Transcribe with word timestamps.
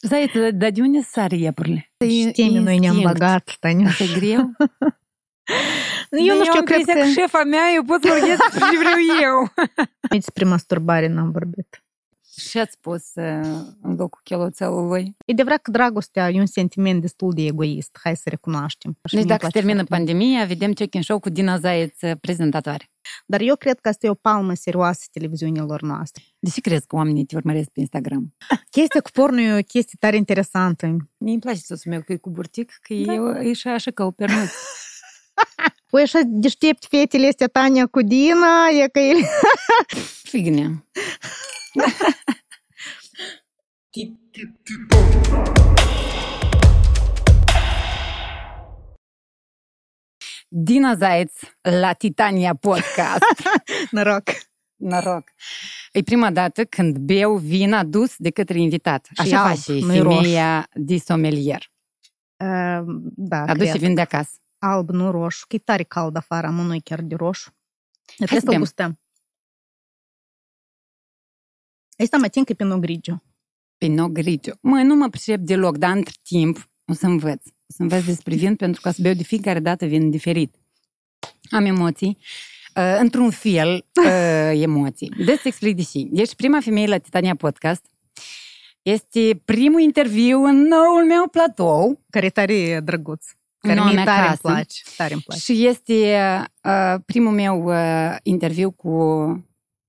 Zaiță, 0.00 0.50
dar 0.50 0.70
de 0.70 0.80
unde 0.80 1.00
sar 1.00 1.32
iepurile? 1.32 1.92
Știm, 2.28 2.52
noi 2.62 2.78
ne-am 2.78 3.00
băgat, 3.00 3.56
Tania. 3.60 3.88
Asta 3.88 4.04
e 4.04 4.18
greu? 4.18 4.50
Eu 6.10 6.36
nu 6.36 6.44
știu, 6.44 6.62
cred 6.62 6.84
că... 6.84 6.92
că 6.92 7.04
șefa 7.04 7.44
mea, 7.44 7.72
eu 7.74 7.84
pot 7.84 8.00
Și 12.38 12.58
ați 12.58 12.72
spus 12.72 13.02
uh, 13.14 13.24
în 13.82 13.94
locul 13.96 14.20
cheloțelului? 14.24 15.16
E 15.24 15.32
adevărat 15.32 15.62
că 15.62 15.70
dragostea 15.70 16.30
e 16.30 16.38
un 16.38 16.46
sentiment 16.46 17.00
destul 17.00 17.32
de 17.32 17.42
egoist, 17.42 17.98
hai 18.02 18.16
să 18.16 18.28
recunoaștem. 18.28 18.98
Deci 19.12 19.24
dacă 19.24 19.44
se 19.44 19.50
termină 19.50 19.84
pandemia, 19.84 20.44
vedem 20.44 20.72
check 20.72 21.02
show 21.02 21.18
cu 21.18 21.28
Dina 21.28 21.58
Zaeț 21.58 21.98
prezentatoare. 22.20 22.90
Dar 23.26 23.40
eu 23.40 23.56
cred 23.56 23.80
că 23.80 23.88
asta 23.88 24.06
e 24.06 24.10
o 24.10 24.14
palmă 24.14 24.54
serioasă 24.54 25.04
televiziunilor 25.12 25.82
noastre. 25.82 26.22
De 26.38 26.50
ce 26.50 26.60
crezi 26.60 26.86
că 26.86 26.96
oamenii 26.96 27.24
te 27.24 27.36
urmăresc 27.36 27.68
pe 27.68 27.80
Instagram? 27.80 28.34
Chestia 28.70 29.00
cu 29.00 29.10
porno 29.10 29.40
e 29.40 29.58
o 29.58 29.62
chestie 29.62 29.96
tare 30.00 30.16
interesantă. 30.16 30.86
Mie 31.18 31.32
îmi 31.32 31.40
place 31.40 31.58
soțul 31.58 31.90
meu 31.90 32.00
că 32.00 32.12
e 32.12 32.16
cu 32.16 32.30
burtic, 32.30 32.78
că 32.82 32.94
da. 32.94 33.12
eu 33.12 33.40
e 33.40 33.52
și 33.52 33.68
așa 33.68 33.90
ca 33.90 34.04
o 34.04 34.10
pernuț. 34.10 34.50
Păi 35.90 36.02
așa 36.02 36.20
deștept 36.24 36.86
fetele 36.88 37.28
astea 37.28 37.46
Tania 37.46 37.86
cu 37.86 38.02
Dina, 38.02 38.66
e 38.82 38.88
că 38.88 38.98
el... 38.98 39.16
Fignia. 40.22 40.84
Dina 50.48 50.94
Zaeț 50.94 51.32
la 51.60 51.92
Titania 51.92 52.54
Podcast. 52.54 53.24
Noroc! 53.90 54.22
Noroc! 54.76 55.24
E 55.92 56.02
prima 56.02 56.30
dată 56.30 56.64
când 56.64 56.98
beau 56.98 57.36
vin 57.36 57.72
adus 57.72 58.14
de 58.16 58.30
către 58.30 58.60
invitat. 58.60 59.04
Și 59.12 59.20
Așa 59.20 59.42
alb, 59.42 59.56
face 59.56 59.72
nu-i 59.72 59.98
femeia 59.98 60.68
de 60.74 60.98
somelier. 60.98 61.70
Uh, 62.36 62.80
da, 63.16 63.40
Adus 63.40 63.64
și 63.64 63.70
cred. 63.70 63.80
vin 63.82 63.94
de 63.94 64.00
acasă. 64.00 64.30
Alb, 64.58 64.90
nu 64.90 65.10
roșu, 65.10 65.46
că 65.46 65.56
e 65.56 65.58
tare 65.58 65.82
cald 65.82 66.16
afară, 66.16 66.50
mă, 66.50 66.62
nu 66.62 66.76
chiar 66.84 67.00
de 67.00 67.14
roșu. 67.14 67.50
Trebuie 68.16 68.38
să 68.38 68.44
să-l 68.44 68.50
bem. 68.50 68.60
gustăm. 68.60 69.00
Asta 71.96 72.16
mă 72.16 72.26
că 72.26 72.42
e 72.46 72.54
Pinot 72.54 72.80
Grigio. 72.80 73.22
Pinot 73.78 74.10
Grigio. 74.10 74.52
Mă, 74.60 74.82
nu 74.82 74.94
mă 74.94 75.08
pricep 75.08 75.40
deloc, 75.40 75.76
dar 75.76 75.96
între 75.96 76.14
timp 76.22 76.70
o 76.84 76.92
să 76.92 77.06
învăț. 77.06 77.44
O 77.46 77.72
să 77.74 77.82
învăț 77.82 78.04
despre 78.04 78.34
vin 78.34 78.56
pentru 78.56 78.80
că 78.80 78.88
o 78.88 78.92
să 78.92 78.98
beau 79.02 79.14
de 79.14 79.22
fiecare 79.22 79.60
dată 79.60 79.86
vin 79.86 80.10
diferit. 80.10 80.54
Am 81.50 81.64
emoții. 81.64 82.18
Uh, 82.76 82.96
într-un 82.98 83.30
fel, 83.30 83.86
uh, 84.04 84.60
emoții. 84.60 85.08
De 85.08 85.34
să 85.34 85.42
explic 85.44 85.76
de 85.76 85.82
ce. 85.82 86.08
Ești 86.12 86.36
prima 86.36 86.60
femeie 86.60 86.86
la 86.86 86.98
Titania 86.98 87.34
Podcast. 87.34 87.86
Este 88.82 89.42
primul 89.44 89.80
interviu 89.80 90.42
în 90.42 90.56
noul 90.56 91.04
meu 91.06 91.28
platou 91.28 92.04
Care 92.10 92.26
e 92.26 92.30
tare 92.30 92.80
drăguț. 92.80 93.26
Care 93.58 93.74
Noua 93.74 93.86
mie 93.86 93.96
mea 93.96 94.04
tare 94.04 94.18
îmi 94.18 94.28
casă. 94.28 94.40
place. 94.40 94.82
Tare 94.96 95.12
îmi 95.12 95.22
place. 95.22 95.40
și 95.40 95.66
este 95.66 96.18
uh, 96.64 96.94
primul 97.06 97.32
meu 97.32 97.64
uh, 97.64 98.16
interviu 98.22 98.70
cu 98.70 98.90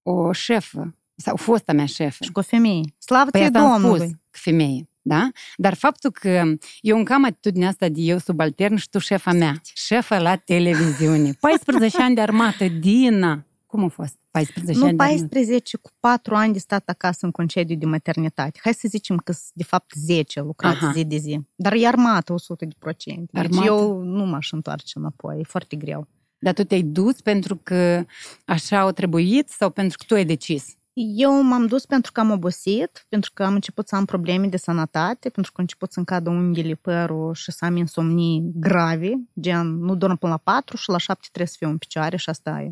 o 0.02 0.32
șefă 0.32 0.97
sau 1.20 1.36
fosta 1.36 1.74
mea 1.74 1.86
șefă. 1.86 2.24
Și 2.24 2.32
cu 2.32 2.40
o 2.40 2.42
femeie. 2.42 2.82
Slavă 2.98 3.30
Păi 3.30 3.40
ție 3.40 3.50
asta 3.50 3.60
am 3.60 3.80
spus, 3.80 3.82
Domnului! 3.82 4.22
că 4.32 4.40
femeie, 4.42 4.90
da? 5.02 5.30
Dar 5.56 5.74
faptul 5.74 6.12
că 6.12 6.44
eu 6.82 6.98
încă 6.98 7.14
am 7.14 7.26
atitudinea 7.26 7.68
asta 7.68 7.90
de 7.90 8.02
eu 8.02 8.18
subaltern 8.18 8.76
și 8.76 8.90
tu 8.90 9.00
șefa 9.00 9.32
mea. 9.34 9.62
Șefa 9.74 10.20
la 10.20 10.36
televiziune. 10.36 11.32
14 11.40 12.02
ani 12.02 12.16
de 12.16 12.22
armată, 12.22 12.68
Dina. 12.68 13.46
Cum 13.66 13.84
a 13.84 13.88
fost? 13.88 14.16
14 14.32 14.80
Nu 14.80 14.88
ani 14.88 14.98
de 14.98 15.04
armată. 15.04 15.22
14, 15.22 15.78
cu 15.78 15.90
4 16.00 16.36
ani 16.36 16.54
de 16.54 16.60
stat 16.60 16.90
acasă 16.90 17.26
în 17.26 17.32
concediu 17.32 17.76
de 17.76 17.86
maternitate. 17.86 18.60
Hai 18.64 18.74
să 18.74 18.88
zicem 18.88 19.18
că 19.18 19.32
sunt, 19.32 19.52
de 19.54 19.64
fapt 19.64 19.94
10 19.96 20.42
lucrați 20.42 20.84
Aha. 20.84 20.92
zi 20.92 21.06
de 21.06 21.18
zi. 21.18 21.40
Dar 21.56 21.74
e 21.74 21.88
armată 21.88 22.34
100 22.34 22.66
de 22.66 22.74
procente. 22.80 23.30
Deci 23.32 23.44
Armată? 23.44 23.66
eu 23.66 24.02
nu 24.02 24.26
m-aș 24.26 24.52
întoarce 24.52 24.92
înapoi. 24.98 25.40
E 25.40 25.44
foarte 25.44 25.76
greu. 25.76 26.08
Dar 26.40 26.54
tu 26.54 26.64
te-ai 26.64 26.82
dus 26.82 27.22
pentru 27.22 27.56
că 27.64 28.06
așa 28.46 28.80
au 28.80 28.92
trebuit 28.92 29.50
sau 29.50 29.70
pentru 29.70 29.98
că 29.98 30.04
tu 30.08 30.14
ai 30.14 30.26
decis? 30.26 30.76
Eu 31.00 31.42
m-am 31.42 31.66
dus 31.66 31.86
pentru 31.86 32.12
că 32.12 32.20
am 32.20 32.32
obosit, 32.32 33.06
pentru 33.10 33.32
că 33.34 33.44
am 33.44 33.54
început 33.54 33.88
să 33.88 33.96
am 33.96 34.06
probleme 34.06 34.48
de 34.48 34.58
sănătate, 34.58 35.30
pentru 35.30 35.52
că 35.52 35.58
am 35.58 35.64
început 35.64 35.92
să-mi 35.92 36.06
cadă 36.06 36.30
unghiile, 36.30 36.74
părul 36.74 37.34
și 37.34 37.52
să 37.52 37.66
am 37.66 37.76
insomnii 37.76 38.52
grave, 38.56 39.12
gen 39.40 39.78
nu 39.78 39.96
dorm 39.96 40.18
până 40.18 40.32
la 40.32 40.38
4 40.38 40.78
și 40.78 40.90
la 40.90 40.98
7 40.98 41.28
trebuie 41.32 41.48
să 41.48 41.56
fiu 41.60 41.70
în 41.70 41.78
picioare 41.78 42.18
și 42.18 42.30
asta 42.30 42.62
e. 42.62 42.72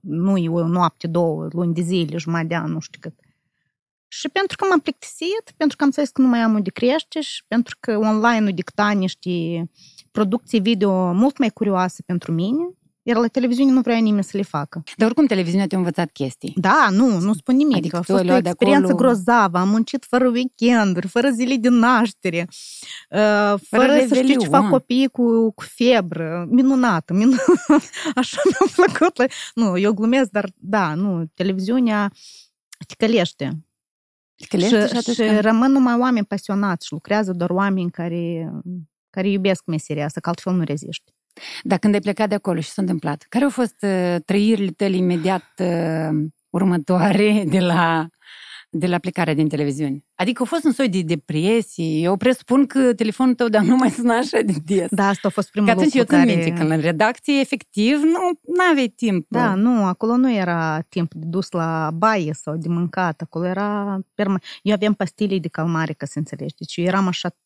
Nu 0.00 0.36
e 0.36 0.48
o 0.48 0.66
noapte, 0.66 1.06
două, 1.06 1.48
luni 1.50 1.74
de 1.74 1.80
zile, 1.80 2.16
jumătate 2.16 2.46
de 2.46 2.54
an, 2.54 2.72
nu 2.72 2.80
știu 2.80 3.00
cât. 3.00 3.14
Și 4.08 4.28
pentru 4.28 4.56
că 4.56 4.66
m-am 4.68 4.80
plictisit, 4.80 5.52
pentru 5.56 5.76
că 5.76 5.82
am 5.82 5.88
înțeles 5.88 6.10
că 6.10 6.22
nu 6.22 6.28
mai 6.28 6.40
am 6.40 6.54
unde 6.54 6.70
crește 6.70 7.20
și 7.20 7.44
pentru 7.48 7.76
că 7.80 7.96
online-ul 7.96 8.52
dicta 8.54 8.90
niște 8.90 9.30
producții 10.10 10.60
video 10.60 11.12
mult 11.12 11.38
mai 11.38 11.50
curioase 11.50 12.02
pentru 12.06 12.32
mine, 12.32 12.68
iar 13.06 13.16
la 13.16 13.26
televiziune 13.26 13.70
nu 13.72 13.80
vrea 13.80 13.98
nimeni 13.98 14.24
să 14.24 14.36
le 14.36 14.42
facă. 14.42 14.82
Dar 14.96 15.06
oricum 15.06 15.26
televiziunea 15.26 15.66
te-a 15.66 15.78
învățat 15.78 16.10
chestii. 16.10 16.52
Da, 16.56 16.88
nu, 16.90 17.18
nu 17.18 17.32
spun 17.34 17.56
nimic. 17.56 17.76
Adică 17.76 17.96
Adică 17.96 18.12
tu 18.12 18.12
a 18.12 18.16
ai 18.16 18.18
fost 18.18 18.28
o 18.28 18.32
luat 18.32 18.42
de 18.42 18.48
experiență 18.48 18.92
acolo- 18.92 18.96
grozavă. 18.96 19.58
Am 19.58 19.68
muncit 19.68 20.04
fără 20.08 20.28
weekenduri, 20.28 21.08
fără 21.08 21.28
zile 21.30 21.56
de 21.56 21.68
naștere, 21.68 22.48
uh, 23.10 23.54
fără, 23.68 23.92
să 23.98 24.04
știu 24.04 24.14
ce 24.14 24.20
revelion. 24.20 24.50
fac 24.50 24.68
copiii 24.70 25.08
cu, 25.08 25.50
cu 25.52 25.64
febră. 25.76 26.46
Minunată, 26.50 27.12
minunată. 27.12 27.42
Așa 28.14 28.40
mi-a 28.44 28.72
plăcut. 28.86 29.16
la- 29.18 29.24
Nu, 29.54 29.78
eu 29.78 29.92
glumesc, 29.92 30.30
dar 30.30 30.50
da, 30.54 30.94
nu, 30.94 31.24
televiziunea 31.34 32.12
te 32.86 32.94
călește. 33.06 33.60
Că 34.48 34.56
le 34.56 34.62
și, 34.62 34.68
și, 34.68 34.76
atunci 34.76 35.04
și 35.16 35.22
când- 35.22 35.38
rămân 35.38 35.72
numai 35.72 35.96
oameni 35.98 36.26
pasionați 36.26 36.86
și 36.86 36.92
lucrează 36.92 37.32
doar 37.32 37.50
oameni 37.50 37.90
care, 37.90 38.52
care 39.10 39.28
iubesc 39.28 39.62
meseria 39.66 40.04
asta, 40.04 40.20
că 40.20 40.28
altfel 40.28 40.52
nu 40.54 40.64
reziști. 40.64 41.14
Dar 41.62 41.78
când 41.78 41.94
ai 41.94 42.00
plecat 42.00 42.28
de 42.28 42.34
acolo 42.34 42.60
și 42.60 42.68
s-a 42.68 42.82
întâmplat, 42.82 43.26
care 43.28 43.44
au 43.44 43.50
fost 43.50 43.76
uh, 43.80 44.16
trăirile 44.24 44.70
tale 44.70 44.96
imediat 44.96 45.52
uh, 45.58 46.26
următoare 46.50 47.44
de 47.54 47.60
la, 47.60 48.06
de 48.70 48.86
la 48.86 48.98
plecarea 48.98 49.34
din 49.34 49.48
televiziune? 49.48 50.04
Adică 50.14 50.42
a 50.42 50.46
fost 50.46 50.64
un 50.64 50.72
soi 50.72 50.88
de 50.88 51.00
depresie. 51.00 51.84
Eu 51.84 52.16
presupun 52.16 52.66
că 52.66 52.94
telefonul 52.94 53.34
tău 53.34 53.48
dar 53.48 53.62
nu 53.62 53.76
mai 53.76 53.90
suna 53.90 54.16
așa 54.16 54.40
de 54.40 54.54
des. 54.64 54.88
Da, 54.90 55.08
asta 55.08 55.28
a 55.28 55.30
fost 55.30 55.46
Că 55.46 55.52
primul 55.52 55.70
atunci 55.70 55.94
eu 55.94 56.00
lucru 56.00 56.16
țin 56.16 56.24
care... 56.24 56.36
minte, 56.36 56.58
când 56.58 56.70
în 56.70 56.80
redacție, 56.80 57.40
efectiv, 57.40 57.96
nu 58.42 58.64
aveai 58.70 58.88
timp. 58.88 59.26
Da, 59.28 59.54
nu, 59.54 59.84
acolo 59.84 60.16
nu 60.16 60.32
era 60.32 60.80
timp 60.80 61.14
de 61.14 61.26
dus 61.26 61.50
la 61.50 61.90
baie 61.94 62.32
sau 62.32 62.56
de 62.56 62.68
mâncat, 62.68 63.20
acolo 63.20 63.46
era... 63.46 63.98
Perma... 64.14 64.40
Eu 64.62 64.74
aveam 64.74 64.94
pastile 64.94 65.38
de 65.38 65.48
calmare, 65.48 65.92
ca 65.92 66.06
să 66.06 66.18
înțelegi. 66.18 66.54
Deci 66.58 66.76
eu 66.76 66.84
eram 66.84 67.06
așa 67.06 67.36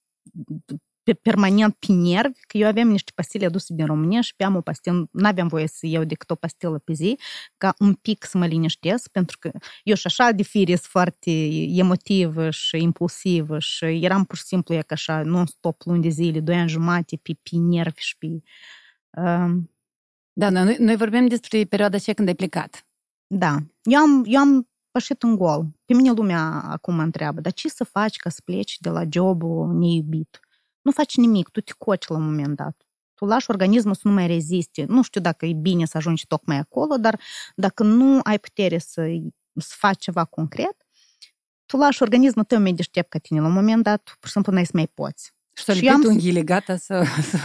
pe 1.03 1.15
permanent 1.15 1.75
pe 1.75 1.93
nervi, 1.93 2.41
că 2.47 2.59
eu 2.59 2.67
aveam 2.69 2.89
niște 2.89 3.13
pastile 3.15 3.47
aduse 3.47 3.75
din 3.75 3.87
România 3.87 4.21
și 4.21 4.35
beam 4.37 4.57
o 4.57 4.61
pastilă, 4.61 5.09
nu 5.13 5.27
aveam 5.27 5.49
voie 5.49 5.67
să 5.67 5.87
iau 5.87 6.05
decât 6.05 6.31
o 6.31 6.35
pastilă 6.35 6.79
pe 6.79 6.93
zi, 6.93 7.19
ca 7.57 7.75
un 7.79 7.95
pic 7.95 8.25
să 8.25 8.39
mă 8.39 8.47
liniștesc, 8.47 9.09
pentru 9.09 9.37
că 9.39 9.51
eu 9.83 9.95
și 9.95 10.07
așa 10.07 10.31
de 10.31 10.43
fire 10.43 10.75
sunt 10.75 10.87
foarte 10.91 11.31
emotivă 11.69 12.51
și 12.51 12.77
impulsivă 12.83 13.59
și 13.59 13.85
eram 13.85 14.25
pur 14.25 14.37
și 14.37 14.45
simplu 14.45 14.75
e 14.75 14.81
ca 14.81 14.95
așa 14.95 15.23
non-stop 15.23 15.83
luni 15.85 16.03
de 16.03 16.09
zile, 16.09 16.41
doi 16.41 16.55
ani 16.57 16.69
jumate 16.69 17.17
pe, 17.17 17.33
pe 17.43 17.57
nervi 17.57 18.01
și 18.01 18.19
pe... 18.19 18.27
Uh, 19.23 19.51
Da, 20.33 20.51
da, 20.51 20.63
noi, 20.65 20.77
noi 20.79 20.97
vorbim 20.97 21.27
despre 21.27 21.65
perioada 21.65 21.97
aceea 21.97 22.15
când 22.15 22.29
ai 22.29 22.35
plecat. 22.35 22.87
Da. 23.27 23.57
Eu 23.83 24.01
am, 24.01 24.25
eu 24.27 24.41
am 24.41 24.69
pășit 24.91 25.23
în 25.23 25.37
gol. 25.37 25.67
Pe 25.85 25.95
mine 25.95 26.11
lumea 26.11 26.63
acum 26.65 26.95
mă 26.95 27.03
întreabă, 27.03 27.41
dar 27.41 27.53
ce 27.53 27.69
să 27.69 27.85
faci 27.85 28.17
ca 28.17 28.31
să 28.31 28.41
pleci 28.45 28.77
de 28.81 28.89
la 28.91 29.03
jobul 29.11 29.73
neiubit? 29.79 30.41
Nu 30.83 30.91
faci 30.91 31.17
nimic, 31.17 31.49
tu 31.49 31.61
te 31.61 31.73
coci 31.79 32.07
la 32.09 32.17
un 32.17 32.25
moment 32.25 32.57
dat. 32.57 32.77
Tu 33.15 33.25
lași 33.25 33.51
organismul 33.51 33.95
să 33.95 34.01
nu 34.05 34.11
mai 34.13 34.27
reziste. 34.27 34.85
Nu 34.89 35.03
știu 35.03 35.21
dacă 35.21 35.47
e 35.47 35.53
bine 35.53 35.85
să 35.85 35.97
ajungi 35.97 36.27
tocmai 36.27 36.57
acolo, 36.57 36.97
dar 36.97 37.21
dacă 37.57 37.83
nu 37.83 38.21
ai 38.23 38.39
putere 38.39 38.79
să, 38.79 39.03
să 39.55 39.75
faci 39.79 39.99
ceva 40.03 40.25
concret, 40.25 40.77
tu 41.67 41.77
lași 41.77 42.03
organismul 42.03 42.45
tău 42.45 42.61
mai 42.61 42.73
deștept 42.73 43.09
ca 43.11 43.19
tine. 43.19 43.41
La 43.41 43.47
un 43.47 43.53
moment 43.53 43.83
dat, 43.83 44.03
pur 44.19 44.27
și 44.29 44.33
simplu, 44.33 44.53
n-ai 44.53 44.65
să 44.65 44.71
mai 44.75 44.87
poți. 44.95 45.33
Și 45.57 45.65
s-au 45.65 45.75
Și 45.75 45.81
lipit 45.81 45.97
am- 45.97 46.05
unghiile, 46.11 46.43
gata 46.43 46.77
să... 46.77 47.05
să... 47.23 47.39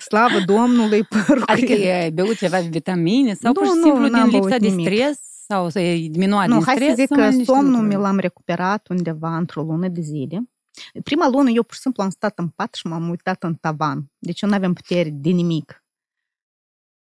Slavă 0.00 0.38
Domnului, 0.46 1.02
părul 1.04 1.42
adică 1.46 1.72
ai 1.72 2.10
beut 2.10 2.36
ceva 2.36 2.60
de 2.60 2.68
vitamine 2.70 3.34
sau 3.34 3.52
Nu, 3.52 3.60
pur 3.60 3.66
și 3.66 3.72
nu, 3.76 3.82
simplu 3.82 4.08
n-am 4.08 4.28
din 4.28 4.38
lipsa 4.38 4.48
băut 4.48 4.60
de 4.60 4.68
nimic. 4.68 4.86
stres 4.86 5.18
sau 5.46 5.68
să 5.68 5.78
diminua 6.10 6.46
Nu, 6.46 6.54
din 6.56 6.64
hai 6.64 6.74
stres? 6.74 6.88
să 6.88 6.94
zic 6.94 7.08
sau 7.08 7.18
mai 7.18 7.28
că 7.30 7.34
niște 7.36 7.52
somnul 7.52 7.70
lucruri? 7.70 7.94
mi 7.94 8.00
l-am 8.02 8.18
recuperat 8.18 8.88
undeva 8.88 9.36
într-o 9.36 9.62
lună 9.62 9.88
de 9.88 10.00
zile. 10.00 10.50
Prima 11.04 11.28
lună 11.28 11.50
eu 11.50 11.62
pur 11.62 11.74
și 11.74 11.80
simplu 11.80 12.02
am 12.02 12.10
stat 12.10 12.38
în 12.38 12.48
pat 12.48 12.74
și 12.74 12.86
m-am 12.86 13.08
uitat 13.08 13.42
în 13.42 13.54
tavan. 13.54 14.10
Deci 14.18 14.40
eu 14.40 14.48
nu 14.48 14.54
aveam 14.54 14.72
putere 14.72 15.10
de 15.12 15.30
nimic. 15.30 15.84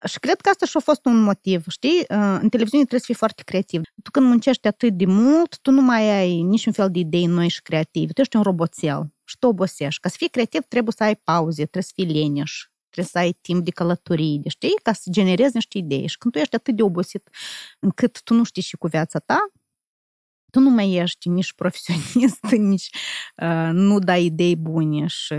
Și 0.07 0.19
cred 0.19 0.41
că 0.41 0.49
asta 0.49 0.65
și-a 0.65 0.79
fost 0.79 1.05
un 1.05 1.21
motiv, 1.21 1.65
știi? 1.67 1.97
Uh, 1.99 2.37
În 2.41 2.49
televiziune 2.49 2.83
trebuie 2.83 2.99
să 2.99 3.05
fii 3.05 3.13
foarte 3.13 3.43
creativ. 3.43 3.81
Tu 4.03 4.11
când 4.11 4.25
muncești 4.25 4.67
atât 4.67 4.93
de 4.97 5.05
mult, 5.05 5.59
tu 5.61 5.71
nu 5.71 5.81
mai 5.81 6.09
ai 6.19 6.41
niciun 6.41 6.73
fel 6.73 6.91
de 6.91 6.99
idei 6.99 7.25
noi 7.25 7.47
și 7.47 7.61
creative. 7.61 8.11
Tu 8.11 8.21
ești 8.21 8.35
un 8.35 8.41
roboțel 8.41 9.13
și 9.23 9.37
tu 9.39 9.47
obosești. 9.47 10.01
Ca 10.01 10.09
să 10.09 10.15
fii 10.17 10.29
creativ 10.29 10.61
trebuie 10.61 10.93
să 10.97 11.03
ai 11.03 11.15
pauze, 11.15 11.61
trebuie 11.65 11.83
să 11.83 11.91
fii 11.95 12.05
leneș, 12.05 12.63
trebuie 12.89 13.11
să 13.11 13.17
ai 13.17 13.31
timp 13.41 13.65
de 13.65 13.71
călătorie, 13.71 14.37
de, 14.41 14.49
știi? 14.49 14.75
Ca 14.83 14.93
să 14.93 15.09
generezi 15.11 15.55
niște 15.55 15.77
idei. 15.77 16.07
Și 16.07 16.17
când 16.17 16.33
tu 16.33 16.39
ești 16.39 16.55
atât 16.55 16.75
de 16.75 16.83
obosit 16.83 17.29
încât 17.79 18.21
tu 18.23 18.33
nu 18.33 18.43
știi 18.43 18.61
și 18.61 18.77
cu 18.77 18.87
viața 18.87 19.19
ta, 19.19 19.39
tu 20.51 20.59
nu 20.59 20.69
mai 20.69 20.93
ești 20.93 21.29
nici 21.29 21.53
profesionist, 21.53 22.45
nici 22.51 22.89
uh, 23.35 23.69
nu 23.71 23.99
dai 23.99 24.25
idei 24.25 24.55
bune 24.55 25.05
și 25.07 25.35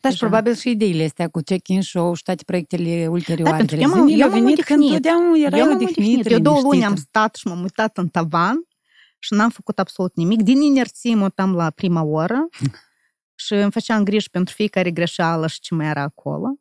dar 0.00 0.12
și 0.12 0.18
probabil 0.18 0.54
și 0.54 0.70
ideile 0.70 1.04
astea 1.04 1.28
cu 1.28 1.40
check-in 1.40 1.82
show 1.82 2.14
și 2.14 2.22
toate 2.22 2.42
proiectele 2.44 3.06
ulterioare. 3.06 3.50
Da, 3.50 3.56
pentru 3.56 3.76
că 3.76 3.82
eu 3.82 3.88
m-am, 3.88 4.08
eu 4.08 4.18
m-am 4.28 4.30
venit 4.30 4.64
când 4.64 4.90
totdeauna 4.90 5.36
era 5.46 5.56
eu 5.56 5.72
odihnit. 5.72 6.30
Eu 6.30 6.38
două 6.38 6.60
luni 6.60 6.84
am 6.84 6.96
stat 6.96 7.34
și 7.34 7.46
m-am 7.46 7.62
uitat 7.62 7.98
în 7.98 8.08
tavan 8.08 8.56
și 9.18 9.34
n-am 9.34 9.50
făcut 9.50 9.78
absolut 9.78 10.16
nimic. 10.16 10.42
Din 10.42 10.60
inerție 10.60 11.14
mă 11.14 11.22
uitam 11.22 11.54
la 11.54 11.70
prima 11.70 12.02
oră 12.02 12.48
și 13.34 13.54
îmi 13.54 13.70
făceam 13.70 14.04
griji 14.04 14.30
pentru 14.30 14.54
fiecare 14.54 14.90
greșeală 14.90 15.46
și 15.46 15.60
ce 15.60 15.74
mai 15.74 15.86
era 15.86 16.02
acolo. 16.02 16.58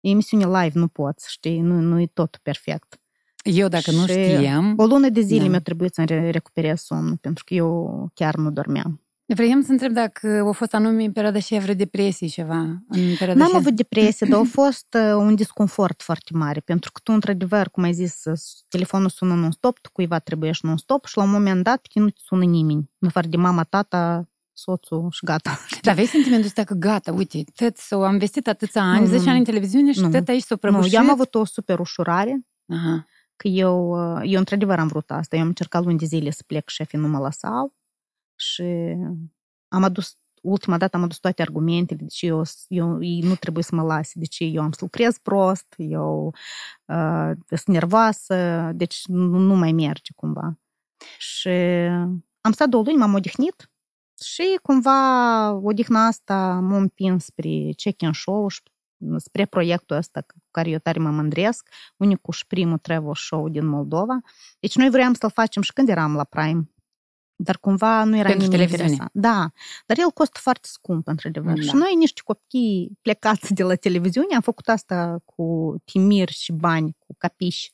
Emisiune 0.00 0.44
live 0.44 0.78
nu 0.78 0.88
poți, 0.88 1.30
știi, 1.30 1.60
nu, 1.60 1.80
nu 1.80 2.00
e 2.00 2.06
tot 2.06 2.38
perfect. 2.42 3.00
Eu, 3.42 3.68
dacă 3.68 3.90
și 3.90 3.96
nu 3.96 4.06
știam... 4.06 4.74
O 4.76 4.84
lună 4.84 5.08
de 5.08 5.20
zile 5.20 5.42
da. 5.42 5.48
mi-a 5.48 5.60
trebuit 5.60 5.94
să 5.94 6.04
recuperez 6.30 6.80
somnul, 6.80 7.16
pentru 7.20 7.44
că 7.44 7.54
eu 7.54 8.10
chiar 8.14 8.34
nu 8.34 8.50
dormeam. 8.50 9.00
Vreau 9.34 9.60
să 9.60 9.72
întreb 9.72 9.92
dacă 9.92 10.40
au 10.44 10.52
fost 10.52 10.74
anume 10.74 11.04
în 11.04 11.12
perioada 11.12 11.38
și 11.38 11.58
vreo 11.58 11.74
depresie 11.74 12.26
ceva. 12.26 12.58
În 12.88 13.14
perioada 13.18 13.44
N-am 13.44 13.54
avut 13.54 13.72
depresie, 13.72 14.26
dar 14.30 14.40
a 14.40 14.44
fost 14.60 14.86
uh, 14.96 15.14
un 15.16 15.34
disconfort 15.34 16.02
foarte 16.02 16.30
mare, 16.34 16.60
pentru 16.60 16.92
că 16.92 17.00
tu, 17.02 17.12
într-adevăr, 17.12 17.68
cum 17.68 17.82
ai 17.82 17.92
zis, 17.92 18.22
telefonul 18.68 19.08
sună 19.08 19.34
non-stop, 19.34 19.78
tu 19.78 19.90
cuiva 19.92 20.18
trebuie 20.18 20.52
și 20.52 20.66
non-stop 20.66 21.04
și 21.06 21.16
la 21.16 21.22
un 21.22 21.30
moment 21.30 21.62
dat 21.62 21.76
pe 21.76 21.88
tine 21.90 22.04
nu 22.04 22.10
te 22.10 22.20
sună 22.24 22.44
nimeni, 22.44 22.90
în 22.98 23.08
afară 23.08 23.26
de 23.28 23.36
mama, 23.36 23.64
tata, 23.64 24.28
soțul 24.52 25.08
și 25.10 25.24
gata. 25.24 25.58
Dar 25.82 25.92
aveai 25.92 26.06
sentimentul 26.06 26.46
ăsta 26.46 26.64
că 26.64 26.74
gata, 26.74 27.12
uite, 27.12 27.44
tot 27.54 27.76
s-au 27.76 28.12
investit 28.12 28.48
atâția 28.48 28.82
ani, 28.82 29.06
10 29.06 29.28
ani 29.28 29.38
în 29.38 29.44
televiziune 29.44 29.92
și 29.92 30.00
nu. 30.00 30.10
tot 30.10 30.28
aici 30.28 30.42
s-au 30.42 30.56
prăbușit? 30.56 30.92
Nu, 30.92 30.98
eu 30.98 31.04
am 31.04 31.10
avut 31.10 31.34
o 31.34 31.44
super 31.44 31.78
ușurare, 31.78 32.46
Aha. 32.66 33.06
Că 33.42 33.48
eu, 33.48 33.90
uh, 34.16 34.22
eu 34.24 34.38
într-adevăr 34.38 34.78
am 34.78 34.86
vrut 34.86 35.10
asta. 35.10 35.36
Eu 35.36 35.42
am 35.42 35.48
încercat 35.48 35.84
luni 35.84 35.98
de 35.98 36.04
zile 36.04 36.30
să 36.30 36.42
plec, 36.46 36.68
șefii 36.68 36.98
nu 36.98 37.08
mă 37.08 37.18
lăsau 37.18 37.74
și 38.36 38.96
am 39.68 39.82
adus 39.82 40.16
ultima 40.42 40.78
dată 40.78 40.96
am 40.96 41.02
adus 41.02 41.18
toate 41.18 41.42
argumentele 41.42 42.00
de 42.02 42.06
ce 42.08 42.26
eu, 42.26 42.42
eu, 42.68 43.02
ei 43.02 43.20
nu 43.20 43.34
trebuie 43.34 43.64
să 43.64 43.74
mă 43.74 43.82
lase, 43.82 44.12
de 44.14 44.24
ce 44.24 44.44
eu 44.44 44.62
am 44.62 44.72
să 44.72 44.78
lucrez 44.80 45.18
prost, 45.18 45.74
eu 45.76 46.34
uh, 46.86 47.30
sunt 47.46 47.66
nervoasă, 47.66 48.70
deci 48.74 49.02
nu, 49.06 49.38
nu 49.38 49.54
mai 49.54 49.72
merge 49.72 50.12
cumva. 50.16 50.58
Și 51.18 51.48
am 52.40 52.52
stat 52.52 52.68
două 52.68 52.82
luni, 52.82 52.96
m-am 52.96 53.14
odihnit 53.14 53.70
și 54.22 54.58
cumva 54.62 55.52
odihna 55.52 56.06
asta 56.06 56.60
m-a 56.60 56.76
împins 56.76 57.24
spre 57.24 57.72
check-in 57.76 58.12
show 58.12 58.48
și 58.48 58.60
spre 59.16 59.44
proiectul 59.44 59.96
ăsta 59.96 60.20
cu 60.20 60.34
care 60.50 60.70
eu 60.70 60.78
tare 60.78 60.98
mă 60.98 61.10
mândresc, 61.10 61.68
unicul 61.96 62.32
și 62.32 62.46
primul 62.46 62.78
travel 62.78 63.14
show 63.14 63.48
din 63.48 63.66
Moldova. 63.66 64.20
Deci 64.60 64.76
noi 64.76 64.90
vreau 64.90 65.12
să-l 65.12 65.30
facem 65.30 65.62
și 65.62 65.72
când 65.72 65.88
eram 65.88 66.14
la 66.14 66.24
Prime 66.24 66.72
dar 67.42 67.58
cumva 67.58 68.04
nu 68.04 68.16
era 68.16 68.28
Pentru 68.28 68.48
nimeni 68.48 68.70
interesant. 68.70 69.10
Da, 69.12 69.50
dar 69.86 69.98
el 69.98 70.10
costă 70.10 70.38
foarte 70.42 70.68
scump, 70.70 71.06
într-adevăr. 71.06 71.54
Da. 71.54 71.62
Și 71.62 71.74
noi, 71.74 71.94
niște 71.96 72.20
copii 72.24 72.98
plecați 73.02 73.54
de 73.54 73.62
la 73.62 73.74
televiziune, 73.74 74.34
am 74.34 74.40
făcut 74.40 74.68
asta 74.68 75.18
cu 75.24 75.76
timir 75.84 76.28
și 76.28 76.52
bani, 76.52 76.96
cu 76.98 77.14
capiși 77.18 77.72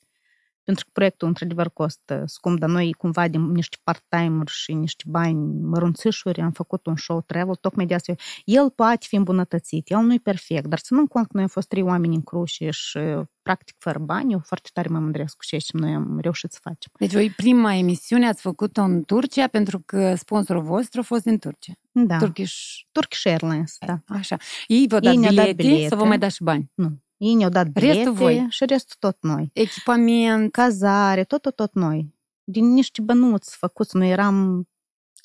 pentru 0.69 0.87
că 0.87 0.93
proiectul 0.93 1.27
într-adevăr 1.27 1.69
costă 1.69 2.23
scump, 2.25 2.59
dar 2.59 2.69
noi 2.69 2.93
cumva 2.93 3.27
din 3.27 3.51
niște 3.51 3.77
part-time-uri 3.83 4.51
și 4.51 4.73
niște 4.73 5.03
bani 5.07 5.61
mărunțișuri 5.61 6.41
am 6.41 6.51
făcut 6.51 6.85
un 6.85 6.95
show 6.95 7.21
travel, 7.21 7.55
tocmai 7.55 7.85
de 7.85 7.93
asta 7.93 8.13
el 8.45 8.69
poate 8.69 9.05
fi 9.09 9.15
îmbunătățit, 9.15 9.89
el 9.89 9.99
nu 9.99 10.13
e 10.13 10.19
perfect, 10.23 10.67
dar 10.67 10.79
ținând 10.79 11.07
cont 11.07 11.25
că 11.25 11.31
noi 11.33 11.43
am 11.43 11.49
fost 11.49 11.67
trei 11.67 11.81
oameni 11.81 12.15
în 12.15 12.21
cruce 12.21 12.69
și 12.69 12.99
practic 13.41 13.75
fără 13.79 13.99
bani, 13.99 14.31
eu 14.31 14.39
foarte 14.39 14.69
tare 14.73 14.87
mă 14.89 14.99
mândresc 14.99 15.35
cu 15.35 15.45
ceea 15.45 15.61
ce 15.61 15.77
noi 15.77 15.93
am 15.93 16.19
reușit 16.19 16.51
să 16.51 16.59
facem. 16.61 16.91
Deci 16.99 17.13
voi 17.13 17.29
prima 17.29 17.73
emisiune 17.73 18.27
ați 18.27 18.41
făcut-o 18.41 18.81
în 18.81 19.03
Turcia 19.03 19.47
pentru 19.47 19.81
că 19.85 20.15
sponsorul 20.15 20.63
vostru 20.63 20.99
a 20.99 21.03
fost 21.03 21.23
din 21.23 21.37
Turcia. 21.37 21.73
Da. 21.91 22.17
Turkish, 22.17 22.55
Turkish 22.91 23.25
Airlines, 23.25 23.77
da. 23.85 23.99
Așa. 24.07 24.37
Ei 24.67 24.85
vă 24.87 24.99
dat 24.99 25.15
bilete, 25.15 25.35
dat 25.35 25.51
bilete 25.51 25.87
să 25.87 25.95
vă 25.95 26.05
mai 26.05 26.17
dați 26.17 26.35
și 26.35 26.43
bani. 26.43 26.71
Nu. 26.73 26.99
Ei 27.19 27.33
ne-au 27.33 27.49
dat 27.49 27.67
bilete 27.67 27.93
restul 27.93 28.13
voi. 28.13 28.45
și 28.49 28.65
restul 28.65 28.95
tot 28.99 29.17
noi. 29.21 29.49
Echipament. 29.53 30.51
Cazare, 30.51 31.23
tot, 31.23 31.41
tot, 31.41 31.55
tot 31.55 31.73
noi. 31.73 32.15
Din 32.43 32.73
niște 32.73 33.01
bănuți 33.01 33.57
făcuți, 33.57 33.95
noi 33.95 34.09
eram 34.09 34.67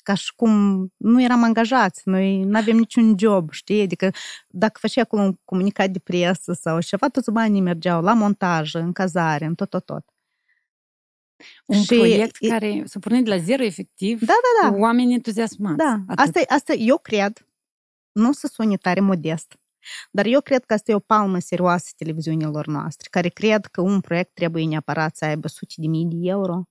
ca 0.03 0.13
și 0.13 0.35
cum 0.35 0.51
nu 0.97 1.21
eram 1.21 1.43
angajați, 1.43 2.01
noi 2.09 2.43
nu 2.43 2.57
avem 2.57 2.77
niciun 2.77 3.15
job, 3.17 3.51
știi? 3.51 3.81
Adică 3.81 4.11
dacă 4.47 4.79
făceai 4.79 5.03
acolo 5.03 5.21
un 5.21 5.35
comunicat 5.45 5.89
de 5.89 5.99
presă 5.99 6.53
sau 6.53 6.81
ceva, 6.81 7.07
toți 7.07 7.31
banii 7.31 7.61
mergeau 7.61 8.01
la 8.01 8.13
montaj, 8.13 8.73
în 8.73 8.91
cazare, 8.91 9.45
în 9.45 9.55
tot, 9.55 9.69
tot, 9.69 9.85
tot. 9.85 10.05
Un 11.65 11.81
și 11.81 11.95
proiect 11.95 12.35
e, 12.39 12.47
care 12.47 12.83
s-a 12.85 12.99
pornit 12.99 13.23
de 13.23 13.29
la 13.29 13.37
zero, 13.37 13.63
efectiv, 13.63 14.19
da, 14.19 14.33
da, 14.61 14.67
da. 14.67 14.75
cu 14.75 14.81
oameni 14.81 15.13
entuziasmați. 15.13 15.77
Da, 15.77 16.01
asta, 16.07 16.39
asta 16.47 16.73
eu 16.73 16.97
cred, 16.97 17.47
nu 18.11 18.31
să 18.31 18.47
sune 18.47 18.77
tare 18.77 18.99
modest, 18.99 19.55
dar 20.11 20.25
eu 20.25 20.41
cred 20.41 20.65
că 20.65 20.73
asta 20.73 20.91
e 20.91 20.95
o 20.95 20.99
palmă 20.99 21.39
serioasă 21.39 21.91
televiziunilor 21.97 22.67
noastre, 22.67 23.07
care 23.11 23.29
cred 23.29 23.65
că 23.65 23.81
un 23.81 23.99
proiect 23.99 24.33
trebuie 24.33 24.65
neapărat 24.65 25.15
să 25.15 25.25
aibă 25.25 25.47
sute 25.47 25.73
de 25.77 25.87
mii 25.87 26.05
de 26.05 26.29
euro. 26.29 26.63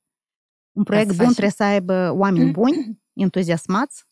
Un 0.73 0.83
proiect 0.83 1.17
bun 1.17 1.31
trebuie 1.31 1.51
să 1.51 1.63
aibă 1.63 2.11
oameni 2.11 2.51
buni, 2.51 3.03
entuziasmați, 3.13 4.05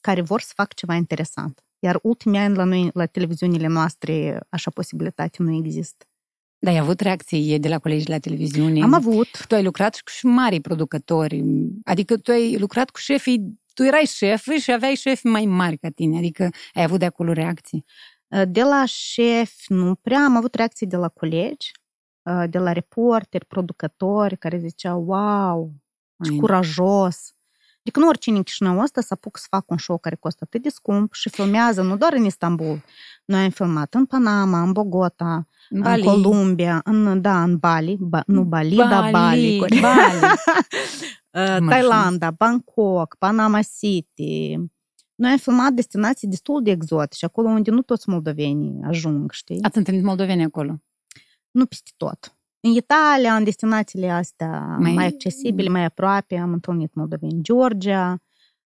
care 0.00 0.20
vor 0.20 0.40
să 0.40 0.52
facă 0.54 0.72
ceva 0.74 0.94
interesant. 0.94 1.60
Iar 1.78 1.98
ultimii 2.02 2.38
ani 2.38 2.56
la 2.56 2.64
noi, 2.64 2.90
la 2.92 3.06
televiziunile 3.06 3.66
noastre, 3.66 4.40
așa 4.48 4.70
posibilitate 4.70 5.42
nu 5.42 5.56
există. 5.56 6.04
Dar 6.58 6.72
ai 6.72 6.78
avut 6.78 7.00
reacții 7.00 7.58
de 7.58 7.68
la 7.68 7.78
colegi 7.78 8.08
la 8.08 8.18
televiziune? 8.18 8.82
Am 8.82 8.94
avut. 8.94 9.46
Tu 9.46 9.54
ai 9.54 9.62
lucrat 9.62 9.94
și 9.94 10.02
cu 10.02 10.28
mari 10.28 10.60
producători. 10.60 11.44
Adică 11.84 12.16
tu 12.16 12.30
ai 12.30 12.56
lucrat 12.58 12.90
cu 12.90 12.98
șefii, 12.98 13.60
tu 13.74 13.82
erai 13.82 14.04
șef 14.04 14.48
și 14.60 14.72
aveai 14.72 14.94
șefi 14.94 15.26
mai 15.26 15.44
mari 15.44 15.78
ca 15.78 15.88
tine. 15.88 16.18
Adică 16.18 16.50
ai 16.72 16.82
avut 16.82 16.98
de 16.98 17.04
acolo 17.04 17.32
reacții? 17.32 17.84
De 18.48 18.62
la 18.62 18.84
șef, 18.84 19.52
nu 19.66 19.94
prea 19.94 20.20
am 20.24 20.36
avut 20.36 20.54
reacții 20.54 20.86
de 20.86 20.96
la 20.96 21.08
colegi, 21.08 21.70
de 22.48 22.58
la 22.58 22.72
reporteri, 22.72 23.44
producători, 23.44 24.38
care 24.38 24.58
ziceau, 24.58 25.04
wow, 25.06 25.72
ce 26.24 26.36
curajos. 26.36 27.30
Adică 27.80 28.00
nu 28.00 28.08
oricine 28.08 28.36
în 28.36 28.42
Chișinău 28.42 28.78
ăsta 28.78 29.00
să 29.00 29.08
apuc 29.10 29.38
să 29.38 29.46
fac 29.50 29.70
un 29.70 29.78
show 29.78 29.98
care 29.98 30.14
costă 30.14 30.44
atât 30.46 30.62
de 30.62 30.68
scump 30.68 31.12
și 31.12 31.28
filmează 31.28 31.82
nu 31.82 31.96
doar 31.96 32.12
în 32.12 32.24
Istanbul. 32.24 32.82
Noi 33.24 33.44
am 33.44 33.50
filmat 33.50 33.94
în 33.94 34.04
Panama, 34.06 34.62
în 34.62 34.72
Bogota, 34.72 35.48
Bali. 35.70 36.00
în 36.00 36.06
Columbia, 36.06 36.80
în, 36.84 37.20
da, 37.20 37.42
în 37.42 37.56
Bali, 37.56 37.96
ba, 38.00 38.22
nu 38.26 38.42
Bali, 38.42 38.74
Bali, 38.74 38.90
dar 38.90 39.10
Bali. 39.10 39.58
Bali. 39.80 40.20
Thailanda, 41.68 42.30
Bangkok, 42.30 43.16
Panama 43.18 43.60
City, 43.62 44.58
noi 45.16 45.30
am 45.30 45.36
filmat 45.36 45.72
destinații 45.72 46.28
destul 46.28 46.62
de 46.62 46.70
exotice, 46.70 47.24
acolo 47.24 47.48
unde 47.48 47.70
nu 47.70 47.82
toți 47.82 48.08
moldovenii 48.08 48.80
ajung, 48.82 49.30
știi? 49.32 49.62
Ați 49.62 49.78
întâlnit 49.78 50.04
moldoveni 50.04 50.44
acolo? 50.44 50.82
Nu 51.50 51.66
peste 51.66 51.90
tot. 51.96 52.36
În 52.60 52.70
Italia, 52.70 53.34
în 53.34 53.44
destinațiile 53.44 54.10
astea 54.10 54.76
mai, 54.80 54.92
mai 54.92 55.06
accesibile, 55.06 55.68
mai 55.68 55.84
aproape, 55.84 56.36
am 56.36 56.52
întâlnit 56.52 56.94
moldoveni. 56.94 57.42
Georgia, 57.42 58.22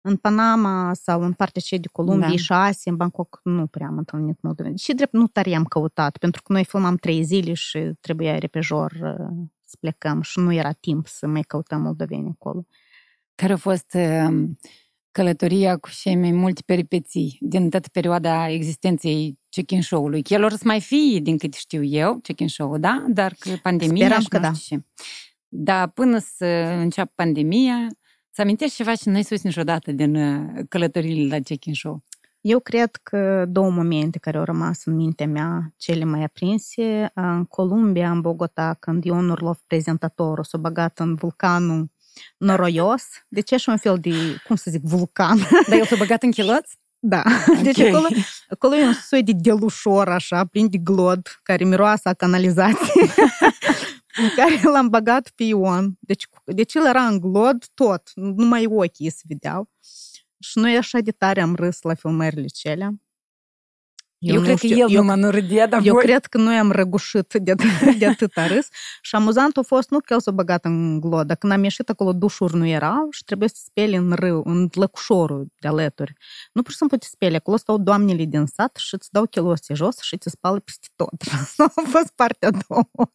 în 0.00 0.16
Panama 0.16 0.94
sau 0.94 1.22
în 1.22 1.32
partea 1.32 1.62
cea 1.64 1.76
de 1.76 1.88
Columbia 1.92 2.28
da. 2.28 2.36
și 2.36 2.52
Asia, 2.52 2.92
în 2.92 2.96
Bangkok, 2.96 3.40
nu 3.42 3.66
prea 3.66 3.86
am 3.86 3.96
întâlnit 3.96 4.40
moldoveni. 4.40 4.78
Și 4.78 4.94
drept 4.94 5.12
nu 5.12 5.26
tare 5.26 5.54
am 5.54 5.64
căutat, 5.64 6.16
pentru 6.16 6.42
că 6.42 6.52
noi 6.52 6.64
filmam 6.64 6.96
trei 6.96 7.22
zile 7.22 7.52
și 7.52 7.92
trebuia 8.00 8.38
repejor 8.38 8.92
să 9.64 9.76
plecăm 9.80 10.20
și 10.20 10.38
nu 10.38 10.52
era 10.52 10.72
timp 10.72 11.06
să 11.06 11.26
mai 11.26 11.42
căutăm 11.42 11.82
moldoveni 11.82 12.28
acolo. 12.28 12.66
Care 13.34 13.52
a 13.52 13.56
fost 13.56 13.94
uh, 13.94 14.48
călătoria 15.12 15.76
cu 15.76 15.88
cei 16.00 16.16
mai 16.16 16.30
multe 16.30 16.62
peripeții 16.66 17.38
din 17.40 17.70
toată 17.70 17.88
perioada 17.92 18.48
existenței 18.48 19.38
check-in 19.48 19.82
show-ului. 19.82 20.22
El 20.28 20.44
or 20.44 20.50
să 20.50 20.62
mai 20.64 20.80
fie, 20.80 21.18
din 21.18 21.38
câte 21.38 21.56
știu 21.60 21.82
eu, 21.82 22.18
check-in 22.22 22.48
show 22.48 22.78
da? 22.78 23.04
Dar 23.08 23.34
că 23.38 23.50
pandemia 23.62 24.04
Speram 24.04 24.24
că 24.28 24.38
da. 24.38 24.50
Ce. 24.50 24.82
Dar 25.48 25.88
până 25.88 26.18
să 26.18 26.46
înceapă 26.78 27.12
pandemia, 27.14 27.86
să 28.30 28.40
amintești 28.40 28.76
ceva 28.76 28.94
și 28.94 29.08
n-ai 29.08 29.22
sus 29.22 29.42
niciodată 29.42 29.92
din 29.92 30.14
uh, 30.14 30.64
călătoriile 30.68 31.36
la 31.36 31.42
check-in 31.42 31.74
show? 31.74 32.02
Eu 32.40 32.60
cred 32.60 32.96
că 33.02 33.44
două 33.48 33.70
momente 33.70 34.18
care 34.18 34.38
au 34.38 34.44
rămas 34.44 34.84
în 34.84 34.94
mintea 34.94 35.26
mea, 35.26 35.74
cele 35.76 36.04
mai 36.04 36.22
aprinse, 36.22 37.10
în 37.14 37.44
Columbia, 37.44 38.10
în 38.10 38.20
Bogota, 38.20 38.76
când 38.80 39.04
Ion 39.04 39.28
Urlov, 39.28 39.58
prezentatorul, 39.66 40.44
s-a 40.44 40.58
băgat 40.58 40.98
în 40.98 41.14
vulcanul 41.14 41.91
noroios. 42.36 43.02
Deci 43.28 43.50
e 43.50 43.56
și 43.56 43.68
un 43.68 43.76
fel 43.76 43.98
de, 44.00 44.12
cum 44.46 44.56
să 44.56 44.70
zic, 44.70 44.82
vulcan. 44.82 45.38
Dar 45.68 45.78
el 45.78 45.86
s-a 45.86 45.96
băgat 45.96 46.22
în 46.22 46.30
chiloți? 46.30 46.76
Da. 47.04 47.22
Okay. 47.48 47.62
Deci 47.62 47.78
acolo, 47.78 48.06
acolo 48.48 48.74
e 48.74 48.86
un 48.86 48.92
soi 48.92 49.22
de 49.22 49.32
delușor, 49.34 50.08
așa, 50.08 50.44
plin 50.44 50.70
de 50.70 50.78
glod, 50.78 51.40
care 51.42 51.64
miroase 51.64 52.08
a 52.08 52.12
canalizație, 52.12 53.02
în 54.22 54.28
care 54.36 54.60
l-am 54.62 54.88
băgat 54.88 55.30
pe 55.34 55.42
Ion. 55.42 55.96
Deci, 56.00 56.26
deci 56.44 56.74
el 56.74 56.86
era 56.86 57.06
în 57.06 57.20
glod 57.20 57.64
tot, 57.74 58.10
numai 58.14 58.66
ochii 58.66 59.10
se 59.10 59.22
vedeau. 59.28 59.70
Și 60.38 60.58
noi 60.58 60.76
așa 60.76 60.98
de 60.98 61.10
tare 61.10 61.40
am 61.40 61.54
râs 61.54 61.82
la 61.82 61.94
filmările 61.94 62.46
cele. 62.46 62.94
Eu, 64.22 64.34
eu 64.34 64.42
cred 64.42 64.58
că 64.58 64.66
el 64.66 64.90
eu, 64.90 65.00
numai 65.00 65.18
nu 65.18 65.30
râdea, 65.30 65.66
dar 65.66 65.80
Eu 65.84 65.92
voi... 65.92 66.02
cred 66.02 66.26
că 66.26 66.38
noi 66.38 66.56
am 66.56 66.70
răgușit 66.70 67.32
de, 67.34 67.54
de 67.98 68.06
atâta 68.06 68.46
râs 68.46 68.66
și 69.00 69.14
amuzant 69.14 69.56
a 69.56 69.62
fost 69.62 69.90
nu 69.90 69.98
că 69.98 70.12
el 70.12 70.20
s-a 70.20 70.30
băgat 70.30 70.64
în 70.64 71.00
glodă. 71.00 71.34
Când 71.34 71.52
am 71.52 71.62
ieșit 71.62 71.88
acolo, 71.88 72.12
dușuri 72.12 72.56
nu 72.56 72.66
erau 72.66 73.06
și 73.10 73.24
trebuie 73.24 73.48
să 73.48 73.60
speli 73.64 73.96
în 73.96 74.12
râu, 74.12 74.42
în 74.44 74.68
lăcușorul 74.72 75.46
de 75.60 75.68
alături. 75.68 76.12
Nu 76.52 76.62
pur 76.62 76.70
și 76.70 76.76
simplu 76.76 76.96
te 76.96 77.06
speli. 77.10 77.36
Acolo 77.36 77.56
stau 77.56 77.78
doamnele 77.78 78.24
din 78.24 78.46
sat 78.46 78.76
și 78.76 78.94
îți 78.94 79.08
dau 79.10 79.26
chiloții 79.26 79.74
jos 79.74 79.98
și 80.00 80.16
te 80.16 80.30
spală 80.30 80.58
peste 80.58 80.86
tot. 80.96 81.14
a 81.76 81.82
fost 81.84 82.12
partea 82.14 82.48
a 82.48 82.58
doua. 82.68 83.12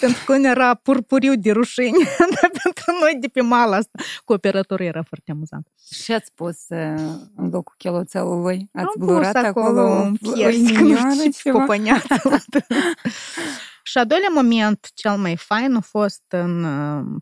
pentru 0.00 0.22
că 0.26 0.34
era 0.34 0.74
purpuriu 0.74 1.34
de 1.36 1.52
rușine. 1.52 2.04
dar 2.18 2.50
pentru 2.62 2.84
noi 3.00 3.16
de 3.20 3.28
pe 3.28 3.40
mal 3.40 3.72
asta, 3.72 3.98
cooperatorul 4.24 4.86
era 4.86 5.02
foarte 5.02 5.30
amuzant. 5.30 5.66
Și 5.92 6.12
ați 6.12 6.32
pus 6.34 6.56
uh, 6.68 6.78
în 7.36 7.48
locul 7.50 7.74
chiloțelului? 7.76 8.68
Ați 8.72 8.86
Am 8.86 8.92
blurat 8.98 9.32
pus 9.32 9.42
acolo 9.42 10.12
un 10.32 10.50
pies, 10.50 10.76
că 10.76 10.82
nu 10.82 11.14
știu 11.14 11.30
ce 11.30 11.50
popăneat. 11.50 12.06
Și 13.84 13.98
a 13.98 14.04
doilea 14.04 14.30
moment, 14.34 14.90
cel 14.94 15.16
mai 15.16 15.36
fain, 15.36 15.74
a 15.74 15.80
fost 15.80 16.22
în 16.28 16.66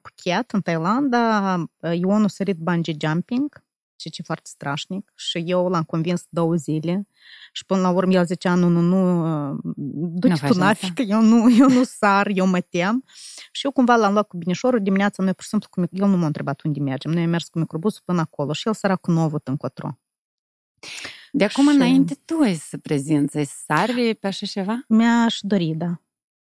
Phuket, 0.02 0.50
în 0.50 0.60
Thailanda. 0.60 1.54
Ion 1.92 2.24
a 2.24 2.28
sărit 2.28 2.56
bungee 2.56 2.96
jumping, 3.00 3.64
ceea 3.96 4.12
ce 4.12 4.20
e 4.20 4.24
foarte 4.26 4.48
strașnic. 4.48 5.12
Și 5.14 5.42
eu 5.46 5.68
l-am 5.68 5.82
convins 5.82 6.24
două 6.28 6.54
zile. 6.54 7.06
Și 7.52 7.66
până 7.66 7.80
la 7.80 7.90
urmă 7.90 8.12
el 8.12 8.24
zicea, 8.24 8.54
nu, 8.54 8.68
nu, 8.68 8.80
nu, 8.80 9.58
du-te 9.94 10.46
tu 10.46 10.54
nafic, 10.54 10.98
eu 11.06 11.20
nu, 11.20 11.50
eu 11.58 11.68
nu 11.68 11.82
sar, 11.82 12.26
eu 12.34 12.46
mă 12.46 12.60
tem. 12.60 13.04
Și 13.52 13.64
eu 13.64 13.70
cumva 13.70 13.96
l-am 13.96 14.12
luat 14.12 14.28
cu 14.28 14.36
binișorul 14.36 14.82
dimineața, 14.82 15.22
noi 15.22 15.34
pur 15.34 15.42
și 15.42 15.48
simplu, 15.48 15.68
cu, 15.70 15.80
el 15.90 16.08
nu 16.08 16.16
m-a 16.16 16.26
întrebat 16.26 16.62
unde 16.62 16.80
mergem. 16.80 17.10
Noi 17.10 17.22
am 17.22 17.30
mers 17.30 17.48
cu 17.48 17.58
microbusul 17.58 18.02
până 18.04 18.20
acolo 18.20 18.52
și 18.52 18.66
el 18.66 18.74
săra 18.74 18.96
cu 18.96 19.10
novut 19.10 19.48
încotro. 19.48 19.98
De 21.32 21.44
acum 21.44 21.68
și... 21.68 21.74
înainte 21.74 22.14
tu 22.24 22.38
ai 22.38 22.54
să 22.54 22.78
prezinți, 22.78 23.36
ai 23.36 23.44
să 23.44 23.56
sarvi 23.64 24.14
pe 24.14 24.26
așa 24.26 24.46
ceva? 24.46 24.84
Mi-aș 24.88 25.38
dori, 25.40 25.74
da. 25.76 26.00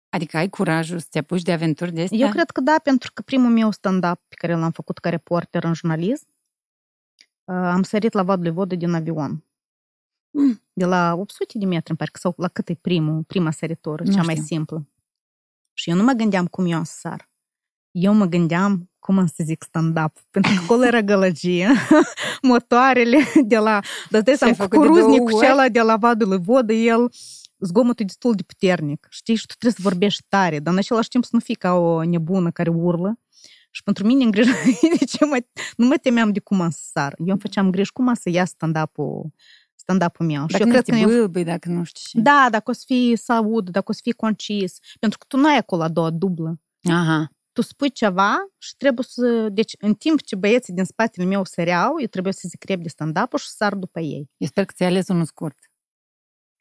Adică 0.08 0.36
ai 0.36 0.48
curajul 0.48 0.98
să 0.98 1.06
te 1.10 1.18
apuci 1.18 1.42
de 1.42 1.52
aventuri 1.52 1.92
de 1.92 2.02
astea? 2.02 2.18
Eu 2.18 2.30
cred 2.30 2.50
că 2.50 2.60
da, 2.60 2.76
pentru 2.82 3.10
că 3.14 3.22
primul 3.22 3.50
meu 3.50 3.70
stand-up 3.70 4.20
pe 4.28 4.34
care 4.34 4.54
l-am 4.54 4.70
făcut 4.70 4.98
ca 4.98 5.08
reporter 5.08 5.64
în 5.64 5.74
jurnalism, 5.74 6.26
am 7.44 7.82
sărit 7.82 8.12
la 8.12 8.22
vadul 8.22 8.52
vodă 8.52 8.74
din 8.74 8.92
avion. 8.92 9.44
Mm. 10.30 10.62
De 10.72 10.84
la 10.84 11.14
800 11.14 11.58
de 11.58 11.64
metri, 11.64 11.96
parcă, 11.96 12.18
sau 12.18 12.34
la 12.36 12.48
cât 12.48 12.68
e 12.68 12.74
primul, 12.74 13.22
prima 13.22 13.50
săritură, 13.50 14.04
cea 14.04 14.22
mai 14.22 14.36
simplă. 14.36 14.86
Și 15.72 15.90
eu 15.90 15.96
nu 15.96 16.02
mă 16.02 16.12
gândeam 16.12 16.46
cum 16.46 16.66
eu 16.66 16.80
o 16.80 16.84
să 16.84 16.94
sar. 16.98 17.30
Eu 17.92 18.14
mă 18.14 18.24
gândeam 18.24 18.90
cum 18.98 19.18
am 19.18 19.26
să 19.26 19.42
zic 19.44 19.62
stand-up, 19.62 20.12
pentru 20.30 20.52
că 20.54 20.60
acolo 20.62 20.84
era 20.84 21.02
gălăgie, 21.02 21.68
motoarele 22.42 23.18
de 23.44 23.56
la, 23.56 23.80
dar 24.10 24.22
dai 24.22 24.34
seama, 24.36 24.68
curuznic 24.68 25.22
cu 25.22 25.40
cela 25.40 25.68
de 25.68 25.80
la 25.80 25.96
vadul 25.96 26.40
vodă, 26.40 26.72
el, 26.72 27.12
zgomotul 27.58 28.06
destul 28.06 28.34
de 28.34 28.42
puternic, 28.42 29.06
știi, 29.10 29.34
și 29.34 29.46
tu 29.46 29.54
trebuie 29.58 29.82
să 29.82 29.88
vorbești 29.88 30.24
tare, 30.28 30.58
dar 30.58 30.72
în 30.72 30.78
același 30.78 31.08
timp 31.08 31.24
să 31.24 31.30
nu 31.32 31.38
fii 31.38 31.54
ca 31.54 31.72
o 31.72 32.04
nebună 32.04 32.50
care 32.50 32.70
urlă. 32.70 33.16
Și 33.74 33.82
pentru 33.82 34.06
mine 34.06 34.24
îngrijă, 34.24 34.50
de 34.98 35.04
ce 35.04 35.24
mă, 35.24 35.38
nu 35.76 35.86
mă 35.86 35.94
temeam 36.02 36.32
de 36.32 36.40
cum 36.40 36.60
am 36.60 36.70
să 36.70 36.80
sar. 36.92 37.14
Eu 37.18 37.26
îmi 37.26 37.40
făceam 37.40 37.70
griji 37.70 37.92
cum 37.92 38.08
am 38.08 38.14
să 38.14 38.30
ia 38.30 38.44
stand-up-ul 38.44 39.32
stand-up-ul 39.74 40.26
meu. 40.26 40.46
Dacă 40.46 40.56
și 40.56 40.62
eu 40.62 40.68
cred 40.68 41.00
că 41.00 41.06
bâlbâi, 41.06 41.44
dacă 41.44 41.68
nu 41.68 41.84
știu 41.84 42.02
ce. 42.08 42.20
Da, 42.20 42.48
dacă 42.50 42.70
o 42.70 42.72
să 42.74 42.82
fii 42.86 43.16
să 43.16 43.32
aud, 43.32 43.70
dacă 43.70 43.86
o 43.88 43.92
să 43.92 44.00
fii 44.02 44.12
concis. 44.12 44.78
Pentru 45.00 45.18
că 45.18 45.24
tu 45.28 45.36
nu 45.36 45.48
ai 45.48 45.56
acolo 45.56 45.82
a 45.82 45.88
doua 45.88 46.10
dublă. 46.10 46.60
Aha 46.82 47.28
tu 47.52 47.62
spui 47.62 47.90
ceva 47.90 48.36
și 48.58 48.76
trebuie 48.76 49.04
să... 49.08 49.48
Deci, 49.52 49.74
în 49.78 49.94
timp 49.94 50.22
ce 50.22 50.36
băieții 50.36 50.72
din 50.72 50.84
spatele 50.84 51.26
meu 51.26 51.44
săreau, 51.44 51.94
eu 52.00 52.06
trebuie 52.06 52.32
să 52.32 52.48
zic 52.48 52.80
de 52.80 52.88
stand-up 52.88 53.36
și 53.38 53.46
să 53.46 53.54
sar 53.56 53.74
după 53.74 54.00
ei. 54.00 54.30
Eu 54.36 54.48
sper 54.48 54.64
că 54.64 54.72
ți-ai 54.76 54.88
ales 54.88 55.08
unul 55.08 55.24
scurt. 55.24 55.58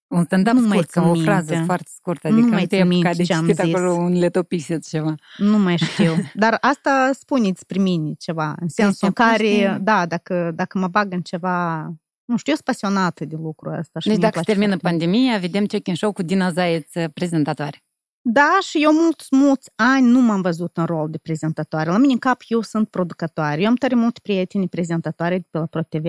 Un 0.07 0.23
stand-up 0.23 0.53
nu 0.53 0.69
scurt, 0.69 0.89
sau 0.89 1.09
o 1.09 1.15
frază 1.15 1.51
minte. 1.51 1.65
foarte 1.65 1.89
scurtă. 1.95 2.27
Adică 2.27 2.45
nu 2.45 2.51
mai 2.51 2.67
țin 2.67 2.87
minte 2.87 3.11
de 3.15 3.23
ce 3.23 3.33
am 3.33 3.53
acolo 3.57 3.91
un 3.91 4.19
letopiset 4.19 4.87
ceva. 4.87 5.15
Nu 5.37 5.57
mai 5.57 5.77
știu. 5.91 6.13
Dar 6.33 6.57
asta 6.61 7.09
spuneți 7.13 7.59
spre 7.59 7.79
mine 7.79 8.13
ceva. 8.13 8.55
În 8.59 8.67
sensul 8.67 9.07
în 9.07 9.13
care, 9.13 9.79
da, 9.81 10.05
dacă, 10.05 10.51
dacă 10.55 10.77
mă 10.77 10.87
bag 10.87 11.13
în 11.13 11.21
ceva 11.21 11.87
nu 12.25 12.37
știu, 12.37 12.51
eu 12.51 12.57
sunt 12.57 12.67
pasionată 12.67 13.25
de 13.25 13.35
lucrul 13.35 13.77
ăsta. 13.77 13.99
deci 14.03 14.17
dacă 14.17 14.37
se 14.37 14.43
termină 14.43 14.77
pandemia, 14.77 15.37
vedem 15.37 15.65
check-in 15.65 15.95
show 15.95 16.11
cu 16.11 16.21
Dina 16.21 16.51
Zaeț 16.51 16.91
prezentatoare. 17.13 17.83
Da, 18.23 18.57
și 18.61 18.83
eu 18.83 18.93
mulți, 18.93 19.27
mulți 19.35 19.71
ani 19.75 20.07
nu 20.07 20.19
m-am 20.19 20.41
văzut 20.41 20.77
în 20.77 20.85
rol 20.85 21.09
de 21.09 21.17
prezentatoare. 21.17 21.89
La 21.89 21.97
mine 21.97 22.13
în 22.13 22.19
cap 22.19 22.41
eu 22.47 22.61
sunt 22.61 22.89
producătoare. 22.89 23.61
Eu 23.61 23.67
am 23.67 23.75
tare 23.75 23.95
multe 23.95 24.19
prieteni 24.23 24.69
prezentatoare 24.69 25.37
de 25.37 25.45
pe 25.49 25.57
la 25.57 25.65
ProTV 25.65 26.05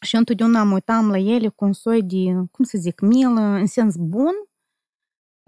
și 0.00 0.14
eu 0.14 0.20
întotdeauna 0.20 0.62
mă 0.62 0.72
uitam 0.72 1.10
la 1.10 1.18
ele 1.18 1.48
cu 1.48 1.64
un 1.64 1.72
soi 1.72 2.02
de, 2.02 2.46
cum 2.50 2.64
să 2.64 2.78
zic, 2.78 3.00
milă, 3.00 3.40
în 3.40 3.66
sens 3.66 3.96
bun, 3.96 4.34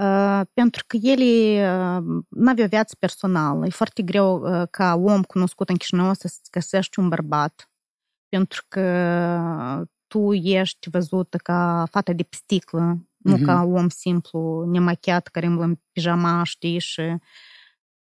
uh, 0.02 0.40
pentru 0.52 0.84
că 0.86 0.96
ele 0.96 1.24
uh, 1.70 2.22
nu 2.28 2.50
aveau 2.50 2.68
viață 2.68 2.96
personală. 2.98 3.66
E 3.66 3.70
foarte 3.70 4.02
greu 4.02 4.40
uh, 4.40 4.68
ca 4.70 4.94
om 4.94 5.22
cunoscut 5.22 5.68
în 5.68 5.76
Chișinău 5.76 6.12
să 6.14 6.30
găsești 6.50 6.98
un 6.98 7.08
bărbat, 7.08 7.70
pentru 8.28 8.64
că 8.68 8.82
tu 10.06 10.32
ești 10.32 10.90
văzută 10.90 11.36
ca 11.36 11.86
fata 11.90 12.12
de 12.12 12.26
sticlă, 12.30 13.07
nu 13.18 13.36
uh-huh. 13.36 13.44
ca 13.44 13.62
om 13.62 13.88
simplu, 13.88 14.64
nemachiat, 14.70 15.26
care 15.26 15.46
îmblă 15.46 15.64
în 15.64 15.78
pijama, 15.92 16.42
știi, 16.42 16.78
și... 16.78 17.02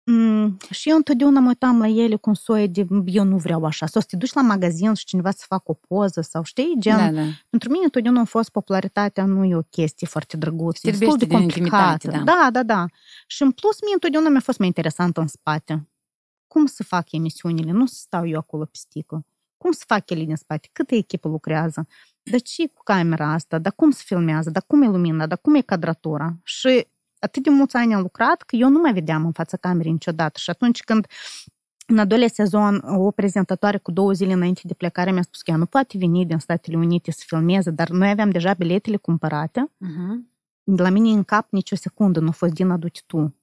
Mm, 0.06 0.58
și 0.70 0.90
eu 0.90 0.96
întotdeauna 0.96 1.40
mă 1.40 1.48
uitam 1.48 1.80
la 1.80 1.88
ele 1.88 2.16
cu 2.16 2.30
un 2.30 2.36
soi 2.36 2.68
de 2.68 2.88
eu 3.06 3.24
nu 3.24 3.38
vreau 3.38 3.66
așa. 3.66 3.86
Sau 3.86 4.02
să 4.02 4.08
te 4.10 4.18
duci 4.18 4.34
la 4.34 4.42
magazin 4.42 4.94
și 4.94 5.06
cineva 5.06 5.32
să 5.32 5.44
facă 5.48 5.64
o 5.66 5.74
poză 5.74 6.22
sau 6.22 6.44
știi, 6.44 6.76
gen... 6.80 6.98
Da, 6.98 7.22
da. 7.22 7.28
Pentru 7.50 7.70
mine 7.70 7.84
întotdeauna 7.84 8.22
a 8.22 8.26
fost 8.26 8.50
popularitatea 8.50 9.26
nu 9.26 9.46
e 9.46 9.56
o 9.56 9.62
chestie 9.62 10.08
foarte 10.08 10.38
drăguță, 10.38 10.88
e 10.88 10.92
destul 10.92 11.18
de 11.18 11.28
complicată. 11.28 12.12
Da. 12.12 12.18
da, 12.18 12.50
da, 12.52 12.64
da. 12.64 12.86
Și 13.28 13.42
în 13.42 13.52
plus 13.52 13.82
mie 13.82 13.94
întotdeauna 13.94 14.30
mi-a 14.30 14.40
fost 14.40 14.58
mai 14.58 14.68
interesant 14.68 15.18
în 15.18 15.28
spate. 15.28 15.90
Cum 16.48 16.66
să 16.66 16.84
fac 16.84 17.12
emisiunile? 17.12 17.72
Nu 17.72 17.86
să 17.86 17.96
stau 17.98 18.28
eu 18.28 18.38
acolo 18.38 18.64
pe 18.64 18.78
sticlă. 18.78 19.26
Cum 19.58 19.72
să 19.72 19.84
fac 19.88 20.10
ele 20.10 20.24
din 20.24 20.36
spate? 20.36 20.70
Câtă 20.72 20.96
echipă 20.96 21.28
lucrează? 21.28 21.88
Dar 22.32 22.42
ce 22.42 22.68
cu 22.68 22.84
camera 22.84 23.32
asta? 23.32 23.60
Dar 23.60 23.74
cum 23.76 23.92
se 23.92 24.02
filmează? 24.06 24.50
Dar 24.50 24.64
cum 24.68 24.82
e 24.82 24.88
lumina? 24.88 25.28
Dar 25.28 25.38
cum 25.38 25.56
e 25.56 25.62
cadratura? 25.62 26.38
Și 26.44 26.88
atât 27.20 27.44
de 27.44 27.50
mulți 27.50 27.76
ani 27.76 27.94
am 27.94 28.02
lucrat 28.02 28.42
că 28.42 28.56
eu 28.56 28.70
nu 28.70 28.80
mai 28.80 28.94
vedeam 28.94 29.26
în 29.26 29.32
fața 29.32 29.58
camerei 29.58 29.92
niciodată. 29.92 30.40
Și 30.40 30.50
atunci 30.50 30.84
când 30.84 31.08
în 31.88 31.98
al 31.98 32.08
doilea 32.08 32.28
sezon, 32.28 32.82
o 32.86 33.12
prezentatoare 33.12 33.78
cu 33.78 33.92
două 33.92 34.12
zile 34.12 34.34
înainte 34.34 34.62
de 34.64 34.74
plecare 34.74 35.12
mi-a 35.12 35.22
spus 35.22 35.42
că 35.42 35.52
ea 35.52 35.58
nu 35.58 35.66
poate 35.66 35.98
veni 35.98 36.26
din 36.26 36.38
Statele 36.38 36.78
Unite 36.78 37.12
să 37.12 37.24
filmeze, 37.26 37.72
dar 37.72 37.90
noi 37.90 38.10
aveam 38.10 38.30
deja 38.30 38.54
biletele 38.54 38.98
cumpărate. 38.98 39.72
Uh-huh. 39.72 40.32
La 40.64 40.90
mine 40.90 41.10
în 41.10 41.24
cap 41.24 41.52
nicio 41.52 41.76
secundă 41.76 42.20
nu 42.20 42.28
a 42.28 42.32
fost 42.32 42.54
din 42.54 42.70
adu 42.70 42.88
tu. 43.06 43.36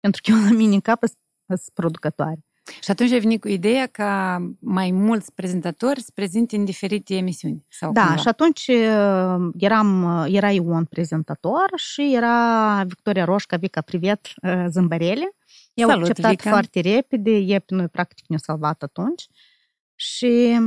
Pentru 0.00 0.20
că 0.24 0.30
eu 0.30 0.36
la 0.36 0.50
mine 0.50 0.74
în 0.74 0.80
cap 0.80 1.02
sunt 1.46 1.62
producătoare. 1.74 2.44
Și 2.80 2.90
atunci 2.90 3.12
ai 3.12 3.20
venit 3.20 3.40
cu 3.40 3.48
ideea 3.48 3.86
ca 3.86 4.42
mai 4.58 4.90
mulți 4.90 5.32
prezentatori 5.32 6.00
să 6.00 6.10
prezinte 6.14 6.56
în 6.56 6.64
diferite 6.64 7.14
emisiuni. 7.16 7.64
Sau 7.68 7.92
da, 7.92 8.00
cumva. 8.00 8.20
și 8.20 8.28
atunci 8.28 8.66
uh, 8.66 9.52
eram, 9.58 10.02
uh, 10.02 10.26
era 10.28 10.50
Ion 10.50 10.84
prezentator 10.84 11.72
și 11.76 12.14
era 12.14 12.82
Victoria 12.86 13.24
Roșca, 13.24 13.56
Vica 13.56 13.80
Privet, 13.80 14.26
uh, 14.42 14.64
Zâmbărele. 14.68 15.36
I-au 15.74 15.88
Salut, 15.88 16.08
acceptat 16.08 16.30
Vica. 16.30 16.50
foarte 16.50 16.80
repede, 16.80 17.30
e 17.30 17.58
pe 17.58 17.74
noi 17.74 17.88
practic 17.88 18.24
ne-a 18.28 18.38
salvat 18.38 18.82
atunci. 18.82 19.26
Și 19.94 20.58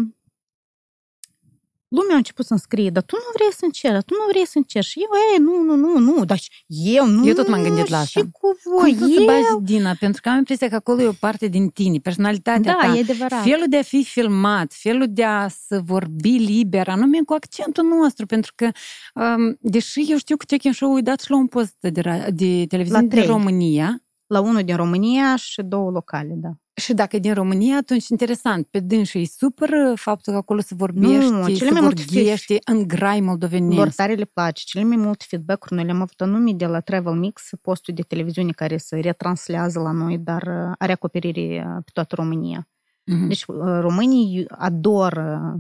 lumea 1.87 2.13
a 2.13 2.17
început 2.17 2.45
să-mi 2.45 2.59
scrie, 2.59 2.89
dar 2.89 3.03
tu 3.03 3.15
nu 3.15 3.29
vrei 3.33 3.53
să 3.53 3.65
încerci, 3.65 4.05
tu 4.05 4.13
nu 4.13 4.25
vrei 4.29 4.45
să 4.47 4.57
încerci. 4.57 4.85
Și 4.85 4.99
eu, 4.99 5.09
ei, 5.31 5.39
nu, 5.43 5.63
nu, 5.63 5.75
nu, 5.75 5.99
nu, 5.99 6.25
dar 6.25 6.39
eu 6.67 7.05
nu. 7.05 7.27
Eu 7.27 7.33
tot 7.33 7.47
m-am 7.47 7.63
gândit 7.63 7.87
la 7.87 7.97
asta. 7.97 8.19
Și 8.19 8.25
cu 8.31 8.59
voi, 8.63 8.95
Cum 8.97 9.13
să 9.13 9.23
bagi 9.25 9.63
Dina? 9.71 9.95
Pentru 9.99 10.21
că 10.21 10.29
am 10.29 10.37
impresia 10.37 10.69
că 10.69 10.75
acolo 10.75 11.01
e 11.01 11.07
o 11.07 11.11
parte 11.19 11.47
din 11.47 11.69
tine, 11.69 11.97
personalitatea 11.97 12.73
da, 12.73 12.87
ta. 12.87 12.95
e 12.95 12.99
adevărat. 12.99 13.43
Felul 13.43 13.65
de 13.69 13.77
a 13.77 13.81
fi 13.81 14.03
filmat, 14.03 14.73
felul 14.73 15.05
de 15.09 15.23
a 15.23 15.47
să 15.47 15.81
vorbi 15.85 16.37
liber, 16.37 16.87
anume 16.87 17.19
cu 17.25 17.33
accentul 17.33 17.83
nostru, 17.83 18.25
pentru 18.25 18.51
că, 18.55 18.69
um, 19.15 19.57
deși 19.61 20.05
eu 20.11 20.17
știu 20.17 20.37
că 20.37 20.45
Check-in 20.47 20.73
Show-ul 20.73 21.01
dat 21.01 21.19
și 21.19 21.31
la 21.31 21.37
un 21.37 21.47
post 21.47 21.75
de, 21.79 22.01
ra- 22.01 22.27
de 22.29 22.65
televiziune 22.67 22.87
La 22.91 22.99
din 22.99 23.09
trei. 23.09 23.25
România, 23.25 24.01
La 24.27 24.39
unul 24.39 24.63
din 24.63 24.75
România 24.75 25.35
și 25.35 25.61
două 25.61 25.89
locale, 25.91 26.33
da. 26.35 26.49
Și 26.81 26.93
dacă 26.93 27.15
e 27.15 27.19
din 27.19 27.33
România, 27.33 27.77
atunci 27.77 28.07
interesant. 28.07 28.67
Pe 28.67 28.79
dânsul 28.79 29.21
e 29.21 29.25
super 29.25 29.69
uh, 29.69 29.97
faptul 29.99 30.33
că 30.33 30.39
acolo 30.39 30.61
se 30.61 30.75
vorbește, 30.75 31.29
Nu, 31.29 31.45
cele 31.45 31.55
se 31.55 31.71
mai 31.71 31.81
multe 31.81 32.03
vorbește 32.03 32.57
în 32.65 32.87
grai 32.87 33.17
Lor 33.19 33.27
moldovenesc. 33.27 33.95
tare 33.95 34.13
le 34.13 34.25
place. 34.25 34.63
Cele 34.65 34.83
mai 34.83 34.97
multe 34.97 35.25
feedback-uri 35.27 35.73
noi 35.73 35.83
le-am 35.83 36.01
avut 36.01 36.21
anume 36.21 36.51
de 36.51 36.65
la 36.65 36.79
Travel 36.79 37.13
Mix, 37.13 37.49
postul 37.61 37.93
de 37.93 38.01
televiziune 38.01 38.51
care 38.51 38.77
se 38.77 38.99
retranslează 38.99 39.79
la 39.79 39.91
noi, 39.91 40.17
dar 40.17 40.41
uh, 40.41 40.73
are 40.77 40.91
acoperire 40.91 41.65
uh, 41.67 41.81
pe 41.85 41.91
toată 41.93 42.15
România. 42.15 42.67
Mhm. 43.05 43.27
Deci 43.27 43.43
uh, 43.47 43.55
românii 43.79 44.45
adoră 44.47 45.59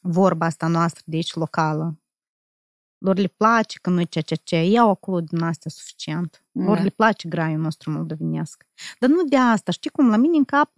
vorba 0.00 0.46
asta 0.46 0.66
noastră 0.66 1.02
de 1.06 1.16
aici 1.16 1.34
locală. 1.34 1.96
Lor 3.02 3.16
le 3.16 3.26
place 3.36 3.78
că 3.82 3.90
noi 3.90 4.06
ceea 4.06 4.24
ce 4.24 4.34
ce 4.34 4.56
iau 4.64 4.90
acolo 4.90 5.20
din 5.20 5.42
astea 5.42 5.70
suficient. 5.70 6.44
Lor 6.52 6.76
Da. 6.76 6.82
le 6.82 6.88
place 6.88 7.28
graiul 7.28 7.60
nostru 7.60 7.90
moldovenesc. 7.90 8.64
Dar 8.98 9.10
nu 9.10 9.22
de 9.24 9.36
asta. 9.36 9.72
Știi 9.72 9.90
cum? 9.90 10.08
La 10.08 10.16
mine 10.16 10.36
în 10.36 10.44
cap 10.44 10.72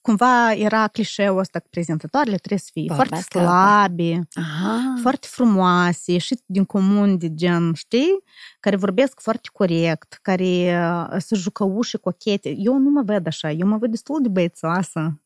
cumva 0.00 0.52
era 0.52 0.88
clișeul 0.88 1.38
ăsta 1.38 1.58
că 1.58 1.66
prezentatoarele 1.70 2.36
trebuie 2.36 2.58
să 2.58 2.68
fie 2.72 2.84
foarte 2.86 3.02
Vorbesc 3.08 3.30
slabe, 3.30 4.28
Aha. 4.34 4.94
foarte 5.00 5.26
frumoase, 5.30 6.18
și 6.18 6.38
din 6.46 6.64
comun 6.64 7.18
de 7.18 7.34
gen, 7.34 7.72
știi? 7.74 8.22
Care 8.60 8.76
vorbesc 8.76 9.20
foarte 9.20 9.48
corect, 9.52 10.18
care 10.22 10.44
uh, 10.44 11.16
să 11.18 11.34
jucă 11.34 11.64
uși 11.64 11.96
cochete. 11.96 12.54
Eu 12.58 12.78
nu 12.78 12.90
mă 12.90 13.02
văd 13.02 13.26
așa, 13.26 13.50
eu 13.50 13.66
mă 13.66 13.76
văd 13.76 13.90
destul 13.90 14.22
de 14.22 14.28
băiețoasă. 14.28 15.22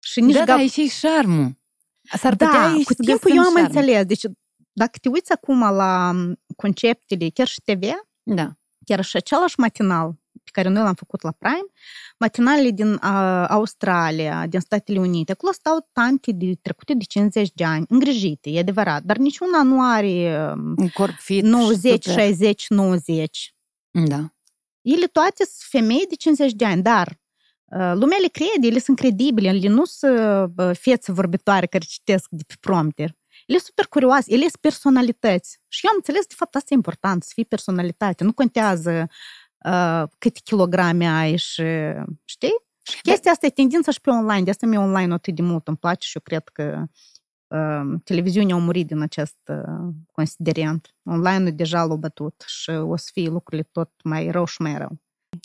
Și 0.00 0.20
nici 0.20 0.34
da, 0.34 0.42
gap- 0.42 0.46
da, 0.46 0.60
e 0.60 0.66
și 0.68 0.88
șarmul. 0.88 1.56
S-ar 2.02 2.30
putea 2.32 2.50
da, 2.52 2.64
aici 2.72 2.84
cu 2.84 2.92
să 2.92 3.02
timpul 3.02 3.30
găsim 3.30 3.36
eu 3.36 3.42
am 3.48 3.54
șarm. 3.56 3.64
înțeles. 3.66 4.04
Deci, 4.04 4.24
dacă 4.78 4.98
te 5.00 5.08
uiți 5.08 5.32
acum 5.32 5.60
la 5.60 6.14
conceptele, 6.56 7.28
chiar 7.28 7.46
și 7.46 7.60
TV, 7.64 7.82
Da. 8.22 8.52
chiar 8.84 9.04
și 9.04 9.16
același 9.16 9.60
matinal 9.60 10.14
pe 10.44 10.50
care 10.52 10.68
noi 10.68 10.82
l-am 10.82 10.94
făcut 10.94 11.22
la 11.22 11.30
Prime, 11.30 11.66
matinalele 12.18 12.70
din 12.70 12.92
uh, 12.92 13.44
Australia, 13.48 14.46
din 14.46 14.60
Statele 14.60 14.98
Unite, 14.98 15.32
acolo 15.32 15.52
stau 15.52 15.88
tante 15.92 16.32
de 16.32 16.54
trecute 16.62 16.94
de 16.94 17.04
50 17.04 17.50
de 17.54 17.64
ani, 17.64 17.84
îngrijite, 17.88 18.50
e 18.50 18.58
adevărat, 18.58 19.02
dar 19.02 19.16
niciuna 19.16 19.62
nu 19.62 19.82
are 19.82 20.06
uh, 20.06 20.74
Un 20.76 20.88
corp 20.88 21.14
fit 21.14 21.44
90, 21.44 22.04
super. 22.04 22.22
60, 22.22 22.66
90. 22.68 23.54
Da. 23.90 24.34
Ele 24.82 25.06
toate 25.06 25.44
sunt 25.44 25.68
femei 25.68 26.06
de 26.08 26.14
50 26.14 26.52
de 26.52 26.64
ani, 26.64 26.82
dar 26.82 27.08
uh, 27.64 27.92
lumea 27.94 28.18
le 28.20 28.28
crede, 28.28 28.66
ele 28.66 28.78
sunt 28.78 28.96
credibile, 28.96 29.48
ele 29.48 29.68
nu 29.68 29.84
sunt 29.84 30.52
uh, 30.56 30.70
fețe 30.78 31.12
vorbitoare 31.12 31.66
care 31.66 31.84
citesc 31.84 32.26
de 32.30 32.42
pe 32.46 32.54
prompter. 32.60 33.16
Ele 33.46 33.58
sunt 33.58 33.68
super 33.68 33.86
curioase, 33.86 34.32
ele 34.32 34.40
sunt 34.40 34.56
personalități. 34.56 35.60
Și 35.68 35.84
eu 35.84 35.90
am 35.90 35.96
înțeles, 35.96 36.26
de 36.26 36.34
fapt, 36.36 36.54
asta 36.54 36.68
e 36.70 36.74
important, 36.74 37.22
să 37.22 37.30
fii 37.34 37.44
personalitate. 37.44 38.24
Nu 38.24 38.32
contează 38.32 39.08
uh, 39.64 40.02
câte 40.18 40.40
kilograme 40.44 41.08
ai 41.08 41.36
și, 41.36 41.64
știi? 42.24 42.64
Și 42.82 43.00
chestia 43.00 43.30
asta 43.30 43.46
e 43.46 43.50
tendința 43.50 43.90
și 43.90 44.00
pe 44.00 44.10
online. 44.10 44.42
De 44.42 44.50
asta 44.50 44.66
mi-e 44.66 44.78
online 44.78 45.12
atât 45.12 45.34
de 45.34 45.42
mult 45.42 45.68
îmi 45.68 45.76
place 45.76 46.06
și 46.06 46.16
eu 46.16 46.22
cred 46.22 46.48
că 46.48 46.84
uh, 47.46 48.00
televiziunea 48.04 48.54
a 48.54 48.58
murit 48.58 48.86
din 48.86 49.00
acest 49.00 49.38
uh, 49.48 49.94
considerent. 50.12 50.94
Online-ul 51.04 51.52
deja 51.54 51.84
l-a 51.84 51.94
bătut 51.94 52.44
și 52.46 52.70
o 52.70 52.96
să 52.96 53.08
fie 53.12 53.28
lucrurile 53.28 53.68
tot 53.72 53.90
mai 54.04 54.30
rău 54.30 54.44
și 54.44 54.62
mai 54.62 54.78
rău. 54.78 55.00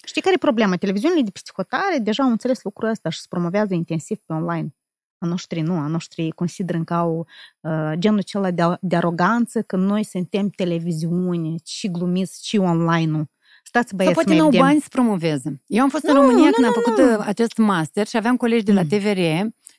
Știi 0.05 0.21
care 0.21 0.35
e 0.35 0.37
problema? 0.37 0.75
Televiziunile 0.75 1.21
de 1.21 1.31
psihotare 1.31 1.97
deja 1.97 2.23
au 2.23 2.29
înțeles 2.29 2.63
lucrul 2.63 2.89
ăsta 2.89 3.09
și 3.09 3.19
se 3.19 3.25
promovează 3.29 3.73
intensiv 3.73 4.17
pe 4.17 4.33
online. 4.33 4.75
A 5.23 5.27
noștri 5.27 5.61
nu, 5.61 5.73
a 5.77 5.87
noștri 5.87 6.29
consideră 6.29 6.83
că 6.83 6.93
au 6.93 7.27
uh, 7.61 7.91
genul 7.97 8.17
acela 8.19 8.51
de, 8.51 8.63
de 8.81 8.95
aroganță 8.95 9.61
că 9.61 9.75
noi 9.75 10.03
suntem 10.05 10.49
televiziune, 10.49 11.55
și 11.65 11.91
glumiți, 11.91 12.47
și 12.47 12.57
online-ul. 12.57 13.29
Stați 13.63 13.87
Sau 13.87 13.97
băieți, 13.97 14.13
poate 14.15 14.29
mai 14.29 14.37
n-au 14.39 14.49
vedem. 14.49 14.65
bani 14.65 14.79
să 14.81 14.87
promoveze. 14.89 15.61
Eu 15.67 15.83
am 15.83 15.89
fost 15.89 16.03
în 16.03 16.13
Nu, 16.13 16.19
România 16.21 16.45
nu, 16.45 16.51
când 16.51 16.67
am 16.67 16.73
nu, 16.75 16.81
făcut 16.81 16.99
nu. 17.03 17.17
uh, 17.17 17.23
acest 17.27 17.57
master 17.57 18.07
și 18.07 18.17
aveam 18.17 18.37
colegi 18.37 18.63
de 18.63 18.73
la 18.73 18.81
Mm. 18.81 18.87
TVR 18.87 19.19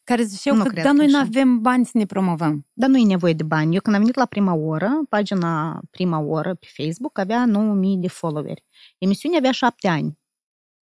care 0.05 0.23
ziceau 0.23 0.57
Nu 0.57 0.63
că 0.63 0.69
cred 0.69 0.85
da, 0.85 0.93
noi 0.93 1.05
așa. 1.05 1.17
nu 1.19 1.23
avem 1.25 1.61
bani 1.61 1.85
să 1.85 1.91
ne 1.95 2.05
promovăm. 2.07 2.67
Dar 2.73 2.89
nu 2.89 2.97
e 2.97 3.05
nevoie 3.05 3.33
de 3.33 3.43
bani. 3.43 3.75
Eu 3.75 3.81
când 3.81 3.95
am 3.97 4.01
venit 4.03 4.17
la 4.17 4.27
prima 4.27 4.55
oră, 4.55 4.91
pagina 5.09 5.81
prima 5.91 6.19
oră 6.19 6.55
pe 6.55 6.67
Facebook 6.83 7.19
avea 7.19 7.47
9000 7.47 7.97
de 7.97 8.09
followeri. 8.09 8.65
Emisiunea 8.99 9.39
avea 9.39 9.51
șapte 9.53 9.89
ani. 9.89 10.19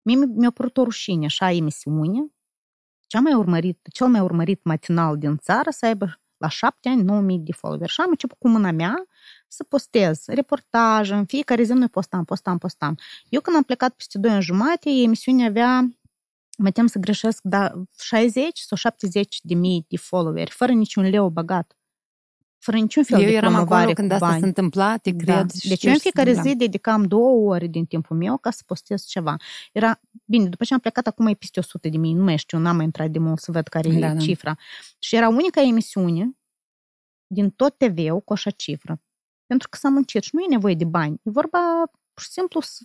Mie 0.01 0.15
mi- 0.15 0.33
mi-a 0.35 0.51
părut 0.51 0.77
o 0.77 0.83
rușine, 0.83 1.25
așa 1.25 1.51
emisiune, 1.51 2.32
cea 3.13 3.19
mai 3.19 3.33
urmărit, 3.33 3.79
cel 3.91 4.07
mai 4.07 4.21
urmărit 4.21 4.63
matinal 4.63 5.17
din 5.17 5.37
țară 5.37 5.69
să 5.69 5.85
aibă 5.85 6.21
la 6.37 6.47
șapte 6.47 6.89
ani 6.89 7.01
9000 7.03 7.39
de 7.39 7.51
followeri. 7.51 7.91
Și 7.91 8.01
am 8.01 8.09
început 8.09 8.37
cu 8.39 8.47
mâna 8.47 8.71
mea 8.71 9.05
să 9.47 9.63
postez 9.63 10.25
reportaje, 10.25 11.13
în 11.13 11.25
fiecare 11.25 11.63
zi 11.63 11.71
noi 11.71 11.89
postam, 11.89 12.23
postam, 12.23 12.57
postam. 12.57 12.97
Eu 13.29 13.41
când 13.41 13.55
am 13.55 13.63
plecat 13.63 13.93
peste 13.93 14.17
2 14.17 14.31
ani 14.31 14.41
jumate, 14.41 14.89
emisiunea 14.89 15.47
avea 15.47 15.87
mă 16.57 16.71
tem 16.71 16.87
să 16.87 16.99
greșesc, 16.99 17.39
dar 17.43 17.73
60 17.99 18.59
sau 18.59 18.77
70 18.77 19.39
de 19.41 19.53
mii 19.53 19.85
de 19.87 19.97
followeri, 19.97 20.51
fără 20.51 20.71
niciun 20.71 21.09
leu 21.09 21.29
băgat. 21.29 21.77
Fără 22.63 22.77
niciun 22.77 23.03
fel 23.03 23.19
Eu 23.19 23.25
de 23.25 23.31
eram 23.35 23.51
promovare 23.53 23.81
acolo 23.81 23.93
când 23.93 24.07
cu 24.07 24.13
asta 24.13 24.27
bani. 24.27 24.39
se 24.39 24.45
întâmpla, 24.45 24.97
te 24.97 25.11
Da. 25.11 25.23
cred. 25.23 25.51
Deci 25.51 25.61
știu 25.61 25.87
eu 25.87 25.93
în 25.93 25.99
ce 25.99 26.03
se 26.03 26.09
fiecare 26.09 26.29
întâmpla. 26.29 26.51
zi 26.51 26.57
dedicam 26.57 27.03
două 27.03 27.53
ore 27.53 27.67
din 27.67 27.85
timpul 27.85 28.17
meu 28.17 28.37
ca 28.37 28.51
să 28.51 28.61
postez 28.65 29.03
ceva. 29.05 29.35
Era, 29.71 29.99
bine, 30.25 30.49
după 30.49 30.63
ce 30.63 30.73
am 30.73 30.79
plecat 30.79 31.07
acum 31.07 31.27
e 31.27 31.33
peste 31.33 31.59
100 31.59 31.89
de 31.89 31.97
mii, 31.97 32.13
nu 32.13 32.23
mai 32.23 32.37
știu, 32.37 32.57
n-am 32.57 32.75
mai 32.75 32.85
intrat 32.85 33.09
de 33.09 33.19
mult 33.19 33.39
să 33.39 33.51
văd 33.51 33.67
care 33.67 33.89
Da, 33.89 33.95
e 33.95 33.99
da. 34.13 34.15
cifra. 34.19 34.55
Și 34.99 35.15
era 35.15 35.27
unica 35.29 35.61
emisiune 35.61 36.37
din 37.27 37.49
tot 37.49 37.77
TV-ul 37.77 38.21
cu 38.21 38.33
așa 38.33 38.49
cifră. 38.49 39.01
Pentru 39.45 39.69
că 39.69 39.77
s-a 39.77 39.89
muncit 39.89 40.23
și 40.23 40.29
nu 40.33 40.41
e 40.41 40.45
nevoie 40.49 40.75
de 40.75 40.85
bani. 40.85 41.19
E 41.23 41.29
vorba 41.29 41.59
pur 42.13 42.23
și 42.23 42.29
simplu 42.29 42.61
să 42.61 42.83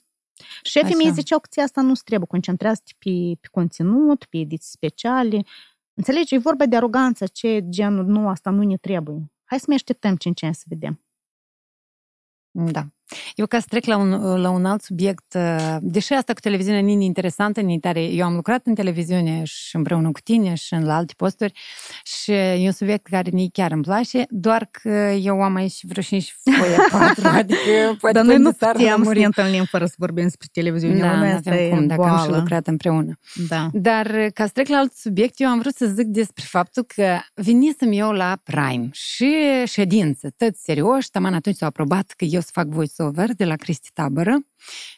Șefii 0.62 0.94
mei 0.94 1.05
Așa. 1.07 1.14
ziceau 1.14 1.38
că 1.38 1.46
ție 1.50 1.62
asta 1.62 1.81
nu 1.81 1.92
trebuie, 2.05 2.29
concentrează-te 2.29 2.92
pe, 2.98 3.11
pe 3.40 3.48
conținut, 3.50 4.24
pe 4.24 4.38
ediții 4.38 4.70
speciale. 4.70 5.42
Înțelegi? 5.94 6.35
E 6.35 6.38
vorba 6.38 6.66
de 6.66 6.76
aroganță, 6.76 7.26
ce 7.26 7.64
genul, 7.68 8.05
nu, 8.05 8.29
asta 8.29 8.50
nu 8.50 8.62
ne 8.62 8.76
trebuie. 8.76 9.31
Hai 9.50 9.58
să 9.58 9.64
mai 9.66 9.76
așteptăm 9.76 10.16
5 10.16 10.42
ani 10.42 10.54
să 10.54 10.64
vedem. 10.68 11.00
Da. 12.50 12.88
Eu 13.35 13.47
ca 13.47 13.59
să 13.59 13.64
trec 13.68 13.85
la 13.85 13.97
un, 13.97 14.40
la 14.40 14.51
un 14.51 14.64
alt 14.64 14.83
subiect, 14.83 15.35
uh, 15.35 15.77
deși 15.81 16.12
asta 16.12 16.33
cu 16.33 16.40
televiziunea 16.40 16.81
nu 16.83 16.88
e 16.88 17.05
interesantă, 17.05 17.61
ni 17.61 17.79
tare, 17.81 18.03
eu 18.03 18.25
am 18.27 18.35
lucrat 18.35 18.66
în 18.66 18.75
televiziune 18.75 19.42
și 19.44 19.77
împreună 19.77 20.11
cu 20.11 20.21
tine 20.21 20.55
și 20.55 20.75
în 20.75 20.85
la 20.85 20.97
alte 20.97 21.12
posturi 21.16 21.53
și 22.05 22.33
e 22.33 22.62
un 22.64 22.73
subiect 22.73 23.07
care 23.07 23.31
mie 23.33 23.49
chiar 23.53 23.73
îmi 23.73 23.83
place, 23.83 24.27
doar 24.29 24.68
că 24.71 24.88
eu 25.23 25.42
am 25.42 25.55
aici 25.55 25.79
vreo 25.83 26.03
5 26.03 26.37
foie 26.59 26.77
4, 26.90 27.27
adică 27.29 27.59
poate 28.01 28.16
Dar 28.16 28.25
noi 28.25 28.35
până 28.35 28.49
nu 28.49 28.55
seara 28.59 28.73
putem 28.73 28.88
să 28.90 28.97
lămurim. 28.99 29.21
ne 29.21 29.27
întâlnim 29.27 29.64
fără 29.64 29.85
să 29.87 29.94
vorbim 29.97 30.23
despre 30.23 30.47
televiziune. 30.53 30.99
Da, 30.99 31.07
La 31.11 31.18
noi 31.18 31.29
nu 31.31 31.35
asta 31.37 31.51
avem 31.51 31.64
e 31.64 31.68
cum, 31.68 31.87
dacă 31.87 32.03
am 32.03 32.09
și 32.18 32.25
boală. 32.27 32.37
lucrat 32.37 32.66
împreună. 32.66 33.18
Da. 33.49 33.68
Dar 33.73 34.07
ca 34.35 34.44
să 34.44 34.51
trec 34.55 34.68
la 34.68 34.77
alt 34.77 34.92
subiect, 34.92 35.40
eu 35.40 35.49
am 35.49 35.59
vrut 35.59 35.75
să 35.75 35.87
zic 35.87 36.07
despre 36.07 36.44
faptul 36.47 36.83
că 36.94 37.18
venisem 37.35 37.92
eu 37.92 38.11
la 38.11 38.38
Prime 38.42 38.88
și 38.92 39.35
ședință, 39.64 40.31
tot 40.37 40.57
serios, 40.57 41.09
taman 41.09 41.35
atunci 41.35 41.57
s-au 41.57 41.68
aprobat 41.68 42.12
că 42.16 42.25
eu 42.25 42.40
să 42.40 42.49
fac 42.53 42.66
voice-over 42.98 43.34
de 43.34 43.44
la 43.44 43.56
Cristi 43.56 43.90
Tabără 43.92 44.38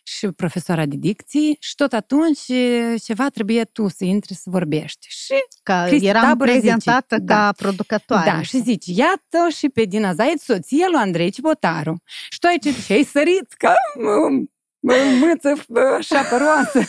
și 0.02 0.26
profesoara 0.26 0.86
de 0.86 0.96
dicții 0.96 1.56
și 1.60 1.74
tot 1.74 1.92
atunci 1.92 2.48
e, 2.48 2.94
ceva 3.04 3.28
trebuie 3.28 3.64
tu 3.64 3.88
să 3.88 4.04
intri 4.04 4.34
să 4.34 4.50
vorbești. 4.50 5.06
Și 5.10 5.34
Ca 5.62 5.84
Cristi 5.86 6.06
eram 6.06 6.22
Tabără 6.22 6.50
zice, 6.50 6.60
prezentată 6.60 7.18
da. 7.18 7.34
ca 7.34 7.52
producătoare. 7.52 8.30
da, 8.30 8.42
și 8.42 8.62
zici, 8.62 8.86
iată 8.86 9.48
și 9.56 9.68
pe 9.68 9.84
Dina 9.84 10.14
Zait, 10.14 10.40
soția 10.40 10.86
lui 10.90 11.00
Andrei 11.00 11.30
Cibotaru. 11.30 12.02
Și 12.30 12.38
tu 12.38 12.46
aici 12.46 12.74
și 12.84 12.92
ai 12.92 13.02
sărit 13.02 13.52
ca 13.52 13.74
mă, 13.98 14.44
mă, 14.78 14.94
mâță 15.20 15.62
bă, 15.68 15.96
așa 15.98 16.22
păroasă. 16.22 16.80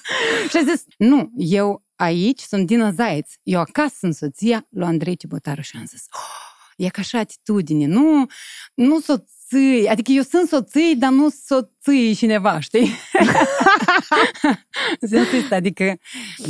și 0.50 0.56
ai 0.56 0.64
zis, 0.64 0.84
nu, 0.96 1.30
eu 1.36 1.84
aici 1.96 2.40
sunt 2.40 2.66
Dina 2.66 2.90
Zaiț, 2.92 3.30
eu 3.42 3.60
acasă 3.60 3.94
sunt 3.98 4.14
soția 4.14 4.66
lui 4.68 4.86
Andrei 4.86 5.16
Cibotaru. 5.16 5.60
Și 5.60 5.76
am 5.76 5.84
zis, 5.86 6.04
oh, 6.10 6.50
e 6.76 6.88
ca 6.88 7.00
așa 7.00 7.18
atitudine, 7.18 7.86
nu, 7.86 8.26
nu 8.74 9.00
soții, 9.50 9.88
adică 9.88 10.12
eu 10.12 10.22
sunt 10.22 10.48
soții, 10.48 10.96
dar 10.96 11.10
nu 11.10 11.28
soții 11.28 12.14
cineva, 12.14 12.60
știi? 12.60 12.90
În 15.00 15.08
sensul 15.08 15.38
ăsta, 15.38 15.54
adică, 15.54 15.98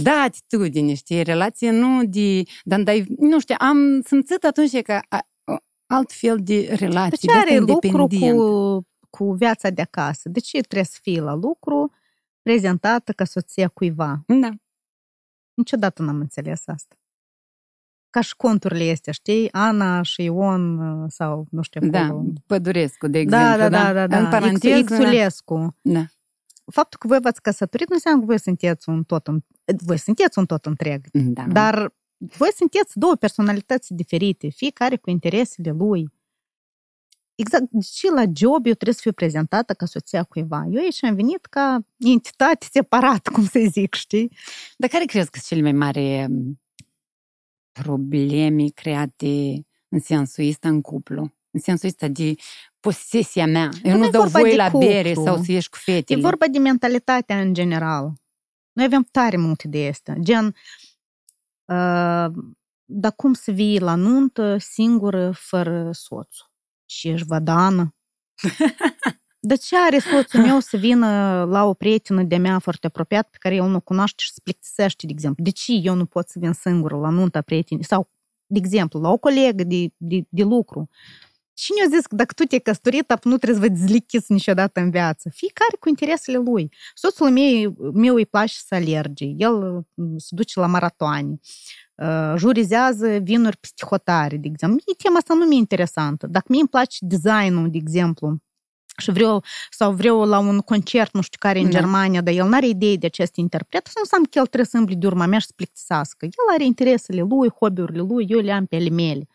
da, 0.03 0.13
atitudine, 0.21 0.95
știi, 0.95 1.23
relație 1.23 1.71
nu 1.71 2.05
de, 2.05 2.43
dar, 2.65 2.81
dar 2.83 2.95
nu 3.19 3.41
știu, 3.41 3.55
am 3.59 4.03
simțit 4.07 4.45
atunci 4.45 4.81
că 4.83 4.93
a, 5.09 5.19
a- 5.45 5.65
alt 5.87 6.13
fel 6.13 6.39
de 6.43 6.75
relație, 6.79 7.11
De 7.11 7.17
ce 7.17 7.27
de 7.27 7.33
are 7.33 7.51
asta 7.59 7.73
lucru 7.73 7.99
independent. 8.01 8.37
cu, 8.39 8.87
cu 9.11 9.33
viața 9.33 9.71
de 9.71 9.83
acasă? 9.83 10.29
De 10.29 10.41
ce 10.41 10.61
trebuie 10.61 10.85
să 10.85 10.99
fie 11.03 11.21
la 11.21 11.35
lucru 11.35 11.93
prezentată 12.43 13.13
ca 13.13 13.25
soția 13.25 13.69
cuiva? 13.69 14.23
Da. 14.27 14.49
Niciodată 15.55 16.03
n-am 16.03 16.21
înțeles 16.21 16.63
asta. 16.67 16.95
Ca 18.11 18.21
și 18.21 18.37
conturile 18.37 18.91
astea, 18.91 19.13
știi? 19.13 19.53
Ana 19.53 20.03
și 20.03 20.23
Ion 20.23 20.79
uh, 20.79 21.05
sau 21.09 21.47
nu 21.51 21.63
știu 21.63 21.81
Da, 21.89 22.01
acolo. 22.05 22.25
Pădurescu, 22.47 23.07
de 23.07 23.25
da, 23.25 23.39
exemplu. 23.41 23.69
da, 23.69 23.69
da, 23.69 23.93
da, 23.93 24.07
da. 24.07 24.19
În 24.19 24.29
paranteză, 24.31 24.77
Ixulescu. 24.77 25.77
da. 25.81 26.05
Faptul 26.73 26.99
că 26.99 27.07
voi 27.07 27.19
v-ați 27.23 27.43
căsătorit 27.43 27.89
nu 27.89 27.95
înseamnă 27.95 28.21
că 28.21 28.27
voi 28.27 28.39
sunteți 28.41 28.89
un 28.89 29.03
tot, 29.05 29.27
în, 29.27 29.41
voi 29.85 29.99
sunteți 29.99 30.39
un 30.39 30.47
tot 30.47 30.67
întreg. 30.67 31.05
da. 31.13 31.45
Dar 31.49 31.95
voi 32.19 32.49
sunteți 32.57 32.99
două 32.99 33.15
personalități 33.15 33.95
diferite, 33.95 34.49
fiecare 34.49 34.97
cu 34.97 35.11
interesele 35.11 35.71
lui. 35.71 36.09
Exact, 37.35 37.65
și 37.93 38.09
la 38.15 38.23
job 38.35 38.67
eu 38.67 38.73
trebuie 38.73 38.95
să 38.95 39.01
fiu 39.01 39.13
prezentată 39.13 39.75
ca 39.75 39.87
soția 39.87 40.23
cuiva. 40.23 40.65
Eu 40.71 40.83
aici 40.83 41.05
am 41.05 41.15
venit 41.15 41.47
ca 41.47 41.79
entitate 41.99 42.67
separată, 42.73 43.31
cum 43.35 43.45
să 43.47 43.67
zic, 43.71 43.95
știi? 43.95 44.33
Dar 44.77 44.89
care 44.91 45.05
crezi 45.05 45.31
că 45.31 45.39
sunt 45.39 45.47
cele 45.47 45.61
mai 45.63 45.73
mari 45.87 46.25
um, 46.25 46.61
probleme 47.83 48.69
create 48.75 49.67
în 49.89 50.01
sensul 50.01 50.49
ăsta 50.49 50.69
în 50.69 50.81
cuplu? 50.81 51.35
În 51.51 51.61
sensul 51.61 51.89
ăsta 51.89 52.09
de 52.09 52.35
posesia 52.81 53.47
mea. 53.47 53.69
Eu 53.83 53.93
Nu 53.93 53.99
nu 53.99 54.05
e 54.05 54.11
dau 54.11 54.23
vorba 54.23 54.39
voie 54.39 54.51
de 54.51 54.57
la 54.57 54.71
cuplu. 54.71 54.89
bere 54.89 55.15
sau 55.15 55.43
să 55.43 55.53
ieși 55.53 55.69
cu 55.69 55.77
E 55.87 55.93
fetele. 55.93 56.21
vorba 56.21 56.47
de 56.47 56.59
mentalitatea 56.59 57.41
în 57.41 57.55
general. 57.55 58.13
Noi 58.73 58.85
avem 58.85 59.03
tare 59.11 59.37
multe 59.37 59.69
de 59.69 59.89
astea. 59.89 60.15
Gen, 60.19 60.47
uh, 61.65 62.29
dar 62.85 63.13
cum 63.17 63.33
să 63.33 63.51
vii 63.51 63.81
la 63.81 63.95
nuntă 63.95 64.57
singură, 64.59 65.31
fără 65.35 65.91
soțul? 65.93 66.51
Și 66.87 67.09
ești 67.09 67.27
vadană? 67.27 67.95
De 69.43 69.57
ce 69.57 69.77
are 69.77 69.99
soțul 69.99 70.41
meu 70.41 70.61
să 70.61 70.77
vină 70.77 71.45
la 71.45 71.65
o 71.65 71.75
prietenă 71.75 72.23
de-a 72.23 72.39
mea 72.39 72.59
foarte 72.59 72.87
apropiat 72.87 73.29
pe 73.31 73.37
care 73.41 73.55
el 73.55 73.69
nu 73.69 73.81
cunoaște 73.81 74.23
și 74.23 74.33
să 74.33 74.41
plictisește, 74.43 75.07
de 75.07 75.13
exemplu? 75.13 75.45
De 75.45 75.51
ce 75.51 75.73
eu 75.73 75.95
nu 75.95 76.07
pot 76.07 76.29
să 76.29 76.39
vin 76.39 76.53
singură 76.53 76.97
la 76.97 77.09
nunta 77.09 77.41
prietenii? 77.41 77.85
Sau, 77.85 78.11
de 78.47 78.59
exemplu, 78.59 79.01
la 79.01 79.11
o 79.11 79.17
colegă 79.17 79.65
de, 79.65 79.93
de, 79.97 80.21
de 80.29 80.43
lucru. 80.43 80.89
Cine 81.55 81.83
a 81.87 81.97
zis 81.97 82.07
că 82.07 82.15
dacă 82.15 82.33
tu 82.35 82.45
te-ai 82.45 82.61
căsătorit, 82.61 83.25
nu 83.25 83.37
trebuie 83.37 83.61
să 83.61 83.69
vă 83.69 83.75
dezlichiți 83.79 84.33
niciodată 84.33 84.81
în 84.81 84.91
viață? 84.91 85.31
Fiecare 85.35 85.77
cu 85.81 85.89
interesele 85.89 86.39
lui. 86.39 86.73
Soțul 86.95 87.31
meu, 87.31 87.77
meu 87.95 88.15
îi 88.15 88.27
place 88.27 88.55
să 88.67 88.75
alerge. 88.75 89.25
El 89.25 89.87
se 90.17 90.29
duce 90.35 90.61
la 90.61 90.67
maratoane. 90.67 91.41
Jurizează 92.37 93.09
vinuri 93.09 93.57
psihotare, 93.57 94.37
de 94.37 94.49
exemplu. 94.49 94.83
E 94.87 95.03
tema 95.03 95.17
asta 95.17 95.35
nu 95.35 95.45
mi-e 95.45 95.59
interesantă. 95.59 96.27
Dacă 96.27 96.47
mie 96.49 96.61
îmi 96.61 96.69
place 96.69 96.97
designul, 97.01 97.71
de 97.71 97.79
exemplu, 97.79 98.43
și 99.01 99.11
vreau, 99.11 99.45
sau 99.71 99.93
vreau 99.93 100.25
la 100.25 100.39
un 100.39 100.59
concert, 100.59 101.15
nu 101.15 101.21
știu 101.21 101.39
care, 101.41 101.59
în 101.59 101.71
da. 101.71 101.79
Germania, 101.79 102.21
dar 102.21 102.35
el 102.35 102.47
nu 102.47 102.55
are 102.55 102.67
idee 102.67 102.97
de 102.97 103.07
acest 103.07 103.37
interpret, 103.37 103.87
nu 103.87 104.01
înseamnă 104.03 104.27
că 104.31 104.39
el 104.39 104.47
trebuie 104.47 104.69
să 104.71 104.77
îmbli 104.77 104.97
de 104.97 105.07
urma 105.07 105.27
mea 105.27 105.39
și 105.39 105.47
să 105.47 105.53
plictisească. 105.57 106.25
El 106.25 106.55
are 106.55 106.65
interesele 106.65 107.21
lui, 107.21 107.49
hobby-urile 107.61 108.03
lui, 108.09 108.27
eu 108.29 108.39
le 108.39 108.53
am 108.53 108.67
pe 108.67 108.77
ale 108.77 108.89
mele. 108.89 109.27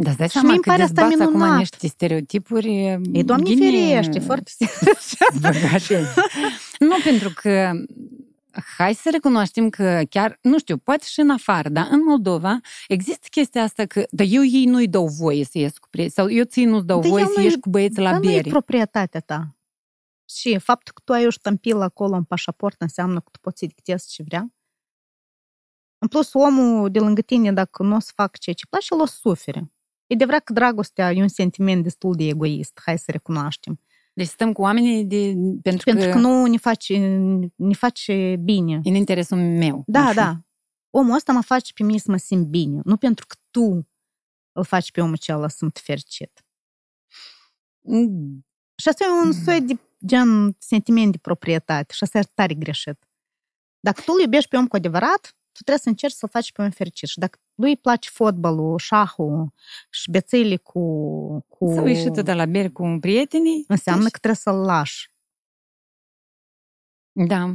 Da, 0.00 0.10
stai 0.10 0.28
seama 0.28 0.52
că 0.52 0.60
pare 0.64 0.82
asta 0.82 1.06
minunat. 1.06 1.28
acum 1.28 1.56
niște 1.56 1.86
stereotipuri 1.86 2.98
E, 3.12 3.22
Doamne 3.22 3.54
bine... 3.54 3.70
ferește, 3.70 4.18
foarte 4.18 4.50
Nu, 6.78 6.96
pentru 7.04 7.32
că 7.34 7.72
hai 8.76 8.94
să 8.94 9.10
recunoaștem 9.10 9.70
că 9.70 10.02
chiar, 10.10 10.38
nu 10.42 10.58
știu, 10.58 10.76
poate 10.76 11.04
și 11.06 11.20
în 11.20 11.30
afară, 11.30 11.68
dar 11.68 11.86
în 11.90 12.04
Moldova 12.04 12.60
există 12.88 13.26
chestia 13.30 13.62
asta 13.62 13.86
că, 13.86 14.04
dar 14.10 14.26
eu 14.30 14.44
ei 14.44 14.64
nu-i 14.64 14.88
dau 14.88 15.06
voie 15.06 15.44
să 15.44 15.58
ies 15.58 15.78
cu 15.78 15.88
prieteni, 15.90 16.12
sau 16.12 16.36
eu 16.36 16.44
ții 16.44 16.64
nu-ți 16.64 16.86
dau 16.86 17.00
da 17.00 17.08
voie 17.08 17.24
să 17.24 17.40
ieși 17.40 17.58
cu 17.58 17.70
băieți 17.70 18.00
la 18.00 18.10
beri. 18.18 18.24
nu 18.24 18.30
e 18.30 18.42
proprietatea 18.42 19.20
ta. 19.20 19.56
Și 20.28 20.58
faptul 20.58 20.92
că 20.94 21.02
tu 21.04 21.12
ai 21.12 21.26
o 21.26 21.30
ștampilă 21.30 21.84
acolo 21.84 22.16
în 22.16 22.24
pașaport 22.24 22.80
înseamnă 22.80 23.20
că 23.20 23.28
tu 23.32 23.38
poți 23.40 23.58
să 23.58 23.66
dictezi 23.66 24.10
ce 24.10 24.22
vrea. 24.22 24.52
În 25.98 26.08
plus, 26.08 26.32
omul 26.32 26.90
de 26.90 26.98
lângă 26.98 27.20
tine, 27.20 27.52
dacă 27.52 27.82
nu 27.82 27.94
o 27.94 27.98
să 27.98 28.12
facă 28.14 28.36
ceea 28.40 28.54
ce 28.54 28.66
place, 28.66 28.86
el 28.90 29.00
o 29.00 29.06
să 29.06 29.16
sufere. 29.20 29.72
E 30.06 30.14
adevărat 30.14 30.44
că 30.44 30.52
dragostea 30.52 31.12
e 31.12 31.22
un 31.22 31.28
sentiment 31.28 31.82
destul 31.82 32.14
de 32.14 32.24
egoist, 32.24 32.80
hai 32.84 32.98
să 32.98 33.10
recunoaștem. 33.10 33.80
Deci 34.18 34.26
stăm 34.26 34.52
cu 34.52 34.62
oamenii 34.62 35.04
de, 35.04 35.34
pentru, 35.62 35.84
pentru 35.84 36.06
că, 36.06 36.12
că 36.12 36.18
nu 36.18 36.46
ne 36.46 36.56
face, 36.56 36.98
ne 37.56 37.74
face 37.74 38.36
bine. 38.36 38.80
În 38.84 38.94
interesul 38.94 39.36
meu. 39.36 39.82
Da, 39.86 40.14
da. 40.14 40.40
Omul 40.90 41.14
ăsta 41.14 41.32
mă 41.32 41.42
face 41.42 41.72
pe 41.72 41.82
mine 41.82 41.98
să 41.98 42.10
mă 42.10 42.16
simt 42.16 42.46
bine. 42.46 42.80
Nu 42.84 42.96
pentru 42.96 43.26
că 43.26 43.36
tu 43.50 43.88
îl 44.52 44.64
faci 44.64 44.90
pe 44.90 45.00
omul 45.00 45.12
acela 45.12 45.48
să 45.48 45.64
mă 45.64 45.70
fericit. 45.74 46.46
Mm. 47.80 48.46
Și 48.74 48.88
asta 48.88 49.04
e 49.04 49.08
un 49.08 49.26
mm. 49.26 49.44
soi 49.44 49.60
de 49.60 49.78
gen 50.06 50.56
sentiment 50.58 51.12
de 51.12 51.18
proprietate 51.18 51.94
și 51.94 52.02
asta 52.02 52.18
e 52.18 52.22
tare 52.34 52.54
greșit. 52.54 53.08
Dacă 53.80 54.00
tu 54.00 54.12
îl 54.14 54.20
iubești 54.20 54.48
pe 54.48 54.56
om 54.56 54.66
cu 54.66 54.76
adevărat, 54.76 55.20
tu 55.52 55.62
trebuie 55.62 55.78
să 55.78 55.88
încerci 55.88 56.14
să-l 56.14 56.28
faci 56.28 56.52
pe 56.52 56.62
un 56.62 56.70
fericit. 56.70 57.08
Și 57.08 57.18
dacă 57.18 57.38
lui 57.58 57.70
îi 57.70 57.76
place 57.76 58.10
fotbalul, 58.12 58.78
șahul 58.78 59.52
și 59.90 60.10
bețele 60.10 60.56
cu... 60.56 60.80
cu... 61.48 61.72
Sau 61.74 61.86
ieși 61.86 62.08
de 62.08 62.32
la 62.32 62.46
beri 62.46 62.72
cu 62.72 62.96
prietenii. 63.00 63.64
Înseamnă 63.68 64.02
deci... 64.02 64.12
că 64.12 64.18
trebuie 64.18 64.40
să-l 64.40 64.64
lași. 64.64 65.10
Da. 67.12 67.54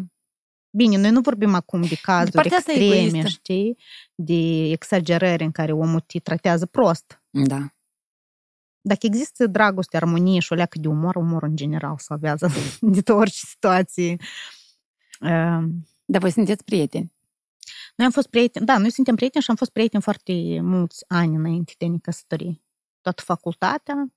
Bine, 0.69 0.97
noi 0.97 1.11
nu 1.11 1.21
vorbim 1.21 1.53
acum 1.53 1.81
de 1.81 1.95
cazuri 1.95 2.49
de 2.49 2.55
extreme, 2.55 3.27
știi? 3.27 3.77
De 4.15 4.69
exagerări 4.71 5.43
în 5.43 5.51
care 5.51 5.71
omul 5.71 5.99
te 5.99 6.19
tratează 6.19 6.65
prost. 6.65 7.23
Da. 7.29 7.73
Dacă 8.81 9.05
există 9.05 9.47
dragoste, 9.47 9.97
armonie 9.97 10.39
și 10.39 10.51
o 10.51 10.55
leacă 10.55 10.79
de 10.79 10.87
umor, 10.87 11.15
umor 11.15 11.43
în 11.43 11.55
general 11.55 11.97
salvează 11.97 12.49
de 12.81 13.11
orice 13.11 13.45
situație. 13.45 14.15
Dar 16.05 16.21
voi 16.21 16.31
sunteți 16.31 16.63
prieteni. 16.63 17.13
Noi 17.95 18.05
am 18.05 18.11
fost 18.11 18.27
prieteni, 18.27 18.65
da, 18.65 18.77
noi 18.77 18.91
suntem 18.91 19.15
prieteni 19.15 19.43
și 19.43 19.49
am 19.49 19.55
fost 19.55 19.71
prieteni 19.71 20.03
foarte 20.03 20.59
mulți 20.61 21.05
ani 21.07 21.35
înainte 21.35 21.73
de 21.77 21.85
ne 21.85 21.97
căsători. 21.97 22.61
Toată 23.01 23.21
facultatea. 23.25 24.13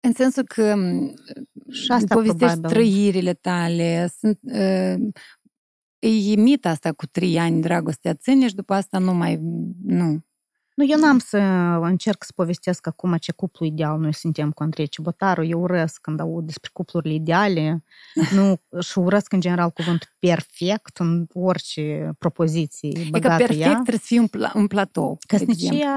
În 0.00 0.12
sensul 0.12 0.44
că 0.44 0.74
și 1.70 1.92
asta 1.92 2.14
povestești 2.14 2.60
probabil. 2.60 2.70
trăirile 2.70 3.34
tale, 3.34 4.10
sunt, 4.18 4.38
uh, 4.42 5.12
e 5.98 6.34
mit 6.36 6.66
asta 6.66 6.92
cu 6.92 7.06
trei 7.06 7.38
ani 7.38 7.60
dragostea 7.60 8.14
ține 8.14 8.48
și 8.48 8.54
după 8.54 8.74
asta 8.74 8.98
nu 8.98 9.14
mai, 9.14 9.38
nu. 9.82 10.24
Nu, 10.74 10.84
eu 10.88 10.98
n-am 10.98 11.18
să 11.18 11.38
încerc 11.82 12.24
să 12.24 12.32
povestesc 12.34 12.86
acum 12.86 13.16
ce 13.16 13.32
cuplu 13.32 13.66
ideal 13.66 13.98
noi 13.98 14.14
suntem 14.14 14.50
cu 14.50 14.62
Andrei 14.62 14.86
Cibotaru. 14.88 15.44
Eu 15.44 15.60
urăsc 15.60 16.00
când 16.00 16.20
aud 16.20 16.44
despre 16.46 16.70
cuplurile 16.72 17.14
ideale 17.14 17.84
nu, 18.30 18.60
și 18.80 18.98
urăsc 18.98 19.32
în 19.32 19.40
general 19.40 19.70
cuvântul 19.70 20.08
perfect 20.18 20.98
în 20.98 21.26
orice 21.32 22.10
propoziție 22.18 23.08
băgată 23.10 23.34
E 23.34 23.36
că 23.36 23.36
perfect 23.36 23.60
ea. 23.60 23.72
trebuie 23.72 23.98
să 23.98 24.04
fie 24.06 24.20
un, 24.20 24.28
pla- 24.28 24.52
un 24.54 24.66
platou. 24.66 25.18
Căsnicia 25.26 25.96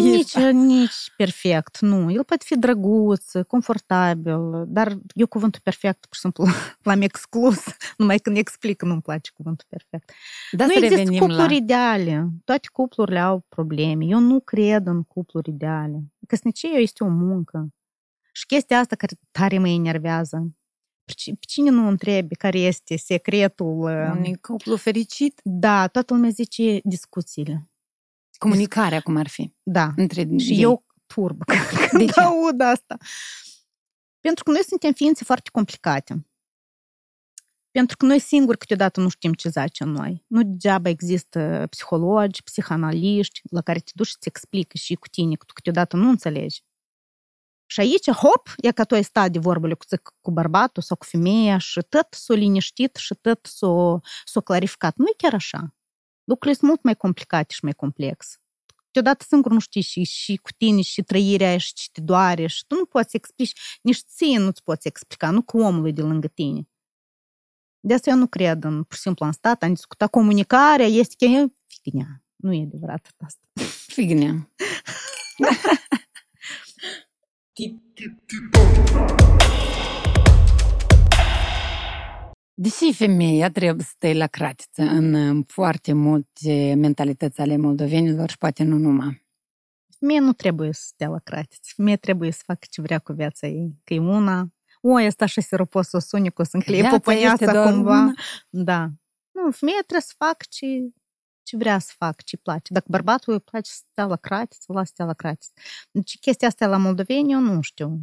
nici, 0.00 0.36
nici 0.52 1.12
perfect, 1.16 1.80
nu. 1.80 2.10
El 2.10 2.24
poate 2.24 2.44
fi 2.46 2.58
drăguț, 2.58 3.32
confortabil, 3.46 4.64
dar 4.66 4.98
eu 5.14 5.26
cuvântul 5.26 5.60
perfect, 5.64 6.06
pur 6.06 6.14
și 6.14 6.20
simplu, 6.20 6.44
l-am 6.82 7.00
exclus, 7.00 7.64
numai 7.96 8.18
când 8.18 8.36
explic 8.36 8.82
nu-mi 8.82 9.02
place 9.02 9.30
cuvântul 9.34 9.66
perfect. 9.68 10.12
Da, 10.50 10.66
nu 10.66 10.72
există 10.72 11.10
cupluri 11.10 11.48
la... 11.48 11.54
ideale. 11.54 12.28
Toate 12.44 12.68
cuplurile 12.72 13.18
au 13.18 13.44
probleme. 13.48 14.04
Eu 14.04 14.18
nu 14.18 14.40
cred 14.40 14.86
în 14.86 15.02
cupluri 15.02 15.50
ideale. 15.50 16.02
Căsnicia 16.26 16.68
este 16.68 17.04
o 17.04 17.08
muncă. 17.08 17.68
Și 18.32 18.46
chestia 18.46 18.78
asta 18.78 18.96
care 18.96 19.12
tare 19.30 19.58
mă 19.58 19.68
enervează. 19.68 20.54
Pe 21.04 21.34
cine 21.40 21.70
nu 21.70 21.88
întrebi 21.88 22.34
care 22.36 22.58
este 22.58 22.96
secretul? 22.96 23.82
Unui 24.16 24.34
cuplu 24.40 24.76
fericit? 24.76 25.40
Da, 25.44 25.86
toată 25.86 26.14
lumea 26.14 26.30
zice 26.30 26.80
discuțiile 26.84 27.69
Comunicarea, 28.40 29.00
cum 29.00 29.16
ar 29.16 29.28
fi. 29.28 29.54
Da. 29.62 29.90
Între 29.96 30.36
și 30.36 30.52
ei. 30.52 30.60
eu 30.60 30.84
turb 31.06 31.42
când 31.90 32.06
de 32.06 32.12
ce? 32.12 32.20
aud 32.20 32.60
asta. 32.60 32.96
Pentru 34.20 34.44
că 34.44 34.50
noi 34.50 34.64
suntem 34.64 34.92
ființe 34.92 35.24
foarte 35.24 35.48
complicate. 35.52 36.26
Pentru 37.70 37.96
că 37.96 38.06
noi 38.06 38.18
singuri 38.18 38.58
câteodată 38.58 39.00
nu 39.00 39.08
știm 39.08 39.32
ce 39.32 39.48
zace 39.48 39.82
în 39.82 39.90
noi. 39.90 40.24
Nu 40.26 40.42
degeaba 40.42 40.88
există 40.88 41.66
psihologi, 41.70 42.42
psihanaliști 42.42 43.40
la 43.50 43.60
care 43.60 43.78
te 43.78 43.90
duci 43.94 44.08
să-ți 44.08 44.28
explică 44.28 44.76
și 44.76 44.94
cu 44.94 45.08
tine, 45.08 45.34
că 45.34 45.44
tu 45.44 45.52
câteodată 45.52 45.96
nu 45.96 46.08
înțelegi. 46.08 46.62
Și 47.66 47.80
aici, 47.80 48.10
hop, 48.10 48.54
e 48.56 48.72
că 48.72 48.84
tu 48.84 48.94
ai 48.94 49.04
stat 49.04 49.30
de 49.30 49.38
vorbă 49.38 49.68
cu, 49.68 49.84
cu 50.20 50.30
bărbatul 50.30 50.82
sau 50.82 50.96
cu 50.96 51.04
femeia 51.04 51.58
și 51.58 51.80
tot 51.88 52.06
s-o 52.10 52.34
liniștit 52.34 52.96
și 52.96 53.14
tot 53.20 53.46
s-o, 53.46 53.98
s-o 54.24 54.40
clarificat. 54.40 54.96
Nu 54.96 55.06
e 55.06 55.14
chiar 55.16 55.34
așa 55.34 55.74
lucrurile 56.30 56.58
sunt 56.58 56.70
mult 56.70 56.82
mai 56.82 56.96
complicate 56.96 57.52
și 57.52 57.64
mai 57.64 57.72
complex. 57.72 58.40
Câteodată 58.86 59.24
singur 59.28 59.52
nu 59.52 59.58
știi 59.58 59.80
și, 59.80 60.04
și 60.04 60.36
cu 60.36 60.50
tine 60.56 60.80
și 60.80 61.02
trăirea 61.02 61.58
și 61.58 61.72
ce 61.72 61.88
te 61.92 62.00
doare 62.00 62.46
și 62.46 62.64
tu 62.66 62.74
nu 62.74 62.84
poți 62.84 63.16
explici, 63.16 63.60
nici 63.82 63.98
ție 63.98 64.38
nu-ți 64.38 64.62
poți 64.62 64.86
explica, 64.86 65.30
nu 65.30 65.42
cu 65.42 65.58
omului 65.58 65.92
de 65.92 66.02
lângă 66.02 66.26
tine. 66.26 66.68
De 67.80 67.94
asta 67.94 68.10
eu 68.10 68.16
nu 68.16 68.26
cred 68.26 68.64
în, 68.64 68.82
pur 68.82 68.96
și 68.96 69.00
simplu, 69.00 69.24
am 69.24 69.32
stat, 69.32 69.62
am 69.62 69.74
discutat 69.74 70.10
comunicarea, 70.10 70.86
este 70.86 71.26
că 71.26 71.46
fignia. 71.66 72.24
Nu 72.36 72.52
e 72.52 72.62
adevărat 72.62 73.14
asta. 73.18 73.46
Fignia. 73.86 74.50
Deși 82.62 82.94
femeia 82.94 83.50
trebuie 83.50 83.84
să 83.84 83.92
stai 83.94 84.14
la 84.14 84.26
cratiță 84.26 84.82
în 84.82 85.42
foarte 85.42 85.92
multe 85.92 86.74
mentalități 86.74 87.40
ale 87.40 87.56
moldovenilor 87.56 88.30
și 88.30 88.38
poate 88.38 88.62
nu 88.62 88.76
numai. 88.76 89.26
Femeia 89.98 90.20
nu 90.20 90.32
trebuie 90.32 90.72
să 90.72 90.82
stea 90.84 91.08
la 91.08 91.18
cratiță. 91.18 91.72
Femeia 91.76 91.96
trebuie 91.96 92.30
să 92.30 92.42
facă 92.44 92.66
ce 92.70 92.80
vrea 92.80 92.98
cu 92.98 93.12
viața 93.12 93.46
ei. 93.46 93.80
Că 93.84 93.94
e 93.94 93.98
una... 93.98 94.52
O, 94.80 94.96
asta 94.96 95.26
și 95.26 95.40
siropos 95.40 95.92
o 95.92 95.98
suni 95.98 96.30
cu 96.30 96.42
să 96.42 96.50
încleie 96.52 96.88
popăiața 96.88 97.70
cumva. 97.70 97.98
Una. 97.98 98.12
Da. 98.48 98.88
Nu, 99.30 99.50
femeia 99.50 99.78
trebuie 99.78 100.00
să 100.00 100.14
facă 100.16 100.44
ce, 100.48 100.66
ce 101.42 101.56
vrea 101.56 101.78
să 101.78 101.92
facă, 101.96 102.22
ce 102.24 102.36
place. 102.36 102.72
Dacă 102.72 102.86
bărbatul 102.88 103.32
îi 103.32 103.40
place 103.40 103.70
să 103.70 103.82
stea 103.90 104.04
la 104.04 104.16
cratiță, 104.16 104.72
la 104.72 104.84
stea 104.84 105.04
la 105.04 105.14
cratiță. 105.14 105.52
Deci 105.90 106.18
chestia 106.18 106.48
asta 106.48 106.66
la 106.66 106.76
moldoveni, 106.76 107.32
eu 107.32 107.40
nu 107.40 107.60
știu. 107.60 108.00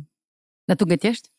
Dar 0.64 0.76
tu 0.76 0.86
gătești? 0.86 1.30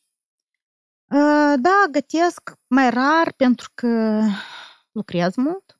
Da, 1.61 1.87
gătesc 1.91 2.53
mai 2.67 2.91
rar 2.91 3.33
pentru 3.37 3.71
că 3.75 4.21
lucrez 4.93 5.35
mult. 5.37 5.78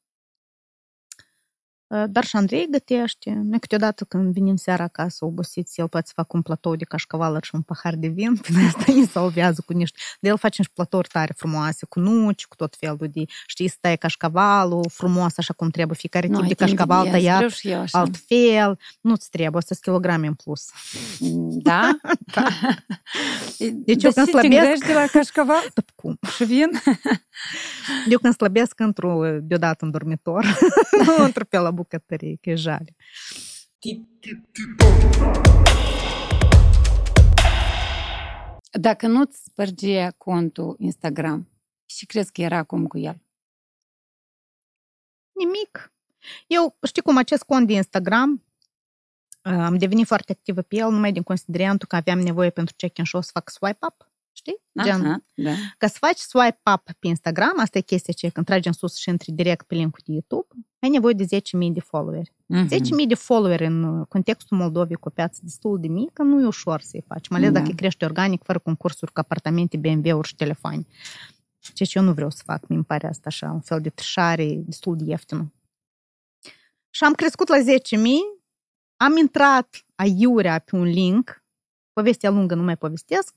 Uh, 1.89 2.05
dar 2.09 2.25
și 2.25 2.37
Andrei 2.37 2.69
gătește. 2.71 3.43
Noi 3.45 3.59
câteodată 3.59 4.05
când 4.05 4.33
venim 4.33 4.57
seara 4.57 4.85
acasă 4.85 5.25
obosiți, 5.25 5.81
el 5.81 5.89
poate 5.89 6.07
să 6.07 6.13
facă 6.17 6.29
un 6.33 6.43
platou 6.43 6.77
de 6.77 6.85
cașcaval 6.85 7.39
și 7.43 7.55
un 7.55 7.63
pahar 7.63 7.95
de 7.95 8.07
vin, 8.07 8.37
până 8.37 8.59
asta 8.67 8.93
ne 8.93 9.05
salvează 9.05 9.63
cu 9.67 9.73
niște... 9.73 9.99
De 10.21 10.29
el 10.29 10.39
face 10.39 10.55
niște 10.59 10.73
platouri 10.75 11.09
tare 11.09 11.35
frumoase, 11.37 11.87
cu 11.87 12.01
nuci, 12.01 12.47
cu 12.47 12.57
tot 12.57 12.77
felul 12.79 13.09
de... 13.13 13.25
Știi, 13.47 13.69
stai 13.69 13.97
cașcavalul 13.97 14.87
frumos, 14.93 15.39
așa 15.39 15.53
cum 15.53 15.71
trebuie, 15.71 15.97
fiecare 15.99 16.27
tip 16.27 16.47
de 16.47 16.55
cașcaval 16.55 17.11
tăiat 17.11 17.53
altfel. 17.91 18.79
Nu-ți 19.01 19.31
trebuie, 19.31 19.63
să 19.63 19.79
kilograme 19.81 20.27
în 20.27 20.35
plus. 20.35 20.71
Da? 21.49 21.99
da. 22.35 22.47
Deci 23.59 24.03
eu 24.05 24.13
când 24.13 24.29
slăbesc... 24.29 24.87
de 24.87 24.93
la 24.93 25.07
cașcaval? 25.07 25.73
Cum? 25.95 26.19
Și 26.37 26.45
vin? 26.45 26.71
Eu 28.09 28.19
când 28.19 28.35
slăbesc, 28.35 28.81
într-o 28.81 29.23
deodată 29.41 29.85
în 29.85 29.91
dormitor, 29.91 30.59
într-o 31.19 31.45
pe 31.49 31.59
la 31.59 31.71
bucătărie, 31.79 32.37
că 32.41 32.51
e 32.51 32.55
jale. 32.55 32.97
Dacă 38.81 39.07
nu-ți 39.07 39.43
spărgea 39.45 40.11
contul 40.11 40.77
Instagram, 40.79 41.49
și 41.87 42.07
crezi 42.07 42.33
că 42.33 42.41
era 42.41 42.57
acum 42.57 42.87
cu 42.87 42.99
el? 42.99 43.23
Nimic. 45.35 45.93
Eu, 46.47 46.77
știi 46.87 47.03
cum, 47.03 47.17
acest 47.17 47.43
cont 47.43 47.67
de 47.67 47.73
Instagram, 47.73 48.45
am 49.43 49.79
devenit 49.79 50.07
foarte 50.07 50.33
activă 50.33 50.63
pe 50.63 50.77
el 50.77 50.91
numai 50.91 51.13
din 51.13 51.23
considerentul 51.23 51.89
că 51.89 51.97
aveam 51.97 52.19
nevoie 52.19 52.51
pentru 52.51 52.75
check-in 52.77 53.05
show 53.05 53.21
să 53.21 53.31
fac 53.33 53.51
swipe-up 53.51 54.08
știi? 54.39 54.57
Gen, 54.83 55.05
Aha, 55.05 55.23
da. 55.35 55.51
Ca 55.79 55.87
să 55.87 55.97
faci 55.99 56.19
swipe 56.19 56.61
up 56.75 56.83
pe 56.99 57.07
Instagram, 57.07 57.59
asta 57.59 57.79
e 57.79 57.81
chestia 57.81 58.15
ce 58.15 58.29
când 58.29 58.47
tragi 58.47 58.67
în 58.67 58.73
sus 58.73 58.97
și 58.97 59.09
intri 59.09 59.33
direct 59.33 59.67
pe 59.67 59.75
link 59.75 60.03
de 60.03 60.13
YouTube, 60.13 60.47
ai 60.79 60.89
nevoie 60.89 61.15
de 61.15 61.25
10.000 61.25 61.73
de 61.73 61.81
followeri. 61.81 62.31
Uh-huh. 62.31 62.47
Mhm. 62.47 62.69
10.000 62.69 63.07
de 63.07 63.15
followeri 63.15 63.65
în 63.65 64.05
contextul 64.05 64.57
Moldovei 64.57 64.97
cu 64.97 65.09
o 65.09 65.11
piață 65.11 65.41
destul 65.43 65.81
de 65.81 65.89
mică, 65.89 66.23
nu 66.23 66.41
e 66.41 66.47
ușor 66.47 66.81
să-i 66.81 67.05
faci, 67.07 67.29
mai 67.29 67.39
ales 67.39 67.53
da. 67.53 67.61
dacă 67.61 67.73
crești 67.75 68.05
organic, 68.05 68.43
fără 68.45 68.59
concursuri 68.59 69.13
cu 69.13 69.21
apartamente, 69.21 69.77
BMW-uri 69.77 70.29
și 70.29 70.35
telefoane. 70.35 70.87
Ceea 71.59 71.89
ce 71.89 71.99
eu 71.99 72.05
nu 72.05 72.13
vreau 72.13 72.31
să 72.31 72.43
fac, 72.45 72.69
mi 72.69 72.85
pare 72.85 73.07
asta 73.07 73.25
așa, 73.27 73.51
un 73.51 73.61
fel 73.61 73.81
de 73.81 73.89
trișare 73.89 74.63
destul 74.65 74.97
de 74.97 75.05
ieftină. 75.07 75.53
Și 76.91 77.05
am 77.05 77.13
crescut 77.13 77.49
la 77.49 77.57
10.000, 77.59 77.65
am 78.97 79.17
intrat 79.17 79.85
aiurea 79.95 80.59
pe 80.59 80.77
un 80.77 80.85
link, 80.85 81.45
povestea 81.93 82.31
lungă 82.31 82.55
nu 82.55 82.63
mai 82.63 82.77
povestesc, 82.77 83.35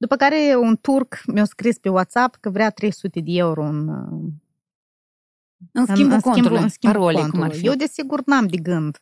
după 0.00 0.16
care 0.16 0.56
un 0.56 0.76
turc 0.76 1.22
mi-a 1.26 1.44
scris 1.44 1.78
pe 1.78 1.88
WhatsApp 1.88 2.36
că 2.40 2.50
vrea 2.50 2.70
300 2.70 3.20
de 3.20 3.30
euro 3.32 3.64
în, 3.64 3.88
în 5.72 5.86
schimbul 5.86 6.14
în, 6.14 6.20
contului, 6.20 6.58
în 6.58 6.68
schimbul 6.68 7.00
parolei, 7.00 7.20
contului. 7.20 7.40
Cum 7.40 7.50
ar 7.50 7.56
fi. 7.56 7.66
Eu, 7.66 7.74
desigur, 7.74 8.22
n-am 8.26 8.46
de 8.46 8.56
gând 8.56 8.98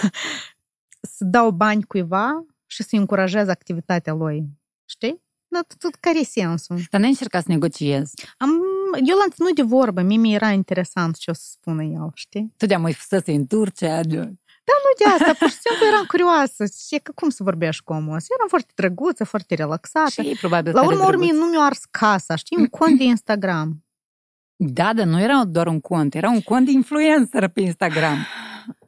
să 1.16 1.24
dau 1.24 1.50
bani 1.50 1.82
cuiva 1.82 2.44
și 2.66 2.82
să 2.82 2.96
încurajez 2.96 3.48
activitatea 3.48 4.12
lui. 4.12 4.46
Știi? 4.84 5.22
Da, 5.48 5.60
tot 5.78 5.94
care 5.94 6.18
e 6.18 6.24
sensul? 6.24 6.80
Dar 6.90 7.00
n-ai 7.00 7.10
încercat 7.10 7.42
să 7.42 7.50
negociezi? 7.50 8.14
Am, 8.36 8.50
eu 9.04 9.16
l-am 9.16 9.30
ținut 9.30 9.54
de 9.54 9.62
vorbă, 9.62 10.02
mie 10.02 10.16
mi-era 10.16 10.50
interesant 10.50 11.16
ce 11.16 11.30
o 11.30 11.34
să 11.34 11.46
spună 11.50 11.82
el, 11.82 12.10
știi? 12.14 12.52
Tu 12.56 12.66
de-am 12.66 12.80
mai 12.80 12.92
fusese 12.92 13.32
în 13.32 13.46
Turcia, 13.46 14.00
da, 14.68 14.74
nu 14.84 14.90
de 14.98 15.04
asta, 15.14 15.32
pur 15.38 15.48
și 15.48 15.58
simplu 15.64 15.86
eram 15.86 16.04
curioasă. 16.06 16.64
Și 16.86 16.98
că 17.02 17.12
cum 17.14 17.28
să 17.28 17.42
vorbești 17.42 17.82
cu 17.82 17.92
omul 17.92 18.14
ăsta? 18.14 18.34
Eram 18.36 18.48
foarte 18.48 18.72
drăguță, 18.74 19.24
foarte 19.24 19.54
relaxată. 19.54 20.22
Și 20.22 20.36
probabil 20.40 20.72
La 20.74 20.84
urmă 20.84 21.04
urmei 21.04 21.30
nu 21.30 21.44
mi-a 21.46 21.60
ars 21.60 21.82
casa, 21.90 22.34
știi? 22.34 22.56
Un 22.56 22.66
cont 22.66 22.98
de 22.98 23.04
Instagram. 23.14 23.84
Da, 24.56 24.92
dar 24.92 25.06
nu 25.06 25.20
era 25.20 25.44
doar 25.44 25.66
un 25.66 25.80
cont, 25.80 26.14
era 26.14 26.28
un 26.28 26.40
cont 26.40 26.64
de 26.64 26.70
influencer 26.70 27.48
pe 27.48 27.60
Instagram. 27.60 28.16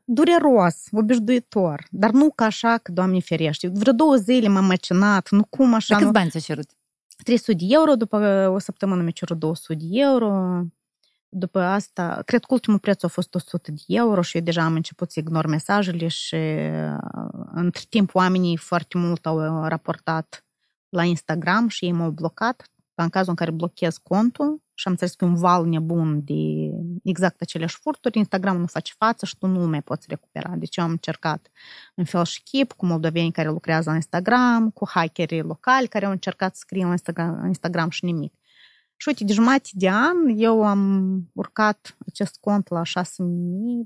Dureros, 0.04 0.76
obișnuitor, 0.92 1.86
dar 1.90 2.10
nu 2.10 2.30
ca 2.34 2.44
așa 2.44 2.78
că, 2.78 2.92
Doamne 2.92 3.20
ferește. 3.20 3.70
Vreo 3.74 3.92
două 3.92 4.14
zile 4.14 4.48
m-am 4.48 4.64
măcinat, 4.64 5.30
nu 5.30 5.44
cum 5.50 5.74
așa. 5.74 5.94
De 5.94 6.00
câți 6.00 6.12
bani 6.12 6.30
ți-a 6.30 6.40
cerut? 6.40 6.70
300 7.24 7.52
de 7.52 7.64
euro, 7.68 7.94
după 7.94 8.48
o 8.54 8.58
săptămână 8.58 9.02
mi-a 9.02 9.10
cerut 9.10 9.38
200 9.38 9.74
de 9.74 9.84
euro. 9.90 10.60
După 11.30 11.60
asta, 11.60 12.22
cred 12.24 12.44
că 12.44 12.52
ultimul 12.52 12.78
preț 12.78 13.02
a 13.02 13.08
fost 13.08 13.34
100 13.34 13.70
de 13.70 13.82
euro 13.86 14.22
și 14.22 14.36
eu 14.36 14.42
deja 14.42 14.62
am 14.62 14.74
început 14.74 15.10
să 15.10 15.20
ignor 15.20 15.46
mesajele 15.46 16.08
și 16.08 16.36
între 17.52 17.82
timp 17.88 18.14
oamenii 18.14 18.56
foarte 18.56 18.98
mult 18.98 19.26
au 19.26 19.64
raportat 19.66 20.46
la 20.88 21.04
Instagram 21.04 21.68
și 21.68 21.84
ei 21.84 21.92
m-au 21.92 22.10
blocat. 22.10 22.70
În 22.94 23.08
cazul 23.08 23.28
în 23.28 23.34
care 23.34 23.50
blochez 23.50 23.96
contul 23.96 24.62
și 24.74 24.86
am 24.86 24.92
înțeles 24.92 25.14
că 25.14 25.24
un 25.24 25.34
val 25.34 25.66
nebun 25.66 26.24
de 26.24 26.34
exact 27.02 27.40
aceleași 27.40 27.76
furturi, 27.76 28.18
Instagram 28.18 28.56
nu 28.56 28.66
face 28.66 28.92
față 28.98 29.26
și 29.26 29.36
tu 29.38 29.46
nu 29.46 29.68
mai 29.68 29.82
poți 29.82 30.06
recupera. 30.08 30.54
Deci 30.56 30.76
eu 30.76 30.84
am 30.84 30.90
încercat 30.90 31.50
în 31.94 32.04
fel 32.04 32.24
și 32.24 32.42
chip 32.42 32.72
cu 32.72 32.86
moldoveni 32.86 33.32
care 33.32 33.48
lucrează 33.48 33.88
la 33.90 33.94
Instagram, 33.94 34.70
cu 34.70 34.88
hackerii 34.88 35.42
locali 35.42 35.88
care 35.88 36.04
au 36.04 36.10
încercat 36.10 36.54
să 36.54 36.60
scrie 36.60 36.84
la 36.84 37.46
Instagram 37.46 37.90
și 37.90 38.04
nimic. 38.04 38.32
Și 39.00 39.08
uite, 39.08 39.24
de 39.24 39.32
jumătate 39.32 39.68
de 39.72 39.88
an 39.90 40.16
eu 40.36 40.64
am 40.64 41.22
urcat 41.32 41.96
acest 42.06 42.36
cont 42.40 42.68
la 42.68 42.82
6.000, 42.82 42.84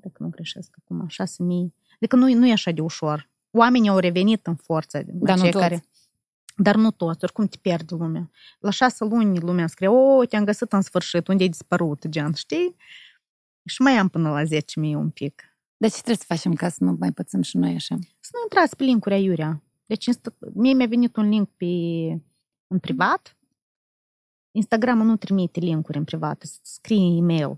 dacă 0.00 0.22
nu 0.22 0.28
greșesc 0.28 0.76
acum, 0.82 1.06
6.000. 1.08 1.74
Adică 1.94 2.16
nu, 2.16 2.34
nu 2.34 2.46
e 2.46 2.52
așa 2.52 2.70
de 2.70 2.80
ușor. 2.80 3.30
Oamenii 3.50 3.88
au 3.88 3.98
revenit 3.98 4.46
în 4.46 4.54
forță. 4.54 5.02
Dar 5.06 5.36
nu 5.36 5.42
toți. 5.42 5.58
Care... 5.58 5.84
Dar 6.56 6.76
nu 6.76 6.90
toți, 6.90 7.24
oricum 7.24 7.46
te 7.46 7.56
pierde 7.60 7.94
lumea. 7.94 8.30
La 8.58 8.70
șase 8.70 9.04
luni 9.04 9.40
lumea 9.40 9.66
scrie, 9.66 9.88
o, 9.88 10.24
te-am 10.24 10.44
găsit 10.44 10.72
în 10.72 10.80
sfârșit, 10.80 11.28
unde 11.28 11.42
ai 11.42 11.48
dispărut, 11.48 12.06
gen, 12.08 12.32
știi? 12.32 12.76
Și 13.64 13.82
mai 13.82 13.92
am 13.92 14.08
până 14.08 14.30
la 14.30 14.42
10.000 14.42 14.50
un 14.74 15.10
pic. 15.10 15.42
Dar 15.76 15.90
ce 15.90 15.96
trebuie 15.96 16.16
să 16.16 16.24
facem 16.26 16.54
ca 16.54 16.68
să 16.68 16.84
nu 16.84 16.96
mai 16.98 17.12
pățăm 17.12 17.42
și 17.42 17.56
noi 17.56 17.74
așa? 17.74 17.96
Să 18.20 18.30
nu 18.32 18.40
intrați 18.42 18.76
pe 18.76 18.84
linkuri 18.84 19.14
aiurea. 19.14 19.62
Deci 19.86 20.06
mie 20.54 20.72
mi-a 20.72 20.86
venit 20.86 21.16
un 21.16 21.28
link 21.28 21.48
pe, 21.56 21.66
în 22.66 22.78
privat, 22.80 23.36
Instagram 24.51 24.97
nu 24.97 25.17
trimite 25.17 25.59
linkuri 25.59 25.97
în 25.97 26.03
privat, 26.03 26.43
scrie 26.61 27.17
e-mail. 27.17 27.57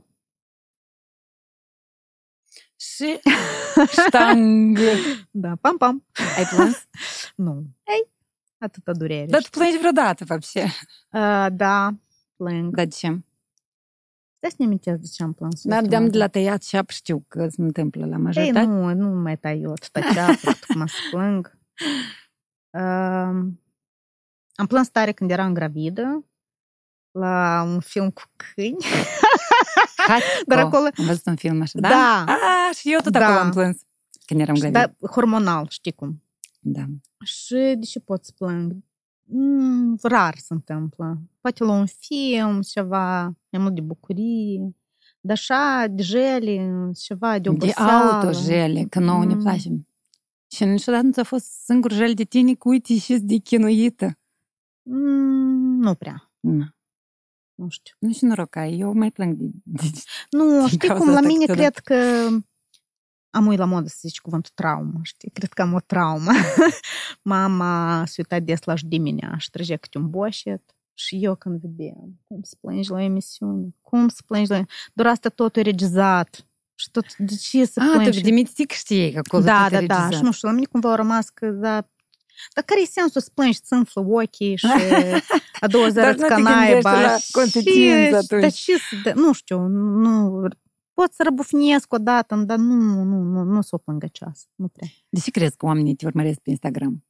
Și 2.76 3.20
ștang. 4.08 4.80
da, 5.32 5.56
pam, 5.62 5.78
pam. 5.78 6.06
Ai 6.38 6.46
plâns? 6.46 6.88
nu. 7.36 7.66
Ei, 7.84 8.10
atâta 8.58 8.92
durere. 8.92 9.26
Dar 9.26 9.42
tu 9.42 9.50
plângi 9.50 9.78
vreodată, 9.78 10.26
вообще. 10.28 10.64
Uh, 11.12 11.48
da, 11.52 11.96
plâng. 12.36 12.76
Dar 12.76 12.86
de 12.86 12.92
ce? 12.96 13.08
Stai 14.38 14.50
să 14.50 14.56
ne 14.58 14.66
amintesc 14.66 15.00
de 15.00 15.08
ce 15.08 15.24
am 15.24 15.34
plâns. 15.34 15.64
Dar 15.64 15.86
de-am 15.86 16.10
de 16.10 16.18
la 16.18 16.28
tăiat 16.28 16.62
ceap 16.64 16.90
știu 16.90 17.26
că 17.28 17.48
se 17.48 17.62
întâmplă 17.62 18.06
la 18.06 18.18
majoritate. 18.18 18.60
Ei, 18.60 18.66
nu, 18.66 18.94
nu 18.94 19.22
mai 19.22 19.38
tai 19.38 19.62
eu 19.62 19.72
atâta 19.72 20.00
ceapă, 20.14 20.52
cum 20.68 20.86
să 20.86 20.96
plâng. 21.12 21.58
Uh, 22.70 23.54
am 24.56 24.66
plâns 24.68 24.90
tare 24.90 25.12
când 25.12 25.32
eram 25.32 25.54
gravidă 25.54 26.26
la 27.19 27.65
un 27.67 27.81
film 27.81 28.11
cu 28.11 28.23
câini. 28.37 28.77
Dar 30.47 30.59
acolo... 30.59 30.85
Am 30.85 31.05
văzut 31.05 31.27
un 31.27 31.37
film 31.37 31.61
așa, 31.61 31.79
da? 31.79 31.89
Da. 31.89 32.25
Ah, 32.27 32.77
și 32.77 32.93
eu 32.93 33.01
tot 33.01 33.13
da. 33.13 33.25
acolo 33.25 33.39
am 33.39 33.51
plâns 33.51 33.81
când 34.27 34.41
eram 34.41 34.55
gravidă. 34.55 34.79
Da, 34.79 35.09
hormonal, 35.09 35.67
știi 35.69 35.93
cum. 35.93 36.23
Da. 36.61 36.85
Și 37.25 37.55
de 37.55 37.87
ce 37.87 38.01
pot 38.01 38.25
să 38.25 38.33
plâng? 38.39 38.77
Mm, 39.23 39.99
rar 40.03 40.35
se 40.37 40.53
întâmplă. 40.53 41.21
Poate 41.41 41.65
la 41.65 41.73
un 41.73 41.87
film, 41.87 42.61
ceva 42.63 43.23
mai 43.23 43.63
mult 43.63 43.75
de 43.75 43.81
bucurie. 43.81 44.75
Dar 45.21 45.37
așa, 45.37 45.85
de 45.91 46.03
jele, 46.03 46.91
ceva 47.01 47.39
de 47.39 47.49
oboseală. 47.49 48.21
De 48.21 48.27
auto-jele, 48.27 48.85
că 48.85 49.01
nouă 49.01 49.23
mm. 49.23 49.29
ne 49.29 49.37
place. 49.37 49.69
Și 50.51 50.65
niciodată 50.65 51.05
nu 51.05 51.13
ți-a 51.13 51.25
fost 51.25 51.47
singur 51.65 51.93
jel 51.93 52.15
de 52.15 52.25
tine 52.25 52.55
cu 52.55 52.69
uite 52.69 52.99
și 52.99 53.19
de 53.19 53.37
chinuită? 53.37 54.19
Mm, 54.83 55.81
nu 55.81 55.95
prea. 55.95 56.33
Nu. 56.41 56.74
Nu 57.55 57.69
știu. 57.69 57.95
Nu 57.99 58.13
și 58.13 58.25
noroc 58.25 58.57
ai, 58.57 58.79
eu 58.79 58.93
mai 58.93 59.11
plâng 59.11 59.35
de, 59.35 59.51
de 59.63 59.91
Nu, 60.31 60.59
din 60.59 60.67
știi 60.67 60.89
cum, 60.89 61.11
la 61.11 61.21
mine 61.21 61.45
cred 61.45 61.79
că 61.79 62.29
am 63.31 63.47
uit 63.47 63.59
la 63.59 63.65
modă 63.65 63.89
să 63.89 63.99
zici 64.01 64.21
cuvântul 64.21 64.53
traumă, 64.55 65.01
știi? 65.03 65.31
Cred 65.31 65.53
că 65.53 65.63
am 65.63 65.73
o 65.73 65.81
traumă. 65.81 66.31
Mama 67.23 68.05
se 68.07 68.15
uita 68.17 68.41
des 68.41 68.63
la 68.65 68.75
diminea 68.87 69.35
și 69.39 69.51
trăgea 69.51 69.77
câte 69.77 69.99
un 69.99 70.11
boșet 70.11 70.75
și 70.95 71.25
eu 71.25 71.35
când 71.35 71.61
vedeam 71.61 72.21
cum 72.25 72.43
să 72.43 72.55
plângi 72.61 72.91
la 72.91 73.03
emisiune, 73.03 73.75
cum 73.81 74.09
să 74.09 74.23
plângi 74.27 74.51
la... 74.51 74.65
Doar 74.93 75.09
asta 75.09 75.29
totul 75.29 75.63
e 75.63 75.65
regizat. 75.65 76.47
Și 76.75 76.91
tot, 76.91 77.17
de 77.17 77.35
ce 77.35 77.65
să 77.65 77.81
plângi? 77.81 78.09
Ah, 78.09 78.15
tu 78.15 78.21
de 78.21 78.31
mitic 78.31 78.71
știi 78.71 79.13
că 79.13 79.19
acolo 79.19 79.43
Da, 79.43 79.69
da, 79.71 79.81
da. 79.81 80.11
Și 80.11 80.23
nu 80.23 80.33
știu, 80.33 80.49
la 80.49 80.55
mine 80.55 80.67
cumva 80.67 80.93
a 80.93 80.95
rămas 80.95 81.29
că, 81.29 81.51
da, 81.51 81.89
dar 82.55 82.65
care 82.65 82.81
e 82.81 82.85
sensul 82.85 83.21
să 83.21 83.31
plângi, 83.35 83.59
să 83.63 83.75
înflă 83.75 84.05
ochii 84.07 84.57
și 84.57 84.67
a 85.61 85.67
doua 85.67 85.89
zi 85.89 85.99
arăți 85.99 86.25
ca 86.25 86.37
naiba? 86.37 87.01
la 87.01 87.17
consecință 87.33 88.17
atunci. 88.17 88.41
Dar 88.41 88.53
ce 88.53 88.77
să, 88.79 89.13
nu 89.15 89.33
știu, 89.33 89.59
nu, 89.67 90.43
pot 90.93 91.13
să 91.13 91.23
răbufnesc 91.23 91.93
o 91.93 91.99
dată, 91.99 92.35
dar 92.35 92.59
nu, 92.59 93.03
nu, 93.05 93.23
nu, 93.23 93.43
nu 93.43 93.61
s-o 93.61 93.79
plângă 93.79 94.07
ceas. 94.13 94.49
Nu 94.55 94.69
prea. 94.69 94.89
De 95.09 95.21
ce 95.21 95.31
crezi 95.31 95.57
că 95.57 95.67
oamenii 95.67 95.95
te 95.95 96.07
urmăresc 96.07 96.39
pe 96.39 96.51
Instagram? 96.51 97.05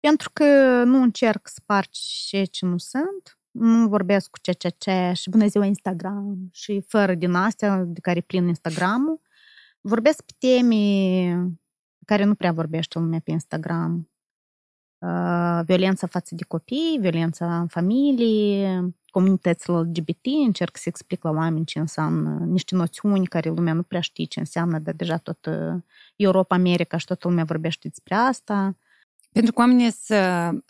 Pentru 0.00 0.30
că 0.32 0.44
nu 0.84 1.02
încerc 1.02 1.48
să 1.48 1.60
par 1.66 1.86
ce 1.90 2.44
ce 2.44 2.66
nu 2.66 2.78
sunt, 2.78 3.38
nu 3.50 3.88
vorbesc 3.88 4.30
cu 4.30 4.38
ce 4.42 4.52
ce 4.52 4.68
ce 4.78 5.12
și 5.14 5.30
bună 5.30 5.46
ziua 5.46 5.64
Instagram 5.64 6.48
și 6.52 6.84
fără 6.88 7.14
din 7.14 7.34
astea 7.34 7.76
de 7.76 8.00
care 8.00 8.20
plin 8.20 8.46
Instagramul, 8.46 9.20
Vorbesc 9.84 10.22
pe 10.22 10.32
teme 10.38 11.58
care 12.04 12.24
nu 12.24 12.34
prea 12.34 12.52
vorbește 12.52 12.98
lumea 12.98 13.20
pe 13.24 13.30
Instagram. 13.30 14.10
Uh, 14.98 15.60
violența 15.64 16.06
față 16.06 16.34
de 16.34 16.44
copii, 16.44 16.98
violența 17.00 17.60
în 17.60 17.66
familie, 17.66 18.94
comunitățile 19.10 19.76
LGBT, 19.76 20.26
încerc 20.44 20.76
să 20.76 20.84
explic 20.86 21.22
la 21.22 21.30
oameni 21.30 21.64
ce 21.64 21.78
înseamnă 21.78 22.44
niște 22.44 22.74
noțiuni 22.74 23.26
care 23.26 23.50
lumea 23.50 23.72
nu 23.72 23.82
prea 23.82 24.00
știe 24.00 24.24
ce 24.24 24.38
înseamnă, 24.38 24.78
dar 24.78 24.94
deja 24.94 25.16
tot 25.16 25.48
Europa, 26.16 26.54
America 26.54 26.96
și 26.96 27.06
toată 27.06 27.28
lumea 27.28 27.44
vorbește 27.44 27.88
despre 27.88 28.14
asta. 28.14 28.76
Pentru 29.32 29.52
că 29.52 29.60
oamenii 29.60 29.90
sunt 29.90 30.64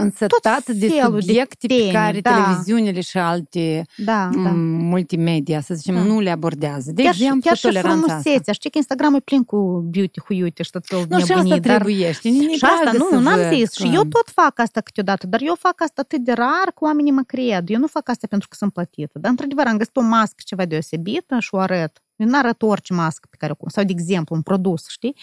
însătați 0.00 0.78
de 0.78 0.88
subiecte 1.02 1.66
de 1.66 1.74
teme, 1.74 1.86
pe 1.86 1.92
care 1.92 2.20
da. 2.20 2.30
televiziunile 2.34 3.00
și 3.00 3.18
alte 3.18 3.86
da, 3.96 4.30
da. 4.32 4.50
multimedia, 4.50 5.60
să 5.60 5.74
zicem, 5.74 5.94
da. 5.94 6.02
nu 6.02 6.20
le 6.20 6.30
abordează. 6.30 6.92
De 6.92 7.02
chiar, 7.02 7.12
exemplu, 7.12 7.40
chiar 7.40 7.56
și 7.56 7.62
toleranța 7.62 8.14
asta. 8.14 8.52
Știi 8.52 8.70
că 8.70 8.78
Instagram 8.78 9.14
e 9.14 9.20
plin 9.20 9.44
cu 9.44 9.88
beauty, 9.90 10.20
huiute 10.20 10.62
și 10.62 10.70
tot 10.70 10.86
felul 10.86 11.06
nu, 11.08 11.24
și 11.24 11.32
asta 11.32 11.58
trebuie, 11.58 12.12
știi? 12.12 12.48
Și 12.56 12.64
asta, 12.64 12.92
nu, 13.10 13.20
n-am 13.20 13.52
zis. 13.54 13.74
Că... 13.74 13.84
Și 13.84 13.94
eu 13.94 14.02
tot 14.02 14.28
fac 14.28 14.58
asta 14.58 14.80
câteodată, 14.80 15.26
dar 15.26 15.40
eu 15.42 15.54
fac 15.58 15.80
asta 15.80 16.00
atât 16.00 16.20
de 16.20 16.32
rar 16.32 16.68
că 16.74 16.84
oamenii 16.84 17.12
mă 17.12 17.22
cred. 17.26 17.70
Eu 17.70 17.78
nu 17.78 17.86
fac 17.86 18.08
asta 18.08 18.26
pentru 18.26 18.48
că 18.48 18.56
sunt 18.58 18.72
plătită. 18.72 19.18
Dar, 19.18 19.30
într-adevăr, 19.30 19.66
am 19.66 19.76
găsit 19.76 19.96
o 19.96 20.00
mască 20.00 20.42
ceva 20.44 20.64
deosebită 20.64 21.36
și 21.38 21.54
o 21.54 21.58
arăt. 21.58 22.00
Eu 22.16 22.26
nu 22.26 22.38
arăt 22.38 22.62
orice 22.62 22.92
mască 22.92 23.26
pe 23.30 23.36
care 23.38 23.54
o 23.58 23.68
sau, 23.68 23.84
de 23.84 23.92
exemplu, 23.92 24.34
un 24.34 24.42
produs, 24.42 24.88
știi? 24.88 25.16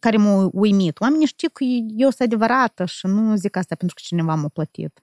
Care 0.00 0.16
m-a 0.16 0.48
uimit. 0.52 1.00
Oamenii 1.00 1.26
știu 1.26 1.48
că 1.48 1.64
eu 1.96 2.10
sunt 2.10 2.20
adevărată 2.20 2.84
și 2.84 3.06
nu 3.06 3.36
zic 3.36 3.56
asta 3.56 3.74
pentru 3.74 3.96
că 3.96 4.02
cineva 4.04 4.34
m-a 4.34 4.48
plătit. 4.48 5.00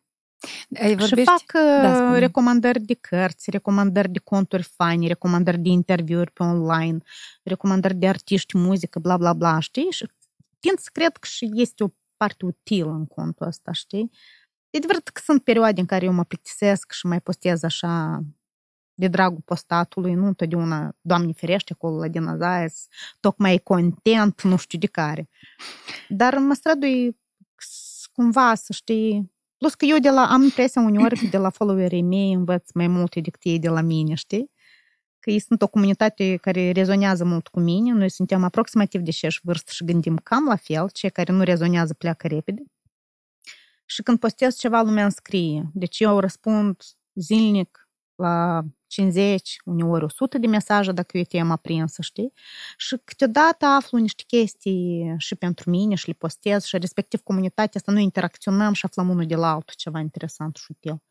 Ai 0.82 0.96
vorbești? 0.96 1.20
Și 1.20 1.24
fac 1.24 1.64
da, 1.82 2.18
recomandări 2.18 2.82
de 2.82 2.94
cărți, 2.94 3.50
recomandări 3.50 4.10
de 4.10 4.20
conturi 4.20 4.64
fani, 4.64 5.08
recomandări 5.08 5.60
de 5.60 5.70
interviuri 5.70 6.32
pe 6.32 6.44
online, 6.44 6.98
recomandări 7.44 7.96
de 7.96 8.08
artiști, 8.08 8.58
muzică, 8.58 9.00
bla, 9.00 9.18
bla, 9.18 9.34
bla, 9.34 9.60
știi? 9.60 9.88
Și 9.90 10.10
tind 10.60 10.78
să 10.80 10.90
cred 10.92 11.18
că 11.18 11.28
și 11.28 11.50
este 11.54 11.84
o 11.84 11.88
parte 12.18 12.46
utilă 12.46 12.92
în 12.92 13.06
contul 13.06 13.48
ăsta, 13.48 13.72
știi? 13.72 14.12
E 14.70 14.78
adevărat 14.78 15.08
că 15.08 15.22
sunt 15.24 15.44
perioade 15.44 15.80
în 15.80 15.86
care 15.86 16.06
eu 16.06 16.14
mă 16.14 16.24
plictisesc 16.24 16.92
și 16.92 17.06
mai 17.06 17.22
postez 17.22 17.64
așa 17.64 18.24
de 18.94 19.08
dragul 19.08 19.42
postatului, 19.46 20.14
nu 20.14 20.28
întotdeauna, 20.28 20.96
Doamne 21.02 21.32
ferește, 21.32 21.74
acolo 21.74 21.98
la 21.98 22.08
dinozais, 22.08 22.88
tocmai 23.20 23.58
content, 23.58 24.42
nu 24.42 24.58
știu 24.58 24.80
de 24.80 24.88
care. 24.88 25.30
Dar 26.08 26.38
mă 26.38 26.54
strădui 26.54 27.18
cumva 28.14 28.56
să 28.56 28.74
știi, 28.74 29.32
plus 29.58 29.74
că 29.74 29.86
eu 29.86 29.98
de 29.98 30.10
la, 30.10 30.28
am 30.32 30.44
impresia 30.44 30.82
uneori 30.82 31.28
de 31.32 31.38
la 31.38 31.50
followerii 31.50 32.02
mei 32.02 32.34
învăț 32.34 32.72
mai 32.72 32.88
multe 32.88 33.20
decât 33.20 33.42
ei 33.44 33.60
de 33.60 33.70
la 33.70 33.82
mine, 33.82 34.14
știi? 34.14 34.52
Că 35.20 35.30
ei 35.30 35.40
sunt 35.40 35.62
o 35.62 35.68
comunitate 35.68 36.36
care 36.36 36.72
rezonează 36.72 37.26
mult 37.26 37.48
cu 37.48 37.60
mine, 37.60 37.92
noi 37.92 38.10
suntem 38.10 38.44
aproximativ 38.44 39.02
de 39.02 39.10
aceeași 39.10 39.40
vârstă 39.44 39.72
și 39.74 39.86
gândim 39.86 40.18
cam 40.18 40.46
la 40.46 40.56
fel, 40.56 40.90
cei 40.90 41.10
care 41.10 41.32
nu 41.32 41.44
rezonează 41.44 41.94
pleacă 41.94 42.28
repede. 42.28 42.64
Și 43.86 44.02
când 44.02 44.20
postez 44.20 44.58
ceva, 44.58 44.82
lumea 44.82 45.04
îmi 45.04 45.12
scrie. 45.12 45.70
Deci 45.74 46.00
eu 46.00 46.20
răspund 46.20 46.84
zilnic 47.14 47.83
la 48.24 48.62
50, 48.88 49.56
uneori 49.66 50.04
100 50.04 50.38
de 50.38 50.48
mesaje 50.48 50.92
dacă 50.92 51.18
e 51.18 51.22
o 51.22 51.24
temă 51.24 51.54
aprinsă, 51.54 52.02
știi? 52.02 52.34
Și 52.78 52.98
câteodată 53.04 53.66
aflu 53.66 53.98
niște 53.98 54.24
chestii 54.28 55.16
și 55.18 55.36
pentru 55.36 55.70
mine 55.70 55.96
și 55.96 56.08
le 56.08 56.14
postez 56.14 56.64
și 56.64 56.78
respectiv 56.78 57.22
comunitatea 57.22 57.72
asta, 57.74 57.92
noi 57.92 58.04
interacționăm 58.04 58.74
și 58.74 58.86
aflăm 58.86 59.10
unul 59.10 59.26
de 59.26 59.36
la 59.36 59.48
altul 59.48 59.74
ceva 59.78 60.00
interesant 60.00 60.56
și 60.56 60.66
util. 60.70 61.02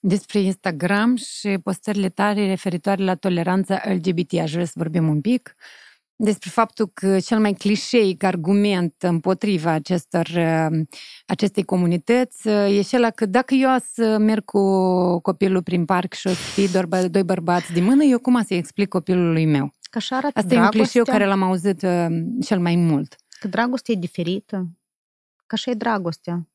Despre 0.00 0.38
Instagram 0.38 1.16
și 1.16 1.58
postările 1.62 2.08
tale 2.08 2.46
referitoare 2.46 3.04
la 3.04 3.14
toleranța 3.14 3.82
LGBT, 3.84 4.32
aș 4.32 4.52
vrea 4.52 4.64
să 4.64 4.72
vorbim 4.74 5.08
un 5.08 5.20
pic 5.20 5.56
despre 6.24 6.50
faptul 6.50 6.90
că 6.94 7.20
cel 7.20 7.40
mai 7.40 7.52
clișeic 7.52 8.22
argument 8.22 8.94
împotriva 9.02 9.70
acestor, 9.70 10.28
acestei 11.26 11.64
comunități 11.64 12.48
e 12.48 12.82
cel 12.82 13.10
că 13.10 13.26
dacă 13.26 13.54
eu 13.54 13.76
să 13.92 14.18
merg 14.18 14.44
cu 14.44 15.20
copilul 15.20 15.62
prin 15.62 15.84
parc 15.84 16.12
și 16.12 16.26
o 16.26 16.30
să 16.30 16.36
fie 16.36 16.66
doar 16.66 16.86
bă, 16.86 17.08
doi 17.08 17.22
bărbați 17.22 17.72
de 17.72 17.80
mână, 17.80 18.04
eu 18.04 18.18
cum 18.18 18.42
să-i 18.42 18.56
explic 18.56 18.88
copilului 18.88 19.46
meu? 19.46 19.72
Că 19.90 19.98
așa 19.98 20.16
arată 20.16 20.38
Asta 20.38 20.48
dragostea. 20.48 20.78
e 20.78 20.80
un 20.80 20.84
clișeu 20.84 21.04
care 21.04 21.26
l-am 21.26 21.42
auzit 21.42 21.82
uh, 21.82 22.06
cel 22.44 22.60
mai 22.60 22.76
mult. 22.76 23.16
Că 23.40 23.48
dragostea 23.48 23.94
e 23.94 23.98
diferită. 23.98 24.68
Că 25.46 25.54
așa 25.54 25.70
e 25.70 25.74
dragostea. 25.74 26.48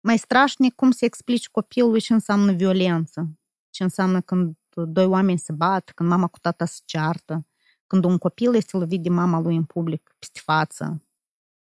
Mai 0.00 0.18
strașnic 0.18 0.74
cum 0.74 0.90
să 0.90 1.04
explici 1.04 1.48
copilului 1.48 2.00
ce 2.00 2.12
înseamnă 2.12 2.52
violență. 2.52 3.38
Ce 3.70 3.82
înseamnă 3.82 4.20
când 4.20 4.54
doi 4.74 5.04
oameni 5.06 5.38
se 5.38 5.52
bat, 5.52 5.92
când 5.94 6.08
mama 6.08 6.26
cu 6.26 6.38
tata 6.38 6.64
se 6.64 6.80
ceartă 6.84 7.46
când 7.86 8.04
un 8.04 8.18
copil 8.18 8.54
este 8.54 8.76
lovit 8.76 9.02
de 9.02 9.08
mama 9.08 9.38
lui 9.38 9.56
în 9.56 9.64
public, 9.64 10.14
peste 10.18 10.40
față, 10.42 11.02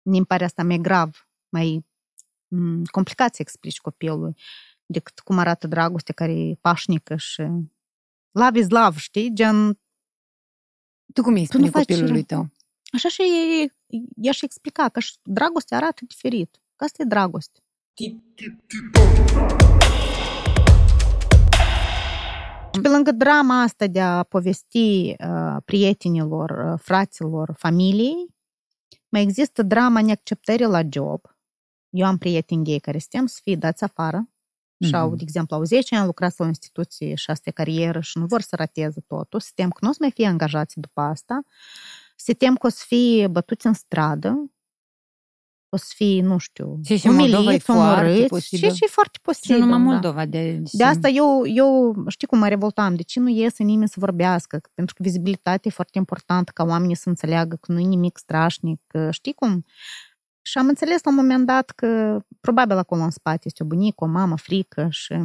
mi 0.01 0.25
pare 0.25 0.43
asta 0.43 0.63
mai 0.63 0.77
grav, 0.77 1.29
mai 1.49 1.85
complicat 2.91 3.35
să 3.35 3.41
explici 3.41 3.79
copilului 3.79 4.35
decât 4.85 5.19
cum 5.19 5.37
arată 5.37 5.67
dragoste 5.67 6.13
care 6.13 6.31
e 6.31 6.55
pașnică 6.61 7.15
și 7.15 7.41
love 8.31 8.59
is 8.59 8.69
love, 8.69 8.97
știi? 8.97 9.33
Gen... 9.33 9.79
Tu 11.13 11.21
cum 11.21 11.33
îi 11.33 11.45
spune 11.45 11.69
copilului 11.69 12.23
tău? 12.23 12.51
Așa 12.91 13.09
și 13.09 13.21
i-aș 14.21 14.41
explica 14.41 14.89
că 14.89 14.99
dragostea 15.23 15.77
arată 15.77 16.05
diferit. 16.05 16.61
Că 16.75 16.83
asta 16.83 17.01
e 17.01 17.05
dragoste. 17.05 17.59
Și 22.73 22.81
pe 22.81 22.87
lângă 22.87 23.11
drama 23.11 23.61
asta 23.61 23.87
de 23.87 24.01
a 24.01 24.23
povesti 24.23 25.15
uh, 25.19 25.57
prietenilor, 25.65 26.49
uh, 26.49 26.79
fraților, 26.79 27.53
familiei, 27.57 28.35
mai 29.09 29.21
există 29.21 29.63
drama 29.63 30.01
neacceptării 30.01 30.65
la 30.65 30.81
job. 30.89 31.21
Eu 31.89 32.05
am 32.05 32.17
prieteni 32.17 32.63
gay 32.63 32.77
care 32.77 32.99
suntem 32.99 33.25
să 33.25 33.39
fie 33.43 33.55
dați 33.55 33.83
afară 33.83 34.27
mm-hmm. 34.27 34.87
și 34.87 34.95
au, 34.95 35.15
de 35.15 35.23
exemplu, 35.23 35.55
au 35.55 35.63
10 35.63 35.95
ani 35.95 36.05
lucrat 36.05 36.37
la 36.37 36.45
o 36.45 36.47
instituție 36.47 37.15
și 37.15 37.29
asta 37.29 37.49
e 37.49 37.51
carieră 37.51 37.99
și 37.99 38.17
nu 38.17 38.25
vor 38.25 38.41
să 38.41 38.55
rateze 38.55 39.03
totul. 39.07 39.39
Se 39.39 39.51
tem 39.55 39.69
că 39.69 39.77
nu 39.81 39.89
o 39.89 39.91
să 39.91 39.97
mai 40.01 40.11
fie 40.11 40.27
angajați 40.27 40.79
după 40.79 41.01
asta. 41.01 41.41
Se 42.15 42.33
tem 42.33 42.55
că 42.55 42.67
o 42.67 42.69
să 42.69 42.83
fie 42.87 43.27
bătuți 43.27 43.67
în 43.67 43.73
stradă 43.73 44.51
o 45.73 45.77
să 45.77 45.91
fie, 45.95 46.21
nu 46.21 46.37
știu, 46.37 46.79
și 46.85 46.97
și 46.97 47.07
umiliți, 47.07 47.69
omorâți. 47.69 48.47
Și, 48.47 48.57
și 48.57 48.83
e 48.83 48.87
foarte 48.87 49.19
posibil. 49.21 49.55
Și 49.55 49.61
numai 49.61 49.77
da. 49.77 49.83
Moldova. 49.83 50.25
De, 50.25 50.61
de 50.71 50.83
asta 50.83 51.07
eu, 51.07 51.41
eu, 51.45 51.95
știi 52.07 52.27
cum 52.27 52.39
mă 52.39 52.47
revoltam, 52.47 52.95
de 52.95 53.01
ce 53.01 53.19
nu 53.19 53.29
iese 53.29 53.63
nimeni 53.63 53.89
să 53.89 53.95
vorbească? 53.99 54.61
Pentru 54.73 54.95
că 54.95 55.03
vizibilitatea 55.03 55.61
e 55.63 55.69
foarte 55.69 55.97
importantă 55.97 56.51
ca 56.53 56.63
oamenii 56.63 56.95
să 56.95 57.09
înțeleagă 57.09 57.57
că 57.61 57.71
nu 57.71 57.79
e 57.79 57.83
nimic 57.83 58.17
strașnic. 58.17 58.81
Știi 59.09 59.33
cum? 59.33 59.65
Și 60.41 60.57
am 60.57 60.67
înțeles 60.67 61.03
la 61.03 61.11
un 61.11 61.17
moment 61.17 61.45
dat 61.45 61.69
că 61.69 62.19
probabil 62.39 62.77
acolo 62.77 63.01
în 63.01 63.09
spate 63.09 63.41
este 63.43 63.63
o 63.63 63.65
bunică, 63.65 64.03
o 64.03 64.07
mamă, 64.07 64.37
frică 64.37 64.87
și... 64.89 65.15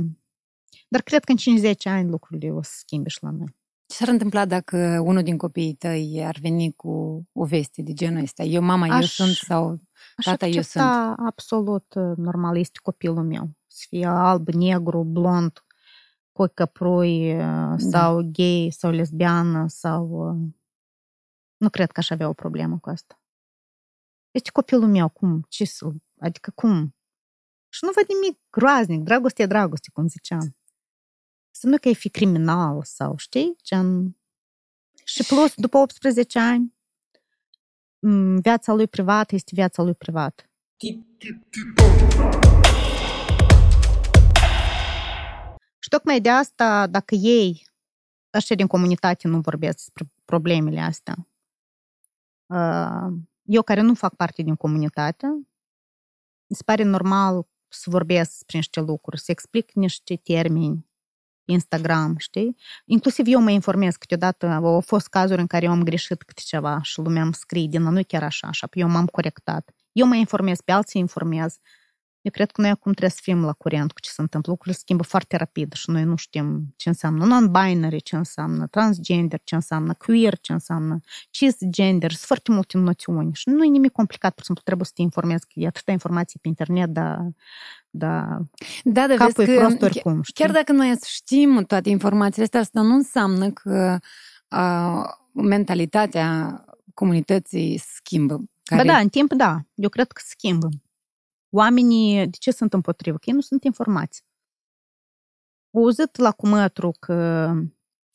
Dar 0.89 1.03
cred 1.03 1.25
că 1.25 1.31
în 1.31 1.37
50 1.37 1.87
ani 1.87 2.11
lucrurile 2.11 2.51
o 2.51 2.63
să 2.63 2.73
schimbe 2.75 3.09
și 3.09 3.19
la 3.21 3.31
noi. 3.31 3.57
Ce 3.89 3.97
s-ar 3.97 4.09
întâmpla 4.09 4.45
dacă 4.45 5.03
unul 5.05 5.23
din 5.23 5.37
copiii 5.37 5.75
tăi 5.75 6.25
ar 6.25 6.39
veni 6.41 6.73
cu 6.73 7.23
o 7.33 7.45
veste 7.45 7.83
de 7.83 7.93
genul 7.93 8.23
ăsta? 8.23 8.43
Eu, 8.43 8.63
mama, 8.63 8.87
Aș... 8.87 9.01
eu 9.01 9.27
sunt 9.27 9.37
sau 9.37 9.81
Tata, 10.25 10.47
eu 10.47 10.63
sunt. 10.63 10.85
absolut 11.17 11.95
normal, 12.17 12.57
este 12.57 12.79
copilul 12.83 13.25
meu. 13.25 13.51
Să 13.67 13.85
fie 13.89 14.07
alb, 14.07 14.49
negru, 14.49 15.05
blond, 15.05 15.65
cu 16.33 16.47
căprui 16.55 17.37
sau 17.77 18.23
da. 18.23 18.29
gay 18.33 18.69
sau 18.71 18.91
lesbiană 18.91 19.69
sau... 19.69 20.33
Nu 21.57 21.71
cred 21.71 21.91
că 21.91 22.01
aș 22.01 22.11
avea 22.11 22.29
o 22.29 22.33
problemă 22.33 22.79
cu 22.79 22.89
asta. 22.89 23.21
Este 24.31 24.51
copilul 24.51 24.89
meu, 24.89 25.09
cum? 25.09 25.45
Ce 25.49 25.65
să... 25.65 25.87
Adică 26.19 26.51
cum? 26.55 26.95
Și 27.69 27.85
nu 27.85 27.91
văd 27.95 28.05
nimic 28.09 28.41
groaznic, 28.51 29.03
dragoste 29.03 29.43
e 29.43 29.47
dragoste, 29.47 29.91
cum 29.93 30.09
ziceam. 30.09 30.58
Să 31.61 31.67
nu 31.67 31.77
că 31.79 31.89
e 31.89 31.93
fi 31.93 32.09
criminal 32.09 32.83
sau, 32.83 33.17
știi? 33.17 33.57
Gen... 33.63 34.17
Și 35.05 35.25
plus, 35.25 35.55
după 35.55 35.79
18 35.79 36.39
ani, 36.39 36.75
viața 38.41 38.73
lui 38.73 38.87
privată 38.87 39.35
este 39.35 39.51
viața 39.55 39.83
lui 39.83 39.95
privată. 39.95 40.43
Și 45.79 45.89
tocmai 45.89 46.21
de 46.21 46.29
asta, 46.29 46.87
dacă 46.87 47.15
ei, 47.15 47.67
așa 48.31 48.55
din 48.55 48.67
comunitate, 48.67 49.29
nu 49.29 49.41
vorbesc 49.41 49.77
despre 49.77 50.13
problemele 50.25 50.81
astea, 50.81 51.29
eu 53.43 53.63
care 53.63 53.81
nu 53.81 53.95
fac 53.95 54.15
parte 54.15 54.43
din 54.43 54.57
comunitate, 54.57 55.27
mi 56.47 56.57
se 56.57 56.63
pare 56.65 56.83
normal 56.83 57.49
să 57.69 57.91
vorbesc 57.91 58.31
despre 58.31 58.57
niște 58.57 58.81
lucruri, 58.81 59.21
să 59.21 59.31
explic 59.31 59.73
niște 59.73 60.17
termeni, 60.17 60.87
Instagram, 61.51 62.15
știi? 62.19 62.57
Inclusiv 62.85 63.27
eu 63.29 63.41
mă 63.41 63.51
informez 63.51 63.97
câteodată, 63.97 64.47
au 64.47 64.81
fost 64.81 65.09
cazuri 65.09 65.41
în 65.41 65.47
care 65.47 65.65
eu 65.65 65.71
am 65.71 65.83
greșit 65.83 66.23
câte 66.23 66.43
ceva 66.45 66.79
și 66.83 66.99
lumea 66.99 67.23
îmi 67.23 67.35
scrie 67.35 67.67
din 67.67 67.83
nu 67.83 68.01
chiar 68.07 68.23
așa, 68.23 68.47
așa, 68.49 68.69
eu 68.73 68.89
m-am 68.89 69.07
corectat. 69.07 69.71
Eu 69.93 70.07
mă 70.07 70.15
informez, 70.15 70.61
pe 70.61 70.73
alții 70.73 71.01
informez. 71.01 71.59
Eu 72.29 72.35
cred 72.35 72.51
că 72.51 72.61
noi 72.61 72.71
acum 72.71 72.93
trebuie 72.93 73.11
să 73.11 73.21
fim 73.23 73.45
la 73.45 73.53
curent 73.53 73.93
cu 73.93 74.01
ce 74.01 74.11
se 74.11 74.21
întâmplă. 74.21 74.51
Lucrurile 74.51 74.77
se 74.77 74.83
schimbă 74.85 75.03
foarte 75.03 75.37
rapid 75.37 75.73
și 75.73 75.91
noi 75.91 76.05
nu 76.05 76.17
știm 76.17 76.75
ce 76.77 76.89
înseamnă 76.89 77.25
non-binary, 77.25 78.03
ce 78.03 78.17
înseamnă 78.17 78.67
transgender, 78.67 79.41
ce 79.45 79.55
înseamnă 79.55 79.95
queer, 79.95 80.39
ce 80.39 80.53
înseamnă 80.53 81.01
cisgender. 81.31 82.11
Sunt 82.11 82.23
foarte 82.23 82.53
multe 82.53 82.79
noțiuni 82.79 83.35
și 83.35 83.49
nu 83.49 83.65
e 83.65 83.69
nimic 83.69 83.93
complicat, 83.93 84.31
pur 84.31 84.41
și 84.41 84.45
simplu 84.45 84.65
trebuie 84.65 84.87
să 84.87 84.93
te 84.95 85.03
informezi, 85.03 85.47
că 85.47 85.53
e 85.55 85.67
atâta 85.67 85.93
informații 85.93 86.39
pe 86.43 86.49
internet, 86.49 86.89
dar 86.89 87.33
da, 87.91 88.39
da, 88.85 89.07
da 89.07 89.15
capul 89.15 89.45
vezi 89.45 89.51
e 89.51 89.55
că 89.55 89.61
prost 89.61 89.83
oricum. 89.83 90.23
Știi? 90.23 90.45
Chiar 90.45 90.55
dacă 90.55 90.73
noi 90.73 90.99
știm 91.07 91.65
toate 91.67 91.89
informațiile 91.89 92.45
astea, 92.45 92.61
asta 92.61 92.81
nu 92.81 92.95
înseamnă 92.95 93.51
că 93.51 93.99
uh, 94.49 95.05
mentalitatea 95.33 96.65
comunității 96.95 97.81
schimbă. 97.95 98.41
Care... 98.63 98.83
Ba 98.83 98.93
da, 98.93 98.99
în 98.99 99.09
timp 99.09 99.33
da, 99.33 99.61
eu 99.75 99.89
cred 99.89 100.13
că 100.13 100.23
schimbă. 100.25 100.69
Oamenii, 101.51 102.27
de 102.27 102.37
ce 102.39 102.51
sunt 102.51 102.73
împotrivă? 102.73 103.17
Că 103.17 103.25
ei 103.27 103.35
nu 103.35 103.41
sunt 103.41 103.65
informați. 103.65 104.25
Au 105.75 105.83
auzit 105.83 106.17
la 106.17 106.33
cumătru 106.33 106.93
că 106.99 107.51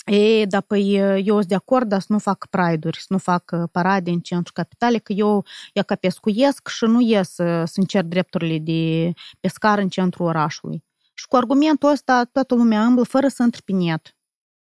ei, 0.05 0.47
dar 0.47 0.61
păi 0.61 0.95
eu 1.25 1.35
sunt 1.35 1.47
de 1.47 1.55
acord, 1.55 1.87
dar 1.87 1.99
să 1.99 2.07
nu 2.09 2.19
fac 2.19 2.47
pride-uri, 2.49 2.99
să 2.99 3.05
nu 3.09 3.17
fac 3.17 3.69
parade 3.71 4.11
în 4.11 4.19
centru 4.19 4.53
capitale, 4.53 4.97
că 4.97 5.13
eu 5.13 5.45
ia 5.73 5.83
ca 5.83 5.95
pescuiesc 5.95 6.67
și 6.67 6.85
nu 6.85 7.01
ies 7.01 7.29
să 7.33 7.73
încerc 7.75 8.07
drepturile 8.07 8.59
de 8.59 9.13
pescar 9.39 9.79
în 9.79 9.89
centrul 9.89 10.25
orașului. 10.25 10.83
Și 11.13 11.27
cu 11.27 11.35
argumentul 11.35 11.89
ăsta 11.89 12.23
toată 12.23 12.55
lumea 12.55 12.85
îmblă 12.85 13.03
fără 13.03 13.27
să 13.27 13.43
intre 13.43 13.61
pe 13.65 13.71
net, 13.71 14.17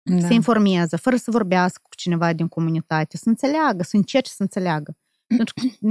da. 0.03 0.27
să 0.27 0.33
informeze, 0.33 0.97
fără 0.97 1.17
să 1.17 1.31
vorbească 1.31 1.81
cu 1.83 1.95
cineva 1.97 2.33
din 2.33 2.49
comunitate, 2.49 3.17
să 3.17 3.29
înțeleagă, 3.29 3.83
să 3.83 3.97
încerce 3.97 4.31
să 4.31 4.43
înțeleagă. 4.43 4.97
Pentru 5.37 5.55
că 5.55 5.87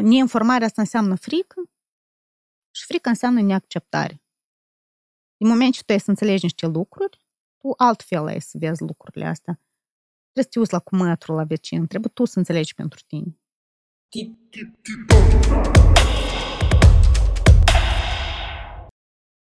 Neinformarea 0.00 0.66
asta 0.66 0.80
înseamnă 0.80 1.14
frică 1.14 1.70
și 2.70 2.84
frică 2.84 3.08
înseamnă 3.08 3.42
neacceptare. 3.42 4.22
În 5.36 5.48
moment 5.48 5.72
ce 5.72 5.82
tu 5.82 5.92
ai 5.92 6.00
să 6.00 6.10
înțelegi 6.10 6.42
niște 6.42 6.66
lucruri, 6.66 7.24
tu 7.56 7.72
altfel 7.76 8.26
ai 8.26 8.40
să 8.40 8.58
vezi 8.60 8.82
lucrurile 8.82 9.26
astea. 9.26 9.60
Trebuie 10.32 10.44
să 10.44 10.50
te 10.50 10.58
uiți 10.58 10.72
la 10.72 10.78
cumătul 10.78 11.34
la 11.34 11.44
vecin, 11.44 11.86
trebuie 11.86 12.10
tu 12.14 12.24
să 12.24 12.38
înțelegi 12.38 12.74
pentru 12.74 13.00
tine. 13.06 13.38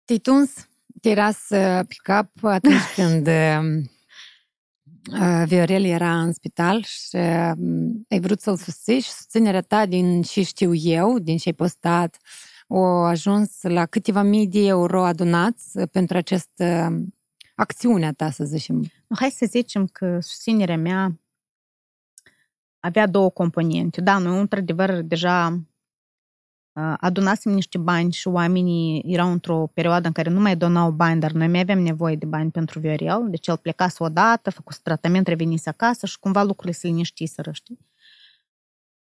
Te-ai 0.05 0.19
tuns, 0.19 0.69
te 1.01 1.13
ras 1.13 1.45
pe 1.87 1.95
cap 2.03 2.43
atunci 2.43 2.93
când 2.95 3.27
Viorel 5.45 5.83
era 5.83 6.21
în 6.21 6.33
spital 6.33 6.83
și 6.83 7.15
ai 8.09 8.19
vrut 8.19 8.41
să-l 8.41 8.57
susții 8.57 8.99
și 8.99 9.09
susținerea 9.09 9.61
ta 9.61 9.85
din 9.85 10.21
ce 10.21 10.43
știu 10.43 10.73
eu, 10.73 11.19
din 11.19 11.37
ce 11.37 11.49
ai 11.49 11.53
postat, 11.53 12.17
o 12.67 12.83
ajuns 12.83 13.61
la 13.61 13.85
câteva 13.85 14.21
mii 14.21 14.47
de 14.47 14.65
euro 14.65 15.03
adunați 15.03 15.79
pentru 15.91 16.17
această 16.17 16.97
acțiune 17.55 18.13
ta, 18.13 18.29
să 18.31 18.43
zicem. 18.43 18.91
Hai 19.15 19.29
să 19.29 19.45
zicem 19.49 19.87
că 19.87 20.19
susținerea 20.21 20.77
mea 20.77 21.19
avea 22.79 23.07
două 23.07 23.29
componente. 23.29 24.01
Da, 24.01 24.17
noi 24.17 24.39
într-adevăr 24.39 25.01
deja 25.01 25.61
adunasem 26.97 27.51
niște 27.51 27.77
bani 27.77 28.11
și 28.11 28.27
oamenii 28.27 29.03
erau 29.05 29.31
într-o 29.31 29.69
perioadă 29.73 30.07
în 30.07 30.13
care 30.13 30.29
nu 30.29 30.39
mai 30.39 30.55
donau 30.55 30.91
bani, 30.91 31.19
dar 31.19 31.31
noi 31.31 31.47
mai 31.47 31.59
aveam 31.59 31.79
nevoie 31.79 32.15
de 32.15 32.25
bani 32.25 32.51
pentru 32.51 32.79
Viorel, 32.79 33.27
deci 33.29 33.47
el 33.47 33.57
plecase 33.57 34.03
odată, 34.03 34.49
făcuse 34.49 34.79
tratament, 34.83 35.27
revenise 35.27 35.69
acasă 35.69 36.05
și 36.05 36.19
cumva 36.19 36.43
lucrurile 36.43 36.77
se 36.77 36.87
liniștiseră, 36.87 37.51
știi? 37.51 37.79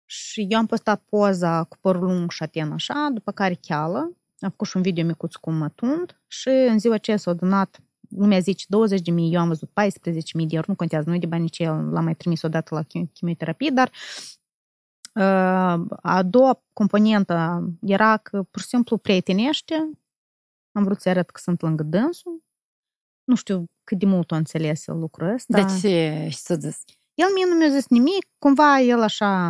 Și 0.05 0.45
eu 0.49 0.57
am 0.57 0.65
postat 0.65 1.03
poza 1.09 1.63
cu 1.63 1.77
părul 1.81 2.03
lung 2.03 2.31
și 2.31 2.43
aten 2.43 2.71
așa, 2.71 3.09
după 3.13 3.31
care 3.31 3.59
cheală, 3.61 3.97
am 4.39 4.49
făcut 4.49 4.67
și 4.67 4.75
un 4.77 4.81
video 4.81 5.05
micuț 5.05 5.35
cu 5.35 5.51
mătund 5.51 6.19
și 6.27 6.49
în 6.49 6.79
ziua 6.79 6.93
aceea 6.93 7.17
s-a 7.17 7.31
adunat 7.31 7.79
lumea 8.09 8.39
zice 8.39 8.65
20 8.67 9.01
de 9.01 9.11
mii, 9.11 9.33
eu 9.33 9.39
am 9.39 9.47
văzut 9.47 9.69
14 9.69 10.37
mii 10.37 10.47
de 10.47 10.55
euro, 10.55 10.67
nu 10.69 10.75
contează, 10.75 11.09
nu 11.09 11.17
de 11.17 11.25
bani 11.25 11.41
nici 11.41 11.59
el, 11.59 11.89
l-am 11.91 12.03
mai 12.03 12.15
trimis 12.15 12.41
odată 12.41 12.75
la 12.75 12.83
chimioterapie, 13.13 13.69
dar 13.69 13.91
a 16.01 16.23
doua 16.23 16.63
componentă 16.73 17.63
era 17.81 18.17
că 18.17 18.43
pur 18.43 18.61
și 18.61 18.67
simplu 18.67 18.97
prietenește, 18.97 19.89
am 20.71 20.83
vrut 20.83 20.99
să 20.99 21.09
arăt 21.09 21.29
că 21.29 21.39
sunt 21.43 21.61
lângă 21.61 21.83
dânsul. 21.83 22.43
Nu 23.23 23.35
știu 23.35 23.65
cât 23.83 23.99
de 23.99 24.05
mult 24.05 24.31
a 24.31 24.35
înțeles 24.35 24.87
el 24.87 24.97
lucrul 24.97 25.33
ăsta. 25.33 25.61
De 25.61 25.79
ce 25.79 26.27
și 26.29 26.37
s-a 26.37 26.55
zis? 26.55 26.83
El 27.13 27.27
mie 27.33 27.45
nu 27.45 27.55
mi-a 27.55 27.69
zis 27.69 27.87
nimic, 27.87 28.27
cumva 28.37 28.79
el 28.79 29.01
așa 29.01 29.45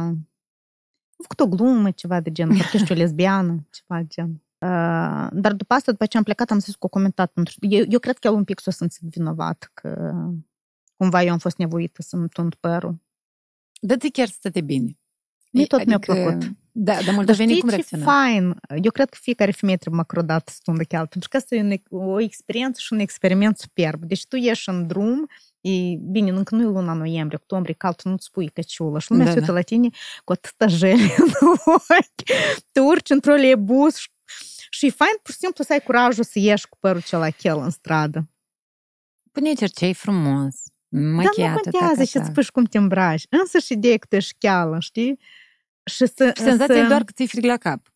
a 1.18 1.22
făcut 1.22 1.39
o 1.39 1.47
glumă, 1.47 1.91
ceva 1.91 2.20
de 2.20 2.32
gen, 2.32 2.47
parcă 2.57 2.78
ești 2.78 2.91
o 2.91 2.95
lesbiană, 2.95 3.68
ceva 3.72 3.99
de 3.99 4.07
gen. 4.07 4.30
Uh, 4.32 5.28
dar 5.32 5.53
după 5.53 5.74
asta, 5.74 5.91
după 5.91 6.05
ce 6.05 6.18
am 6.18 6.24
plecat, 6.24 6.51
am 6.51 6.59
zis 6.59 6.76
cu 6.76 6.88
comentat. 6.88 7.32
Pentru... 7.32 7.53
Eu, 7.59 7.84
eu 7.89 7.99
cred 7.99 8.18
că 8.18 8.28
el 8.28 8.34
un 8.34 8.43
pic 8.43 8.59
s-a 8.59 8.72
simțit 8.72 9.09
vinovat, 9.09 9.72
că 9.74 10.13
cumva 10.95 11.24
eu 11.24 11.32
am 11.32 11.38
fost 11.38 11.57
nevoită 11.57 12.01
să-mi 12.01 12.30
tund 12.30 12.55
părul. 12.55 12.95
Dă-ți 13.82 14.09
chiar 14.09 14.28
să 14.28 14.49
te 14.49 14.61
bine. 14.61 14.97
Mie 15.56 15.66
tot 15.66 15.80
adică, 15.80 16.14
mi-a 16.14 16.16
plăcut. 16.16 16.51
Da, 16.72 16.93
dar 17.06 17.14
moldovenii 17.14 17.60
cum 17.60 17.70
reacționează? 17.70 18.12
fain. 18.12 18.56
Eu 18.84 18.91
cred 18.91 19.10
că 19.10 19.18
fiecare 19.22 19.51
femeie 19.51 19.78
trebuie 19.78 19.99
măcar 19.99 20.24
o 20.24 20.26
dată 20.26 20.51
să 20.51 20.60
tundă 20.64 20.84
cheală, 20.84 21.06
pentru 21.06 21.30
că 21.30 21.38
asta 21.38 21.56
e 21.56 21.82
o 21.89 22.20
experiență 22.20 22.80
și 22.80 22.93
un 22.93 22.99
experiment 22.99 23.58
superb. 23.58 24.03
Deci 24.03 24.26
tu 24.26 24.36
ieși 24.36 24.70
în 24.70 24.88
drum, 24.88 25.28
e, 25.62 25.70
bine, 26.12 26.30
încă 26.30 26.56
nu 26.56 26.62
e 26.62 26.66
luna 26.66 26.93
noiembrie, 26.93 27.39
octombrie, 27.41 27.74
cald, 27.74 27.95
tu 27.95 28.10
nu-ți 28.10 28.26
spui 28.26 28.49
căciulă 28.49 28.99
și 28.99 29.12
lumea 29.12 29.26
da, 29.26 29.32
se 29.32 29.38
uită 29.38 29.51
da. 29.51 29.58
la 29.58 29.64
tine 29.64 29.89
cu 30.24 30.32
atâta 30.32 30.68
jele 30.68 31.16
în 31.18 31.32
ochi. 31.66 32.30
Tu 32.72 32.84
urci 32.84 33.10
într-o 33.10 33.34
leibus 33.34 33.95
și, 33.95 34.10
și 34.70 34.86
e 34.86 34.89
fain 34.89 35.18
pur 35.22 35.34
și 35.34 35.39
simplu 35.39 35.64
să 35.64 35.74
ai 35.74 35.82
curajul 35.82 36.24
să 36.24 36.39
ieși 36.39 36.68
cu 36.68 36.78
părul 36.80 37.01
cel 37.01 37.32
chel 37.38 37.60
în 37.60 37.70
stradă. 37.70 38.30
Pune 39.32 39.53
cercei 39.53 39.93
frumos, 39.93 40.56
machiată, 40.89 41.41
Dar 41.41 41.49
nu 41.49 41.72
contează 41.72 42.03
și 42.03 42.18
îți 42.18 42.28
spui 42.28 42.45
cum 42.45 42.64
te 42.64 42.78
îmbraci. 42.78 43.26
Însă 43.30 43.58
și 43.58 43.74
ideea 43.74 43.97
că 43.97 44.06
tu 44.10 44.16
ești 44.16 44.30
șcheală, 44.30 44.80
știi? 44.80 45.20
Și 45.86 46.05
să, 46.05 46.31
Senzația 46.36 46.75
să... 46.75 46.81
e 46.81 46.88
doar 46.88 47.03
că 47.03 47.11
ți-e 47.11 47.25
frig 47.25 47.43
la 47.43 47.57
cap. 47.57 47.93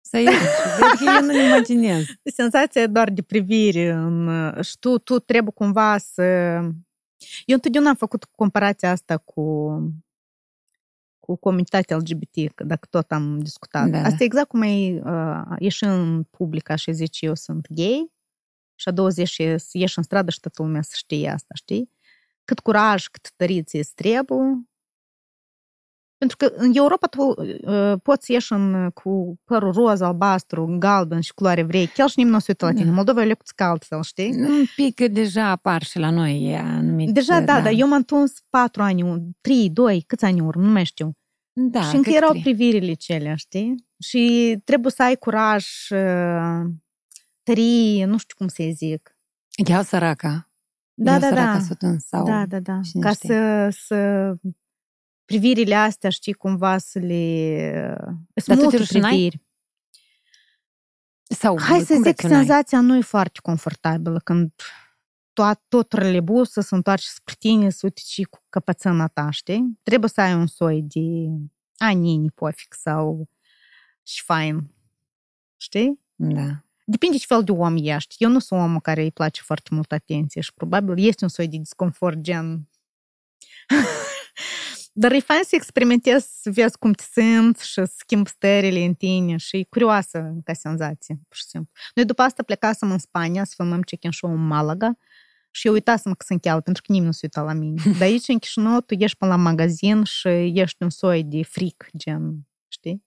Să 0.00 0.18
ieși. 0.18 0.38
Deci 0.78 1.08
eu 1.14 1.24
nu 1.24 1.40
imaginez. 1.40 2.04
Senzația 2.38 2.82
e 2.82 2.86
doar 2.86 3.10
de 3.10 3.22
privire. 3.22 3.90
În, 3.90 4.52
și 4.62 4.78
tu, 4.78 4.98
tu 4.98 5.18
trebuie 5.18 5.52
cumva 5.54 5.98
să... 5.98 6.22
Eu 7.44 7.54
întotdeauna 7.54 7.90
am 7.90 7.96
făcut 7.96 8.24
comparația 8.24 8.90
asta 8.90 9.16
cu 9.16 9.72
cu 11.28 11.36
comunitatea 11.36 11.96
LGBT, 11.96 12.54
dacă 12.56 12.86
tot 12.90 13.12
am 13.12 13.38
discutat. 13.38 13.88
Da. 13.88 13.98
Asta 13.98 14.16
e 14.20 14.24
exact 14.24 14.48
cum 14.48 14.60
ai 14.60 14.98
uh, 14.98 15.56
ieși 15.58 15.84
în 15.84 16.22
public 16.22 16.72
și 16.74 16.92
zici 16.92 17.20
eu 17.20 17.34
sunt 17.34 17.66
gay 17.70 18.12
și 18.74 18.88
a 18.88 18.90
doua 18.90 19.08
zi 19.08 19.24
și 19.24 19.56
ieși 19.72 19.98
în 19.98 20.02
stradă 20.02 20.30
și 20.30 20.40
toată 20.40 20.62
lumea 20.62 20.82
să 20.82 20.92
știe 20.94 21.28
asta, 21.28 21.54
știi? 21.54 21.90
Cât 22.44 22.60
curaj, 22.60 23.06
cât 23.06 23.32
tăriție 23.36 23.78
îți 23.78 23.94
trebuie 23.94 24.67
pentru 26.18 26.36
că 26.36 26.52
în 26.56 26.70
Europa 26.74 27.06
tu 27.06 27.22
uh, 27.22 27.92
poți 28.02 28.26
să 28.26 28.32
ieși 28.32 28.52
în, 28.52 28.90
cu 28.90 29.40
părul 29.44 29.72
roz, 29.72 30.00
albastru, 30.00 30.76
galben 30.78 31.20
și 31.20 31.34
culoare 31.34 31.62
vrei. 31.62 31.86
Chiar 31.86 32.08
și 32.08 32.14
nimeni 32.16 32.34
nu 32.34 32.40
se 32.40 32.46
uită 32.48 32.64
la 32.64 32.72
tine. 32.72 32.84
Da. 32.84 32.92
Moldova 32.92 33.22
e 33.22 33.24
lecț 33.24 33.50
altfel, 33.56 34.02
știi? 34.02 34.30
Un 34.30 34.64
pic 34.76 35.08
deja 35.10 35.44
apar 35.50 35.82
și 35.82 35.98
la 35.98 36.10
noi 36.10 36.56
anumite. 36.56 37.12
Deja, 37.12 37.40
da, 37.40 37.54
da, 37.54 37.60
dar 37.60 37.72
eu 37.76 37.88
m-am 37.88 38.02
tuns 38.02 38.32
patru 38.50 38.82
ani, 38.82 39.30
trei, 39.40 39.70
doi, 39.70 40.04
câți 40.06 40.24
ani 40.24 40.40
urmă, 40.40 40.62
nu 40.62 40.72
mai 40.72 40.84
știu. 40.84 41.12
Da, 41.52 41.82
și 41.82 41.96
încă 41.96 42.10
erau 42.10 42.32
privirile 42.42 42.92
cele, 42.92 43.34
știi? 43.36 43.86
Și 43.98 44.56
trebuie 44.64 44.92
să 44.92 45.02
ai 45.02 45.16
curaj, 45.16 45.66
uh, 45.90 46.70
tărie, 47.42 48.04
nu 48.04 48.18
știu 48.18 48.34
cum 48.38 48.48
să 48.48 48.64
zic. 48.74 49.16
Chiar 49.64 49.84
săraca. 49.84 50.50
Da, 50.94 51.18
da, 51.18 51.30
da. 51.30 51.58
Sau 51.98 52.24
da, 52.24 52.46
da, 52.46 52.60
da. 52.60 52.80
Ca 53.00 53.12
să, 53.12 53.68
să 53.86 54.34
privirile 55.28 55.74
astea, 55.74 56.10
știi, 56.10 56.32
cumva 56.32 56.78
să 56.78 56.98
le... 56.98 57.96
Sunt 58.34 58.60
multe 58.60 58.76
priviri. 58.76 59.42
Sau 61.22 61.60
Hai 61.60 61.80
să 61.80 62.00
zic, 62.02 62.20
senzația 62.20 62.80
nu 62.80 62.96
e 62.96 63.00
foarte 63.00 63.38
confortabilă 63.42 64.18
când 64.24 64.52
tot, 65.32 65.60
tot 65.68 65.92
relebusul 65.92 66.62
se 66.62 66.74
întoarce 66.74 67.06
spre 67.08 67.34
tine, 67.38 67.70
să 67.70 67.80
uite 67.82 68.00
și 68.04 68.22
cu 68.22 68.38
căpățâna 68.48 69.06
ta, 69.08 69.30
știi? 69.30 69.78
Trebuie 69.82 70.10
să 70.10 70.20
ai 70.20 70.34
un 70.34 70.46
soi 70.46 70.82
de 70.82 71.00
a, 71.76 71.88
nini, 71.88 72.30
pofic 72.30 72.74
sau 72.74 73.28
și 74.02 74.22
fain. 74.22 74.74
Știi? 75.56 76.00
Da. 76.14 76.64
Depinde 76.84 77.16
ce 77.16 77.26
fel 77.26 77.44
de 77.44 77.52
om 77.52 77.76
ești. 77.76 78.16
Eu 78.18 78.30
nu 78.30 78.38
sunt 78.38 78.60
omul 78.60 78.80
care 78.80 79.02
îi 79.02 79.12
place 79.12 79.40
foarte 79.44 79.68
mult 79.74 79.92
atenție 79.92 80.40
și 80.40 80.54
probabil 80.54 81.06
este 81.06 81.24
un 81.24 81.30
soi 81.30 81.48
de 81.48 81.56
disconfort 81.56 82.18
gen 82.18 82.68
Dar 85.00 85.12
e 85.12 85.20
fain 85.20 85.42
să 85.42 85.54
experimentezi, 85.54 86.42
să 86.42 86.50
vezi 86.50 86.78
cum 86.78 86.92
te 86.92 87.02
simți 87.10 87.66
și 87.66 87.72
să 87.72 87.92
schimbi 87.96 88.28
stările 88.28 88.84
în 88.84 88.94
tine 88.94 89.36
și 89.36 89.56
e 89.56 89.64
curioasă 89.64 90.34
ca 90.44 90.52
senzație, 90.52 91.14
pur 91.28 91.36
și 91.36 91.44
simplu. 91.44 91.70
Noi 91.94 92.04
după 92.04 92.22
asta 92.22 92.42
plecasem 92.42 92.90
în 92.90 92.98
Spania 92.98 93.44
să 93.44 93.52
filmăm 93.56 93.80
check-in 93.80 94.10
show 94.10 94.30
în 94.30 94.46
Malaga 94.46 94.98
și 95.50 95.66
eu 95.66 95.72
uitasem 95.72 96.12
că 96.12 96.24
sunt 96.26 96.40
cheală, 96.40 96.60
pentru 96.60 96.82
că 96.86 96.92
nimeni 96.92 97.10
nu 97.10 97.16
se 97.16 97.20
uita 97.22 97.42
la 97.42 97.52
mine. 97.52 97.82
Dar 97.98 98.00
aici, 98.00 98.28
în 98.28 98.38
Chișinău, 98.38 98.80
tu 98.80 98.94
ieși 98.98 99.16
până 99.16 99.30
la 99.30 99.36
magazin 99.36 100.02
și 100.04 100.28
ești 100.54 100.82
un 100.82 100.90
soi 100.90 101.24
de 101.24 101.42
fric, 101.42 101.88
gen, 101.96 102.46
știi? 102.68 103.04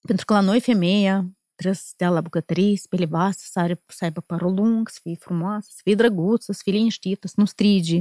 Pentru 0.00 0.24
că 0.24 0.32
la 0.32 0.40
noi 0.40 0.60
femeia 0.60 1.30
trebuie 1.54 1.80
să 1.80 1.86
stea 1.86 2.10
la 2.10 2.20
bucătărie, 2.20 2.76
să 2.76 2.82
spele 2.84 3.04
vasă, 3.04 3.38
să, 3.50 3.58
are, 3.58 3.82
să 3.86 4.04
aibă 4.04 4.20
părul 4.20 4.54
lung, 4.54 4.88
să 4.88 4.98
fie 5.02 5.14
frumoasă, 5.14 5.68
să 5.70 5.80
fie 5.82 5.94
drăguță, 5.94 6.52
să 6.52 6.60
fie 6.62 6.72
liniștită, 6.72 7.26
să 7.26 7.34
nu 7.36 7.44
strigi, 7.44 8.00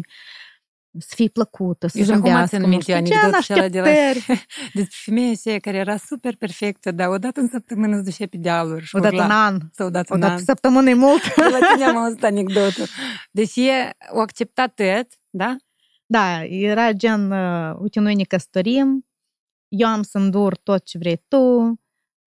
să 0.99 1.11
fie 1.15 1.27
plăcută, 1.27 1.87
să 1.87 1.97
Eu 1.97 2.03
și 2.03 2.11
acum 2.11 2.23
zâmbească. 2.23 2.55
țin 2.55 2.61
nu 2.61 2.67
minte 2.67 2.83
știu 2.91 3.05
ce, 3.05 3.13
în 3.13 3.19
anecdota 3.19 3.37
aceea 3.37 3.69
de 3.69 3.79
la- 3.81 3.87
așteptări. 3.89 4.45
Despre 4.73 4.97
femeia 5.05 5.31
aceea 5.31 5.59
care 5.59 5.77
era 5.77 5.97
super 5.97 6.35
perfectă, 6.35 6.91
dar 6.91 7.07
odată 7.09 7.39
în 7.39 7.47
săptămână 7.47 7.95
se 7.95 8.01
ducea 8.01 8.25
pe 8.29 8.37
dealuri 8.37 8.85
și 8.85 8.95
Odată 8.95 9.13
urla. 9.15 9.25
în 9.25 9.31
an, 9.31 9.57
Sau 9.73 9.87
odată 9.87 10.13
în 10.13 10.17
odată 10.19 10.33
an. 10.33 10.37
pe 10.39 10.43
săptămână 10.43 10.89
e 10.89 10.93
mult. 10.93 11.35
De 11.35 11.43
la 11.59 11.67
tine 11.73 11.85
am 11.85 11.97
auzit 12.03 12.23
anecdotă. 12.23 12.83
Deci 13.31 13.55
e, 13.55 13.89
o 14.09 14.19
acceptat 14.19 14.73
tot, 14.79 15.07
da? 15.29 15.55
Da, 16.05 16.43
era 16.45 16.91
gen, 16.91 17.31
uh, 17.31 17.75
uite, 17.79 17.99
noi 17.99 18.15
ne 18.15 18.23
căsătorim, 18.23 19.07
eu 19.67 19.87
am 19.87 20.03
să 20.03 20.17
îndur 20.17 20.57
tot 20.57 20.85
ce 20.85 20.97
vrei 20.97 21.23
tu, 21.27 21.73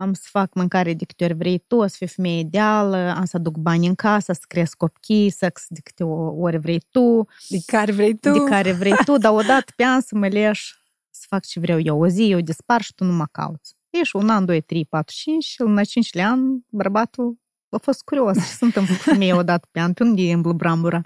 am 0.01 0.13
să 0.13 0.27
fac 0.31 0.55
mâncare 0.55 0.95
de 0.95 1.05
câte 1.05 1.25
ori 1.25 1.35
vrei 1.35 1.59
tu, 1.67 1.77
o 1.77 1.87
să 1.87 1.95
fiu 1.99 2.07
femeie 2.07 2.39
ideală, 2.39 2.97
am 3.17 3.25
să 3.25 3.37
aduc 3.37 3.57
bani 3.57 3.87
în 3.87 3.95
casă, 3.95 4.33
să 4.33 4.41
cresc 4.49 4.77
copii, 4.77 5.31
sex 5.31 5.65
de 5.69 5.81
câte 5.85 6.05
o- 6.05 6.35
ori 6.41 6.59
vrei 6.59 6.83
tu, 6.91 7.27
De 7.49 7.59
care 7.67 7.93
vrei 7.93 8.17
tu. 8.17 8.33
de 8.33 8.39
care 8.49 8.73
vrei 8.73 8.95
tu, 9.05 9.17
dar 9.17 9.33
odată 9.33 9.73
pe 9.77 9.85
an 9.85 10.01
să 10.01 10.15
mă 10.15 10.29
leș, 10.29 10.75
să 11.11 11.25
fac 11.29 11.45
ce 11.47 11.61
vreau 11.61 11.79
eu. 11.81 12.01
O 12.01 12.09
zi 12.09 12.31
eu 12.31 12.41
dispar 12.41 12.81
și 12.81 12.95
tu 12.95 13.05
nu 13.05 13.13
mă 13.13 13.27
cauți. 13.33 13.75
E 13.91 14.03
și 14.03 14.17
un 14.17 14.29
an, 14.29 14.45
doi, 14.45 14.61
trei, 14.61 14.85
patru, 14.85 15.15
cinci 15.19 15.45
și 15.45 15.61
în 15.61 15.79
al 15.79 15.85
cincilea 15.85 16.29
an 16.31 16.41
bărbatul 16.69 17.39
a 17.69 17.77
fost 17.79 18.03
curios 18.03 18.35
ce 18.37 18.41
se 18.43 18.65
întâmplă 18.65 18.95
cu 18.95 19.01
femeia 19.01 19.37
odată 19.37 19.69
pe 19.71 19.81
an, 19.81 19.93
pe 19.93 20.03
unde 20.03 20.23
e 20.23 20.33
în 20.33 20.57
brambura. 20.57 21.01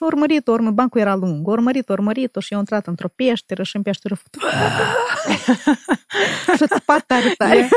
Și 0.00 0.06
a 0.06 0.12
urmărit, 0.14 0.46
urmărit, 0.46 0.74
bancul 0.74 1.00
era 1.00 1.14
lung, 1.14 1.48
a 1.48 1.50
urmărit, 1.50 1.90
a 1.90 1.92
urmărit-o 1.92 2.40
și 2.40 2.52
eu 2.52 2.58
intrat 2.58 2.86
într-o 2.86 3.08
peșteră 3.08 3.62
și 3.62 3.76
în 3.76 3.82
peșteră 3.82 4.14
și 6.56 6.62
a 6.62 6.66
țăpat 6.66 7.06
tare 7.06 7.34
tare, 7.36 7.68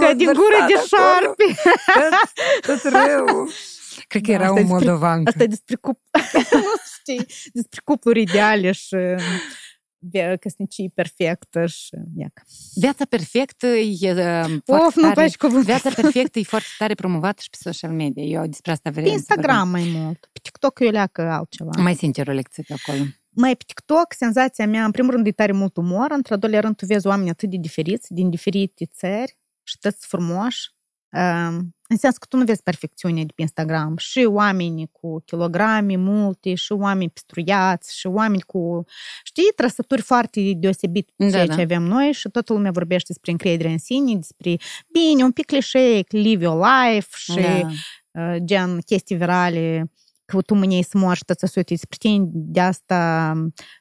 ca 0.00 0.12
din 0.14 0.32
gură 0.32 0.64
de 0.66 0.74
șarpe. 0.86 1.44
Tot, 2.60 2.82
rău. 2.82 3.48
Cred 4.08 4.22
că 4.22 4.32
Da, 4.32 4.32
era 4.32 4.52
un 4.52 4.66
moldovan. 4.66 5.22
Asta 5.24 5.42
e 5.42 5.46
despre 5.46 5.74
cup... 5.74 6.00
despre 7.52 7.80
cupluri 7.84 8.20
ideale 8.20 8.72
și 8.72 8.96
via- 10.10 10.36
căsnicie 10.40 10.90
perfectă 10.94 11.66
și 11.66 11.88
iacă. 12.16 12.42
Viața 12.74 13.04
perfectă 13.04 13.66
e 13.66 14.12
uh, 14.12 14.44
Of, 14.44 14.60
foarte 14.64 15.00
nu 15.00 15.08
tare. 15.12 15.20
faci 15.20 15.36
cuvântul. 15.36 15.64
Viața 15.64 15.90
perfectă 16.00 16.38
e 16.38 16.42
foarte 16.42 16.68
tare 16.78 16.94
promovată 16.94 17.40
și 17.42 17.50
pe 17.50 17.56
social 17.60 17.90
media. 17.92 18.22
Eu 18.22 18.46
despre 18.46 18.72
asta 18.72 18.90
vreau 18.90 19.04
Pe 19.06 19.10
să 19.10 19.16
Instagram 19.16 19.68
mai 19.68 19.92
mult. 19.94 20.28
Pe 20.32 20.38
TikTok 20.42 20.78
eu 20.80 20.90
leacă 20.90 21.22
altceva. 21.22 21.64
vorbim. 21.64 21.82
Mai 21.82 21.94
sincer 21.94 22.28
o 22.28 22.32
lecție 22.32 22.64
pe 22.66 22.74
acolo. 22.84 23.02
Mai 23.36 23.56
pe 23.56 23.64
TikTok, 23.66 24.12
senzația 24.16 24.66
mea, 24.66 24.84
în 24.84 24.90
primul 24.90 25.10
rând, 25.12 25.26
e 25.26 25.30
tare 25.30 25.52
mult 25.52 25.76
umor, 25.76 26.10
într-al 26.10 26.38
doilea 26.38 26.60
rând, 26.60 26.76
tu 26.76 26.86
vezi 26.86 27.06
oameni 27.06 27.30
atât 27.30 27.50
de 27.50 27.56
diferiți, 27.56 28.12
din 28.12 28.30
diferite 28.30 28.84
țări 28.86 29.36
și 29.62 29.78
toți 29.80 30.06
frumoși. 30.06 30.72
Um, 31.12 31.73
în 31.88 31.96
sens 31.96 32.16
că 32.16 32.26
tu 32.28 32.36
nu 32.36 32.44
vezi 32.44 32.62
perfecțiunea 32.62 33.24
de 33.24 33.32
pe 33.34 33.42
Instagram. 33.42 33.96
Și 33.96 34.24
oameni 34.28 34.88
cu 34.92 35.20
kilograme 35.24 35.96
multe, 35.96 36.54
și 36.54 36.72
oameni 36.72 37.10
pistruiați, 37.10 37.98
și 37.98 38.06
oameni 38.06 38.42
cu, 38.42 38.84
știi, 39.24 39.52
trăsături 39.56 40.02
foarte 40.02 40.52
deosebite 40.56 41.12
de 41.16 41.24
Da, 41.24 41.30
ceea 41.30 41.46
da. 41.46 41.54
ce 41.54 41.60
avem 41.60 41.82
noi 41.82 42.12
și 42.12 42.28
toată 42.28 42.52
lumea 42.52 42.70
vorbește 42.70 43.06
despre 43.08 43.30
încredere 43.30 43.68
în 43.68 43.78
sine, 43.78 44.14
despre, 44.14 44.56
bine, 44.92 45.24
un 45.24 45.32
pic 45.32 45.46
clișeic, 45.46 46.12
live 46.12 46.44
your 46.44 46.66
life 46.66 47.08
și 47.16 47.40
Da. 47.40 47.68
uh, 48.10 48.36
gen 48.44 48.78
chestii 48.78 49.16
virale, 49.16 49.90
că 50.24 50.42
tu 50.42 50.54
mâine 50.54 50.82
să 50.82 50.98
mori 50.98 51.16
și 51.16 51.24
să 51.26 51.52
uite 51.56 51.74
despre 51.74 51.96
tine, 52.00 52.24
de 52.30 52.60
asta 52.60 53.32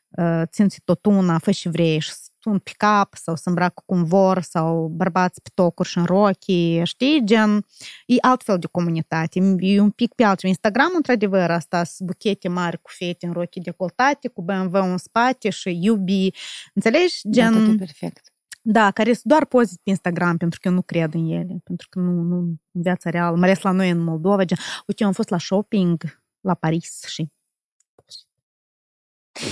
uh, 0.09 0.41
ținți 0.45 0.81
tot 0.83 1.05
una, 1.05 1.37
fă 1.37 1.51
și 1.51 1.69
vrei 1.69 1.99
și 1.99 2.09
tu 2.09 2.32
un 2.49 2.59
pick-up 2.59 3.15
sau 3.15 3.35
să 3.35 3.49
îmbracă 3.49 3.83
cum 3.85 4.03
vor 4.03 4.41
sau 4.41 4.87
bărbați 4.87 5.41
pe 5.41 5.49
tocuri 5.53 5.89
și 5.89 5.97
în 5.97 6.05
rochi, 6.05 6.83
știi, 6.83 7.21
gen, 7.23 7.65
e 8.05 8.15
altfel 8.21 8.59
de 8.59 8.67
comunitate, 8.71 9.55
e 9.59 9.79
un 9.79 9.89
pic 9.89 10.13
pe 10.13 10.23
altceva. 10.23 10.47
Instagram, 10.47 10.91
într-adevăr, 10.95 11.51
asta 11.51 11.83
sunt 11.83 12.07
buchete 12.07 12.47
mari 12.47 12.81
cu 12.81 12.91
fete 12.93 13.25
în 13.25 13.31
rochi 13.31 13.55
decoltate, 13.63 14.27
cu 14.27 14.41
BMW 14.41 14.91
în 14.91 14.97
spate 14.97 15.49
și 15.49 15.79
iubi, 15.81 16.29
înțelegi? 16.73 17.19
Da, 17.23 17.29
Gen, 17.31 17.53
totul 17.53 17.73
e 17.73 17.77
perfect. 17.77 18.33
da, 18.61 18.91
care 18.91 19.13
sunt 19.13 19.25
doar 19.25 19.45
poze 19.45 19.73
pe 19.83 19.89
Instagram, 19.89 20.37
pentru 20.37 20.59
că 20.61 20.67
eu 20.67 20.73
nu 20.73 20.81
cred 20.81 21.13
în 21.13 21.25
ele, 21.25 21.55
pentru 21.63 21.87
că 21.89 21.99
nu, 21.99 22.21
nu 22.21 22.37
în 22.37 22.81
viața 22.81 23.09
reală, 23.09 23.35
mai 23.35 23.49
ales 23.49 23.61
la 23.61 23.71
noi 23.71 23.89
în 23.89 24.03
Moldova, 24.03 24.43
gen, 24.43 24.57
uite, 24.87 25.01
eu 25.01 25.07
am 25.07 25.13
fost 25.13 25.29
la 25.29 25.37
shopping 25.37 26.21
la 26.41 26.53
Paris 26.53 27.03
și 27.07 27.31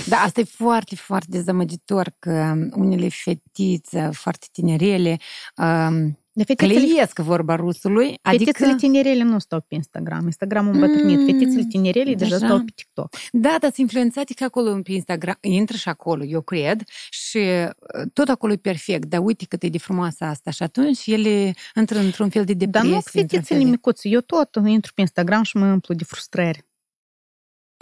Da, 0.08 0.16
asta 0.16 0.40
e 0.40 0.44
foarte, 0.44 0.96
foarte 0.96 1.26
dezamăgitor 1.30 2.12
că 2.18 2.54
unele 2.74 3.08
fetițe 3.08 4.10
foarte 4.12 4.46
tinerele 4.52 5.16
um, 5.56 6.16
de 6.34 6.44
fetițele, 6.44 6.78
cleiesc 6.78 7.18
vorba 7.18 7.54
rusului, 7.54 8.18
adică, 8.22 8.44
fetițele 8.44 8.74
tinerele 8.74 9.22
nu 9.22 9.38
stau 9.38 9.60
pe 9.60 9.74
Instagram, 9.74 10.24
Instagramul 10.24 10.74
îmbătrânit, 10.74 11.18
Mm, 11.18 11.24
fetițele 11.26 11.64
tinerele 11.68 12.14
deja 12.14 12.34
deja. 12.34 12.46
stau 12.46 12.58
pe 12.64 12.72
TikTok. 12.74 13.08
da, 13.32 13.48
dar 13.48 13.60
sunt 13.60 13.76
influențate 13.76 14.34
că 14.34 14.44
acolo 14.44 14.80
pe 14.82 14.92
Instagram, 14.92 15.36
intră 15.40 15.76
și 15.76 15.88
acolo, 15.88 16.24
eu 16.24 16.40
cred, 16.40 16.82
și 17.10 17.36
uh, 17.38 18.02
tot 18.12 18.28
acolo 18.28 18.52
e 18.52 18.56
perfect, 18.56 19.04
dar 19.08 19.20
uite 19.24 19.44
cât 19.48 19.62
e 19.62 19.68
de 19.68 19.78
frumoasă 19.78 20.24
asta 20.24 20.50
și 20.50 20.62
atunci 20.62 21.06
ele 21.06 21.54
intră 21.74 21.98
într-un 21.98 22.28
fel 22.28 22.44
de 22.44 22.52
Dar 22.54 22.66
depresie. 22.66 22.90
nu 22.90 22.96
într-un 22.96 23.12
fel 23.20 23.28
fetițele 23.28 23.64
de- 23.64 23.70
micuțe, 23.70 24.08
eu 24.08 24.20
tot 24.20 24.48
intru 24.66 24.92
pe 24.94 25.00
Instagram 25.00 25.42
și 25.42 25.56
mă 25.56 25.66
împlu 25.66 25.94
de 25.94 26.04
frustrări. 26.04 26.64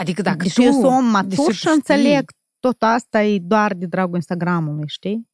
Adică 0.00 0.22
dacă 0.22 0.36
Deși 0.42 0.54
tu... 0.54 0.62
eu 0.62 0.72
sunt 0.72 0.84
om 0.84 0.92
deși 1.02 1.10
matur 1.12 1.44
tu 1.44 1.50
și 1.50 1.58
știi- 1.58 1.72
înțeleg, 1.74 2.30
tot 2.60 2.82
asta 2.82 3.22
e 3.22 3.38
doar 3.38 3.74
de 3.74 3.86
dragul 3.86 4.14
Instagramului, 4.14 4.88
știi? 4.88 5.28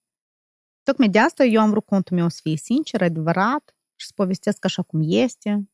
Tocmai 0.83 1.09
de 1.09 1.19
asta 1.19 1.45
eu 1.45 1.61
am 1.61 1.71
vrut 1.71 1.85
contul 1.85 2.17
meu 2.17 2.29
să 2.29 2.39
fie 2.43 2.57
sincer, 2.57 3.03
adevărat 3.03 3.75
și 3.95 4.07
să 4.07 4.13
povestesc 4.15 4.65
așa 4.65 4.83
cum 4.83 5.01
este. 5.05 5.69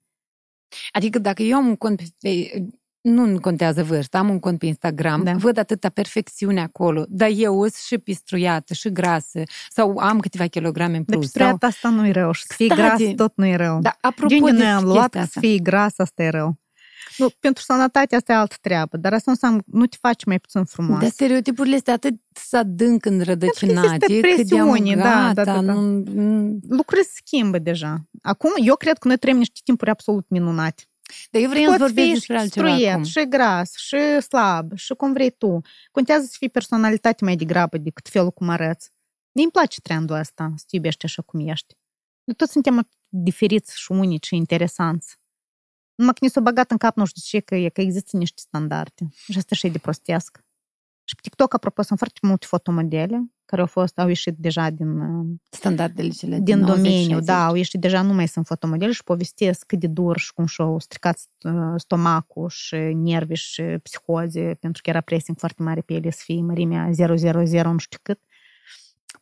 Adică 0.92 1.18
dacă 1.18 1.42
eu 1.42 1.56
am 1.56 1.66
un 1.66 1.76
cont 1.76 2.02
pe, 2.20 2.62
nu 3.00 3.40
contează 3.40 3.82
vârsta, 3.84 4.18
am 4.18 4.28
un 4.28 4.38
cont 4.38 4.58
pe 4.58 4.66
Instagram, 4.66 5.22
Da. 5.24 5.32
văd 5.32 5.56
atâta 5.56 5.88
perfecțiune 5.88 6.60
acolo, 6.62 7.04
dar 7.08 7.30
eu 7.34 7.60
sunt 7.60 7.72
și 7.74 7.98
pistruiată, 7.98 8.74
și 8.74 8.92
grasă, 8.92 9.42
sau 9.70 9.96
am 9.98 10.20
câteva 10.20 10.46
kilograme 10.46 10.96
în 10.96 11.02
Dar 11.06 11.16
plus. 11.16 11.30
Sau... 11.30 11.40
pistruiata 11.40 11.66
asta 11.66 11.88
nu 11.88 12.06
e 12.06 12.10
rău 12.10 12.32
și 12.32 12.44
să 12.46 12.52
fii 12.56 12.66
Stai, 12.70 12.76
gras 12.76 12.98
de- 12.98 13.14
tot 13.14 13.32
nu 13.36 13.46
e 13.46 13.56
rău. 13.56 13.80
Dar 13.80 13.96
apropo 14.00 14.34
de 14.34 14.40
unde 14.40 14.56
de 14.56 14.62
noi 14.62 14.72
am 14.72 14.84
luat 14.84 15.10
chestia 15.10 15.20
că 15.20 15.26
să 15.26 15.38
asta, 15.38 15.40
fii 15.40 15.60
gras, 15.62 15.98
asta 15.98 16.22
e 16.22 16.28
rău. 16.28 16.58
Nu, 17.16 17.30
pentru 17.40 17.62
sănătate 17.62 18.16
asta 18.16 18.32
e 18.32 18.36
altă 18.36 18.56
treabă, 18.60 18.96
dar 18.96 19.12
asta 19.12 19.24
nu 19.26 19.32
înseamnă 19.32 19.62
nu 19.66 19.86
te 19.86 19.96
faci 20.00 20.24
mai 20.24 20.38
puțin 20.40 20.64
frumos. 20.64 21.00
dar 21.00 21.08
stereotipurile 21.10 21.74
astea 21.76 21.92
atât 21.94 22.14
să 22.32 22.56
adânc 22.56 23.04
înrădăcinate, 23.04 23.86
există 23.86 24.06
cât 24.06 24.46
de 24.48 24.58
am 24.58 24.68
presiuni, 24.70 24.94
da, 24.94 25.02
gata, 25.02 25.32
da, 25.32 25.44
da, 25.44 25.62
da. 25.62 25.72
Nu, 25.72 26.02
nu- 26.04 26.58
Lucrurile 26.68 27.06
se 27.06 27.20
schimbă 27.24 27.58
deja. 27.58 28.06
Acum, 28.22 28.50
eu 28.64 28.76
cred 28.76 28.98
că 28.98 29.08
noi 29.08 29.16
trăim 29.18 29.36
niște 29.36 29.60
timpuri 29.64 29.90
absolut 29.90 30.28
minunate. 30.28 30.82
Dar 31.30 31.42
eu 31.42 31.48
vreau 31.48 31.64
să 31.64 31.70
Poți 31.70 31.82
vorbesc 31.82 32.06
fi 32.08 32.12
despre 32.12 32.34
și 32.34 32.40
altceva 32.40 32.66
struiet, 32.68 32.90
acum. 32.92 33.04
și 33.04 33.28
gras, 33.28 33.72
și 33.76 34.20
slab, 34.20 34.76
și 34.76 34.94
cum 34.94 35.12
vrei 35.12 35.30
tu. 35.30 35.60
Contează 35.90 36.24
să 36.24 36.34
fii 36.38 36.48
personalitate 36.48 37.24
mai 37.24 37.36
degrabă 37.36 37.78
decât 37.78 38.08
felul 38.08 38.30
cum 38.30 38.48
arăți. 38.48 38.90
Mie 39.32 39.42
îmi 39.44 39.52
place 39.52 39.80
trendul 39.80 40.16
ăsta, 40.16 40.52
să 40.56 40.64
te 40.68 40.76
iubești 40.76 41.04
așa 41.04 41.22
cum 41.22 41.48
ești. 41.48 41.74
Noi 42.24 42.36
toți 42.36 42.52
suntem 42.52 42.78
atât 42.78 42.98
diferiți 43.08 43.78
și 43.78 43.92
unici 43.92 44.26
și 44.26 44.36
interesanți. 44.36 45.16
Numai 45.94 46.12
că 46.12 46.18
ne 46.24 46.28
s-a 46.28 46.40
băgat 46.40 46.70
în 46.70 46.76
cap 46.76 46.96
nu 46.96 47.04
știu 47.04 47.22
ce, 47.24 47.40
că, 47.40 47.54
e, 47.54 47.68
că 47.68 47.80
există 47.80 48.16
niște 48.16 48.40
standarde. 48.40 49.08
Și 49.30 49.38
asta 49.38 49.54
și 49.54 49.66
e 49.66 49.70
de 49.70 49.78
prostesc. 49.78 50.38
Și 51.04 51.14
pe 51.14 51.20
TikTok, 51.22 51.54
apropo, 51.54 51.82
sunt 51.82 51.98
foarte 51.98 52.18
multe 52.22 52.46
fotomodele 52.46 53.32
care 53.44 53.64
au 53.64 53.70
fost, 53.70 53.98
au 53.98 54.08
ieșit 54.08 54.34
deja 54.36 54.70
din, 54.70 55.00
uh, 55.00 55.26
Standardele 55.50 56.08
cele 56.08 56.38
din 56.40 56.58
90, 56.58 56.76
domeniu, 56.76 57.08
60. 57.08 57.24
da, 57.24 57.46
au 57.46 57.54
ieșit 57.54 57.80
deja 57.80 58.02
nu 58.02 58.12
mai 58.12 58.28
sunt 58.28 58.46
fotomodele 58.46 58.92
și 58.92 59.04
povestesc 59.04 59.66
cât 59.66 59.78
de 59.78 59.86
dur 59.86 60.18
și 60.18 60.32
cum 60.32 60.46
și-au 60.46 60.78
stricat 60.78 61.20
uh, 61.42 61.52
stomacul 61.76 62.48
și 62.48 62.76
nervii 62.76 63.36
și 63.36 63.62
psihoze, 63.62 64.56
pentru 64.60 64.82
că 64.82 64.90
era 64.90 65.00
pressing 65.00 65.38
foarte 65.38 65.62
mare 65.62 65.80
pe 65.80 65.94
ele 65.94 66.10
să 66.10 66.20
fie 66.24 66.40
mărimea 66.40 66.90
000, 66.92 67.72
nu 67.72 67.78
știu 67.78 67.98
cât. 68.02 68.20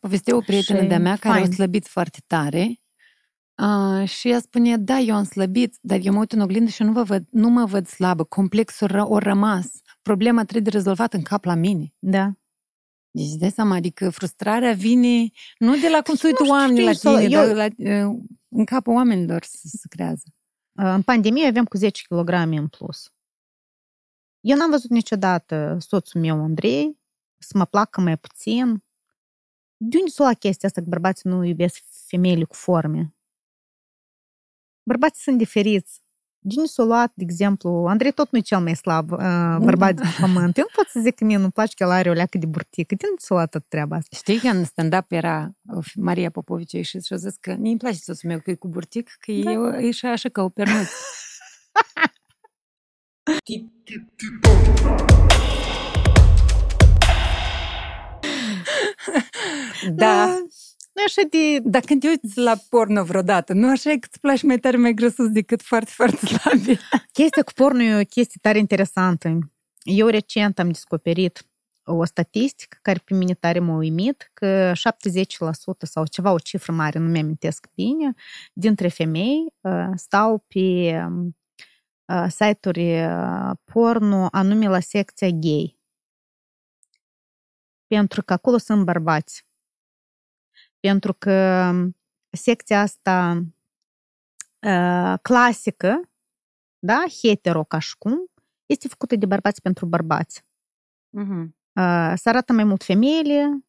Povestea 0.01 0.37
o 0.37 0.41
prietenă 0.41 0.81
Și 0.81 0.87
de-a 0.87 0.99
mea 0.99 1.17
care 1.17 1.39
fain. 1.39 1.51
a 1.51 1.55
slăbit 1.55 1.87
foarte 1.87 2.19
tare 2.27 2.80
uh, 3.61 4.09
și 4.09 4.29
ea 4.29 4.41
spune, 4.41 4.77
da, 4.77 4.99
eu 4.99 5.15
am 5.15 5.25
slăbit, 5.25 5.77
dar 5.81 5.99
eu 6.03 6.13
mă 6.13 6.19
uit 6.19 6.33
în 6.33 6.41
oglindă 6.41 6.71
și 6.71 6.83
nu, 6.83 6.93
vă 6.93 7.03
văd, 7.03 7.25
nu 7.31 7.49
mă 7.49 7.65
văd 7.65 7.87
slabă, 7.87 8.25
complexul 8.25 8.89
ră- 8.89 9.09
o 9.09 9.19
rămas. 9.19 9.67
Problema 10.03 10.45
trebuie 10.45 10.73
rezolvată 10.73 11.17
în 11.17 11.23
cap 11.23 11.45
la 11.45 11.55
mine. 11.55 11.95
Da. 11.99 12.33
Deci, 13.11 13.25
îți 13.27 13.39
dai 13.39 13.51
seama, 13.51 13.75
adică 13.75 14.11
frustrarea 14.11 14.73
vine 14.73 15.31
nu 15.59 15.77
de 15.77 15.89
la 15.89 16.03
cum 16.03 16.15
se 16.15 16.27
uită 16.27 16.43
știu, 16.43 16.55
oamenii 16.55 16.85
la 16.85 16.93
știi, 16.93 17.17
tine, 17.17 17.37
sau- 17.37 17.47
dar 17.55 17.55
la, 17.77 18.07
uh, 18.07 18.19
în 18.49 18.65
capul 18.65 18.95
oamenilor 18.95 19.43
să 19.45 19.61
se 19.63 19.89
creează. 19.89 20.23
Uh, 20.79 20.85
În 20.85 21.03
pandemie 21.03 21.47
aveam 21.47 21.65
cu 21.65 21.77
10 21.77 22.03
kg 22.09 22.29
în 22.33 22.69
plus. 22.69 23.13
Eu 24.41 24.57
n-am 24.57 24.71
văzut 24.71 24.91
niciodată 24.91 25.77
soțul 25.81 26.21
meu, 26.21 26.43
Andrei, 26.43 26.99
să 27.39 27.57
mă 27.59 27.65
placă 27.65 28.01
mai 28.01 28.17
puțin. 28.19 28.85
De 29.77 29.97
unde 29.99 30.11
s-a 30.11 30.23
luat 30.23 30.39
chestia 30.39 30.69
asta 30.69 30.81
că 30.81 30.87
bărbații 30.89 31.31
nu 31.31 31.45
iubesc 31.45 31.83
femeile 32.07 32.45
cu 32.45 32.55
forme? 32.55 33.15
Bărbații 34.83 35.23
sunt 35.23 35.39
diferiți. 35.39 36.03
Din 36.43 36.65
s-a 36.67 36.83
luat, 36.83 37.13
de 37.15 37.23
exemplu, 37.23 37.87
Andrei 37.89 38.13
tot 38.13 38.31
nu 38.31 38.39
e 38.39 38.41
cel 38.41 38.61
mai 38.61 38.77
slab 38.77 39.11
uh, 39.11 39.57
bărbat 39.61 39.95
de 39.95 40.03
pământ. 40.21 40.57
Eu 40.57 40.65
nu 40.69 40.75
pot 40.75 40.87
să 40.89 41.01
zic 41.01 41.15
că 41.15 41.25
mie 41.25 41.37
nu-mi 41.37 41.51
place 41.51 41.75
că 41.77 41.83
el 41.83 41.91
are 41.91 42.11
o 42.11 42.13
leacă 42.13 42.39
de 42.39 42.47
burtică. 42.47 42.95
Din 42.95 43.09
s-a 43.17 43.35
luat 43.35 43.51
tot 43.51 43.65
treaba 43.69 43.97
asta. 43.97 44.17
Știi 44.17 44.39
că 44.39 44.49
în 44.49 44.65
stand-up 44.65 45.13
era 45.13 45.51
Maria 45.95 46.31
Popovici 46.31 46.87
și 46.87 47.01
și-a 47.01 47.17
zis 47.17 47.35
că 47.41 47.55
nu-mi 47.55 47.77
place 47.77 47.97
soțul 47.97 48.29
meu 48.29 48.39
că 48.41 48.51
e 48.51 48.55
cu 48.55 48.69
burtic, 48.69 49.17
că 49.21 49.33
da. 49.33 49.51
e, 49.51 49.87
e 49.87 49.91
și 49.91 50.07
așa 50.07 50.29
ca 50.29 50.43
o 50.43 50.49
pernuță. 50.49 50.91
da. 59.95 60.43
Nu 61.01 61.07
așa 61.07 61.29
de... 61.31 61.69
Dar 61.69 61.83
când 61.83 62.01
te 62.01 62.09
uiți 62.09 62.39
la 62.39 62.57
porno 62.69 63.05
vreodată, 63.05 63.53
nu 63.53 63.71
așa 63.71 63.91
e 63.91 63.99
că 63.99 64.07
îți 64.11 64.21
place 64.21 64.47
mai 64.47 64.59
tare 64.59 64.77
mai 64.77 64.95
grăsus 64.95 65.29
decât 65.29 65.63
foarte, 65.63 65.91
foarte 65.91 66.27
slabi? 66.27 66.79
Chestia 67.13 67.43
cu 67.43 67.53
porno 67.53 67.83
e 67.83 68.01
o 68.01 68.05
chestie 68.05 68.39
tare 68.43 68.59
interesantă. 68.59 69.39
Eu 69.83 70.07
recent 70.07 70.59
am 70.59 70.67
descoperit 70.67 71.45
o 71.85 72.05
statistică 72.05 72.79
care 72.83 73.03
pe 73.05 73.15
mine 73.15 73.35
tare 73.35 73.59
m-a 73.59 73.77
uimit, 73.77 74.31
că 74.33 74.73
70% 74.73 74.75
sau 75.79 76.07
ceva, 76.07 76.33
o 76.33 76.39
cifră 76.39 76.73
mare, 76.73 76.99
nu 76.99 77.09
mi-amintesc 77.09 77.67
bine, 77.75 78.15
dintre 78.53 78.89
femei 78.89 79.55
uh, 79.61 79.91
stau 79.95 80.45
pe 80.49 80.59
uh, 82.05 82.27
site-uri 82.29 83.05
uh, 83.05 83.51
porno 83.65 84.29
anume 84.31 84.69
la 84.69 84.81
secția 84.81 85.29
gay. 85.29 85.79
Pentru 87.87 88.23
că 88.23 88.33
acolo 88.33 88.59
sunt 88.59 88.85
bărbați 88.85 89.49
pentru 90.81 91.15
că 91.15 91.73
secția 92.31 92.81
asta 92.81 93.45
uh, 94.67 95.15
clasică, 95.23 96.11
da, 96.79 97.05
hetero 97.23 97.65
ca 97.65 97.79
și 97.79 97.99
cum, 97.99 98.31
este 98.67 98.89
făcută 98.89 99.17
de 99.17 99.27
bărbați 99.27 99.63
pentru 99.63 99.87
bărbați. 99.87 100.43
Uh-huh. 101.19 101.45
Uh, 101.73 102.13
să 102.15 102.29
arată 102.29 102.53
mai 102.53 102.65
mult 102.65 102.83
femeile, 102.83 103.65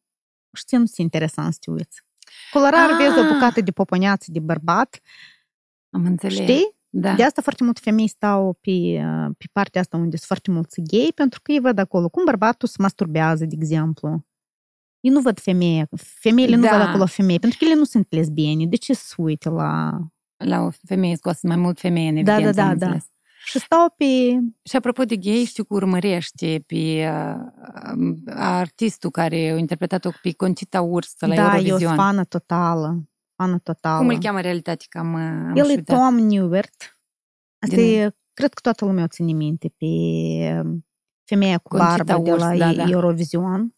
știi, 0.56 0.78
nu 0.78 0.86
se 0.86 1.02
interesant 1.02 1.52
să 1.52 1.58
te 1.62 1.70
uiți. 1.70 2.02
Colorar 2.50 2.90
ah. 2.90 2.96
vezi 2.96 3.18
o 3.18 3.32
bucată 3.32 3.60
de 3.60 3.70
poponeață 3.70 4.30
de 4.30 4.40
bărbat. 4.40 5.00
Am 5.90 6.04
înțeles. 6.04 6.38
Știi? 6.38 6.80
Da. 6.94 7.14
De 7.14 7.24
asta 7.24 7.42
foarte 7.42 7.64
multe 7.64 7.80
femei 7.82 8.08
stau 8.08 8.52
pe, 8.52 8.70
pe 9.38 9.44
partea 9.52 9.80
asta 9.80 9.96
unde 9.96 10.16
sunt 10.16 10.26
foarte 10.26 10.50
mulți 10.50 10.80
gay, 10.80 11.12
pentru 11.14 11.40
că 11.42 11.52
ei 11.52 11.60
văd 11.60 11.78
acolo 11.78 12.08
cum 12.08 12.24
bărbatul 12.24 12.68
se 12.68 12.76
masturbează, 12.78 13.44
de 13.44 13.54
exemplu. 13.58 14.26
Ei 15.02 15.10
nu 15.10 15.20
văd 15.20 15.40
femeie. 15.40 15.88
Femeile 15.96 16.56
da. 16.56 16.60
nu 16.60 16.78
văd 16.78 16.88
acolo 16.88 17.06
femei, 17.06 17.38
pentru 17.38 17.58
că 17.58 17.64
ele 17.64 17.74
nu 17.74 17.84
sunt 17.84 18.06
lesbiene. 18.10 18.66
De 18.66 18.76
ce 18.76 18.94
să 18.94 19.14
uite 19.16 19.48
la... 19.48 19.98
La 20.36 20.60
o 20.60 20.70
femeie 20.86 21.16
scoasă 21.16 21.46
mai 21.46 21.56
mult 21.56 21.80
femeie 21.80 22.08
în 22.08 22.16
evidență, 22.16 22.50
Da, 22.50 22.68
da, 22.68 22.74
da, 22.74 22.86
da. 22.86 22.96
Și 23.44 23.58
stau 23.58 23.94
pe... 23.96 24.04
Și 24.62 24.76
apropo 24.76 25.04
de 25.04 25.16
gay, 25.16 25.44
știu 25.44 25.64
că 25.64 25.74
urmărește 25.74 26.64
pe 26.66 27.08
uh, 27.10 28.14
artistul 28.34 29.10
care 29.10 29.36
a 29.36 29.56
interpretat-o 29.56 30.10
pe 30.22 30.32
Concita 30.32 30.80
Urs 30.80 31.14
la 31.18 31.34
da, 31.34 31.42
Eurovision. 31.42 31.78
Da, 31.78 31.84
eu 31.84 31.94
fană 31.94 32.24
totală. 32.24 33.10
Fană 33.36 33.58
totală. 33.58 33.98
Cum 33.98 34.08
îl 34.08 34.18
cheamă 34.18 34.40
realitate? 34.40 34.84
Cam, 34.88 35.14
am 35.14 35.56
El 35.56 35.70
e 35.70 35.82
Tom 35.82 36.14
Newert. 36.14 37.00
Asta 37.58 37.76
Din... 37.76 37.98
e, 37.98 38.16
cred 38.32 38.54
că 38.54 38.60
toată 38.60 38.84
lumea 38.84 39.04
o 39.04 39.06
ține 39.06 39.32
minte 39.32 39.68
pe 39.76 39.86
femeia 41.24 41.58
cu 41.58 41.76
Concita 41.76 42.04
barbă 42.04 42.30
Urs, 42.30 42.42
de 42.42 42.56
la 42.56 42.56
da, 42.56 42.72
da. 42.72 42.90
Eurovision 42.90 43.74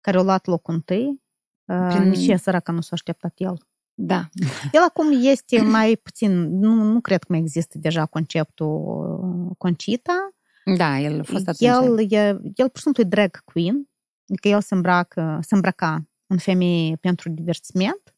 care 0.00 0.18
a 0.18 0.22
luat 0.22 0.46
locul 0.46 0.74
întâi. 0.74 1.22
Prin... 1.64 2.08
Nici 2.08 2.26
e 2.26 2.36
săracă 2.36 2.72
nu 2.72 2.80
s-a 2.80 2.90
așteptat 2.92 3.32
el. 3.36 3.58
Da. 3.94 4.28
El 4.72 4.82
acum 4.88 5.06
este 5.22 5.60
mai 5.60 5.96
puțin, 6.02 6.58
nu, 6.58 6.74
nu 6.74 7.00
cred 7.00 7.18
că 7.18 7.26
mai 7.28 7.38
există 7.38 7.78
deja 7.78 8.06
conceptul 8.06 9.54
Concita. 9.58 10.30
Da, 10.76 10.98
el 10.98 11.20
a 11.20 11.22
fost 11.22 11.48
atunci. 11.48 11.70
El, 11.70 12.12
e, 12.12 12.40
el 12.54 12.68
pur 12.68 12.76
și 12.76 12.82
simplu 12.82 13.02
e 13.02 13.06
drag 13.06 13.44
queen, 13.44 13.90
adică 14.28 14.48
el 14.48 14.60
se, 14.60 14.74
îmbracă, 14.74 15.38
se 15.42 15.54
îmbrăca 15.54 16.08
în 16.26 16.38
femeie 16.38 16.96
pentru 16.96 17.28
divertisment. 17.28 18.14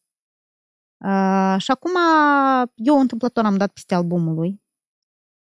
Uh, 1.05 1.55
și 1.59 1.71
acum 1.71 1.93
eu 2.75 3.01
întâmplător 3.01 3.45
am 3.45 3.57
dat 3.57 3.73
peste 3.73 3.95
albumul 3.95 4.35
lui, 4.35 4.63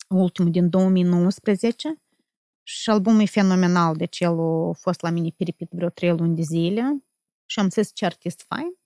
ultimul 0.08 0.50
din 0.50 0.68
2019, 0.68 2.02
și 2.62 2.90
albumul 2.90 3.20
e 3.20 3.26
fenomenal, 3.26 3.96
deci 3.96 4.20
el 4.20 4.38
a 4.38 4.72
fost 4.72 5.00
la 5.00 5.10
mine 5.10 5.28
piripit 5.36 5.68
vreo 5.70 5.88
trei 5.88 6.10
luni 6.10 6.36
de 6.36 6.42
zile 6.42 7.04
și 7.46 7.58
am 7.58 7.70
zis 7.70 7.90
ce 7.94 8.04
artist 8.04 8.44
fain. 8.48 8.80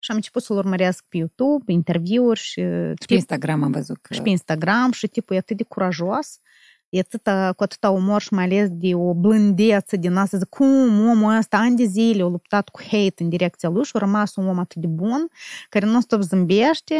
Și 0.00 0.10
am 0.10 0.16
început 0.16 0.42
să-l 0.42 0.56
urmăresc 0.56 1.04
pe 1.08 1.16
YouTube, 1.16 1.72
interviuri 1.72 2.38
și... 2.38 2.60
Și 3.00 3.06
pe 3.06 3.14
Instagram 3.14 3.62
am 3.62 3.70
văzut 3.70 3.98
că... 4.00 4.14
Și 4.14 4.22
pe 4.22 4.28
Instagram 4.28 4.92
și 4.92 5.06
tipul 5.06 5.36
e 5.36 5.38
atât 5.38 5.56
de 5.56 5.62
curajos, 5.62 6.40
e 6.88 6.98
atâta, 6.98 7.52
cu 7.52 7.62
atâta 7.62 7.90
umor 7.90 8.20
și 8.20 8.34
mai 8.34 8.44
ales 8.44 8.68
de 8.70 8.94
o 8.94 9.14
blândeță 9.14 9.96
din 9.96 10.16
asta, 10.16 10.36
zic, 10.36 10.48
cum 10.48 11.08
omul 11.08 11.36
ăsta 11.36 11.56
ani 11.56 11.76
de 11.76 11.84
zile 11.84 12.22
a 12.22 12.26
luptat 12.26 12.68
cu 12.68 12.80
hate 12.82 13.22
în 13.22 13.28
direcția 13.28 13.68
lui 13.68 13.84
și 13.84 13.90
a 13.94 13.98
rămas 13.98 14.36
un 14.36 14.46
om 14.46 14.58
atât 14.58 14.80
de 14.80 14.86
bun, 14.86 15.28
care 15.68 15.86
nu 15.86 16.00
stop 16.00 16.20
zâmbește, 16.20 16.94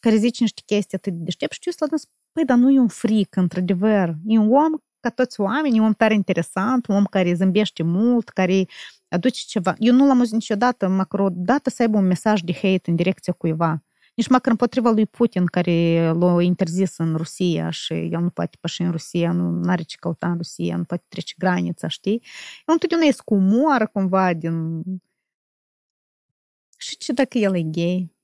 care 0.00 0.16
zice 0.16 0.42
niște 0.42 0.62
chestii 0.66 0.96
atât 0.96 1.12
de 1.12 1.18
deștept 1.22 1.52
și 1.52 1.60
eu 1.64 1.88
să 1.88 2.06
păi, 2.32 2.44
dar 2.44 2.56
nu 2.56 2.70
e 2.70 2.78
un 2.78 2.88
fric, 2.88 3.36
într-adevăr, 3.36 4.14
e 4.26 4.38
un 4.38 4.52
om 4.52 4.72
ca 5.00 5.10
toți 5.10 5.40
oamenii, 5.40 5.78
un 5.78 5.84
om 5.84 5.92
tare 5.92 6.14
interesant, 6.14 6.86
un 6.86 6.96
om 6.96 7.04
care 7.04 7.34
zâmbește 7.34 7.82
mult, 7.82 8.28
care 8.28 8.66
aduce 9.08 9.42
ceva. 9.46 9.74
Eu 9.78 9.94
nu 9.94 10.06
l-am 10.06 10.18
auzit 10.18 10.32
niciodată, 10.32 10.88
măcar 10.88 11.20
o 11.20 11.28
dată 11.32 11.70
să 11.70 11.82
aibă 11.82 11.96
un 11.96 12.06
mesaj 12.06 12.40
de 12.40 12.52
hate 12.52 12.90
în 12.90 12.96
direcția 12.96 13.32
cuiva. 13.32 13.84
Nici 14.14 14.28
măcar 14.28 14.50
împotriva 14.50 14.90
lui 14.90 15.06
Putin, 15.06 15.46
care 15.46 16.10
l-a 16.10 16.42
interzis 16.42 16.98
în 16.98 17.16
Rusia 17.16 17.70
și 17.70 17.92
el 17.92 18.20
nu 18.20 18.30
poate 18.30 18.56
păși 18.60 18.82
în 18.82 18.90
Rusia, 18.90 19.32
nu 19.32 19.70
are 19.70 19.82
ce 19.82 19.96
căuta 19.96 20.30
în 20.30 20.36
Rusia, 20.36 20.76
nu 20.76 20.84
poate 20.84 21.04
trece 21.08 21.34
granița, 21.38 21.88
știi? 21.88 22.22
El 22.66 22.72
întotdeauna 22.72 23.06
e 23.06 23.14
cu 23.24 23.34
umor, 23.34 23.90
cumva, 23.92 24.34
din... 24.34 24.82
Și 26.76 26.96
ce 26.96 27.12
dacă 27.12 27.38
el 27.38 27.56
e 27.56 27.62
gay? 27.62 28.14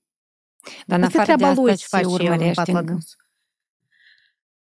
Dar 0.85 0.99
în 0.99 1.05
afară 1.05 1.35
de 1.35 1.45
asta, 1.45 1.75
ce 1.75 1.85
face 1.87 2.05
urmărești 2.05 2.71
în... 2.71 2.97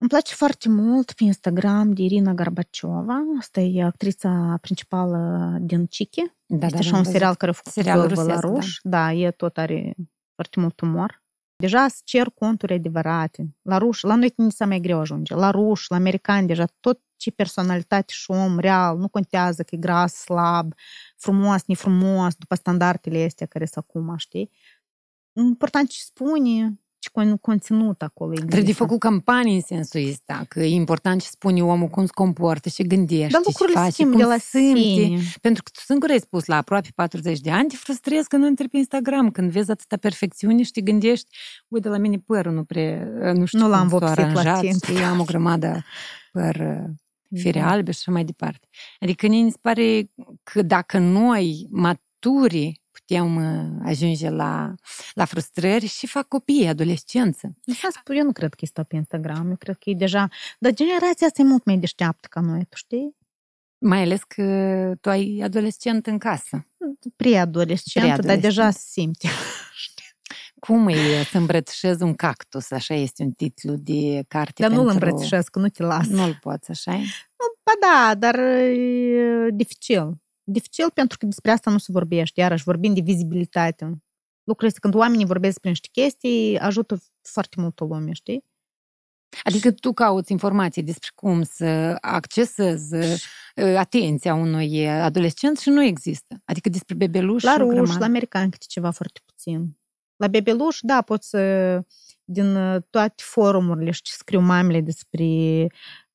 Îmi 0.02 0.10
place 0.10 0.34
foarte 0.34 0.70
mult 0.70 1.12
pe 1.12 1.24
Instagram 1.24 1.94
de 1.94 2.02
Irina 2.02 2.34
Gorbaciova. 2.34 3.24
Asta 3.40 3.60
e 3.60 3.84
actrița 3.84 4.58
principală 4.62 5.58
din 5.62 5.86
Chiki. 5.86 6.34
Da, 6.46 6.66
este 6.66 6.78
da, 6.78 6.84
așa 6.84 6.98
un 6.98 7.04
serial 7.04 7.36
care 7.36 7.52
a 7.52 7.54
făcut 7.54 7.72
serial 7.72 8.08
Belarus. 8.08 8.66
Da. 8.84 8.90
da, 8.90 9.14
e 9.14 9.32
tot 9.32 9.58
are 9.58 9.96
foarte 10.34 10.60
mult 10.60 10.80
umor. 10.80 11.24
Deja 11.56 11.88
se 11.88 12.02
cer 12.04 12.30
conturi 12.30 12.74
adevărate. 12.74 13.56
La 13.62 13.78
ruși, 13.78 14.06
la 14.06 14.16
noi 14.16 14.34
ni 14.36 14.52
se 14.52 14.66
mai 14.66 14.80
greu 14.80 15.00
ajunge. 15.00 15.36
La 15.36 15.50
ruși, 15.50 15.86
la 15.90 15.96
americani, 15.96 16.48
deja 16.48 16.66
tot 16.80 17.02
ce 17.16 17.32
personalitate 17.32 18.14
și 18.14 18.32
om 18.32 18.60
real, 18.60 18.98
nu 18.98 19.08
contează 19.08 19.64
că 19.64 19.76
e 19.76 19.78
gras, 19.78 20.14
slab, 20.14 20.74
frumos, 21.18 21.64
nefrumos, 21.66 22.36
după 22.36 22.56
standardele 22.56 23.24
astea 23.24 23.48
care 23.48 23.66
sunt 23.66 23.86
acum, 23.88 24.18
știi? 24.18 24.52
Important 25.34 25.90
ce 25.90 26.02
spune, 26.02 26.80
ce 27.02 27.10
conținut 27.42 28.02
acolo 28.02 28.32
există. 28.32 28.52
Trebuie 28.52 28.74
de 28.74 28.78
făcut 28.78 29.00
campanii 29.00 29.56
în 29.56 29.62
sensul 29.62 30.10
ăsta, 30.10 30.46
că 30.48 30.60
e 30.60 30.74
important 30.74 31.22
ce 31.22 31.28
spune 31.28 31.64
omul, 31.64 31.88
cum 31.88 32.06
se 32.06 32.12
comportă, 32.14 32.70
ce 32.70 32.84
gândește, 32.84 33.32
Dar 33.32 33.42
lucrurile 33.46 33.78
ce 33.78 33.84
face, 33.84 34.04
cum 34.04 34.18
de 34.18 34.24
la 34.24 34.38
simte. 34.38 34.80
Sine. 34.80 35.20
Pentru 35.42 35.64
că 35.64 35.70
tu 35.74 35.80
singur 35.86 36.10
ai 36.10 36.20
spus, 36.20 36.46
la 36.46 36.56
aproape 36.56 36.90
40 36.96 37.40
de 37.40 37.52
ani, 37.52 37.70
te 37.70 37.76
frustrezi 37.76 38.28
când 38.28 38.46
intri 38.46 38.70
pe 38.70 38.78
Instagram, 38.78 39.32
când 39.32 39.52
vezi 39.52 39.72
atâta 39.72 39.98
perfecțiune 39.98 40.64
și 40.64 40.72
te 40.72 40.82
gândești, 40.82 41.38
uite, 41.68 41.90
la 41.90 41.98
mine 41.98 42.18
părul 42.18 42.54
nu 42.54 42.64
prea, 42.64 43.06
nu 43.34 43.46
știu 43.46 43.60
nu 43.60 43.66
cum 43.66 43.74
l-am 43.74 43.90
s-o 43.90 43.98
vopsit 43.98 44.18
aranjat, 44.18 44.46
la 44.46 44.60
timp. 44.60 45.00
eu 45.00 45.06
am 45.06 45.20
o 45.20 45.24
grămadă 45.24 45.84
păr 46.32 46.56
uh, 46.56 47.40
fire 47.40 47.60
Da. 47.60 47.70
albe 47.70 47.92
și 47.92 47.98
așa 48.02 48.12
mai 48.12 48.24
departe. 48.24 48.68
Adică 49.00 49.28
ne 49.28 49.50
se 49.50 49.58
pare 49.62 50.12
că 50.44 50.62
dacă 50.62 50.98
noi, 50.98 51.68
maturi, 51.70 52.81
putem 53.12 53.36
uh, 53.36 53.82
ajunge 53.86 54.30
la, 54.30 54.74
la 55.14 55.26
frustrări 55.26 55.86
și 55.86 56.08
fac 56.08 56.28
copii, 56.28 56.68
adolescență. 56.68 57.56
În 57.66 57.74
sens, 57.74 57.96
eu 58.08 58.24
nu 58.24 58.32
cred 58.32 58.50
că 58.50 58.60
este 58.62 58.84
pe 58.84 58.96
Instagram, 58.96 59.50
eu 59.50 59.56
cred 59.56 59.76
că 59.76 59.90
e 59.90 59.94
deja... 59.94 60.30
Dar 60.60 60.74
generația 60.74 61.28
asta 61.28 61.42
e 61.42 61.46
mult 61.46 61.66
mai 61.66 61.78
deșteaptă 61.78 62.28
ca 62.32 62.40
noi, 62.40 62.66
tu 62.70 62.76
știi? 62.76 63.16
Mai 63.78 64.02
ales 64.02 64.24
că 64.24 64.44
tu 65.02 65.10
ai 65.10 65.40
adolescent 65.44 66.08
în 66.08 66.18
casă. 66.18 66.68
Preadolescent, 67.16 68.06
dar 68.06 68.20
Preadolescent. 68.20 68.42
deja 68.42 68.70
se 68.70 68.84
simte. 68.92 69.28
Cum 70.66 70.88
e 70.88 71.24
să 71.24 71.38
îmbrățișezi 71.38 72.04
un 72.04 72.14
cactus? 72.14 72.72
Așa 72.72 72.94
este 72.94 73.24
un 73.24 73.32
titlu 73.32 73.76
de 73.76 74.24
carte 74.28 74.62
Dar 74.62 74.72
nu-l 74.72 74.86
pentru... 74.86 75.06
îmbrățișez, 75.06 75.46
că 75.46 75.60
nu 75.60 75.68
te 75.68 75.84
las. 75.84 76.08
Nu-l 76.08 76.38
poți, 76.42 76.70
așa 76.72 76.92
Ba 77.64 77.72
da, 77.80 78.16
dar 78.16 78.40
e 78.40 79.50
dificil. 79.52 80.22
Dificil 80.52 80.92
pentru 80.94 81.18
că 81.18 81.26
despre 81.26 81.52
asta 81.52 81.72
nu 81.72 81.78
se 81.78 81.92
vorbește. 81.92 82.40
Iarăși, 82.40 82.64
vorbim 82.64 82.94
de 82.94 83.02
vizibilitate. 83.02 84.02
Lucrul 84.44 84.68
este 84.68 84.80
când 84.80 84.96
oamenii 84.96 85.26
vorbesc 85.26 85.54
despre 85.54 85.70
niște 85.70 85.88
chestii, 85.92 86.60
ajută 86.60 87.02
foarte 87.22 87.62
mult 87.62 87.80
o 87.80 87.86
lume, 87.86 88.12
știi? 88.12 88.46
Adică 89.44 89.72
tu 89.72 89.94
cauți 89.94 90.32
informații 90.32 90.84
despre 90.84 91.10
cum 91.16 91.44
să 91.44 91.98
accesezi 92.02 92.96
uh, 92.96 93.76
atenția 93.78 94.34
unui 94.34 94.90
adolescent 94.90 95.60
și 95.60 95.70
nu 95.70 95.84
există. 95.84 96.42
Adică 96.46 96.70
despre 96.70 96.96
bebeluși 96.96 97.46
La 97.46 97.54
o 97.54 97.58
ruși, 97.58 97.70
grămadă. 97.70 98.00
la 98.00 98.06
americani 98.06 98.52
câte 98.52 98.66
ceva 98.68 98.92
foarte 98.92 99.20
puțin. 99.26 99.78
La 100.16 100.28
bebeluș, 100.28 100.78
da, 100.82 101.02
poți 101.02 101.30
să 101.30 101.40
din 102.24 102.56
uh, 102.56 102.82
toate 102.90 103.24
forumurile 103.26 103.92
și 103.92 104.02
ce 104.02 104.12
scriu 104.12 104.40
mamele 104.40 104.82
despre 104.82 105.26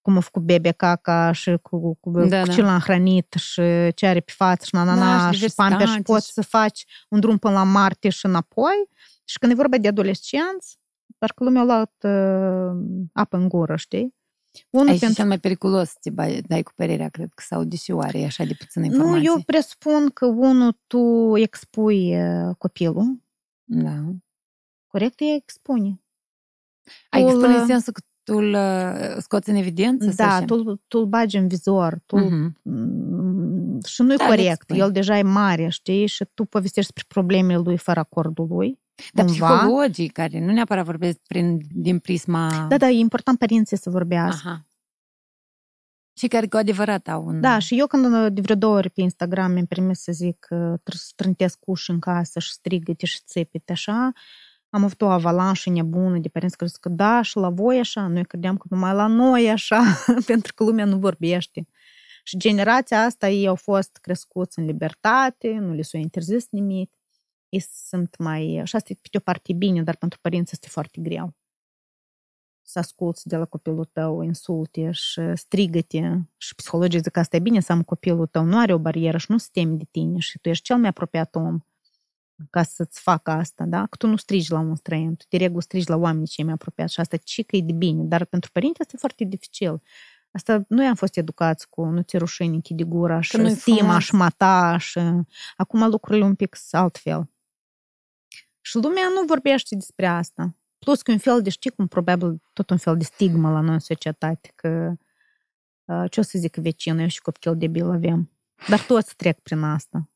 cum 0.07 0.17
a 0.17 0.21
făcut 0.21 0.43
bebe 0.43 0.71
caca 0.73 1.33
și 1.33 1.57
cu, 1.63 1.95
cu, 2.01 2.11
Da, 2.11 2.41
cu 2.41 2.47
da. 2.47 2.53
ce 2.53 2.63
l-a 2.63 2.79
hrănit 2.79 3.33
și 3.33 3.63
ce 3.95 4.07
are 4.07 4.21
pe 4.21 4.33
față 4.37 4.65
și 4.65 4.75
na, 4.75 4.85
na, 4.85 4.95
Da, 4.95 5.05
na, 5.05 5.31
și 5.31 5.39
și 5.49 5.55
pamper 5.55 5.73
și 5.73 5.79
diversitate 5.79 6.13
poți 6.13 6.27
și- 6.27 6.33
să 6.33 6.43
faci 6.43 6.85
un 7.09 7.21
drum 7.21 7.39
până 7.39 7.55
la 7.55 7.63
Marte 7.63 8.09
și 8.09 8.27
înapoi. 8.27 8.89
Și 9.25 9.39
când 9.39 9.53
e 9.53 9.55
vorba 9.55 9.79
de 9.79 9.89
adolescenți, 9.89 10.79
parcă 11.19 11.45
lumea 11.45 11.61
a 11.63 11.65
luat 11.65 11.93
uh, 12.03 13.09
apă 13.13 13.37
în 13.37 13.49
gură, 13.49 13.77
știi? 13.77 14.15
Unul 14.71 14.89
Aici 14.89 14.97
e 14.97 15.01
pentru... 15.01 15.17
cel 15.19 15.27
mai 15.29 15.39
periculos 15.39 15.89
să 15.89 15.97
te 16.01 16.11
bai- 16.11 16.43
dai 16.47 16.63
cu 16.63 16.73
părerea, 16.75 17.09
cred 17.09 17.29
că, 17.35 17.43
sau 17.47 17.65
deși 17.65 17.91
oare 17.91 18.19
e 18.21 18.25
așa 18.25 18.45
de 18.45 18.55
puțină 18.59 18.87
Nu, 18.87 18.93
informație. 18.93 19.29
eu 19.35 19.43
presupun 19.47 20.09
că 20.11 20.27
unul 20.27 20.81
tu 20.87 21.33
expui 21.37 22.23
uh, 22.23 22.55
copilul, 22.59 23.23
Da. 23.65 24.05
corect? 24.87 25.21
Îi 25.21 25.35
expune. 25.35 26.01
Ai 27.11 27.23
Tu 27.23 27.29
spune 27.29 27.47
îl- 27.55 27.61
în 27.61 27.67
sensul 27.67 27.93
că 27.93 28.01
tu 28.27 28.35
îl 28.37 28.53
uh, 28.55 29.17
scoți 29.19 29.51
în 29.51 29.55
evidență? 29.57 30.11
sau 30.11 30.29
Da, 30.29 30.39
ce? 30.39 30.45
tu, 30.45 30.75
tu 30.89 30.99
îl 30.99 31.07
bagi 31.07 31.37
în 31.37 31.49
vizor, 31.49 31.99
tu 32.07 32.17
Mhm. 32.17 32.59
Mm, 32.63 33.81
și 33.87 34.03
nu 34.03 34.13
e 34.13 34.17
Da, 34.17 34.25
le 34.25 34.31
corect. 34.31 34.51
expui. 34.53 34.79
El 34.79 34.93
deja 34.93 35.19
e 35.19 35.23
mare, 35.23 35.69
știi? 35.69 36.07
Și 36.07 36.25
tu 36.35 36.45
povestești 36.45 36.93
despre 36.93 37.21
problemele 37.21 37.59
lui 37.65 37.77
fără 37.77 38.01
acordul 38.01 38.47
lui. 38.49 38.79
Dar 39.13 39.25
cumva. 39.25 39.57
psihologii 39.57 40.09
care 40.09 40.45
nu 40.45 40.53
neapărat 40.53 40.85
vorbesc 40.85 41.19
prin, 41.27 41.59
din 41.75 41.99
prisma... 41.99 42.67
Da, 42.69 42.77
da, 42.77 42.89
e 42.89 42.99
important 42.99 43.39
părinții 43.39 43.77
să 43.77 43.91
vorbească. 43.91 44.49
Aha. 44.49 44.67
Și 46.19 46.27
care 46.27 46.47
cu 46.47 46.57
adevărat 46.57 47.09
au 47.09 47.27
un... 47.27 47.41
Da, 47.41 47.59
și 47.59 47.79
eu 47.79 47.87
când 47.87 48.29
de 48.29 48.41
vreo 48.41 48.57
două 48.57 48.75
ori 48.77 48.91
pe 48.91 49.01
Instagram 49.01 49.53
mi-am 49.53 49.65
permis 49.67 50.01
să 50.01 50.13
zic 50.13 50.37
că 50.39 50.55
trebuie 50.55 50.81
să 51.05 51.13
trântesc 51.15 51.59
uși 51.65 51.91
în 51.91 51.99
casă 51.99 52.39
și 52.41 52.53
strigăte 52.53 53.07
și 53.07 53.21
țipete 53.27 53.73
așa, 53.73 54.13
am 54.71 54.85
avut 54.85 55.01
o 55.01 55.07
avalanșă 55.07 55.71
nebună 55.71 56.19
de 56.19 56.29
părinți 56.29 56.57
care 56.57 56.71
zic 56.71 56.81
că 56.81 56.89
da, 56.89 57.23
și 57.23 57.37
la 57.37 57.51
voi 57.51 57.79
așa, 57.79 58.07
noi 58.07 58.25
credeam 58.25 58.57
că 58.57 58.67
numai 58.71 58.95
la 58.95 59.07
noi 59.07 59.45
e 59.45 59.51
așa, 59.51 59.83
pentru 60.27 60.55
că 60.55 60.65
lumea 60.65 60.85
nu 60.85 60.99
vorbește. 60.99 61.69
Și 62.25 62.37
generația 62.37 63.03
asta, 63.03 63.29
ei 63.29 63.47
au 63.47 63.55
fost 63.55 63.97
crescuți 63.97 64.59
în 64.59 64.65
libertate, 64.65 65.53
nu 65.53 65.73
li 65.73 65.85
s-a 65.85 65.99
interzis 65.99 66.47
nimic, 66.51 66.95
ei 67.49 67.61
sunt 67.61 68.17
mai... 68.19 68.61
Și 68.65 68.77
asta 68.77 68.93
e 68.93 68.99
pe 69.03 69.09
de 69.11 69.17
o 69.17 69.21
parte 69.21 69.53
bine, 69.53 69.83
dar 69.83 69.97
pentru 69.97 70.19
părinți 70.23 70.51
este 70.53 70.69
foarte 70.69 71.01
greu. 71.01 71.35
Să 72.63 72.79
asculți 72.79 73.29
de 73.29 73.37
la 73.37 73.45
copilul 73.45 73.85
tău 73.85 74.23
insulte 74.23 74.91
și 74.91 75.21
strigăte 75.35 76.29
și 76.37 76.55
psihologii 76.55 77.01
zic 77.01 77.13
că 77.13 77.19
asta 77.19 77.37
e 77.37 77.41
bine 77.41 77.61
să 77.61 77.73
am 77.73 77.83
copilul 77.83 78.27
tău, 78.27 78.45
nu 78.45 78.59
are 78.59 78.75
o 78.75 78.79
barieră 78.79 79.19
și 79.19 79.31
nu 79.31 79.39
se 79.39 79.49
teme 79.53 79.75
de 79.75 79.85
tine 79.91 80.19
și 80.19 80.39
tu 80.39 80.49
ești 80.49 80.65
cel 80.65 80.77
mai 80.77 80.89
apropiat 80.89 81.35
om 81.35 81.61
ca 82.51 82.63
să-ți 82.63 83.01
facă 83.01 83.31
asta, 83.31 83.65
da? 83.65 83.87
Că 83.87 83.97
tu 83.97 84.07
nu 84.07 84.17
strigi 84.17 84.51
la 84.51 84.59
un 84.59 84.77
străin, 84.77 85.17
tu 85.17 85.25
de 85.29 85.37
regulă 85.37 85.61
strigi 85.61 85.89
la 85.89 85.97
oamenii 85.97 86.27
cei 86.27 86.45
mai 86.45 86.53
apropiați 86.53 86.93
și 86.93 87.01
asta 87.01 87.17
ce 87.17 87.43
că 87.43 87.57
e 87.57 87.61
de 87.61 87.73
bine, 87.73 88.03
dar 88.03 88.25
pentru 88.25 88.51
părinte 88.53 88.79
asta 88.81 88.93
e 88.95 88.99
foarte 88.99 89.25
dificil. 89.25 89.83
Asta 90.31 90.65
noi 90.69 90.87
am 90.87 90.95
fost 90.95 91.17
educați 91.17 91.69
cu 91.69 91.85
nu 91.85 92.03
ți 92.03 92.17
rușine, 92.17 92.55
închide 92.55 92.85
gura 92.85 93.21
și 93.21 93.37
nu-i 93.37 93.55
stima 93.55 93.77
frumos. 93.77 94.03
și 94.03 94.15
mata 94.15 94.77
și 94.79 95.01
acum 95.57 95.89
lucrurile 95.89 96.25
un 96.25 96.35
pic 96.35 96.55
sunt 96.55 96.83
altfel. 96.83 97.31
Și 98.61 98.77
lumea 98.77 99.09
nu 99.15 99.25
vorbește 99.27 99.75
despre 99.75 100.07
asta. 100.07 100.57
Plus 100.79 101.03
că 101.03 101.11
un 101.11 101.19
fel 101.19 101.43
de, 101.43 101.51
știi 101.51 101.71
cum, 101.71 101.87
probabil 101.87 102.43
tot 102.53 102.71
un 102.71 102.77
fel 102.77 102.97
de 102.97 103.05
stigmă 103.05 103.51
la 103.51 103.61
noi 103.61 103.75
în 103.75 103.79
societate, 103.79 104.53
că 104.55 104.93
uh, 105.85 106.11
ce 106.11 106.21
o 106.21 106.23
să 106.23 106.39
zic 106.39 106.57
vecinul, 106.57 107.01
eu 107.01 107.07
și 107.07 107.21
copil 107.21 107.57
debil 107.57 107.91
avem. 107.91 108.31
Dar 108.69 108.81
toți 108.81 109.17
trec 109.17 109.39
prin 109.39 109.63
asta. 109.63 110.11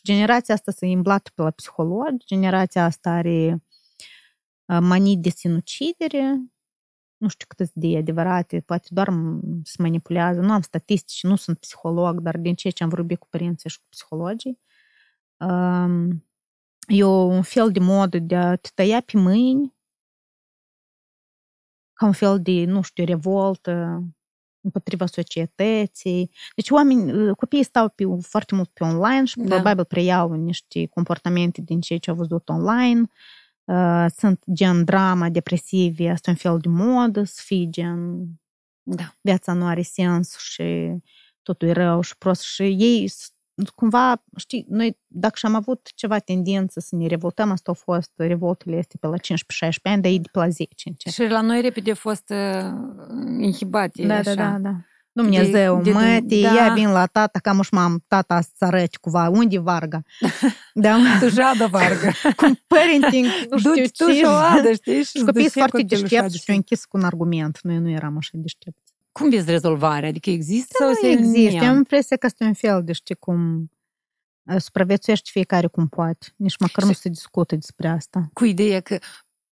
Și 0.00 0.12
generația 0.12 0.54
asta 0.54 0.70
se 0.72 0.86
îmblată 0.86 1.30
pe 1.34 1.42
la 1.42 1.50
psihologi, 1.50 2.26
generația 2.26 2.84
asta 2.84 3.10
are 3.10 3.62
uh, 4.66 4.78
manii 4.80 5.16
de 5.16 5.28
sinucidere, 5.28 6.40
nu 7.16 7.28
știu 7.28 7.46
cât 7.48 7.68
sunt 7.68 7.84
de 7.84 7.96
adevărate, 7.96 8.60
poate 8.60 8.88
doar 8.90 9.08
m- 9.08 9.40
se 9.62 9.82
manipulează, 9.82 10.40
nu 10.40 10.52
am 10.52 10.60
statistici, 10.62 11.22
nu 11.22 11.36
sunt 11.36 11.58
psiholog, 11.58 12.20
dar 12.20 12.36
din 12.36 12.54
ceea 12.54 12.72
ce 12.72 12.82
am 12.82 12.88
vorbit 12.88 13.18
cu 13.18 13.26
părinții 13.30 13.70
și 13.70 13.78
cu 13.78 13.86
psihologii, 13.88 14.58
um, 15.38 16.26
e 16.88 17.04
o- 17.04 17.24
un 17.24 17.42
fel 17.42 17.70
de 17.70 17.80
modă 17.80 18.18
de 18.18 18.36
a 18.36 18.56
te 18.56 18.68
tăia 18.74 19.00
pe 19.00 19.18
mâini, 19.18 19.74
ca 21.92 22.06
un 22.06 22.12
fel 22.12 22.42
de, 22.42 22.64
nu 22.64 22.82
știu, 22.82 23.04
revoltă 23.04 24.02
împotriva 24.60 25.06
societății. 25.06 26.30
Deci 26.56 26.70
oameni, 26.70 27.34
copiii 27.34 27.62
stau 27.64 27.88
pe, 27.88 28.04
foarte 28.20 28.54
mult 28.54 28.68
pe 28.72 28.84
online 28.84 29.24
și 29.24 29.36
Da. 29.38 29.54
probabil 29.54 29.84
preiau 29.84 30.32
niște 30.32 30.86
comportamente 30.86 31.60
din 31.60 31.80
ceea 31.80 31.98
ce 31.98 32.10
au 32.10 32.16
văzut 32.16 32.48
online. 32.48 33.02
Uh, 33.64 34.06
sunt 34.16 34.42
gen 34.52 34.84
drama, 34.84 35.28
depresive, 35.28 36.08
asta 36.10 36.30
e 36.30 36.32
un 36.32 36.38
fel 36.38 36.58
de 36.58 36.68
modă, 36.68 37.24
să 37.24 37.40
fii 37.44 37.68
gen 37.70 38.26
Da. 38.82 39.14
viața 39.20 39.52
nu 39.52 39.66
are 39.66 39.82
sens 39.82 40.38
și 40.38 40.96
totul 41.42 41.68
e 41.68 41.72
rău 41.72 42.00
și 42.00 42.18
prost 42.18 42.42
și 42.42 42.62
ei 42.62 43.08
s- 43.08 43.32
cumva, 43.68 44.22
știi, 44.36 44.66
noi 44.68 44.98
dacă 45.06 45.34
și-am 45.36 45.54
avut 45.54 45.88
ceva 45.94 46.18
tendință 46.18 46.80
să 46.80 46.96
ne 46.96 47.06
revoltăm, 47.06 47.50
asta 47.50 47.64
au 47.70 47.74
fost 47.74 48.10
revoltele 48.16 48.76
este 48.76 48.96
pe 49.00 49.06
la 49.06 49.16
15-16 49.16 49.20
ani, 49.82 50.02
dar 50.02 50.10
ei 50.10 50.18
de 50.20 50.28
pe 50.32 50.38
la 50.38 50.48
10 50.48 50.74
încet. 50.84 51.12
Și 51.12 51.22
la 51.22 51.40
noi 51.40 51.60
repede 51.60 51.90
a 51.90 51.94
fost 51.94 52.24
uh, 52.30 52.72
inhibate. 53.40 54.06
Da, 54.06 54.14
așa. 54.14 54.34
da, 54.34 54.44
da, 54.50 54.58
da. 54.58 54.74
Dumnezeu, 55.12 55.82
de- 55.82 55.92
mătii, 55.92 56.42
da. 56.42 56.52
ia 56.52 56.72
vin 56.74 56.90
la 56.90 57.06
tata, 57.06 57.38
ca 57.38 57.60
și 57.62 57.74
mam, 57.74 58.04
tata 58.08 58.40
să 58.40 58.64
arăți 58.64 59.00
cumva, 59.00 59.28
unde 59.28 59.58
Varga? 59.58 60.02
Da, 60.74 60.96
Tu 61.20 61.28
jadă 61.28 61.66
vargă. 61.66 62.10
cum 62.36 62.58
parenting, 62.66 63.26
nu 63.50 63.58
știu 63.58 63.74
Duci 63.74 63.96
tu 63.96 64.06
ce. 64.06 64.12
și 64.14 64.24
o 64.24 64.28
adă, 64.30 64.72
știi? 64.72 65.02
Și 65.02 65.16
Și 65.18 65.24
copiii 65.24 65.44
îți 65.44 65.52
sunt 65.52 65.54
duce 65.54 65.58
foarte 65.58 65.76
copilul 65.76 66.00
deștepți 66.00 66.36
și 66.36 66.42
și 66.42 66.50
eu 66.50 66.56
închis 66.56 66.84
cu 66.84 66.96
un 66.96 67.04
argument. 67.04 67.58
Noi 67.62 67.78
nu 67.78 67.90
eram 67.90 68.16
așa 68.16 68.30
deștepți. 68.32 68.89
Cum 69.12 69.30
vezi 69.30 69.50
rezolvarea? 69.50 70.08
Adică 70.08 70.30
există 70.30 70.74
sau 70.78 70.88
Nu 70.88 70.94
se 70.94 71.08
există. 71.10 71.50
neam? 71.58 71.70
Am 71.70 71.76
impresia 71.76 72.16
că 72.16 72.26
este 72.26 72.44
un 72.44 72.52
fel 72.54 72.84
de, 72.84 72.92
știi, 72.92 73.14
cum 73.14 73.70
uh, 74.42 74.56
supraviețuiește 74.60 75.28
fiecare 75.32 75.66
cum 75.66 75.88
poate. 75.88 76.26
Nici 76.36 76.58
măcar 76.58 76.84
nu 76.84 76.92
Și- 76.92 76.98
se 76.98 77.08
discută 77.08 77.54
despre 77.54 77.88
asta. 77.88 78.30
Cu 78.32 78.44
ideea 78.44 78.80
că 78.80 78.94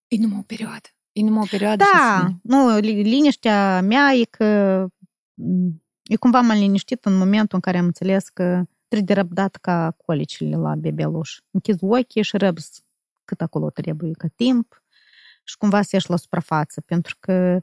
e 0.09 0.17
numai 0.21 0.39
o 0.39 0.43
perioadă. 0.43 0.89
E 1.13 1.23
numai 1.23 1.43
o 1.43 1.47
perioadă 1.51 1.85
și 1.85 1.91
Da, 1.93 2.25
să- 2.27 2.33
nu, 2.43 2.79
li- 2.79 3.03
liniștea 3.03 3.81
mea 3.81 4.13
e 4.13 4.25
că 4.25 4.87
m, 5.35 5.69
e 6.03 6.17
cumva 6.17 6.41
m-am 6.41 6.59
liniștit 6.59 7.05
în 7.05 7.17
momentul 7.19 7.49
în 7.55 7.61
care 7.61 7.79
am 7.79 7.85
înțeles 7.85 8.29
că 8.29 8.63
trebuie 8.89 9.15
de 9.15 9.21
răbdat 9.21 9.57
ca 9.57 9.95
colicile 10.07 10.57
la 10.57 10.75
bebeluș. 10.75 11.39
Închizi 11.51 11.85
ochii 11.85 12.23
și 12.23 12.37
răbzi 12.37 12.83
cât 13.25 13.41
acolo 13.41 13.71
trebuie 13.71 14.13
ca 14.13 14.29
timp 14.37 14.83
și 15.45 15.57
cumva 15.57 15.83
să 15.83 15.89
ieși 15.93 16.11
la 16.11 16.17
suprafață, 16.17 16.81
pentru 16.81 17.17
că 17.21 17.61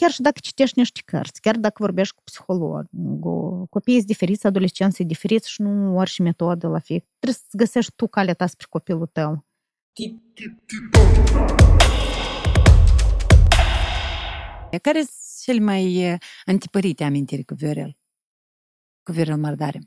chiar 0.00 0.10
și 0.10 0.20
dacă 0.20 0.38
citești 0.42 0.78
niște 0.78 1.00
cărți, 1.04 1.40
chiar 1.40 1.56
dacă 1.56 1.74
vorbești 1.82 2.14
cu 2.14 2.22
psihologul, 2.24 3.66
copiii 3.70 3.96
sunt 3.96 4.08
diferiți, 4.08 4.46
adolescenții 4.46 4.96
sunt 4.96 5.08
diferiți 5.08 5.50
și 5.50 5.62
nu 5.62 5.96
orice 5.96 6.22
metodă 6.22 6.68
la 6.68 6.78
fie. 6.78 7.06
Trebuie 7.18 7.42
să 7.48 7.56
găsești 7.56 7.92
tu 7.96 8.08
calea 8.08 8.34
ta 8.34 8.46
spre 8.46 8.66
copilul 8.70 9.06
tău. 9.06 9.46
Care 14.82 14.98
sunt 14.98 15.42
cele 15.42 15.60
mai 15.60 16.12
uh, 16.12 16.18
antipărite 16.44 17.04
amintiri 17.04 17.44
cu 17.44 17.54
Viorel? 17.54 17.98
Cu 19.02 19.12
Viorel 19.12 19.36
Mardare. 19.36 19.78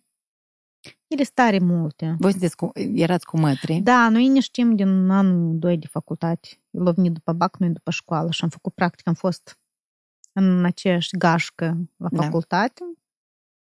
Ele 1.07 1.23
sunt 1.23 1.35
tare 1.35 1.59
multe. 1.59 2.15
Voi 2.19 2.31
sunteți 2.31 2.55
cu, 2.55 2.71
erați 2.93 3.25
cu 3.25 3.37
mătri? 3.37 3.79
Da, 3.79 4.09
noi 4.09 4.27
ne 4.27 4.39
știm 4.39 4.75
din 4.75 5.09
anul 5.09 5.59
2 5.59 5.77
de 5.77 5.87
facultate. 5.87 6.47
El 6.69 6.87
a 6.87 6.91
venit 6.91 7.11
după 7.11 7.33
bac, 7.33 7.57
noi 7.57 7.69
după 7.69 7.91
școală 7.91 8.31
și 8.31 8.43
am 8.43 8.49
făcut 8.49 8.73
practic, 8.73 9.07
am 9.07 9.13
fost 9.13 9.57
în 10.32 10.64
aceeași 10.64 11.16
gașcă 11.16 11.76
la 11.96 12.08
Da. 12.12 12.22
facultate. 12.22 12.82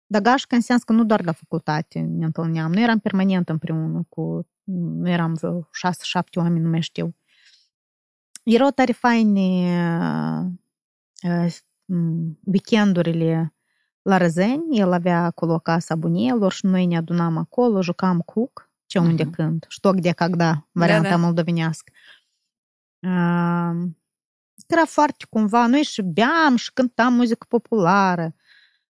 Dar 0.07 0.23
gașcă 0.23 0.55
în 0.55 0.61
sens 0.61 0.83
că 0.83 0.93
nu 0.93 1.05
doar 1.05 1.25
la 1.25 1.33
facultate 1.33 2.01
ne 2.01 2.25
întâlneam. 2.25 2.73
Noi 2.73 2.83
eram 2.83 2.99
permanent 2.99 3.49
împreună 3.49 4.07
cu, 4.09 4.49
nu 4.65 5.09
eram 5.09 5.35
vreo 5.35 5.61
6-7 5.61 6.35
oameni, 6.35 6.61
nu 6.65 6.69
mai 6.71 6.81
știu. 6.83 7.17
Erau 8.43 8.71
tare 8.71 8.93
faine 8.93 9.41
uh, 11.23 11.55
m, 11.85 12.39
weekendurile 12.45 13.55
la 14.03 14.17
Răzeni, 14.17 14.79
el 14.79 14.93
avea 14.93 15.25
acolo 15.25 15.53
o 15.55 15.59
casă 15.59 15.93
a 15.93 15.97
bunielor 15.97 16.53
și 16.53 16.67
noi 16.67 16.87
ne 16.87 16.97
adunam 16.97 17.37
acolo, 17.37 17.83
jucam 17.83 18.21
cuc, 18.21 18.71
ce 18.87 18.99
unde 18.99 19.23
Mhm. 19.25 19.33
când, 19.33 19.67
что 19.69 19.93
где 19.93 20.13
когда, 20.13 20.69
varianta 20.73 21.09
da. 21.09 21.17
moldovenească. 21.17 21.93
Uh, 24.60 24.66
era 24.68 24.86
foarte 24.86 25.26
cumva, 25.30 25.68
noi 25.68 25.82
și 25.84 26.02
beam 26.02 26.56
și 26.56 26.74
cântam 26.74 27.14
muzică 27.14 27.46
populară. 27.50 28.36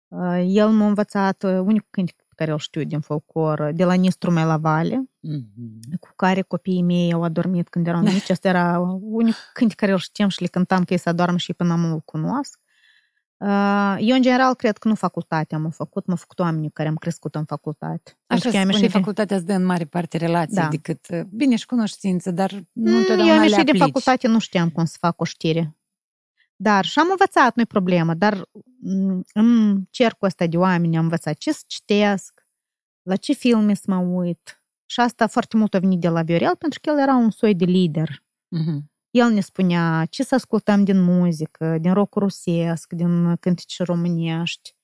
Uh, 0.09 0.43
el 0.47 0.69
m-a 0.69 0.87
învățat 0.87 1.43
uh, 1.43 1.51
unicul 1.51 1.89
cântec 1.91 2.17
pe 2.17 2.35
care 2.37 2.51
îl 2.51 2.59
știu 2.59 2.83
din 2.85 3.01
folclor, 3.01 3.71
de 3.75 3.85
la 3.85 3.93
Nistru 3.95 4.31
la 4.31 4.57
Vale, 4.57 5.05
Mhm. 5.21 5.99
cu 6.01 6.09
care 6.17 6.43
copiii 6.43 6.83
mei 6.83 7.13
au 7.13 7.23
adormit 7.23 7.69
când 7.69 7.87
erau 7.87 8.01
mici. 8.01 8.31
Asta 8.31 8.49
era 8.49 8.79
unicul 9.01 9.41
cântec 9.53 9.77
care 9.77 9.93
îl 9.93 9.99
știam 9.99 10.29
și 10.29 10.41
le 10.41 10.47
cântam 10.47 10.85
că 10.85 10.93
ei 10.93 10.99
să 10.99 11.09
adorm 11.09 11.37
și 11.37 11.53
până 11.53 11.75
mult 11.75 11.93
îl 11.93 12.01
cunosc. 12.05 12.59
Uh, 13.45 13.97
Eu, 14.01 14.17
în 14.17 14.23
general, 14.23 14.55
cred 14.55 14.79
că 14.79 14.89
nu 14.89 14.95
facultatea 14.95 15.59
am 15.59 15.71
făcut, 15.71 16.07
m-au 16.07 16.17
făcut 16.17 16.39
oamenii 16.39 16.71
care 16.71 16.89
am 16.89 16.95
crescut 16.97 17.35
în 17.35 17.45
facultate. 17.45 18.03
Pentru 18.27 18.49
Așa 18.49 18.49
că 18.49 18.55
eu 18.57 18.61
am 18.63 18.69
spune, 18.69 18.77
ieșit 18.77 18.91
din- 18.91 19.01
facultatea 19.01 19.37
îți 19.37 19.47
dă 19.47 19.53
în 19.53 19.65
mare 19.65 19.85
parte 19.85 20.17
relații 20.17 20.55
Da. 20.57 20.69
decât, 20.69 21.07
uh, 21.11 21.21
bine, 21.31 21.57
și 21.57 21.67
cunoștință, 21.67 22.31
dar 22.31 22.53
nu 22.73 22.91
Mm, 22.91 22.97
întotdeauna 22.97 23.25
Eu 23.25 23.33
am 23.33 23.39
le 23.39 23.43
ieșit 23.49 23.57
din 23.59 23.69
aplici. 23.69 23.83
facultate, 23.83 24.29
nu 24.29 24.39
știam 24.39 24.71
cum 24.71 24.85
să 24.85 24.97
fac 25.01 25.21
o 25.21 25.25
știre. 25.25 25.77
Dar 26.57 26.85
și 26.85 26.99
am 26.99 27.07
învățat, 27.11 27.55
nu-i 27.57 27.67
problemă, 27.67 28.15
dar 28.15 28.49
mm, 28.81 29.25
în 29.35 29.81
cercul 29.91 30.27
ăsta 30.27 30.47
de 30.47 30.57
oameni 30.57 30.97
am 30.97 31.03
învățat 31.03 31.37
ce 31.37 31.53
să 31.53 31.63
citesc, 31.67 32.47
la 33.03 33.17
ce 33.17 33.33
filme 33.33 33.75
să 33.75 33.83
mă 33.87 33.97
uit. 33.97 34.63
Și 34.87 35.01
asta 35.01 35.27
foarte 35.27 35.57
mult 35.57 35.75
a 35.75 35.79
venit 35.79 36.01
de 36.01 36.09
la 36.09 36.23
Viorel, 36.23 36.57
pentru 36.57 36.79
că 36.83 36.91
el 36.91 36.99
era 36.99 37.15
un 37.17 37.31
soi 37.31 37.55
de 37.55 37.65
lider. 37.65 38.23
Mhm. 38.49 38.90
El 39.11 39.31
ne 39.31 39.41
spunea 39.41 40.07
ce 40.11 40.23
să 40.23 40.35
ascultăm 40.35 40.85
din 40.85 41.01
muzică, 41.01 41.79
din 41.81 41.93
rock 41.93 42.15
rusesc, 42.15 42.93
din 42.93 43.37
cântece 43.37 43.83
românești. 43.83 44.75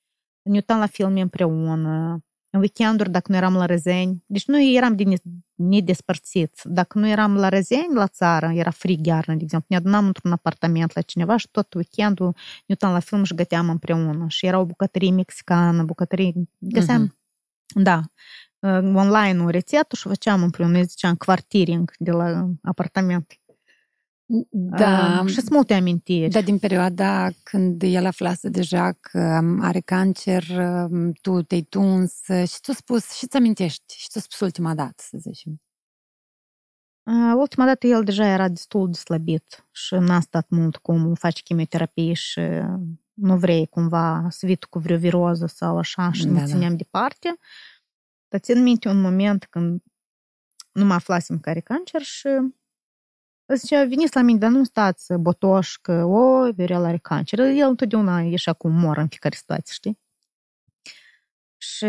Ne 0.43 0.53
uitam 0.53 0.79
la 0.79 0.87
filme 0.87 1.20
împreună. 1.20 2.20
În 2.51 2.61
weekenduri, 2.61 3.11
dacă 3.11 3.31
nu 3.31 3.37
eram 3.37 3.55
la 3.55 3.66
Răzeni, 3.66 4.24
deci 4.27 4.47
noi 4.47 4.74
eram 4.74 4.97
din 4.97 5.16
nedespărțiți. 5.55 6.68
Dacă 6.68 6.99
nu 6.99 7.09
eram 7.09 7.37
la 7.37 7.49
Răzeni, 7.49 7.95
la 7.95 8.07
țară, 8.07 8.51
era 8.55 8.70
frig 8.70 9.07
iarnă, 9.07 9.35
de 9.35 9.43
exemplu, 9.43 9.66
ne 9.70 9.77
adunam 9.77 10.07
într-un 10.07 10.33
apartament 10.33 10.95
la 10.95 11.01
cineva 11.01 11.37
și 11.37 11.49
tot 11.51 11.74
weekendul 11.74 12.27
ne 12.35 12.64
uitam 12.66 12.93
la 12.93 12.99
film 12.99 13.24
și 13.24 13.35
găteam 13.35 13.68
împreună. 13.70 14.24
Și 14.29 14.47
era 14.47 14.59
o 14.59 14.64
bucătărie 14.64 15.11
mexicană, 15.11 15.83
bucătărie... 15.83 16.33
Găseam, 16.59 17.01
Mhm. 17.01 17.83
da, 17.83 18.01
uh, 18.59 18.95
online 18.95 19.43
o 19.43 19.49
rețetă 19.49 19.97
și 19.97 20.09
făceam 20.09 20.43
împreună, 20.43 20.79
îi 20.79 20.85
ziceam 20.85 21.14
quartiering 21.14 21.91
de 21.99 22.11
la 22.11 22.51
apartament. 22.62 23.33
Da, 24.51 25.20
Uh, 25.22 25.29
și 25.29 25.35
sunt 25.35 25.49
multe 25.51 25.74
amintiri. 25.74 26.29
dar 26.31 26.43
din 26.43 26.59
perioada 26.59 27.29
când 27.43 27.83
el 27.83 28.07
aflase 28.07 28.49
deja 28.49 28.93
că 28.93 29.39
um, 29.43 29.61
are 29.61 29.81
cancer, 29.81 30.45
um, 30.49 31.12
tu 31.12 31.43
te-ai 31.43 31.62
tuns 31.62 32.20
uh, 32.29 32.49
și 32.49 32.61
tu 32.61 32.72
spus, 32.72 33.12
și 33.12 33.27
ți 33.27 33.37
amintești, 33.37 33.95
și 33.97 34.09
tu 34.12 34.18
spus 34.18 34.41
ultima 34.41 34.74
dată, 34.74 35.03
să 35.09 35.16
zicem. 35.18 35.61
Uh, 37.03 37.35
ultima 37.37 37.64
dată 37.64 37.87
el 37.87 38.05
deja 38.05 38.27
era 38.27 38.49
destul 38.49 38.91
de 38.91 38.97
slăbit 38.97 39.66
și 39.72 39.95
n-a 39.95 40.20
stat 40.20 40.49
mult 40.49 40.77
cum 40.77 41.14
face 41.14 41.43
chimioterapie 41.43 42.12
și 42.12 42.41
nu 43.12 43.37
vrei 43.37 43.66
cumva 43.66 44.27
să 44.31 44.47
vii 44.47 44.57
tu 44.57 44.68
cu 44.68 44.79
vreo 44.79 44.97
viroză 44.97 45.47
sau 45.47 45.79
așa 45.79 46.12
și 46.12 46.24
Da, 46.24 46.33
ne 46.33 46.39
da. 46.39 46.45
țineam 46.45 46.77
departe. 46.77 47.39
Dar 48.29 48.41
țin 48.41 48.62
minte 48.62 48.89
un 48.89 49.01
moment 49.01 49.45
când 49.45 49.83
nu 50.72 50.85
mă 50.85 50.95
aflasem 50.95 51.39
că 51.39 51.49
are 51.51 51.61
cancer 51.61 52.03
și 52.03 52.29
zicea, 53.55 53.84
veniți 53.84 54.14
la 54.16 54.22
mine, 54.22 54.38
dar 54.38 54.51
nu 54.51 54.64
stați 54.64 55.12
botoș 55.12 55.76
că, 55.76 56.05
o, 56.05 56.53
Viorel 56.53 56.84
are 56.84 56.99
cancer. 56.99 57.38
El 57.38 57.68
întotdeauna 57.68 58.20
ieșea 58.20 58.53
cu 58.53 58.66
umor 58.66 58.97
în 58.97 59.09
fiecare 59.09 59.34
situație, 59.34 59.74
știi? 59.74 59.99
Și 61.57 61.86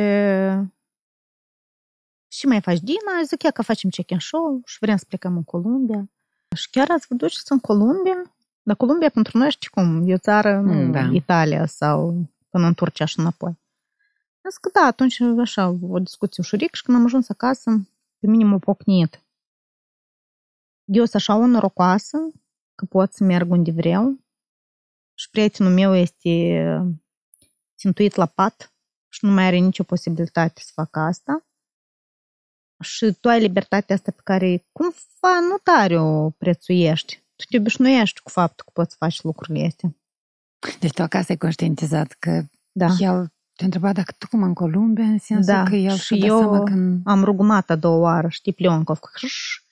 și 2.27 2.45
mai 2.45 2.61
faci 2.61 2.79
Dina? 2.79 3.23
Zic, 3.25 3.43
ia 3.43 3.51
că 3.51 3.61
facem 3.61 3.89
check-in 3.89 4.19
show 4.19 4.61
și 4.65 4.77
vrem 4.79 4.97
să 4.97 5.05
plecăm 5.07 5.35
în 5.35 5.43
Columbia. 5.43 6.09
Și 6.55 6.69
chiar 6.69 6.89
ați 6.89 7.05
vă 7.09 7.15
duceți 7.15 7.51
în 7.51 7.59
Columbia? 7.59 8.35
Dar 8.61 8.75
Columbia 8.75 9.09
pentru 9.09 9.37
noi 9.37 9.49
știi 9.51 9.69
cum, 9.69 10.09
e 10.09 10.13
o 10.13 10.17
țară, 10.17 10.59
nu 10.59 10.73
Mm, 10.73 10.91
da. 10.91 11.09
Italia 11.11 11.65
sau 11.65 12.27
până 12.49 12.67
în 12.67 12.73
Turcia 12.73 13.05
și 13.05 13.19
înapoi. 13.19 13.49
Am 14.41 14.49
zis 14.49 14.57
că 14.57 14.69
da, 14.73 14.81
atunci 14.81 15.21
așa, 15.39 15.75
o 15.81 15.99
discuție 15.99 16.43
ușuric 16.43 16.73
și 16.73 16.81
când 16.83 16.97
am 16.97 17.03
ajuns 17.03 17.29
acasă, 17.29 17.87
pe 18.19 18.27
mine 18.27 18.43
m-a 18.43 18.57
pocnit. 18.57 19.21
Eu 20.87 21.03
sunt 21.03 21.15
așa 21.15 21.35
o 21.35 21.45
norocoasă 21.45 22.17
că 22.75 22.85
pot 22.85 23.13
să 23.13 23.23
merg 23.23 23.51
unde 23.51 23.71
vreau 23.71 24.19
și 25.13 25.29
prietenul 25.29 25.73
meu 25.73 25.95
este 25.95 26.63
țintuit 27.77 28.15
la 28.15 28.25
pat 28.25 28.73
și 29.07 29.25
nu 29.25 29.31
mai 29.31 29.45
are 29.45 29.57
nicio 29.57 29.83
posibilitate 29.83 30.61
să 30.63 30.71
facă 30.73 30.99
asta. 30.99 31.45
Și 32.83 33.17
tu 33.21 33.27
ai 33.29 33.39
libertatea 33.39 33.95
asta 33.95 34.11
pe 34.11 34.21
care 34.23 34.67
cumva 34.71 35.39
nu 35.49 35.57
tare 35.63 35.99
o 35.99 36.29
prețuiești. 36.29 37.23
Tu 37.35 37.43
te 37.49 37.57
obișnuiești 37.57 38.19
cu 38.21 38.29
faptul 38.29 38.65
că 38.65 38.71
poți 38.73 38.91
să 38.91 38.95
faci 38.99 39.21
lucrurile 39.21 39.65
astea. 39.65 39.95
Deci 40.79 40.91
tu 40.93 41.01
acasă 41.01 41.25
ai 41.29 41.37
conștientizat 41.37 42.11
că 42.11 42.43
Da. 42.71 42.87
el 42.99 43.33
te 43.55 43.63
întreba 43.63 43.93
dacă 43.93 44.11
tu 44.17 44.27
cum 44.27 44.43
în 44.43 44.53
Columbia, 44.53 45.03
în 45.03 45.19
sensul 45.19 45.53
Da, 45.53 45.63
că 45.63 45.75
el 45.75 45.95
și 45.95 46.03
și-a 46.03 46.17
dat 46.17 46.27
eu 46.27 46.39
seama 46.39 46.63
că... 46.63 46.71
în- 46.71 47.01
Am 47.05 47.23
rugumat 47.23 47.69
a 47.69 47.75
doua 47.75 47.97
oară, 47.97 48.27
știi, 48.29 48.53
Plionkov, 48.53 48.99
că 48.99 49.09
hrș, 49.13 49.33
zic, 49.57 49.66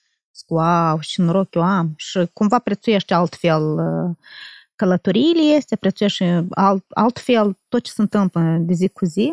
wow, 0.48 0.98
și 1.00 1.20
noroc 1.20 1.54
eu 1.54 1.62
am. 1.62 1.92
Și 1.96 2.30
cumva 2.32 2.58
prețuiești 2.58 3.12
altfel 3.12 3.62
uh, 3.62 4.16
călătoriile 4.76 5.40
este, 5.40 5.76
prețuiești 5.76 6.24
alt, 6.50 6.84
altfel 6.88 7.56
tot 7.68 7.82
ce 7.82 7.90
se 7.90 8.00
întâmplă 8.00 8.56
de 8.60 8.74
zi 8.74 8.88
cu 8.88 9.04
zi. 9.04 9.32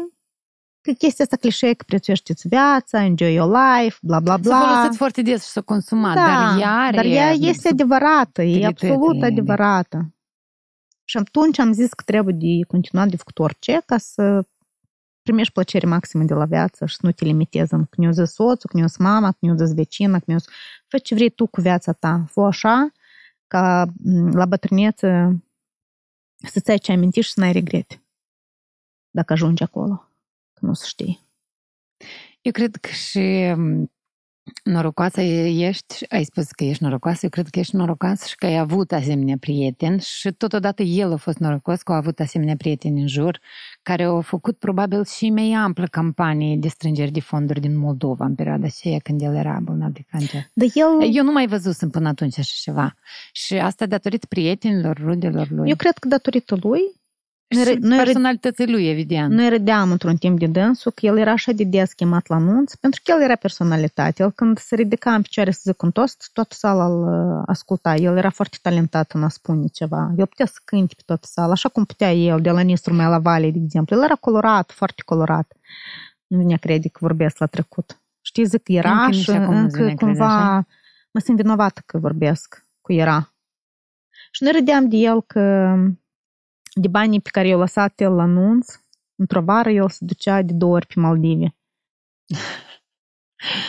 Că 0.81 0.91
chestia 0.91 1.23
asta 1.23 1.37
clișee 1.37 1.73
că 1.73 1.83
prețuiești 1.87 2.33
viața, 2.47 3.03
enjoy 3.03 3.33
your 3.33 3.51
life, 3.51 3.97
bla 4.01 4.19
bla 4.19 4.33
S-a 4.33 4.39
bla. 4.39 4.59
folosit 4.59 4.97
foarte 4.97 5.21
des 5.21 5.43
și 5.43 5.49
s-a 5.49 5.61
consumat, 5.61 6.15
Da, 6.15 6.21
dar 6.25 6.59
ea 6.59 6.71
are... 6.71 6.95
dar 6.95 7.05
ea 7.05 7.31
este 7.31 7.67
adevărată, 7.67 8.41
e 8.41 8.45
subtilități 8.45 8.85
absolut 8.85 9.15
ei. 9.15 9.23
adevărată. 9.23 10.13
Și 11.03 11.17
atunci 11.17 11.59
am 11.59 11.71
zis 11.73 11.93
că 11.93 12.03
trebuie 12.05 12.35
de 12.37 12.65
continuat 12.67 13.07
de 13.07 13.15
făcut 13.15 13.39
orice 13.39 13.81
ca 13.85 13.97
să 13.97 14.45
primești 15.23 15.53
plăcere 15.53 15.87
maximă 15.87 16.23
de 16.23 16.33
la 16.33 16.45
viață 16.45 16.85
și 16.85 16.95
să 16.95 17.01
nu 17.05 17.11
te 17.11 17.25
limitezi 17.25 17.73
în 17.73 17.85
că 17.85 17.95
ne-o 17.97 18.11
zis 18.11 18.33
soțul, 18.33 18.69
că 18.69 18.77
ne-o 18.77 18.87
zis 18.87 18.97
mama, 18.97 19.31
că 19.31 19.37
ne-o 19.39 19.55
zis 19.55 19.73
vecina, 19.73 20.17
că 20.17 20.23
ne-o 20.27 20.37
zis... 20.37 20.47
Fă 20.87 20.97
ce 20.97 21.15
vrei 21.15 21.29
tu 21.29 21.47
cu 21.47 21.61
viața 21.61 21.91
ta. 21.91 22.25
Fă 22.29 22.41
așa 22.41 22.91
ca 23.47 23.85
m, 24.03 24.35
la 24.35 24.45
bătrânețe 24.45 25.43
să-ți 26.47 26.71
ai 26.71 26.77
ce 26.77 26.91
aminti 26.91 27.21
și 27.21 27.31
să 27.31 27.39
n-ai 27.39 27.51
regrete. 27.51 28.03
Dacă 29.09 29.33
ajungi 29.33 29.63
acolo. 29.63 30.09
Că 30.53 30.65
nu 30.65 30.73
să 30.73 30.85
știi. 30.87 31.19
Eu 32.41 32.51
cred 32.51 32.75
că 32.75 32.89
și 32.89 33.53
m, 33.55 33.92
norocoasă 34.63 35.21
ești, 35.21 36.05
ai 36.09 36.23
spus 36.23 36.51
că 36.51 36.63
ești 36.63 36.83
norocoasă, 36.83 37.19
eu 37.21 37.29
cred 37.29 37.47
că 37.47 37.59
ești 37.59 37.75
norocoasă 37.75 38.25
și 38.27 38.35
că 38.35 38.45
ai 38.45 38.57
avut 38.57 38.91
asemenea 38.91 39.35
prieteni 39.39 39.99
și 39.99 40.31
totodată 40.31 40.83
el 40.83 41.11
a 41.11 41.15
fost 41.15 41.37
norocos 41.37 41.81
că 41.81 41.91
a 41.91 41.95
avut 41.95 42.19
asemenea 42.19 42.55
prieteni 42.55 43.01
în 43.01 43.07
jur 43.07 43.39
care 43.81 44.03
au 44.03 44.21
făcut 44.21 44.57
probabil 44.57 45.05
și 45.05 45.29
mai 45.29 45.51
amplă 45.51 45.85
campanie 45.85 46.57
de 46.57 46.67
strângeri 46.67 47.11
de 47.11 47.19
fonduri 47.19 47.59
din 47.59 47.77
Moldova 47.77 48.25
în 48.25 48.35
perioada 48.35 48.65
aceea 48.65 48.99
când 48.99 49.21
el 49.21 49.35
era 49.35 49.59
bolnav 49.61 49.91
de 49.91 50.05
cancer. 50.11 50.41
Dar 50.53 50.67
el... 50.73 51.15
Eu 51.15 51.23
nu 51.23 51.31
mai 51.31 51.47
văzusem 51.47 51.89
până 51.89 52.07
atunci 52.07 52.39
așa 52.39 52.53
ceva. 52.61 52.95
Și 53.31 53.53
asta 53.53 53.85
datorită 53.85 54.25
prietenilor, 54.29 54.97
rudelor 54.97 55.49
lui. 55.49 55.69
Eu 55.69 55.75
cred 55.75 55.97
că 55.97 56.07
datorită 56.07 56.57
lui 56.61 56.79
și 56.79 57.02
noi- 57.53 57.77
noi- 57.79 57.97
personalității 58.03 58.71
lui, 58.71 58.89
evident. 58.89 59.31
Noi 59.31 59.49
râdeam 59.49 59.91
într-un 59.91 60.15
timp 60.15 60.39
de 60.39 60.47
dânsul 60.47 60.91
că 60.91 61.05
el 61.05 61.17
era 61.17 61.31
așa 61.31 61.51
de 61.51 61.63
des 61.63 61.93
chemat 61.93 62.27
la 62.27 62.35
anunț, 62.35 62.75
pentru 62.75 63.01
că 63.03 63.11
el 63.11 63.21
era 63.21 63.35
personalitate. 63.35 64.23
El 64.23 64.31
când 64.31 64.57
se 64.57 64.75
ridica 64.75 65.13
în 65.13 65.21
picioare 65.21 65.51
să 65.51 65.59
zică 65.63 65.85
un 65.85 65.91
tost, 65.91 66.29
toată 66.33 66.55
sala 66.55 66.85
îl 66.85 67.37
uh, 67.37 67.43
asculta. 67.45 67.95
El 67.95 68.17
era 68.17 68.29
foarte 68.29 68.57
talentat 68.61 69.11
în 69.11 69.23
a 69.23 69.29
spune 69.29 69.67
ceva. 69.67 70.13
El 70.17 70.25
putea 70.25 70.45
să 70.45 70.59
cânte 70.65 70.93
pe 70.97 71.03
toată 71.05 71.27
sala, 71.31 71.51
așa 71.51 71.69
cum 71.69 71.85
putea 71.85 72.13
el, 72.13 72.41
de 72.41 72.49
la 72.49 72.61
Nistru 72.61 72.93
mai 72.93 73.05
la 73.05 73.19
Vale, 73.19 73.51
de 73.51 73.59
exemplu. 73.63 73.95
El 73.95 74.03
era 74.03 74.15
colorat, 74.15 74.71
foarte 74.71 75.01
colorat. 75.05 75.53
Nu 76.27 76.37
venea 76.37 76.57
crede 76.57 76.87
că 76.87 76.97
vorbesc 77.01 77.37
la 77.37 77.45
trecut. 77.45 78.01
Știi, 78.21 78.45
zic 78.45 78.67
era 78.67 78.91
Încă 78.91 79.09
nici 79.09 79.23
și 79.23 79.31
acum 79.31 79.55
nu-ți 79.55 79.63
încă 79.63 79.77
vine 79.77 79.95
crede, 79.95 80.11
cumva 80.11 80.35
așa? 80.35 80.67
mă 81.11 81.19
simt 81.19 81.37
vinovată 81.37 81.81
că 81.85 81.97
vorbesc 81.97 82.67
cu 82.81 82.93
era. 82.93 83.33
Și 84.31 84.43
noi 84.43 84.51
râdeam 84.51 84.89
de 84.89 84.95
el 84.95 85.21
că 85.21 85.75
de 86.73 86.87
banii 86.87 87.21
pe 87.21 87.29
care 87.29 87.47
i-a 87.47 87.57
lăsat 87.57 87.99
el 87.99 88.13
la 88.13 88.21
anunț, 88.21 88.67
într-o 89.15 89.41
vară 89.41 89.69
el 89.69 89.89
se 89.89 90.05
ducea 90.05 90.41
de 90.41 90.53
două 90.53 90.73
ori 90.73 90.87
pe 90.87 90.99
Maldive. 90.99 91.55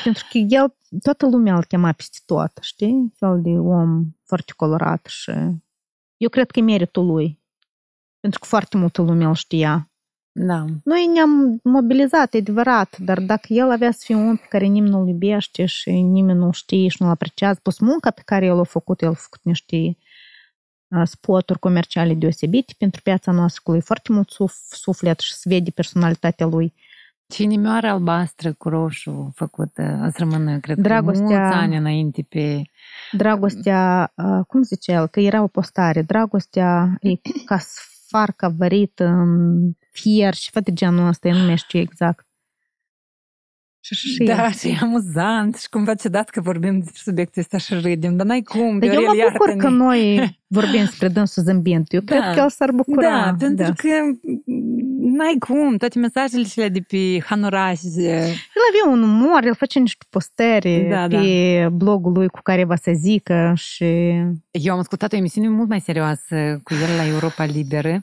Pentru 0.05 0.25
că 0.31 0.39
el, 0.39 0.77
toată 1.03 1.27
lumea 1.27 1.55
îl 1.57 1.65
chema 1.65 1.93
peste 1.93 2.19
tot, 2.25 2.59
știi? 2.61 3.13
Fel 3.17 3.41
de 3.43 3.51
om 3.51 4.05
foarte 4.25 4.53
colorat 4.57 5.07
și 5.07 5.31
eu 6.17 6.29
cred 6.29 6.51
că 6.51 6.59
e 6.59 6.63
meritul 6.63 7.07
lui. 7.07 7.43
Pentru 8.21 8.41
că 8.41 8.47
foarte 8.47 8.77
multă 8.77 9.03
lume 9.03 9.25
îl 9.25 9.35
știa. 9.35 9.89
Da. 10.33 10.65
Noi 10.85 11.07
ne-am 11.07 11.61
mobilizat, 11.63 12.35
e 12.35 12.39
adevărat, 12.39 12.99
dar 12.99 13.21
dacă 13.21 13.53
el 13.53 13.71
avea 13.71 13.91
să 13.91 14.03
fie 14.05 14.15
un 14.15 14.29
om 14.29 14.37
pe 14.37 14.47
care 14.49 14.65
nimeni 14.65 14.93
nu-l 14.93 15.09
iubește 15.09 15.67
și 15.67 15.91
nimeni 15.91 16.39
nu 16.39 16.51
știe 16.51 16.89
și 16.89 16.97
nu-l 17.03 17.11
apreciază, 17.11 17.61
plus 17.63 17.79
munca 17.79 18.11
pe 18.11 18.23
care 18.25 18.45
el 18.47 18.59
a 18.59 18.65
făcut, 18.65 19.03
el 19.03 19.09
a 19.09 19.15
făcut 19.15 19.41
niște 19.43 19.77
uh, 19.77 19.95
spoturi 21.05 21.59
comerciale 21.59 22.15
deosebite 22.15 22.75
pentru 22.79 23.01
piața 23.03 23.33
noastră, 23.33 23.61
cu 23.65 23.71
lui 23.71 23.81
foarte 23.81 24.13
mult 24.13 24.31
suf- 24.31 24.67
suflet 24.71 25.21
și 25.21 25.33
se 25.33 25.49
vede 25.49 25.71
personalitatea 25.71 26.47
lui. 26.47 26.75
Și 27.33 27.43
inimioara 27.43 27.91
albastră 27.91 28.53
cu 28.53 28.69
roșu 28.69 29.33
făcută, 29.35 30.01
o 30.07 30.11
să 30.11 30.15
rămână, 30.19 30.59
cred 30.59 30.77
că, 30.77 30.83
Dragostea- 30.83 31.25
mulți 31.27 31.55
ani 31.55 31.77
înainte 31.77 32.27
pe... 32.29 32.63
Dragostea, 33.13 34.13
uh, 34.17 34.45
cum 34.47 34.63
zice 34.63 34.93
el, 34.93 35.07
că 35.07 35.21
era 35.21 35.43
o 35.43 35.47
postare, 35.47 36.03
dragostea 36.03 36.97
e 37.01 37.15
ca 37.45 37.59
sfarca 37.59 38.49
vărită 38.49 39.05
în 39.05 39.59
fier 39.91 40.35
și 40.35 40.51
fă 40.51 40.61
de 40.61 40.73
genul 40.73 41.07
ăsta, 41.07 41.29
eu 41.29 41.37
nu 41.37 41.45
mai 41.45 41.57
știu 41.57 41.79
exact. 41.79 42.27
Și, 43.85 43.95
și, 43.95 44.09
și 44.09 44.25
Da, 44.25 44.51
și 44.51 44.69
e 44.69 44.79
amuzant 44.81 45.57
și 45.57 45.69
cumva 45.69 45.95
ciudat 45.95 46.29
că 46.29 46.41
vorbim 46.41 46.79
despre 46.79 47.01
subiectul 47.05 47.43
ăsta 47.43 47.59
și 47.59 47.75
râdem, 47.75 48.17
dar 48.17 48.27
n-ai 48.27 48.43
cum, 48.43 48.79
Dar 48.79 48.89
eu 48.89 49.01
Viorel, 49.01 49.07
mă 49.07 49.31
bucur 49.33 49.49
iartă-ne. 49.49 49.63
că 49.63 49.69
noi 49.69 50.31
vorbim 50.59 50.81
despre 50.81 51.09
dânsul 51.09 51.43
zâmbind. 51.43 51.87
Eu 51.89 52.01
Da. 52.01 52.15
cred 52.21 52.35
că 52.35 52.41
el 52.41 52.51
s-ar 52.51 52.71
bucura. 52.71 53.09
Da, 53.11 53.35
pentru 53.39 53.65
de 53.65 53.73
că 53.77 53.89
n-ai 54.99 55.37
cum, 55.39 55.77
toate 55.77 55.99
mesajele 55.99 56.45
și 56.45 56.55
de 56.57 56.81
pe 56.89 57.21
Hanorazi, 57.25 58.01
El 58.01 58.63
avea 58.71 58.93
un 58.93 59.03
umor, 59.03 59.45
el 59.45 59.55
face 59.55 59.79
niște 59.79 60.05
postări 60.11 60.87
Da, 60.91 61.07
pe 61.07 61.69
blogul 61.73 62.13
lui 62.13 62.29
cu 62.29 62.41
care 62.43 62.65
va 62.65 62.77
să 62.77 62.93
zică 62.95 63.53
și... 63.57 63.85
Eu 64.51 64.73
am 64.73 64.79
ascultat 64.79 65.13
o 65.13 65.17
emisiune 65.17 65.49
mult 65.49 65.69
mai 65.69 65.81
serioasă 65.81 66.61
cu 66.63 66.75
el 66.75 66.97
la 66.97 67.07
Europa 67.07 67.45
Liberă, 67.45 67.93
uh, 67.93 68.03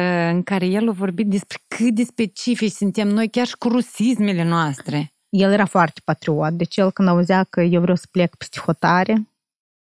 în 0.00 0.42
care 0.42 0.66
el 0.66 0.88
a 0.88 0.92
vorbit 0.92 1.28
despre 1.28 1.58
cât 1.68 1.94
de 1.94 2.04
specifici 2.04 2.72
suntem 2.72 3.08
noi, 3.08 3.28
chiar 3.28 3.46
și 3.46 3.56
cu 3.56 3.68
rusismele 3.68 4.44
noastre. 4.44 5.12
El 5.28 5.52
era 5.52 5.64
foarte 5.64 6.00
patriot, 6.04 6.52
deci 6.52 6.76
el 6.76 6.90
când 6.90 7.08
auzea 7.08 7.44
că 7.44 7.60
eu 7.60 7.80
vreau 7.80 7.96
să 7.96 8.06
plec 8.10 8.34
peste 8.34 8.60
hotare, 8.60 9.28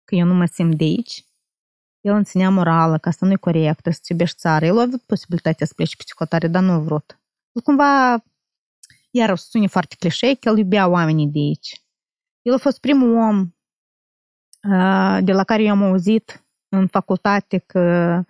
că 0.03 0.15
eu 0.15 0.25
nu 0.25 0.33
mă 0.33 0.45
simt 0.45 0.77
de 0.77 0.83
aici, 0.83 1.25
el 2.01 2.13
îmi 2.13 2.23
ținea 2.23 2.49
morală, 2.49 2.97
că 2.97 3.09
asta 3.09 3.25
nu 3.25 3.31
e 3.31 3.35
corect, 3.35 3.71
trebuie 3.71 3.93
să-ți 3.93 4.11
iubești 4.11 4.37
țara. 4.37 4.65
El 4.65 4.77
a 4.77 4.81
avut 4.81 5.01
posibilitatea 5.01 5.65
să 5.65 5.73
plece 5.73 5.95
peste 5.95 6.13
hotare, 6.17 6.47
dar 6.47 6.63
nu 6.63 6.71
a 6.71 6.79
vrut. 6.79 7.19
El 7.51 7.61
cumva, 7.61 8.23
iar 9.11 9.29
o 9.29 9.35
să 9.35 9.47
sune 9.49 9.67
foarte 9.67 9.95
clișei, 9.99 10.35
că 10.35 10.49
el 10.49 10.57
iubea 10.57 10.87
oamenii 10.87 11.27
de 11.27 11.39
aici. 11.39 11.81
El 12.41 12.53
a 12.53 12.57
fost 12.57 12.79
primul 12.79 13.15
om 13.15 13.39
uh, 13.39 15.17
de 15.23 15.31
la 15.31 15.43
care 15.43 15.63
eu 15.63 15.71
am 15.71 15.83
auzit 15.83 16.45
în 16.69 16.87
facultate 16.87 17.57
că 17.57 17.79
uh, 18.19 18.25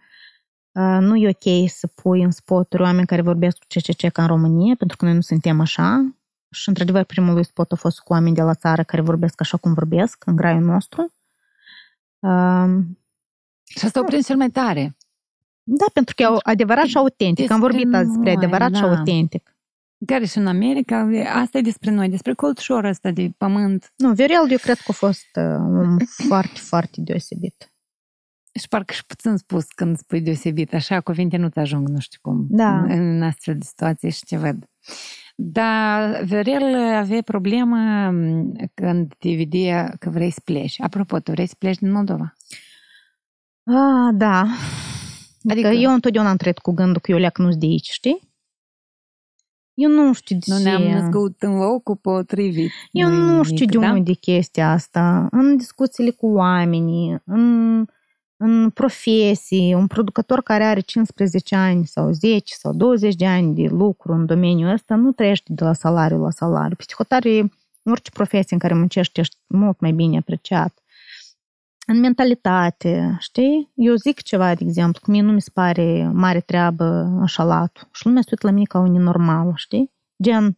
nu 0.82 1.16
e 1.16 1.30
ok 1.30 1.70
să 1.70 1.88
pui 1.88 2.24
în 2.24 2.32
spoturi 2.32 2.82
oameni 2.82 3.08
care 3.08 3.22
vorbesc 3.22 3.58
cu 3.58 3.66
CCC 3.68 4.12
ca 4.12 4.22
în 4.22 4.28
România, 4.28 4.76
pentru 4.78 4.98
că 4.98 5.06
noi 5.06 5.14
nu 5.14 5.22
suntem 5.22 5.60
așa. 5.60 6.16
Și, 6.50 6.70
într-adevăr, 6.70 7.04
primul 7.04 7.34
lui 7.34 7.46
spot 7.46 7.72
a 7.72 7.76
fost 7.76 8.00
cu 8.00 8.14
oameni 8.14 8.36
de 8.36 8.42
la 8.42 8.54
țară 8.54 8.84
care 8.84 9.02
vorbesc 9.02 9.42
așa 9.42 9.58
cum 9.58 9.74
vorbesc, 9.74 10.24
în 10.26 10.36
graiul 10.36 10.64
nostru. 10.64 11.14
Uh, 12.20 12.74
Și 13.64 13.86
asta 13.86 14.00
o 14.00 14.04
prins 14.04 14.26
cel 14.26 14.38
mai 14.38 14.50
tare. 14.50 14.96
da, 15.64 15.86
pentru 15.94 16.16
că 16.16 16.24
e 16.24 16.28
adevărat 16.42 16.86
și 16.86 16.98
autentic. 16.98 17.52
Am 17.52 17.60
Despre 17.60 17.78
vorbit 17.78 17.96
azi 17.96 18.08
despre 18.08 18.34
noi, 18.34 18.36
adevărat 18.44 18.76
și 18.76 18.82
da. 18.82 18.88
autentic. 18.90 19.56
Care 20.06 20.26
și 20.26 20.38
în 20.38 20.48
America, 20.48 21.10
asta 21.34 21.58
e 21.58 21.62
despre 21.62 21.92
noi, 21.92 22.10
despre 22.10 22.34
colțușorul 22.34 22.90
ăsta 22.90 23.12
de 23.12 23.32
pământ. 23.38 23.94
Nu, 23.96 24.14
Viorel, 24.14 24.52
eu 24.52 24.58
cred 24.58 24.78
că 24.78 24.86
a 24.88 24.94
fost 24.94 25.28
uh, 25.36 25.44
un 25.60 25.98
foarte, 26.28 26.60
foarte 26.60 27.02
deosebit. 27.02 27.73
Și 28.60 28.68
parcă 28.68 28.94
și 28.94 29.06
puțin 29.06 29.36
spus 29.38 29.66
când 29.68 29.98
spui 29.98 30.22
deosebit, 30.22 30.74
așa 30.74 31.02
cuvinte 31.02 31.38
nu-ți 31.38 31.60
ajung, 31.60 31.88
nu 31.88 32.00
știu 32.00 32.20
cum, 32.22 32.46
Da. 32.50 32.78
în, 32.80 32.90
în 33.16 33.22
astfel 33.22 33.58
de 33.58 33.66
situații 33.66 34.12
și 34.12 34.26
ce 34.26 34.38
văd. 34.38 34.66
Dar 35.36 36.24
Viorel 36.24 36.76
avea 36.96 37.22
problemă 37.22 37.78
m, 38.12 38.54
când 38.74 39.14
te 39.18 39.36
vedea 39.36 39.96
că 40.00 40.10
vrei 40.10 40.30
să 40.32 40.42
pleci. 40.44 40.82
Apropo, 40.82 41.20
tu 41.20 41.32
vrei 41.32 41.48
să 41.48 41.56
pleci 41.58 41.78
din 41.78 41.92
Moldova? 41.92 42.34
Ah, 43.64 44.14
da. 44.16 44.40
Adică, 44.40 44.58
Adică- 45.52 45.68
adică 45.68 45.82
eu 45.84 45.94
întotdeauna 45.94 46.30
am 46.30 46.38
trăit 46.38 46.58
cu 46.60 46.72
gândul 46.72 47.02
că 47.02 47.12
eu 47.12 47.18
leac 47.18 47.38
nu 47.38 47.50
de 47.50 47.66
aici, 47.66 47.90
știi? 47.90 48.32
Eu 49.74 49.90
nu 49.90 50.14
știu 50.14 50.38
de 50.38 50.44
Nu 50.48 50.58
ce. 50.58 50.64
ne-am 50.64 50.82
născut 50.82 51.42
în 51.42 51.56
locul 51.58 51.96
potrivit. 51.96 52.72
Eu 52.92 53.10
Nu-i 53.10 53.18
nu 53.18 53.32
nimic, 53.32 53.46
știu 53.46 53.66
de 53.66 53.78
da? 53.78 53.92
unde 53.92 54.12
e 54.12 54.14
chestia 54.14 54.72
asta. 54.72 55.28
În 55.32 55.58
discuțiile 55.58 56.10
cu 56.12 56.28
oamenii, 56.28 57.22
în, 57.26 57.86
în 58.46 58.70
profesii, 58.70 59.74
un 59.74 59.88
producător 59.88 60.42
care 60.42 60.64
are 60.64 60.80
15 60.80 61.56
ani 61.56 61.86
sau 61.86 62.12
10 62.12 62.54
sau 62.54 62.74
20 62.74 63.16
de 63.16 63.26
ani 63.26 63.56
de 63.56 63.68
lucru 63.68 64.14
în 64.14 64.26
domeniul 64.26 64.72
ăsta 64.72 64.96
nu 64.96 65.12
trăiește 65.12 65.54
de 65.54 65.64
la 65.64 65.74
salariu 65.74 66.22
la 66.22 66.30
salariu. 66.30 66.76
Psihotare, 66.76 67.40
în 67.84 67.92
orice 67.92 68.12
profesie 68.12 68.48
în 68.50 68.58
care 68.58 68.74
muncești, 68.74 69.20
ești 69.20 69.36
mult 69.48 69.80
mai 69.80 69.92
bine 69.92 70.18
apreciat. 70.18 70.74
În 71.88 72.00
mentalitate, 72.00 73.18
știi? 73.20 73.72
Eu 73.76 73.96
zic 73.96 74.22
ceva, 74.22 74.56
de 74.56 74.64
exemplu, 74.64 75.02
că 75.04 75.12
mie 75.12 75.22
nu 75.22 75.32
mi 75.32 75.42
se 75.42 75.50
pare 75.54 76.10
mare 76.14 76.40
treabă 76.40 76.86
înșalatul. 77.20 77.88
Și 77.92 78.06
lumea 78.06 78.22
se 78.22 78.28
uită 78.32 78.48
la 78.48 78.54
mine 78.54 78.66
ca 78.66 78.80
un 78.80 78.92
nenormal, 78.92 79.54
știi? 79.56 79.92
Gen, 80.24 80.58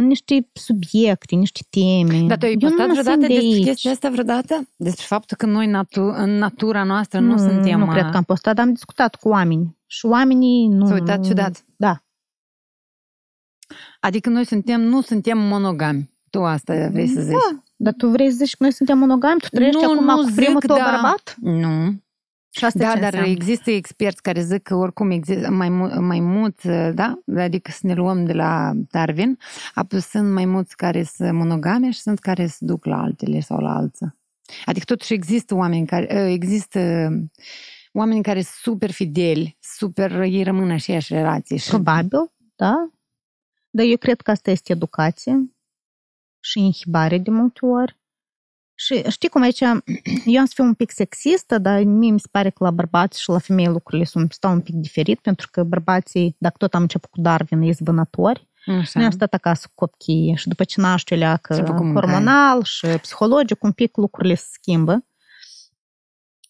în 0.00 0.06
niște 0.06 0.48
subiecte, 0.52 1.34
niște 1.34 1.60
teme. 1.70 2.26
Dar 2.26 2.38
tu 2.38 2.44
ai 2.44 2.52
Eu 2.52 2.58
postat 2.68 2.86
nu 2.88 2.94
mă 2.94 3.00
vreodată 3.00 3.20
simt 3.20 3.20
de 3.20 3.34
despre 3.34 3.54
aici. 3.56 3.64
chestia 3.64 3.90
asta 3.90 4.08
vreodată? 4.10 4.68
Despre 4.76 5.04
faptul 5.06 5.36
că 5.36 5.46
noi 5.46 5.66
natu- 5.66 6.00
în 6.16 6.30
natura 6.30 6.82
noastră 6.84 7.20
nu, 7.20 7.36
suntem... 7.38 7.78
Nu 7.78 7.86
cred 7.86 8.10
că 8.10 8.16
am 8.16 8.22
postat, 8.22 8.54
dar 8.54 8.64
am 8.66 8.72
discutat 8.72 9.14
cu 9.14 9.28
oameni. 9.28 9.78
Și 9.86 10.06
oamenii 10.06 10.66
nu... 10.68 10.86
S-au 10.86 10.94
uitat 10.96 11.24
ciudat. 11.24 11.64
Da. 11.76 12.02
Adică 14.00 14.28
noi 14.28 14.46
suntem, 14.46 14.80
nu 14.80 15.00
suntem 15.00 15.38
monogami. 15.38 16.10
Tu 16.30 16.44
asta 16.44 16.88
vrei 16.92 17.06
să 17.08 17.20
zici. 17.20 17.32
Da. 17.32 17.62
Dar 17.76 17.92
tu 17.96 18.08
vrei 18.08 18.30
să 18.30 18.36
zici 18.36 18.50
că 18.56 18.62
noi 18.62 18.72
suntem 18.72 18.98
monogami? 18.98 19.40
Tu 19.40 19.46
trăiești 19.48 19.82
Nu, 19.82 19.90
acum 19.92 20.04
nu 20.04 20.16
cu 20.16 20.22
zic, 20.22 20.34
primul 20.34 20.60
tău 20.60 20.76
da. 20.76 20.82
bărbat? 20.90 21.36
Nu. 21.40 22.02
Și 22.50 22.64
asta 22.64 22.78
Da, 22.78 22.92
ce 22.92 22.94
dar 23.00 23.04
înseamnă? 23.04 23.30
există 23.30 23.70
experți 23.70 24.22
care 24.22 24.40
zic 24.42 24.62
că 24.62 24.74
oricum 24.74 25.10
există 25.10 25.50
mai, 25.50 25.68
mu- 25.68 26.00
mai 26.00 26.20
mulți, 26.20 26.68
da? 26.94 27.18
Adică 27.36 27.70
să 27.70 27.86
ne 27.86 27.94
luăm 27.94 28.24
de 28.24 28.32
la 28.32 28.72
Darwin, 28.90 29.38
apoi 29.74 30.00
sunt 30.00 30.32
mai 30.32 30.44
mulți 30.44 30.76
care 30.76 31.02
sunt 31.02 31.32
monogame 31.32 31.90
și 31.90 32.00
sunt 32.00 32.18
care 32.18 32.46
se 32.46 32.56
duc 32.60 32.84
la 32.84 33.00
altele 33.00 33.40
sau 33.40 33.58
la 33.58 33.74
alții. 33.74 34.14
Adică 34.64 34.84
totuși 34.84 35.12
există 35.12 35.54
oameni 35.54 35.86
care, 35.86 36.16
ă, 36.16 36.18
există 36.18 37.10
oameni 37.92 38.22
care 38.22 38.40
sunt 38.42 38.54
super 38.74 38.90
fideli, 38.90 39.56
super, 39.60 40.20
ei 40.20 40.42
rămân 40.42 40.64
în 40.64 40.70
aceeași 40.70 41.12
relație. 41.14 41.56
Și 41.56 41.68
Probabil, 41.68 42.32
da. 42.56 42.90
Dar 43.70 43.86
eu 43.86 43.96
cred 43.96 44.20
că 44.20 44.30
asta 44.30 44.50
este 44.50 44.72
educație 44.72 45.54
și 46.40 46.58
inhibare 46.58 47.18
de 47.18 47.30
multe 47.30 47.66
ori. 47.66 47.98
Și 48.86 49.02
știi 49.08 49.28
cum 49.28 49.42
aici, 49.42 49.60
eu 50.24 50.40
am 50.40 50.44
să 50.44 50.52
fiu 50.54 50.64
un 50.64 50.74
pic 50.74 50.90
sexistă, 50.90 51.58
dar 51.58 51.82
mie 51.82 52.10
mi 52.10 52.20
se 52.20 52.26
pare 52.30 52.50
că 52.50 52.64
la 52.64 52.70
bărbați 52.70 53.20
și 53.20 53.28
la 53.28 53.38
femei 53.38 53.66
lucrurile 53.66 54.04
sunt, 54.04 54.32
stau 54.32 54.52
un 54.52 54.60
pic 54.60 54.74
diferit, 54.74 55.20
pentru 55.20 55.48
că 55.50 55.62
bărbații, 55.62 56.36
dacă 56.38 56.54
tot 56.58 56.74
am 56.74 56.80
început 56.82 57.10
cu 57.10 57.20
Darwin, 57.20 57.62
sunt 57.74 57.88
vânători, 57.88 58.48
Așa. 58.66 58.90
Noi 58.94 59.04
am 59.04 59.10
stat 59.10 59.34
acasă 59.34 59.66
cu 59.74 59.86
copiii 59.86 60.36
și 60.36 60.48
după 60.48 60.64
ce 60.64 60.80
naște 60.80 61.14
leacă 61.14 61.54
Și-a 61.54 61.64
făcut 61.64 61.84
mâncare. 61.84 62.06
hormonal 62.06 62.62
și 62.62 62.86
psihologic, 62.86 63.62
un 63.62 63.72
pic 63.72 63.96
lucrurile 63.96 64.34
se 64.34 64.46
schimbă. 64.52 65.04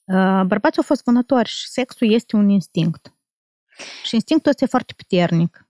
Uh, 0.04 0.42
Bărbații 0.46 0.76
au 0.78 0.82
fost 0.86 1.04
vânători 1.04 1.48
și 1.48 1.68
sexul 1.68 2.12
este 2.12 2.36
un 2.36 2.48
instinct. 2.48 3.14
Și 4.04 4.14
instinctul 4.14 4.50
ăsta 4.50 4.64
e 4.64 4.68
foarte 4.68 4.92
puternic. 4.96 5.68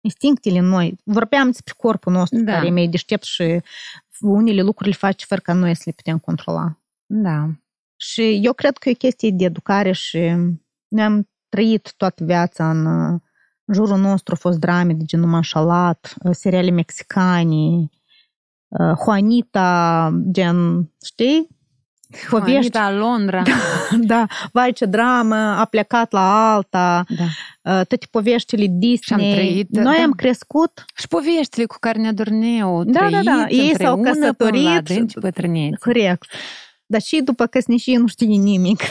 Instinctele 0.00 0.60
noi. 0.60 0.98
Vorbeam 1.04 1.46
despre 1.50 1.74
corpul 1.76 2.12
nostru, 2.12 2.38
Da. 2.42 2.52
care 2.52 2.66
e 2.66 2.70
mai 2.70 2.86
deștept 2.86 3.24
și 3.24 3.60
unele 4.22 4.62
lucruri 4.62 4.90
le 4.90 4.96
face 4.96 5.24
fără 5.26 5.40
ca 5.40 5.52
noi 5.52 5.74
să 5.74 5.82
le 5.86 5.92
putem 5.96 6.18
controla. 6.18 6.78
Da. 7.06 7.48
Și 7.96 8.40
eu 8.42 8.52
cred 8.52 8.76
că 8.76 8.88
e 8.88 8.92
o 8.92 8.94
chestie 8.94 9.30
de 9.30 9.44
educare 9.44 9.92
și 9.92 10.18
noi 10.88 11.04
am 11.04 11.28
trăit 11.48 11.94
toată 11.96 12.24
viața 12.24 12.70
în, 12.70 12.86
în 13.64 13.74
jurul 13.74 13.98
nostru, 13.98 14.34
au 14.34 14.50
fost 14.50 14.58
drame 14.58 14.92
de 14.92 15.04
genul 15.04 15.28
Mașalat, 15.28 16.14
seriale 16.30 16.70
mexicane, 16.70 17.90
uh, 18.68 18.92
Juanita, 19.04 20.10
gen, 20.30 20.90
știi? 21.04 21.48
Povești. 22.30 22.50
Juanita 22.52 22.90
Londra. 22.92 23.42
Da, 24.00 24.26
vai 24.52 24.72
ce 24.72 24.84
dramă, 24.84 25.34
a 25.36 25.64
plecat 25.64 26.12
la 26.12 26.52
alta, 26.54 27.04
Da. 27.08 27.22
uh, 27.24 27.86
toate 27.86 28.06
poveștile 28.10 28.66
Disney. 28.70 29.32
trăit, 29.34 29.68
Noi 29.70 29.96
da. 29.96 30.02
am 30.02 30.10
crescut, 30.12 30.84
Și 30.96 31.08
poveștile 31.08 31.64
cu 31.64 31.76
care 31.80 31.98
ne 31.98 32.12
dorneau, 32.12 32.84
Da, 32.84 33.08
da, 33.10 33.20
da. 33.22 33.44
Ei 33.48 33.74
s-au 33.80 33.94
împreună 33.96 34.32
până 34.32 34.50
la 34.50 34.60
căsătorit. 34.60 34.90
adânci 34.90 35.14
bătrâneți. 35.18 35.78
corect. 35.80 36.24
Dar 36.92 37.00
și 37.00 37.20
după 37.24 37.46
căsnicie 37.46 37.98
nu 37.98 38.06
știe 38.06 38.26
nimic 38.36 38.82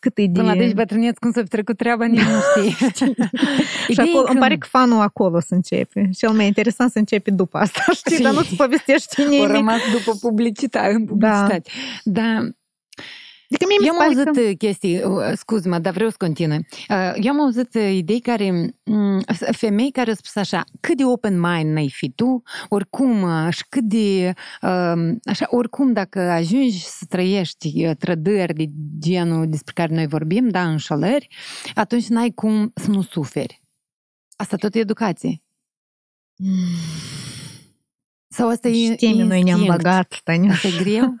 cât 0.00 0.18
e 0.18 0.26
de... 0.26 0.30
Până 0.32 0.44
la 0.44 0.50
adânci 0.50 0.74
bătrâneți, 0.74 1.20
cum 1.20 1.32
s-a 1.32 1.42
trecut 1.42 1.76
treaba, 1.76 2.04
nici 2.04 2.20
nu 2.20 2.40
știi. 2.50 2.70
Și 2.90 3.90
Ideea 3.92 4.06
e 4.06 4.10
acolo, 4.10 4.24
că 4.24 4.30
îmi 4.30 4.40
pare 4.40 4.56
că 4.56 4.66
fanul 4.70 5.00
acolo 5.00 5.40
să 5.40 5.54
începe. 5.54 6.10
Cel 6.18 6.30
mai 6.30 6.46
interesant 6.46 6.90
să 6.90 6.98
începe 6.98 7.30
după 7.30 7.58
asta, 7.58 7.80
știi, 7.92 8.22
dar 8.22 8.32
nu-ți 8.32 8.54
povestești 8.54 9.22
Au 9.22 9.28
nimic. 9.28 9.48
rămas 9.48 9.80
după 9.92 10.16
publicitate, 10.20 10.92
în 10.94 11.04
publicitate. 11.04 11.70
Da. 12.04 12.48
Adică 13.50 13.64
mie 13.68 13.76
mi 13.80 13.86
Eu 13.86 13.92
se 13.92 14.02
am 14.02 14.08
pare 14.08 14.30
auzit 14.30 14.48
că... 14.48 14.52
chestii, 14.66 15.02
uh, 15.02 15.32
scuz-mă, 15.36 15.78
dar 15.78 15.92
vreau 15.92 16.10
să 16.10 16.16
continui. 16.18 16.66
Uh, 16.88 17.12
Eu 17.14 17.32
am 17.32 17.40
auzit 17.40 17.74
uh, 17.74 17.92
idei 17.92 18.20
care, 18.20 18.74
mm, 18.84 19.22
femei 19.50 19.90
care 19.90 20.08
au 20.08 20.14
spus 20.14 20.36
așa, 20.36 20.64
cât 20.80 20.96
de 20.96 21.04
open 21.04 21.40
mind 21.40 21.76
ai 21.76 21.90
fi 21.90 22.10
tu, 22.10 22.42
oricum, 22.68 23.22
uh, 23.22 23.52
și 23.52 23.64
cât 23.68 23.84
de, 23.84 24.32
um, 24.62 25.18
așa, 25.24 25.46
oricum 25.48 25.92
dacă 25.92 26.20
ajungi 26.20 26.84
să 26.84 27.04
trăiești 27.08 27.86
uh, 27.86 27.96
trădări 27.98 28.54
de 28.54 28.64
genul 28.98 29.48
despre 29.48 29.72
care 29.76 29.94
noi 29.94 30.06
vorbim, 30.06 30.48
da, 30.48 30.68
înșalări, 30.68 31.28
atunci 31.74 32.06
n-ai 32.06 32.30
cum 32.30 32.72
să 32.74 32.90
nu 32.90 33.02
suferi. 33.02 33.62
Asta 34.36 34.56
tot 34.56 34.74
e 34.74 34.78
educație. 34.78 35.42
Sau 38.28 38.48
asta 38.48 38.68
e 38.68 38.72
Și 38.72 38.94
teme 38.96 39.22
noi 39.22 39.42
ne-am 39.42 39.58
instinct? 39.58 39.76
băgat, 39.76 40.20
Tania. 40.24 40.52
Asta 40.52 40.68
e 40.68 40.82
greu? 40.82 41.14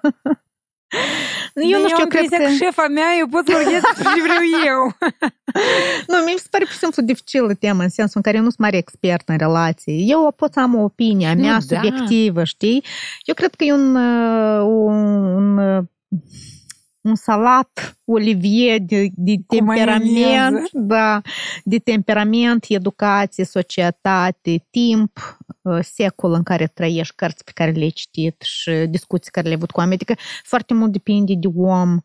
Eu 1.54 1.80
nu 1.80 1.88
știu, 1.88 2.00
eu 2.00 2.06
cred 2.06 2.28
că... 2.28 2.48
șefa 2.64 2.86
mea, 2.88 3.08
eu 3.18 3.26
pot 3.26 3.46
să 3.46 3.52
vorbesc 3.52 3.86
ce 4.14 4.22
vreau 4.22 4.42
eu. 4.66 4.96
nu, 6.10 6.24
mi 6.24 6.34
se 6.36 6.46
pare 6.50 6.64
pur 6.64 6.72
și 6.72 6.78
simplu 6.78 7.02
dificilă 7.02 7.54
tema, 7.54 7.82
în 7.82 7.88
sensul 7.88 8.16
în 8.16 8.22
care 8.22 8.36
eu 8.36 8.42
nu 8.42 8.48
sunt 8.48 8.60
mare 8.60 8.76
expert 8.76 9.28
în 9.28 9.38
relații. 9.38 10.10
Eu 10.10 10.32
pot 10.36 10.52
să 10.52 10.60
am 10.60 10.74
o 10.74 10.82
opinie 10.82 11.26
a 11.26 11.34
mea 11.34 11.54
nu, 11.54 11.60
subiectivă, 11.60 12.38
da. 12.38 12.44
știi? 12.44 12.84
Eu 13.24 13.34
cred 13.34 13.54
că 13.54 13.64
e 13.64 13.72
un, 13.72 13.94
uh, 13.96 14.60
un, 14.66 15.58
un 15.58 15.58
un 17.00 17.14
salat 17.14 17.98
olivier 18.04 18.80
de, 18.80 19.08
de 19.14 19.34
temperament, 19.46 20.70
da, 20.72 21.20
de 21.64 21.78
temperament, 21.78 22.64
educație, 22.68 23.44
societate, 23.44 24.66
timp, 24.70 25.38
secol 25.80 26.32
în 26.32 26.42
care 26.42 26.66
trăiești, 26.66 27.14
cărți 27.14 27.44
pe 27.44 27.50
care 27.54 27.70
le-ai 27.70 27.90
citit 27.90 28.42
și 28.42 28.70
discuții 28.70 29.30
care 29.30 29.46
le-ai 29.46 29.56
avut 29.56 29.70
cu 29.70 29.78
oameni. 29.78 30.00
Adică 30.02 30.20
foarte 30.44 30.74
mult 30.74 30.92
depinde 30.92 31.34
de 31.36 31.48
om, 31.56 31.98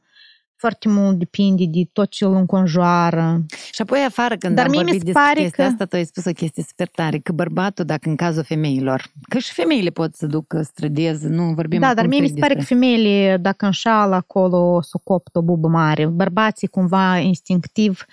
foarte 0.56 0.90
mult 0.90 1.18
depinde 1.18 1.66
de 1.66 1.90
tot 1.92 2.10
ce 2.10 2.26
îl 2.26 2.36
înconjoară. 2.36 3.46
Și 3.72 3.82
apoi 3.82 4.00
afară, 4.00 4.36
când 4.36 4.56
Dar 4.56 4.66
am 4.66 4.72
vorbit 4.72 4.94
despre 4.94 5.12
pare 5.12 5.42
chestia 5.42 5.64
că... 5.64 5.72
asta, 5.72 5.86
tu 5.86 5.96
ai 5.96 6.06
spus 6.06 6.26
o 6.26 6.32
chestie 6.32 6.64
super 6.68 6.88
tare, 6.88 7.18
că 7.20 7.32
bărbatul, 7.32 7.86
dacă 7.86 8.10
în 8.10 8.16
cazul 8.16 8.44
femeilor, 8.44 9.12
că 9.30 9.38
și 9.38 9.54
femeile 9.54 9.90
pot 9.90 10.16
să 10.16 10.26
ducă 10.26 10.62
strădeze, 10.62 11.28
nu 11.28 11.54
vorbim 11.54 11.80
Da, 11.80 11.94
dar 11.94 12.08
mie 12.08 12.20
mi 12.20 12.28
se 12.28 12.34
pare 12.40 12.54
despre... 12.54 12.76
că 12.76 12.82
femeile, 12.82 13.38
dacă 13.38 13.66
înșală 13.66 14.16
acolo, 14.16 14.82
s-o 14.82 15.00
coptă 15.04 15.38
o 15.38 15.42
bubă 15.42 15.68
mare. 15.68 16.06
Bărbații, 16.06 16.68
cumva, 16.68 17.18
instinctiv, 17.18 18.06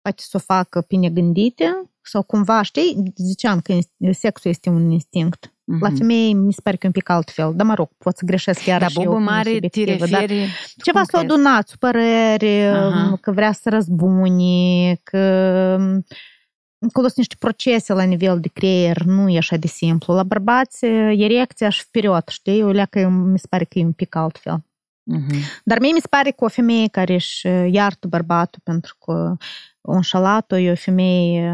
poate 0.00 0.22
să 0.22 0.36
o 0.36 0.38
facă 0.38 0.80
pe 0.80 0.96
negândite 0.96 1.90
sau 2.02 2.22
cumva, 2.22 2.62
știi, 2.62 3.12
ziceam 3.16 3.60
că 3.60 3.78
sexul 4.12 4.50
este 4.50 4.68
un 4.68 4.90
instinct. 4.90 5.55
Mm-hmm. 5.66 5.80
La 5.80 5.90
femei 5.98 6.32
mi 6.32 6.52
se 6.52 6.60
pare 6.62 6.76
că 6.76 6.82
e 6.84 6.86
un 6.86 6.92
pic 6.92 7.08
altfel. 7.08 7.52
Dar 7.54 7.66
mă 7.66 7.74
rog, 7.74 7.88
pot 7.98 8.16
să 8.16 8.24
greșesc 8.24 8.62
chiar 8.62 8.80
da, 8.80 8.86
și 8.86 9.00
eu. 9.00 9.20
mare 9.20 9.58
te 9.58 9.84
referi... 9.84 10.48
Ceva 10.84 11.02
s-a 11.02 11.18
adunat, 11.18 11.68
supărări, 11.68 12.46
uh-huh. 12.46 13.20
că 13.20 13.32
vrea 13.32 13.52
să 13.52 13.68
răzbuni, 13.68 15.00
că 15.02 15.18
acolo 16.80 17.06
sunt 17.06 17.16
niște 17.16 17.36
procese 17.38 17.92
la 17.92 18.02
nivel 18.02 18.40
de 18.40 18.48
creier, 18.48 19.02
nu 19.02 19.28
e 19.28 19.36
așa 19.36 19.56
de 19.56 19.66
simplu. 19.66 20.14
La 20.14 20.22
bărbați, 20.22 20.84
erecția 20.84 21.68
și 21.68 21.90
period, 21.90 22.28
știi? 22.28 22.62
O 22.62 22.70
leacă 22.70 23.08
mi 23.08 23.38
se 23.38 23.46
pare 23.50 23.64
că 23.64 23.78
e 23.78 23.84
un 23.84 23.92
pic 23.92 24.14
altfel. 24.14 24.64
Uh-huh. 25.16 25.60
Dar 25.64 25.78
mie 25.78 25.92
mi 25.92 26.00
se 26.00 26.08
pare 26.10 26.30
că 26.30 26.44
o 26.44 26.48
femeie 26.48 26.88
care 26.88 27.14
își 27.14 27.46
iartă 27.70 28.06
bărbatul 28.08 28.60
pentru 28.64 28.96
că 29.04 29.36
o 29.80 29.92
înșalat-o 29.92 30.56
e 30.56 30.70
o 30.70 30.74
femeie 30.74 31.52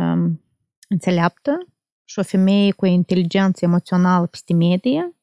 înțeleaptă, 0.89 1.67
și 2.05 2.19
o 2.19 2.23
femeie 2.23 2.73
cu 2.73 2.87
inteligență 2.87 3.65
emoțională 3.65 4.27
peste 4.27 4.55
medie. 4.55 5.17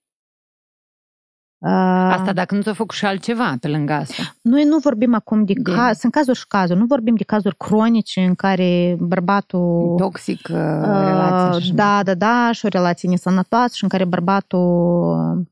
Asta 1.61 2.33
dacă 2.33 2.55
nu 2.55 2.61
ți-a 2.61 2.73
făcut 2.73 2.95
și 2.95 3.05
altceva 3.05 3.55
pe 3.59 3.67
lângă 3.67 3.93
asta. 3.93 4.35
Noi 4.41 4.63
nu 4.63 4.77
vorbim 4.77 5.13
acum 5.13 5.45
de, 5.45 5.53
de... 5.55 5.71
Caz, 5.71 5.97
sunt 5.97 6.11
cazuri 6.11 6.37
și 6.37 6.47
cazuri, 6.47 6.79
nu 6.79 6.85
vorbim 6.85 7.15
de 7.15 7.23
cazuri 7.23 7.57
cronice 7.57 8.21
în 8.21 8.35
care 8.35 8.95
bărbatul... 8.99 9.95
Toxic, 9.97 10.47
uh, 10.49 10.55
relație. 10.85 11.73
Da, 11.73 12.03
da, 12.03 12.13
da, 12.13 12.51
și 12.51 12.65
o 12.65 12.69
relație 12.69 13.09
nesănătoasă 13.09 13.73
și 13.75 13.83
în 13.83 13.89
care 13.89 14.05
bărbatul 14.05 15.47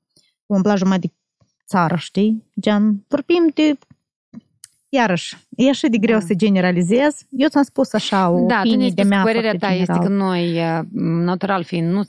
umbla 0.46 0.76
jumătate 0.76 1.08
de 1.08 1.14
țară, 1.66 1.96
știi? 1.96 2.44
Gen, 2.60 3.06
vorbim 3.08 3.52
de 3.54 3.78
iarăși, 4.90 5.38
e 5.56 5.70
așa 5.70 5.88
de 5.88 5.98
greu 5.98 6.20
da. 6.20 6.26
să 6.26 6.34
generalizez. 6.34 7.16
Eu 7.30 7.48
ți-am 7.48 7.64
spus 7.64 7.94
așa 7.94 8.30
o 8.30 8.46
da, 8.46 8.62
opinie 8.66 8.90
de 8.90 9.04
mea 9.04 9.24
părerea 9.24 9.52
ta 9.52 9.68
general. 9.68 9.80
este 9.80 10.08
că 10.08 10.14
noi, 10.14 10.60
natural 11.24 11.64
fiind, 11.64 11.92
nu, 11.92 12.04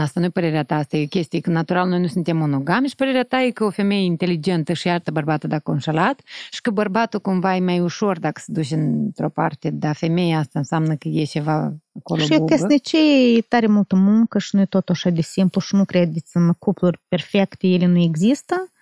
asta 0.00 0.20
nu 0.20 0.26
e 0.26 0.28
părerea 0.28 0.62
ta, 0.62 0.74
asta 0.74 0.96
e 0.96 1.04
chestie, 1.04 1.40
că 1.40 1.50
natural 1.50 1.88
noi 1.88 2.00
nu 2.00 2.06
suntem 2.06 2.36
monogami 2.36 2.88
și 2.88 2.94
părerea 2.94 3.22
ta 3.22 3.42
e 3.42 3.50
că 3.50 3.64
o 3.64 3.70
femeie 3.70 4.04
inteligentă 4.04 4.72
și 4.72 4.86
iartă 4.86 5.10
bărbatul 5.10 5.48
dacă 5.48 5.70
a 5.70 5.72
înșelat 5.72 6.20
și 6.50 6.60
că 6.60 6.70
bărbatul 6.70 7.20
cumva 7.20 7.56
e 7.56 7.60
mai 7.60 7.80
ușor 7.80 8.18
dacă 8.18 8.40
se 8.44 8.52
duce 8.52 8.74
într-o 8.74 9.28
parte, 9.28 9.70
dar 9.70 9.94
femeia 9.94 10.38
asta 10.38 10.58
înseamnă 10.58 10.94
că 10.94 11.08
e 11.08 11.24
ceva 11.24 11.74
acolo 11.98 12.22
Și 12.22 12.28
bubă. 12.28 12.44
căsnicie 12.44 13.36
e 13.36 13.40
tare 13.40 13.66
multă 13.66 13.96
muncă 13.96 14.38
și 14.38 14.54
nu 14.54 14.60
e 14.60 14.64
tot 14.64 14.88
așa 14.88 15.10
de 15.10 15.20
simplu 15.20 15.60
și 15.60 15.74
nu 15.74 15.84
credeți 15.84 16.36
în 16.36 16.52
cupluri 16.58 17.00
perfecte, 17.08 17.66
ele 17.66 17.86
nu 17.86 17.98
există. 17.98 18.72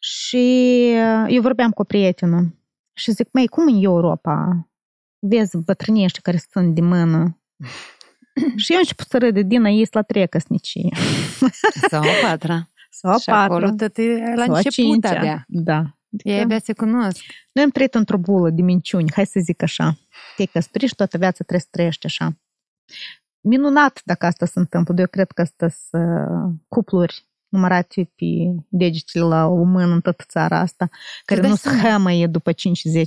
Și 0.00 0.86
eu 1.28 1.42
vorbeam 1.42 1.70
cu 1.70 1.80
o 1.80 1.84
prietenă 1.84 2.54
și 2.96 3.10
zic, 3.10 3.28
mai 3.32 3.46
cum 3.46 3.66
în 3.66 3.82
Europa? 3.82 4.68
Vezi 5.18 5.56
bătrânești 5.64 6.20
care 6.20 6.42
sunt 6.50 6.74
de 6.74 6.80
mână. 6.80 7.40
și 8.56 8.72
eu 8.72 8.78
început 8.78 9.06
să 9.06 9.18
râd 9.18 9.40
din 9.40 9.64
aici 9.64 9.92
la 9.92 10.02
trei 10.02 10.28
căsnicii. 10.28 10.92
Sau 11.90 12.02
a 12.02 12.28
patra. 12.28 12.70
Sau 12.90 13.12
a 13.12 13.18
și 13.18 13.24
patra. 13.24 13.42
acolo 13.42 13.70
tot 13.70 13.96
e 13.96 14.34
la 14.34 14.42
început 14.42 14.70
cincea. 14.70 15.16
abia. 15.16 15.44
Da. 15.48 15.82
Ei 16.08 16.40
abia 16.40 16.58
se 16.58 16.72
cunosc. 16.72 17.24
Noi 17.52 17.64
am 17.64 17.70
trăit 17.70 17.94
într-o 17.94 18.18
bulă 18.18 18.50
de 18.50 18.62
minciuni, 18.62 19.12
hai 19.14 19.26
să 19.26 19.40
zic 19.40 19.62
așa. 19.62 19.98
Te-ai 20.36 20.48
căsătorit 20.52 20.88
și 20.88 20.94
toată 20.94 21.18
viața 21.18 21.36
trebuie 21.36 21.60
să 21.60 21.68
trăiești 21.70 22.06
așa. 22.06 22.36
Minunat 23.40 24.00
dacă 24.04 24.26
asta 24.26 24.46
se 24.46 24.58
întâmplă. 24.58 24.94
Eu 24.98 25.06
cred 25.06 25.30
că 25.30 25.40
asta 25.40 25.68
sunt 25.68 26.60
cupluri 26.68 27.26
numărate 27.56 28.10
pe 28.14 28.24
degetele 28.68 29.24
la 29.24 29.46
o 29.46 29.62
mână 29.62 29.94
în 29.94 30.00
toată 30.00 30.24
țara 30.28 30.58
asta, 30.58 30.88
care 31.24 31.48
nu 31.48 31.54
se 31.54 31.68
hămăie 31.68 32.26
după 32.26 32.52
5-10 32.52 32.54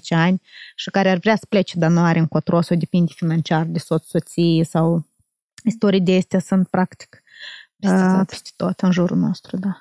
ani 0.10 0.42
și 0.76 0.90
care 0.90 1.10
ar 1.10 1.18
vrea 1.18 1.36
să 1.36 1.46
plece, 1.50 1.80
dar 1.80 1.90
nu 1.90 2.00
are 2.00 2.20
încotro 2.20 2.62
sau 2.62 2.78
depinde 2.78 3.12
financiar 3.16 3.66
de 3.66 3.80
soț, 3.80 4.06
soție 4.06 4.64
sau 4.64 5.06
istorii 5.64 6.02
de 6.02 6.16
astea 6.16 6.40
sunt 6.40 6.68
practic 6.68 7.24
peste 7.80 8.16
tot. 8.18 8.28
peste 8.28 8.50
tot 8.56 8.80
în 8.80 8.92
jurul 8.92 9.18
nostru, 9.18 9.58
da. 9.58 9.78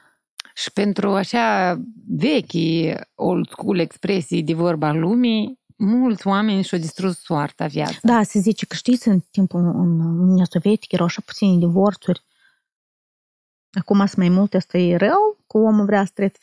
Și 0.55 0.73
pentru 0.73 1.11
așa 1.11 1.77
vechi 2.07 2.99
old 3.15 3.49
school 3.49 3.79
expresii 3.79 4.43
de 4.43 4.55
vorba 4.55 4.93
lumii, 4.93 5.59
mulți 5.77 6.27
oameni 6.27 6.63
și-au 6.63 6.81
distrus 6.81 7.19
soarta 7.19 7.67
viața. 7.67 7.99
Da, 8.03 8.23
se 8.23 8.39
zice 8.39 8.67
că 8.67 8.75
știți, 8.75 9.09
în 9.09 9.21
timpul 9.31 9.61
în 9.61 10.01
Uniunea 10.01 10.47
Sovietică 10.51 10.95
erau 10.95 11.07
așa 11.07 11.23
puține 11.25 11.57
divorțuri 11.57 12.23
Acum 13.73 13.99
sunt 13.99 14.17
mai 14.17 14.29
multe, 14.29 14.57
asta 14.57 14.79
e 14.79 14.97
rău, 14.97 15.37
că 15.47 15.59
omul 15.59 15.85
vrea 15.85 16.05
să, 16.05 16.11
trăiesc, 16.15 16.37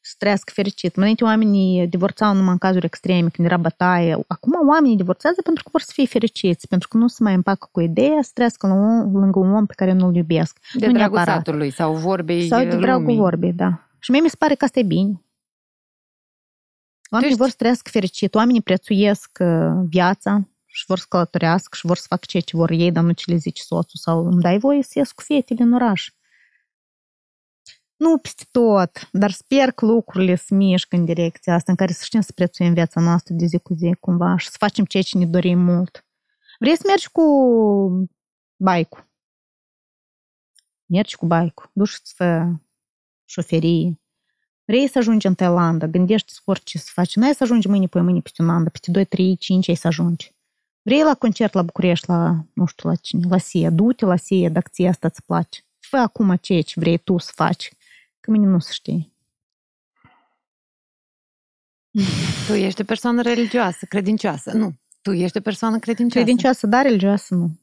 să 0.00 0.14
trăiască 0.18 0.52
fericit. 0.54 0.96
Înainte 0.96 1.24
oamenii 1.24 1.86
divorțau 1.86 2.34
numai 2.34 2.52
în 2.52 2.58
cazuri 2.58 2.84
extreme, 2.84 3.28
când 3.28 3.46
era 3.46 3.56
bătaie. 3.56 4.18
Acum 4.26 4.68
oamenii 4.68 4.96
divorțează 4.96 5.42
pentru 5.42 5.62
că 5.62 5.68
vor 5.72 5.80
să 5.80 5.90
fie 5.92 6.06
fericiți, 6.06 6.68
pentru 6.68 6.88
că 6.88 6.96
nu 6.96 7.08
se 7.08 7.22
mai 7.22 7.34
împacă 7.34 7.68
cu 7.72 7.80
ideea 7.80 8.22
să 8.22 8.30
trăiască 8.34 8.66
lângă 9.12 9.38
un 9.38 9.54
om 9.54 9.66
pe 9.66 9.74
care 9.76 9.92
nu-l 9.92 10.14
iubesc. 10.14 10.58
De 10.74 10.86
nu 10.86 10.92
dragul 10.92 11.14
neapărat. 11.14 11.36
satului 11.36 11.70
sau 11.70 11.94
vorbei 11.94 12.48
Sau 12.48 12.64
de 12.64 12.76
dragul 12.76 13.02
lumii. 13.02 13.16
vorbei, 13.16 13.52
da. 13.52 13.88
Și 13.98 14.10
mie 14.10 14.20
mi 14.20 14.28
se 14.28 14.36
pare 14.38 14.54
că 14.54 14.64
asta 14.64 14.78
e 14.78 14.82
bine. 14.82 15.22
Oamenii 17.10 17.36
vor 17.36 17.48
să 17.48 17.54
trăiască 17.58 17.90
fericit, 17.90 18.34
oamenii 18.34 18.62
prețuiesc 18.62 19.38
viața 19.88 20.48
și 20.66 20.84
vor 20.86 20.98
să 20.98 21.04
călătorească 21.08 21.76
și 21.76 21.86
vor 21.86 21.96
să 21.96 22.04
facă 22.08 22.22
ceea 22.26 22.42
ce 22.42 22.56
vor 22.56 22.70
ei, 22.70 22.92
dar 22.92 23.04
nu 23.04 23.12
ce 23.12 23.30
le 23.30 23.36
zice 23.36 23.62
soțul 23.62 24.00
sau 24.00 24.26
îmi 24.26 24.40
dai 24.40 24.58
voie 24.58 24.82
să 24.82 24.92
ies 24.98 25.12
cu 25.12 25.22
fetele 25.22 25.62
în 25.62 25.72
oraș. 25.72 26.08
Nu 27.98 28.18
peste 28.18 28.44
tot, 28.50 29.08
dar 29.12 29.30
sper 29.30 29.70
că 29.70 29.86
lucrurile 29.86 30.34
se 30.34 30.54
mișcă 30.54 30.96
în 30.96 31.04
direcția 31.04 31.54
asta, 31.54 31.70
în 31.70 31.76
care 31.76 31.92
să 31.92 32.04
știm 32.04 32.20
să 32.20 32.32
prețuim 32.32 32.72
viața 32.72 33.00
noastră 33.00 33.34
de 33.34 33.46
zi 33.46 33.58
cu 33.58 33.74
zi, 33.74 33.94
cumva, 34.00 34.36
și 34.36 34.48
să 34.48 34.56
facem 34.58 34.84
ceea 34.84 35.02
ce 35.02 35.18
ne 35.18 35.26
dorim 35.26 35.58
mult. 35.58 36.06
Vrei 36.58 36.76
să 36.76 36.82
mergi 36.86 37.08
cu 37.08 37.22
baicul? 38.56 39.08
Mergi 40.86 41.16
cu 41.16 41.26
baicul, 41.26 41.70
duci-ți 41.72 42.14
fă 42.14 42.52
șoferie. 43.24 44.00
Vrei 44.64 44.88
să 44.88 44.98
ajungi 44.98 45.26
în 45.26 45.34
Thailanda, 45.34 45.86
gândești 45.86 46.32
orice 46.44 46.78
să 46.78 46.90
faci. 46.92 47.16
Nu 47.16 47.26
ai 47.26 47.34
să 47.34 47.42
ajungi 47.42 47.68
mâine, 47.68 47.86
poi 47.86 48.02
mâine, 48.02 48.20
peste 48.20 48.42
un 48.42 48.48
an, 48.48 48.64
peste 48.64 48.90
2, 48.90 49.04
3, 49.04 49.36
5 49.36 49.68
ai 49.68 49.74
să 49.74 49.86
ajungi. 49.86 50.34
Vrei 50.82 51.02
la 51.02 51.14
concert 51.14 51.52
la 51.52 51.62
București, 51.62 52.08
la, 52.08 52.44
nu 52.54 52.66
știu 52.66 52.88
la 52.88 52.94
cine, 52.94 53.26
la 53.28 53.38
SIA, 53.38 53.70
du-te 53.70 54.04
la 54.04 54.16
SIA 54.16 54.48
dacă 54.48 54.68
ție 54.72 54.88
asta 54.88 55.06
îți 55.06 55.22
place. 55.22 55.60
Fă 55.78 55.96
acum 55.96 56.36
ceea 56.36 56.62
ce 56.62 56.80
vrei 56.80 56.98
tu 56.98 57.18
să 57.18 57.32
faci 57.34 57.72
că 58.20 58.30
mine 58.30 58.46
nu 58.46 58.58
se 58.58 58.72
știe. 58.72 59.12
Tu 62.46 62.52
ești 62.52 62.80
o 62.80 62.84
persoană 62.84 63.22
religioasă, 63.22 63.86
credincioasă, 63.86 64.52
nu. 64.52 64.72
Tu 65.02 65.12
ești 65.12 65.36
o 65.36 65.40
persoană 65.40 65.78
credincioasă. 65.78 66.24
Credincioasă, 66.24 66.66
da, 66.66 66.82
religioasă, 66.82 67.34
nu. 67.34 67.58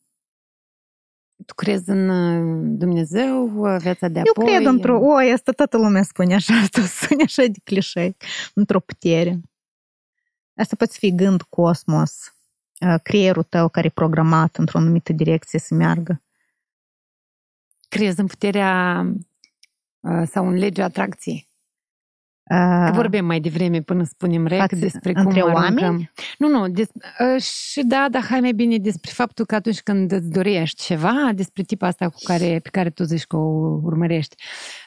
Tu 1.46 1.54
crezi 1.54 1.90
în 1.90 2.10
uh, 2.10 2.78
Dumnezeu, 2.78 3.44
uh, 3.44 3.78
viața 3.80 4.08
de 4.08 4.20
apoi? 4.20 4.46
Eu 4.46 4.54
cred 4.54 4.66
într-o, 4.66 5.00
o, 5.00 5.16
asta 5.34 5.52
toată 5.52 5.78
lumea 5.78 6.04
spune 6.04 6.36
așa, 6.36 6.54
tu 6.72 6.82
spune 6.82 7.24
așa 7.24 7.42
de 7.46 7.60
clișei, 7.64 8.18
într-o 8.54 8.80
putere. 8.80 9.42
Asta 10.56 10.76
poate 10.76 10.94
fi 10.98 11.16
gând 11.16 11.42
cosmos, 11.42 12.34
uh, 12.80 12.96
creierul 13.04 13.44
tău 13.44 13.70
care 13.70 13.88
e 13.88 13.90
programat 13.90 14.56
într-o 14.56 14.78
anumită 14.78 15.14
direcție 15.14 15.60
să 15.60 15.74
meargă. 15.74 16.22
Crezi 17.90 18.20
în 18.20 18.28
puterea 18.28 19.06
sau 20.32 20.48
în 20.48 20.54
legea 20.54 20.84
atracției. 20.84 21.48
Că 22.86 22.92
vorbim 22.94 23.26
mai 23.26 23.40
devreme 23.40 23.82
până 23.82 24.04
spunem 24.04 24.46
rec 24.48 24.60
Față- 24.60 24.76
despre 24.76 25.14
cum 25.14 25.26
între 25.26 25.40
aruncăm. 25.42 25.64
oameni? 25.84 26.12
Nu, 26.38 26.48
nu, 26.48 26.68
des, 26.70 26.88
uh, 27.36 27.42
și 27.42 27.84
da, 27.86 28.08
dar 28.12 28.24
hai 28.24 28.40
mai 28.40 28.52
bine 28.52 28.78
despre 28.78 29.12
faptul 29.14 29.46
că 29.46 29.56
atunci 29.56 29.82
când 29.82 30.12
îți 30.12 30.30
dorești 30.30 30.84
ceva, 30.84 31.32
despre 31.36 31.64
tipa 31.64 31.88
asta 31.88 32.10
cu 32.10 32.18
care, 32.24 32.60
pe 32.64 32.70
care 32.70 32.90
tu 32.90 33.04
zici 33.04 33.24
că 33.26 33.36
o 33.38 33.80
urmărești, 33.84 34.36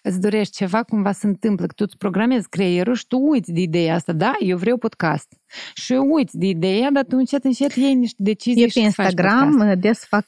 îți 0.03 0.21
dorești 0.21 0.57
ceva, 0.57 0.83
cumva 0.83 1.13
se 1.13 1.27
întâmplă, 1.27 1.67
că 1.67 1.73
tu 1.77 1.85
îți 1.87 1.97
programezi 1.97 2.49
creierul 2.49 2.95
și 2.95 3.07
tu 3.07 3.19
uiți 3.19 3.53
de 3.53 3.61
ideea 3.61 3.95
asta, 3.95 4.13
da, 4.13 4.33
eu 4.39 4.57
vreau 4.57 4.77
podcast. 4.77 5.33
Și 5.75 5.93
uiți 5.93 6.39
de 6.39 6.47
ideea, 6.47 6.91
dar 6.91 7.05
tu 7.05 7.17
încet, 7.17 7.45
încet 7.45 7.73
iei 7.75 7.95
niște 7.95 8.23
decizii 8.23 8.63
Eu 8.63 8.69
și 8.69 8.79
pe 8.81 8.85
îți 8.87 8.95
faci 8.95 9.05
Instagram 9.07 9.51
podcast. 9.51 9.71
uh, 9.75 9.81
des 9.81 10.05
fac 10.05 10.27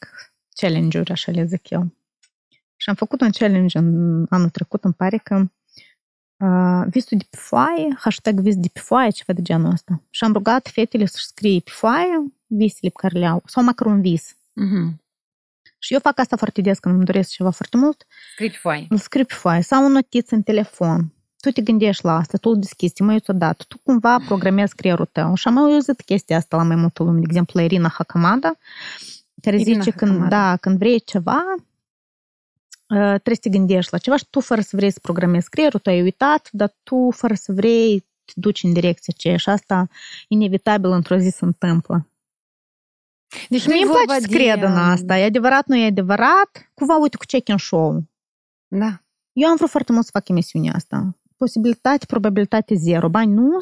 challenge-uri, 0.60 1.10
așa 1.10 1.32
le 1.32 1.44
zic 1.44 1.70
eu. 1.70 1.86
Și 2.82 2.88
am 2.88 2.94
făcut 2.94 3.20
un 3.20 3.30
challenge 3.30 3.78
în 3.78 4.26
anul 4.28 4.48
trecut, 4.48 4.84
îmi 4.84 4.94
pare 4.94 5.16
că 5.16 5.34
uh, 6.36 6.86
visul 6.90 7.18
de 7.18 7.26
pe 7.30 7.36
foaie, 7.36 7.96
hashtag 7.98 8.40
vis 8.40 8.56
de 8.56 8.68
pe 8.72 8.80
foaie, 8.80 9.10
ceva 9.10 9.32
de 9.32 9.42
genul 9.42 9.70
ăsta. 9.72 10.02
Și 10.10 10.24
am 10.24 10.32
rugat 10.32 10.68
fetele 10.68 11.04
să 11.06 11.16
scrie 11.20 11.60
pe 11.60 11.70
foaie 11.74 12.32
visele 12.46 12.90
pe 12.94 12.98
care 13.00 13.18
le 13.18 13.26
au, 13.26 13.42
sau 13.46 13.62
măcar 13.62 13.86
un 13.86 14.00
vis. 14.00 14.36
Mhm. 14.54 15.02
Și 15.78 15.92
eu 15.92 16.00
fac 16.00 16.18
asta 16.18 16.36
foarte 16.36 16.60
des 16.60 16.78
când 16.78 16.94
îmi 16.94 17.04
doresc 17.04 17.30
ceva 17.30 17.50
foarte 17.50 17.76
mult, 17.76 18.06
Scrii 18.32 18.50
pe 18.50 18.56
foaie. 18.60 18.86
îl 18.88 18.96
scriu 18.98 19.24
pe 19.24 19.34
foaie 19.34 19.62
sau 19.62 19.84
un 19.84 19.92
notiț 19.92 20.30
în 20.30 20.42
telefon. 20.42 21.12
Tu 21.40 21.50
te 21.50 21.62
gândești 21.62 22.04
la 22.04 22.16
asta, 22.16 22.38
tu 22.38 22.48
îl 22.50 22.58
deschizi, 22.58 22.92
te 22.92 23.02
mai 23.02 23.14
uiți 23.14 23.30
odată, 23.30 23.64
tu 23.68 23.78
cumva 23.82 24.18
programezi 24.26 24.74
creierul 24.74 25.08
tău. 25.12 25.34
Și 25.34 25.48
am 25.48 25.58
auzit 25.58 26.00
chestia 26.00 26.36
asta 26.36 26.56
la 26.56 26.62
mai 26.62 26.76
multă 26.76 27.02
lume, 27.02 27.18
de 27.18 27.24
exemplu 27.28 27.60
la 27.60 27.64
Irina 27.66 27.88
Hakamada, 27.88 28.52
care 29.42 29.56
Irina 29.58 29.82
zice 29.82 29.96
când, 29.96 30.10
Hakamada. 30.10 30.36
da, 30.50 30.56
când 30.56 30.78
vrei 30.78 31.00
ceva, 31.00 31.42
uh, 31.56 31.62
trebuie 32.96 33.34
să 33.34 33.40
te 33.40 33.48
gândești 33.48 33.92
la 33.92 33.98
ceva 33.98 34.16
și 34.16 34.26
tu 34.30 34.40
fără 34.40 34.60
să 34.60 34.76
vrei 34.76 34.90
să 34.90 34.98
programezi 35.02 35.48
creierul, 35.48 35.80
tu 35.80 35.90
ai 35.90 36.02
uitat, 36.02 36.48
dar 36.52 36.74
tu 36.82 37.10
fără 37.10 37.34
să 37.34 37.52
vrei 37.52 38.08
te 38.24 38.32
duci 38.34 38.62
în 38.62 38.72
direcția 38.72 39.14
aceea 39.16 39.36
și 39.36 39.48
asta 39.48 39.88
inevitabil 40.28 40.90
într-o 40.90 41.16
zi 41.16 41.28
se 41.28 41.44
întâmplă. 41.44 42.10
Deci 43.48 43.60
Și 43.60 43.68
mie 43.68 43.84
îmi 43.84 43.92
place 43.92 44.20
să 44.20 44.26
cred 44.26 44.62
în 44.62 44.76
asta. 44.76 45.18
E 45.18 45.24
adevărat, 45.24 45.66
nu 45.66 45.76
e 45.76 45.86
adevărat? 45.86 46.70
Cumva, 46.74 46.96
uite, 46.96 47.16
cu 47.16 47.24
check-in 47.26 47.56
show. 47.56 48.02
Da. 48.68 49.02
Eu 49.32 49.48
am 49.48 49.56
vrut 49.56 49.70
foarte 49.70 49.92
mult 49.92 50.04
să 50.04 50.10
fac 50.12 50.28
emisiunea 50.28 50.72
asta. 50.74 51.16
Posibilitate, 51.36 52.06
probabilitate 52.06 52.74
zero. 52.74 53.08
Bani 53.08 53.32
nu 53.32 53.58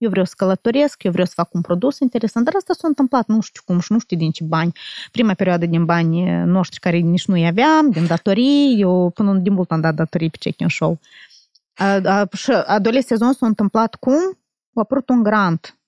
eu 0.00 0.10
vreau 0.10 0.24
să 0.24 0.34
călătoresc, 0.36 1.02
eu 1.02 1.10
vreau 1.10 1.26
să 1.26 1.32
fac 1.36 1.54
un 1.54 1.60
produs 1.60 1.98
interesant, 1.98 2.44
dar 2.44 2.54
asta 2.56 2.74
s-a 2.74 2.88
întâmplat 2.88 3.26
nu 3.26 3.40
știu 3.40 3.62
cum 3.64 3.80
și 3.80 3.92
nu 3.92 3.98
știu 3.98 4.16
din 4.16 4.30
ce 4.30 4.44
bani. 4.44 4.72
Prima 5.12 5.34
perioadă 5.34 5.66
din 5.66 5.84
bani 5.84 6.44
noștri 6.44 6.80
care 6.80 6.96
nici 6.96 7.26
nu-i 7.26 7.46
aveam, 7.46 7.90
din 7.90 8.06
datorii, 8.06 8.80
eu 8.80 9.10
până 9.10 9.34
din 9.34 9.52
mult 9.52 9.70
am 9.70 9.80
dat 9.80 9.94
datorii 9.94 10.30
pe 10.30 10.36
check-in 10.40 10.68
show. 10.68 10.98
A, 11.74 12.00
a, 12.04 12.28
și 12.32 12.50
a 12.50 12.78
doilea 12.78 13.02
sezon 13.02 13.32
s-a 13.32 13.46
întâmplat 13.46 13.94
cum? 13.94 14.38
A 14.74 14.80
apărut 14.80 15.08
un 15.08 15.22
grant 15.22 15.79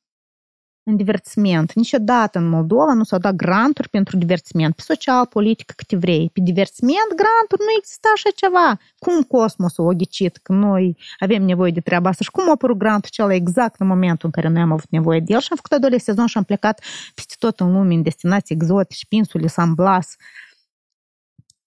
în 0.85 0.97
divertisment. 0.97 1.73
Niciodată 1.73 2.39
în 2.39 2.49
Moldova 2.49 2.93
nu 2.93 3.05
s-au 3.05 3.19
dat 3.19 3.35
granturi 3.35 3.89
pentru 3.89 4.17
divertisment. 4.17 4.75
Pe 4.75 4.83
social, 4.83 5.27
politic, 5.27 5.73
câte 5.77 5.97
vrei. 5.97 6.31
Pe 6.33 6.41
divertisment, 6.43 7.09
granturi, 7.09 7.61
nu 7.61 7.77
exista 7.79 8.09
așa 8.15 8.31
ceva. 8.35 8.79
Cum 8.99 9.23
cosmosul 9.23 9.89
a 9.89 9.93
ghicit 9.93 10.37
că 10.37 10.53
noi 10.53 10.97
avem 11.19 11.43
nevoie 11.43 11.71
de 11.71 11.81
treaba 11.81 12.09
asta 12.09 12.25
și 12.25 12.31
cum 12.31 12.49
a 12.49 12.51
apărut 12.51 12.77
grantul 12.79 13.11
acela 13.13 13.35
exact 13.35 13.81
în 13.81 13.87
momentul 13.87 14.27
în 14.27 14.31
care 14.31 14.49
noi 14.49 14.63
am 14.63 14.73
avut 14.73 14.91
nevoie 14.91 15.21
de 15.21 15.33
el 15.33 15.41
și 15.41 15.49
am 15.51 15.57
făcut 15.57 15.73
a 15.73 15.79
doilea 15.79 15.99
sezon 15.99 16.27
și 16.27 16.37
am 16.39 16.45
plecat 16.45 16.85
peste 17.15 17.35
tot 17.39 17.61
în 17.61 17.73
lume, 17.73 17.95
în 17.95 18.03
destinații 18.03 18.55
exotice, 18.55 19.07
Pinsule, 19.09 19.47
San 19.47 19.75
Blas. 19.75 20.17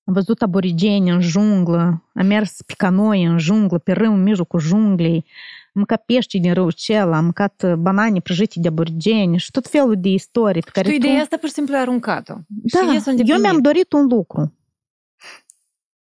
Am 0.04 0.14
văzut 0.14 0.42
aborigeni 0.42 1.10
în 1.10 1.22
junglă, 1.22 2.10
am 2.14 2.26
mers 2.26 2.62
pe 2.62 2.74
canoi 2.78 3.24
în 3.24 3.38
junglă, 3.38 3.78
pe 3.78 3.92
râu 3.92 4.14
în 4.14 4.24
mijlocul 4.24 4.60
junglei, 4.60 5.16
am 5.16 5.26
mâncat 5.76 6.06
pește 6.06 6.38
din 6.38 6.54
râul 6.54 6.72
cel, 6.72 7.14
am 7.14 7.24
mâncat 7.24 7.76
banane 7.78 8.20
prăjite 8.20 8.60
de 8.60 8.68
aborigeni 8.68 9.38
și 9.38 9.52
tot 9.52 9.68
felul 9.68 9.96
de 9.98 10.10
istorii 10.10 10.62
pe 10.62 10.70
care 10.74 10.90
Tu 10.90 10.96
ideea 10.96 11.22
asta 11.22 11.38
pur 11.38 11.48
și 11.48 11.54
simplu 11.54 11.76
ai 11.76 11.82
aruncat-o. 11.82 12.34
Da, 12.48 12.80
și 12.80 12.94
ies 12.94 13.06
unde 13.06 13.24
eu 13.26 13.40
mi-am 13.40 13.42
primit. 13.42 13.64
dorit 13.64 13.94
un 13.94 14.08
lucru. 14.08 14.54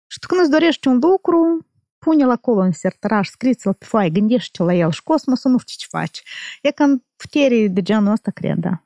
Și 0.07 0.19
tu 0.19 0.27
când 0.27 0.41
îți 0.41 0.49
dorești 0.49 0.87
un 0.87 0.99
lucru, 1.01 1.65
pune-l 1.97 2.29
acolo 2.29 2.61
în 2.61 2.71
sertăraș, 2.71 3.27
scriți-l 3.27 3.73
pe 3.73 3.85
foaie, 3.85 4.09
gândește 4.09 4.63
la 4.63 4.73
el 4.73 4.91
și 4.91 5.03
cosmosul 5.03 5.51
nu 5.51 5.57
știu 5.57 5.75
ce 5.77 5.87
faci. 5.89 6.23
E 6.61 6.71
că 6.71 6.83
în 6.83 7.01
putere 7.15 7.67
de 7.67 7.81
genul 7.81 8.11
ăsta, 8.11 8.31
cred, 8.31 8.57
da. 8.57 8.83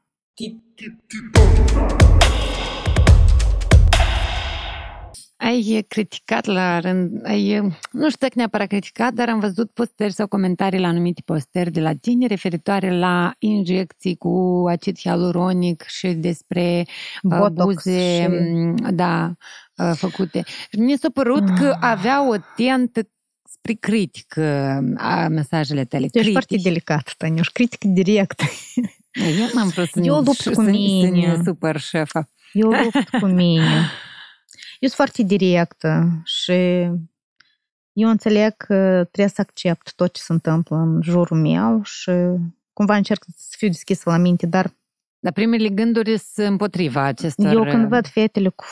Ai 5.44 5.86
criticat 5.88 6.46
la 6.46 6.80
rând, 6.80 7.22
ai, 7.26 7.60
nu 7.92 8.06
știu 8.10 8.18
dacă 8.20 8.34
neapărat 8.36 8.68
criticat, 8.68 9.14
dar 9.14 9.30
am 9.30 9.40
văzut 9.40 9.72
postări 9.72 10.14
sau 10.14 10.28
comentarii 10.28 10.80
la 10.80 10.88
anumite 10.88 11.22
postări 11.26 11.72
de 11.72 11.82
la 11.82 11.94
tine 11.94 12.26
referitoare 12.28 12.98
la 12.98 13.34
injecții 13.40 14.16
cu 14.16 14.64
acid 14.70 15.00
hialuronic 15.00 15.84
și 15.88 16.08
despre 16.08 16.86
uh, 17.22 17.38
Botox 17.38 17.74
buze, 17.74 18.22
și- 18.22 18.28
m, 18.28 18.76
da, 18.96 19.34
uh, 19.78 19.92
făcute. 19.96 20.44
Și 20.72 20.80
mi 20.80 20.98
s-a 20.98 21.10
părut 21.14 21.50
că 21.60 21.70
Ah. 21.70 21.78
avea 21.90 22.30
o 22.30 22.36
tentă 22.56 23.02
spre 23.50 23.74
critică 23.74 24.80
a 24.98 25.28
mesajele 25.28 25.86
tale. 25.86 26.08
Tu 26.08 26.18
ești 26.18 26.32
foarte 26.32 26.48
critici. 26.48 26.66
delicat, 26.72 27.14
Taniuș, 27.18 27.48
critică 27.48 27.88
direct. 27.88 28.42
Eu 29.14 29.48
n-am 29.54 29.68
vrut 29.68 29.88
să 29.90 30.00
Eu 30.04 30.20
ne- 30.20 30.26
lupt 30.26 30.38
să- 30.40 30.50
cu 30.50 30.56
să- 30.56 30.62
Să 30.64 30.70
mine. 30.70 31.10
ne 31.28 31.42
supăr 31.46 31.80
șefa. 31.80 32.30
Eu 32.54 32.70
lupt 32.70 33.10
cu 33.20 33.26
mine. 33.26 33.86
Eu 34.84 34.90
sunt 34.90 35.10
foarte 35.10 35.24
directă 35.24 36.22
și 36.24 36.52
eu 37.94 38.10
înțeleg 38.10 38.54
că 38.58 39.08
trebuie 39.12 39.34
să 39.36 39.42
accept 39.42 39.94
tot 39.96 40.14
ce 40.14 40.22
se 40.22 40.34
întâmplă 40.34 40.76
în 40.76 41.02
jurul 41.02 41.38
meu 41.38 41.84
și 41.84 42.12
cumva 42.74 42.96
încerc 42.96 43.24
să 43.36 43.56
fiu 43.58 43.68
deschisă 43.68 44.10
la 44.10 44.18
minte, 44.18 44.46
dar 44.46 44.74
Dar 45.20 45.34
primele 45.34 45.70
gânduri 45.70 46.18
sunt 46.18 46.48
împotriva 46.48 47.02
acestor... 47.02 47.54
Eu 47.54 47.64
când 47.64 47.88
văd 47.88 48.08
fetele 48.08 48.50
cu, 48.50 48.66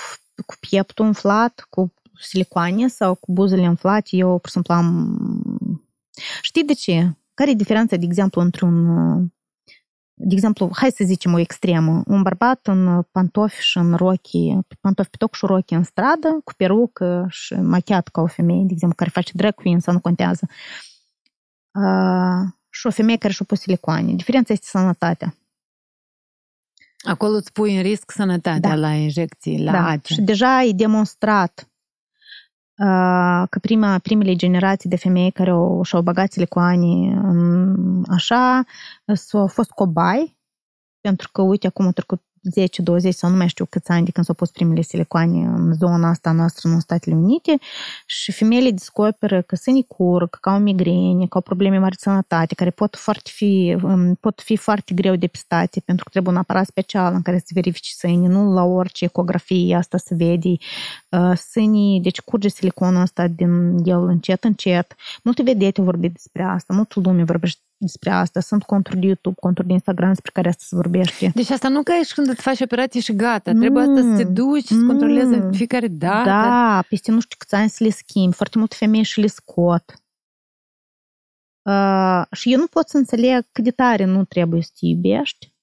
cu 0.46 0.56
pieptul 0.60 1.06
umflat, 1.06 1.66
cu 1.70 1.94
silicoane 2.20 2.88
sau 2.88 3.16
cu 3.16 3.32
buzele 3.32 3.68
umflate, 3.68 4.16
eu 4.16 4.40
pur 4.40 4.48
și 4.48 4.52
simplu 4.52 4.74
am... 4.74 5.18
Știi 6.42 6.64
de 6.64 6.74
ce? 6.74 7.14
Care 7.34 7.50
e 7.50 7.54
diferența, 7.54 7.96
de 7.96 8.06
exemplu, 8.06 8.42
între 8.42 8.66
un... 8.66 8.88
uh, 10.22 10.28
De 10.28 10.34
exemplu, 10.34 10.70
hai 10.74 10.92
să 10.92 11.04
zicem 11.04 11.34
o 11.34 11.40
extremă. 11.40 12.04
Un 12.06 12.22
bărbat 12.22 12.68
în 12.68 13.02
pantofi 13.12 13.62
și 13.62 13.78
în 13.78 13.96
rochi, 13.96 14.66
pantofi 14.80 15.10
pe 15.10 15.18
toc 15.18 15.36
și 15.36 15.46
rochi 15.46 15.72
în 15.72 15.84
stradă, 15.84 16.42
cu 16.44 16.54
perucă 16.58 17.28
și 17.30 17.54
machiat 17.54 18.08
ca 18.08 18.22
o 18.22 18.28
femeie, 18.28 18.64
de 18.64 18.72
exemplu, 18.72 18.98
care 18.98 19.10
face 19.10 19.32
drag 19.36 19.54
queen 19.54 19.80
sau 19.80 19.94
nu 19.94 20.00
contează. 20.00 20.48
Uh, 21.72 22.50
și 22.70 22.88
o 22.88 22.92
femeie 22.92 23.18
care 23.18 23.34
și-o 23.34 23.46
pus 23.46 23.60
silicoane. 23.60 24.14
Diferența 24.14 24.54
este 24.54 24.66
sănătatea. 24.70 25.36
Acolo 27.04 27.36
îți 27.36 27.52
pui 27.52 27.76
în 27.76 27.82
risc 27.82 28.12
sănătatea 28.12 28.70
Da. 28.70 28.76
la 28.76 28.92
injecții, 28.92 29.64
la 29.64 29.72
da. 29.72 29.88
ACE. 29.88 30.14
Și 30.14 30.22
deja 30.22 30.64
e 30.64 30.72
demonstrat 30.72 31.66
uh, 31.66 31.71
că 33.50 33.60
prima, 33.62 33.98
primele 33.98 34.36
generații 34.36 34.90
de 34.90 34.96
femei 34.96 35.32
care 35.32 35.50
au, 35.50 35.84
și-au 35.84 36.02
băgat 36.02 36.32
silicoane 36.32 37.12
în, 37.24 38.04
așa, 38.10 38.64
s-au 39.14 39.48
fost 39.48 39.72
cobai, 39.72 40.38
pentru 41.02 41.30
că, 41.32 41.42
uite, 41.42 41.68
acum 41.68 41.86
au 41.86 41.92
trecut 41.92 42.22
10, 42.42 42.82
20 42.82 43.14
sau 43.14 43.30
nu 43.30 43.36
mai 43.36 43.48
știu 43.48 43.66
câți 43.66 43.92
ani 43.92 44.06
de 44.06 44.12
când 44.12 44.26
s-au 44.26 44.36
pus 44.36 44.50
primele 44.50 44.82
silicoane 44.82 45.46
în 45.46 45.74
zona 45.74 46.10
asta 46.10 46.32
noastră 46.32 46.70
în 46.70 46.80
Statele 46.80 47.16
Unite 47.16 47.60
și 48.06 48.32
femeile 48.32 48.72
descoperă 48.72 49.42
că 49.42 49.56
se 49.56 49.72
curg, 49.88 50.40
că 50.40 50.50
au 50.50 50.60
migrene, 50.60 51.28
că 51.28 51.38
au 51.38 51.42
probleme 51.42 51.78
mari 51.78 51.96
de 51.96 51.98
sănătate, 52.00 52.56
care 52.56 52.70
pot, 52.70 52.96
foarte 52.96 53.30
fi, 53.34 53.78
um, 53.84 54.16
pot 54.16 54.42
fi 54.42 54.56
foarte 54.56 54.94
greu 54.94 55.16
depistate 55.16 55.80
pentru 55.80 56.04
că 56.04 56.10
trebuie 56.10 56.34
un 56.34 56.40
aparat 56.40 56.66
special 56.66 57.14
în 57.14 57.22
care 57.22 57.38
să 57.38 57.52
verifici 57.54 57.88
sânii, 57.88 58.28
nu 58.28 58.54
la 58.54 58.64
orice 58.64 59.06
ecografie 59.06 59.76
asta 59.76 59.98
se 59.98 60.16
vede 60.16 60.50
uh, 61.10 61.38
sânii, 61.38 62.02
deci 62.02 62.22
curge 62.22 62.48
siliconul 62.48 63.02
ăsta 63.02 63.28
din 63.28 63.78
el 63.84 64.04
încet, 64.04 64.44
încet. 64.44 64.96
Multe 65.24 65.44
vedete 65.44 65.82
vorbit 65.82 66.12
despre 66.12 66.44
asta, 66.44 66.74
multă 66.74 67.00
lume 67.00 67.24
vorbește 67.24 67.62
despre 67.82 68.10
asta, 68.10 68.40
sunt 68.40 68.64
conturi 68.64 69.00
de 69.00 69.06
YouTube, 69.06 69.36
conturi 69.40 69.68
de 69.68 69.74
Instagram 69.74 70.10
despre 70.10 70.32
care 70.34 70.48
asta 70.50 70.64
se 70.68 70.76
vorbește. 70.76 71.32
Deci 71.36 71.50
asta 71.50 71.68
nu 71.68 71.84
ca 71.84 71.98
ești 72.00 72.14
când 72.14 72.28
îți 72.28 72.42
faci 72.42 72.60
operație 72.62 73.00
și 73.02 73.16
gata. 73.16 73.52
Trebuie 73.52 73.84
asta 73.84 74.02
să 74.02 74.16
te 74.18 74.24
Mm. 74.28 74.34
duci, 74.34 74.66
să 74.66 74.74
Mm. 74.74 74.88
controlezi 74.88 75.34
în 75.34 75.54
fiecare 75.54 75.88
dată. 75.88 76.30
Da, 76.30 76.84
peste 76.90 77.12
nu 77.12 77.20
știu 77.20 77.36
câți 77.40 77.56
ani 77.56 77.70
să 77.70 77.84
le 77.84 77.90
schimbi, 77.90 78.36
foarte 78.36 78.58
multe 78.58 78.76
femei 78.80 79.04
și 79.04 79.20
le 79.20 79.28
scot. 79.28 79.94
Uh, 81.70 82.24
și 82.32 82.52
eu 82.54 82.60
nu 82.60 82.68
pot 82.68 82.90
să 82.90 82.98
înțeleg 82.98 83.46
cât 83.52 83.64
de 83.64 83.72
tare 83.72 84.06
nu 84.06 84.26
trebuie 84.26 84.62
să 84.62 84.72
te 84.80 84.86
iubești 84.86 85.54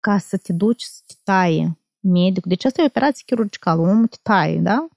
ca 0.00 0.18
să 0.18 0.36
te 0.36 0.52
duci 0.52 0.82
să 0.82 1.00
te 1.06 1.14
taie 1.22 1.78
medicul. 2.00 2.48
Deci 2.50 2.64
asta 2.64 2.80
e 2.80 2.84
o 2.84 2.88
operație 2.88 3.22
chirurgicală, 3.26 3.80
omul 3.80 4.06
te 4.06 4.16
taie, 4.22 4.58
da? 4.58 4.88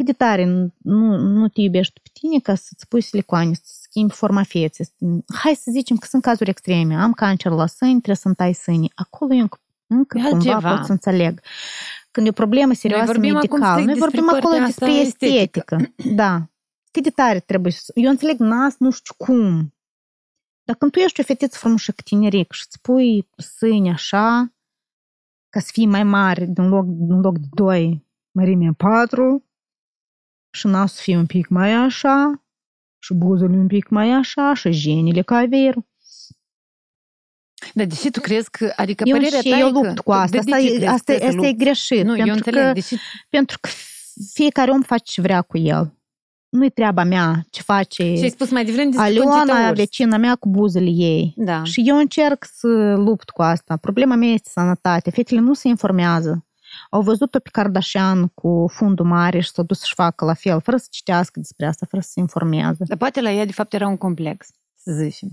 Cât 0.00 0.08
de 0.08 0.24
tare 0.24 0.44
nu, 0.44 0.74
nu, 0.78 1.16
nu 1.16 1.48
te 1.48 1.60
iubești 1.60 2.00
pe 2.00 2.08
tine 2.12 2.38
ca 2.38 2.54
să-ți 2.54 2.88
pui 2.88 3.00
silicoane, 3.00 3.54
să 3.54 3.62
schimbi 3.80 4.12
forma 4.12 4.42
feței. 4.42 4.86
Hai 5.34 5.54
să 5.54 5.70
zicem 5.70 5.96
că 5.96 6.06
sunt 6.06 6.22
cazuri 6.22 6.50
extreme. 6.50 6.94
Am 6.94 7.12
cancer 7.12 7.52
la 7.52 7.66
sâni, 7.66 7.90
trebuie 7.90 8.16
să-mi 8.16 8.34
tai 8.34 8.52
sânii. 8.52 8.92
Acolo 8.94 9.34
eu 9.34 9.40
încă, 9.40 9.60
încă 9.86 10.18
E 10.18 10.20
cumva 10.20 10.36
altceva. 10.36 10.74
pot 10.74 10.84
să 10.84 10.92
înțeleg. 10.92 11.40
Când 12.10 12.26
e 12.26 12.28
o 12.28 12.32
problemă 12.32 12.72
serioasă 12.72 13.12
vorbim 13.12 13.36
acum 13.36 13.58
medicală, 13.58 13.80
strict 13.80 13.86
noi 13.86 13.94
despre 13.94 14.20
vorbim 14.20 14.36
acolo 14.36 14.54
partea 14.54 14.66
asta 14.66 14.86
despre 14.86 15.06
estetică. 15.06 15.76
estetică. 15.76 16.14
Da. 16.14 16.48
cât 16.90 17.02
de 17.02 17.10
tare 17.10 17.40
trebuie 17.40 17.72
să... 17.72 17.92
Eu 17.94 18.10
înțeleg 18.10 18.38
nas, 18.38 18.76
nu 18.78 18.90
știu 18.90 19.14
cum. 19.16 19.74
Dar 20.64 20.76
când 20.76 20.90
tu 20.90 20.98
ești 20.98 21.20
o 21.20 21.24
fetiță 21.24 21.58
frumoasă 21.58 21.92
cu 21.92 22.02
tineric 22.02 22.52
și 22.52 22.62
îți 22.66 22.80
pui 22.80 23.28
sâni 23.36 23.90
așa, 23.90 24.54
ca 25.48 25.60
să 25.60 25.68
fii 25.72 25.86
mai 25.86 26.02
mare, 26.02 26.44
din 26.44 26.68
loc, 26.68 26.84
din 26.86 27.20
loc 27.20 27.38
de 27.38 27.46
2, 27.50 28.06
mărimea 28.30 28.72
4, 28.76 29.44
și 30.50 30.66
nasul 30.66 30.88
să 30.96 31.02
fie 31.02 31.16
un 31.16 31.26
pic 31.26 31.48
mai 31.48 31.72
așa, 31.72 32.44
și 32.98 33.14
buzele 33.14 33.56
un 33.56 33.66
pic 33.66 33.88
mai 33.88 34.10
așa, 34.10 34.54
și 34.54 34.70
genile 34.70 35.22
ca 35.22 35.36
averul. 35.36 35.88
Dar 37.74 37.86
deși 37.86 38.10
tu 38.10 38.20
crezi 38.20 38.50
că, 38.50 38.72
adică 38.76 39.02
eu 39.06 39.16
părerea 39.16 39.40
și 39.40 39.48
ta 39.48 39.58
eu 39.58 39.66
e 39.66 39.70
lupt 39.70 39.94
că, 39.94 40.02
cu 40.02 40.12
asta. 40.12 40.30
de, 40.30 40.38
Asta, 40.38 40.56
de 40.56 40.62
ce 40.62 40.72
e, 40.72 40.76
crezi 40.76 40.92
asta, 40.92 41.12
că 41.12 41.18
să 41.18 41.24
asta 41.24 41.46
e 41.46 41.50
lupți? 41.50 41.64
greșit. 41.64 42.04
Nu, 42.04 42.10
eu 42.16 42.24
pentru 42.24 42.34
înțeleg, 42.34 42.66
că, 42.66 42.72
deși 42.72 42.96
pentru 43.28 43.58
că 43.60 43.68
fiecare 44.32 44.70
om 44.70 44.82
face 44.82 45.02
ce 45.04 45.20
vrea 45.20 45.42
cu 45.42 45.58
el. 45.58 45.94
Nu-i 46.48 46.70
treaba 46.70 47.04
mea 47.04 47.46
ce 47.50 47.62
face 47.62 48.02
și 48.14 48.22
ai 48.22 48.28
spus 48.30 48.50
mai 48.50 48.64
devreme 48.64 48.90
despre 48.90 49.12
Conchita 49.14 49.40
Aliona, 49.40 49.60
Wurst. 49.60 49.74
vecina 49.74 50.16
mea, 50.16 50.36
cu 50.36 50.48
buzele 50.48 50.90
ei. 50.90 51.34
Da. 51.36 51.64
Și 51.64 51.82
eu 51.86 51.96
încerc 51.96 52.46
să 52.52 52.94
lupt 52.96 53.30
cu 53.30 53.42
asta. 53.42 53.76
Problema 53.76 54.14
mea 54.14 54.28
este 54.28 54.48
sănătate. 54.52 55.10
Fetele 55.10 55.40
nu 55.40 55.54
se 55.54 55.68
informează. 55.68 56.44
Au 56.90 57.02
văzut-o 57.02 57.38
pe 57.38 57.48
Kardashian 57.52 58.26
cu 58.26 58.66
fundul 58.72 59.06
mare 59.06 59.40
și 59.40 59.50
s-au 59.50 59.64
dus 59.64 59.78
să-și 59.78 59.94
facă 59.94 60.24
la 60.24 60.34
fel, 60.34 60.60
fără 60.60 60.76
să 60.76 60.86
citească 60.90 61.38
despre 61.38 61.66
asta, 61.66 61.86
fără 61.90 62.02
să 62.02 62.10
se 62.12 62.20
informeze. 62.20 62.84
Dar 62.84 62.96
poate 62.96 63.20
la 63.20 63.30
ea, 63.30 63.44
de 63.44 63.52
fapt, 63.52 63.72
era 63.72 63.88
un 63.88 63.96
complex, 63.96 64.48
să 64.74 64.92
zicem. 64.92 65.28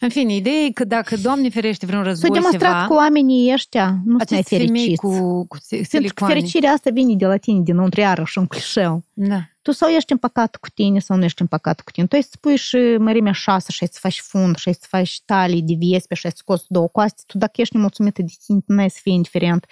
În 0.00 0.08
fine, 0.08 0.34
ideea 0.34 0.54
e 0.64 0.70
că 0.70 0.84
dacă, 0.84 1.16
Doamne 1.16 1.48
ferește, 1.48 1.86
vreun 1.86 2.02
S-a 2.02 2.08
război 2.08 2.30
demonstrat 2.30 2.72
ceva, 2.72 2.86
că 2.86 2.94
oamenii 2.94 3.52
ăștia 3.52 3.86
nu 4.04 4.18
sunt 4.18 4.30
mai 4.30 4.38
aceste 4.38 4.56
femei 4.56 4.68
fericiți. 4.80 5.00
cu, 5.00 5.46
cu 5.46 5.56
si- 5.56 5.68
Pentru 5.68 5.88
că 5.90 5.96
silicoane. 5.96 6.34
fericirea 6.34 6.70
asta 6.70 6.90
vine 6.90 7.14
de 7.14 7.26
la 7.26 7.36
tine, 7.36 7.60
dinăuntru, 7.60 8.00
iarăși 8.00 8.38
un 8.38 8.46
clișeu. 8.46 9.02
Da. 9.12 9.40
Tu 9.62 9.72
sau 9.74 9.88
ești 9.88 10.12
împăcat 10.12 10.56
cu 10.56 10.68
tine 10.68 10.98
sau 10.98 11.16
nu 11.16 11.24
ești 11.24 11.40
împăcat 11.40 11.80
cu 11.80 11.90
tine. 11.90 12.06
Tu 12.06 12.14
ai 12.16 12.22
să 12.22 12.36
pui 12.40 12.56
și 12.56 12.76
mărimea 12.98 13.32
șasă 13.32 13.66
și 13.72 13.78
ai 13.82 13.88
să 13.92 13.98
faci 14.02 14.20
fund 14.20 14.56
și 14.56 14.68
ai 14.68 14.74
să 14.74 14.86
faci 14.88 15.20
talii 15.24 15.62
de 15.62 15.74
viespe 15.78 16.14
și 16.14 16.26
ai 16.26 16.32
să 16.32 16.38
scoți 16.40 16.64
două 16.68 16.88
coaste. 16.88 17.22
Tu 17.26 17.38
dacă 17.38 17.60
ești 17.60 17.74
nemulțumită 17.74 18.22
de 18.22 18.32
tine, 18.46 18.58
nu 18.66 18.80
ai 18.80 18.90
să 18.90 18.98
fii 19.02 19.12
indiferent. 19.14 19.66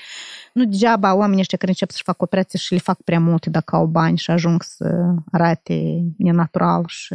Nu 0.52 0.64
degeaba 0.64 1.14
oamenii 1.14 1.40
ăștia 1.40 1.58
care 1.58 1.70
încep 1.70 1.90
să-și 1.90 2.02
facă 2.02 2.18
operații 2.24 2.58
și 2.58 2.72
le 2.72 2.78
fac 2.78 3.02
prea 3.02 3.20
multe 3.20 3.50
dacă 3.50 3.76
au 3.76 3.86
bani 3.86 4.18
și 4.18 4.30
ajung 4.30 4.62
să 4.62 5.14
arate 5.32 6.02
nenatural 6.18 6.84
și 6.86 7.14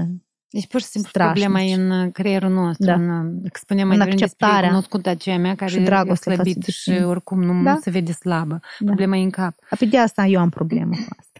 Deci, 0.52 0.68
pur 0.68 0.80
și 0.82 0.86
simplu, 0.86 1.10
Strașnici. 1.10 1.44
problema 1.44 1.62
e 1.66 1.74
în 1.74 2.12
creierul 2.12 2.50
nostru. 2.50 2.86
Da. 2.86 2.94
În, 2.94 3.42
că 3.52 3.60
spuneam 3.62 3.88
mai 3.88 3.98
În 3.98 4.04
devreme 4.04 4.22
despre 4.26 4.46
acceptarea 4.46 4.70
cunoscută 4.70 5.10
aceea 5.10 5.38
mea 5.38 5.56
care 5.56 5.72
și 5.72 5.78
e 5.78 5.84
dragostea 5.84 6.34
slăbit 6.34 6.54
față 6.54 6.66
de 6.66 6.72
și 6.72 6.82
sine. 6.82 7.06
oricum 7.06 7.44
nu, 7.44 7.64
Da. 7.64 7.72
nu 7.74 7.80
se 7.80 7.90
vede 7.90 8.12
slabă. 8.12 8.60
Da. 8.80 8.86
Problema 8.86 9.16
e 9.18 9.24
în 9.24 9.30
cap. 9.30 9.56
Apoi 9.70 9.88
de 9.88 9.98
asta 9.98 10.26
eu 10.26 10.40
am 10.40 10.50
problemă 10.50 10.92
cu 10.96 11.16
asta. 11.20 11.40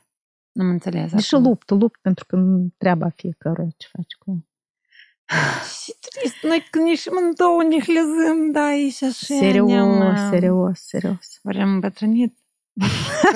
Nu 0.52 0.64
am 0.64 0.70
înțeles. 0.70 1.12
Deși 1.12 1.36
acum. 1.36 1.48
lupt, 1.48 1.70
lupt 1.70 2.00
pentru 2.02 2.26
că 2.26 2.36
nu 2.36 2.74
treaba 2.78 3.10
fiecare 3.16 3.68
ce 3.78 3.88
faci 3.92 4.14
cu 4.20 4.32
ea. 4.32 4.46
Și 5.84 5.94
trist, 6.10 6.44
noi 6.44 6.68
când 6.70 6.86
nici 6.86 7.08
amândouă 7.08 7.64
ne 7.64 7.80
hlezăm, 7.80 8.52
da, 8.52 8.74
e 8.74 8.90
și 8.90 9.04
așa. 9.04 9.36
Serios, 9.40 9.68
ne-am, 9.70 10.30
serios, 10.30 10.80
serios. 10.80 11.40
Ori 11.44 11.60
am 11.62 11.70
îmbătrânit. 11.74 12.38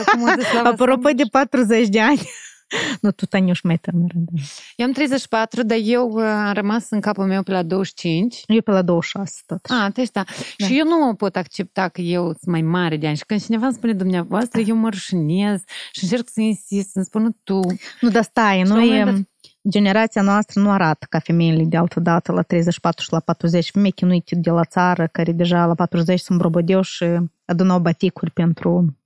Acum 0.05 0.21
o 0.21 0.27
zis 0.39 0.51
la 0.53 0.69
Apropo 0.69 1.09
de 1.09 1.23
40 1.31 1.87
de 1.87 2.01
ani, 2.01 2.21
nu, 3.01 3.11
tu, 3.11 3.25
Taniuș, 3.25 3.61
mai 3.61 3.77
tânără. 3.77 4.13
Da. 4.15 4.41
Eu 4.75 4.85
am 4.85 4.91
34, 4.91 5.63
dar 5.63 5.77
eu 5.81 6.09
uh, 6.09 6.23
am 6.23 6.53
rămas 6.53 6.89
în 6.89 6.99
capul 6.99 7.25
meu 7.25 7.43
pe 7.43 7.51
la 7.51 7.63
25. 7.63 8.41
Eu 8.47 8.61
pe 8.61 8.71
la 8.71 8.81
26 8.81 9.41
tot. 9.45 9.59
Ah, 9.69 9.91
deci 9.93 10.11
da. 10.11 10.23
Da. 10.57 10.65
Și 10.65 10.77
eu 10.77 10.85
nu 10.85 11.13
pot 11.15 11.35
accepta 11.35 11.87
că 11.89 12.01
eu 12.01 12.23
sunt 12.23 12.45
mai 12.45 12.61
mare 12.61 12.97
de 12.97 13.07
ani. 13.07 13.17
Și 13.17 13.25
când 13.25 13.43
cineva 13.43 13.65
îmi 13.65 13.75
spune 13.75 13.93
dumneavoastră, 13.93 14.61
eu 14.61 14.75
mă 14.75 14.89
rușinez 14.89 15.61
și 15.91 16.03
încerc 16.03 16.29
să 16.29 16.41
insist, 16.41 16.89
să-mi 16.91 17.05
spună 17.05 17.29
tu. 17.43 17.59
Nu, 18.01 18.09
dar 18.09 18.23
stai, 18.23 18.63
la 18.63 18.73
un 18.73 18.79
noi, 18.79 18.87
moment 18.89 19.05
dat- 19.15 19.29
generația 19.69 20.21
noastră 20.21 20.61
nu 20.61 20.71
arată 20.71 21.05
ca 21.09 21.19
femeile 21.19 21.63
de 21.63 21.77
altă 21.77 21.99
dată 21.99 22.31
la 22.31 22.41
34 22.41 23.03
și 23.03 23.11
la 23.11 23.19
40. 23.19 23.71
Femei 23.71 23.91
chinuite 23.91 24.35
de 24.35 24.49
la 24.49 24.63
țară, 24.63 25.07
care 25.11 25.31
deja 25.31 25.65
la 25.65 25.75
40 25.75 26.19
sunt 26.19 26.37
brobodeau 26.37 26.81
și 26.81 27.05
adunau 27.45 27.79
baticuri 27.79 28.31
pentru... 28.31 28.97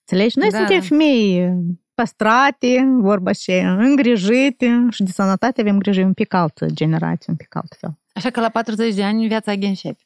Înțelegi? 0.00 0.38
Noi 0.38 0.50
Da, 0.50 0.56
suntem 0.56 0.78
da. 0.78 0.84
femei 0.84 1.52
păstrate, 1.95 2.97
vorba 2.99 3.31
și 3.31 3.51
îngrijite 3.77 4.87
și 4.89 5.03
de 5.03 5.11
sănătate 5.11 5.61
avem 5.61 5.77
grijă 5.77 6.01
un 6.01 6.13
pic 6.13 6.33
altă 6.33 6.65
generație, 6.65 7.25
un 7.27 7.35
pic 7.35 7.55
altfel. 7.55 7.97
Așa 8.13 8.29
că 8.29 8.39
la 8.39 8.49
40 8.49 8.93
de 8.93 9.03
ani 9.03 9.27
viața 9.27 9.51
agă 9.51 9.65
începe. 9.65 10.03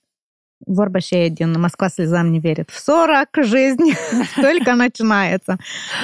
Vorba 0.57 0.99
și 0.99 1.29
din 1.33 1.59
Москва 1.59 1.89
слезам 1.89 2.31
не 2.31 2.39
верит. 2.39 2.71
В 2.71 2.79
40 2.85 3.45
жизнь 3.45 3.83
только 4.41 4.75
начинается. 4.75 5.57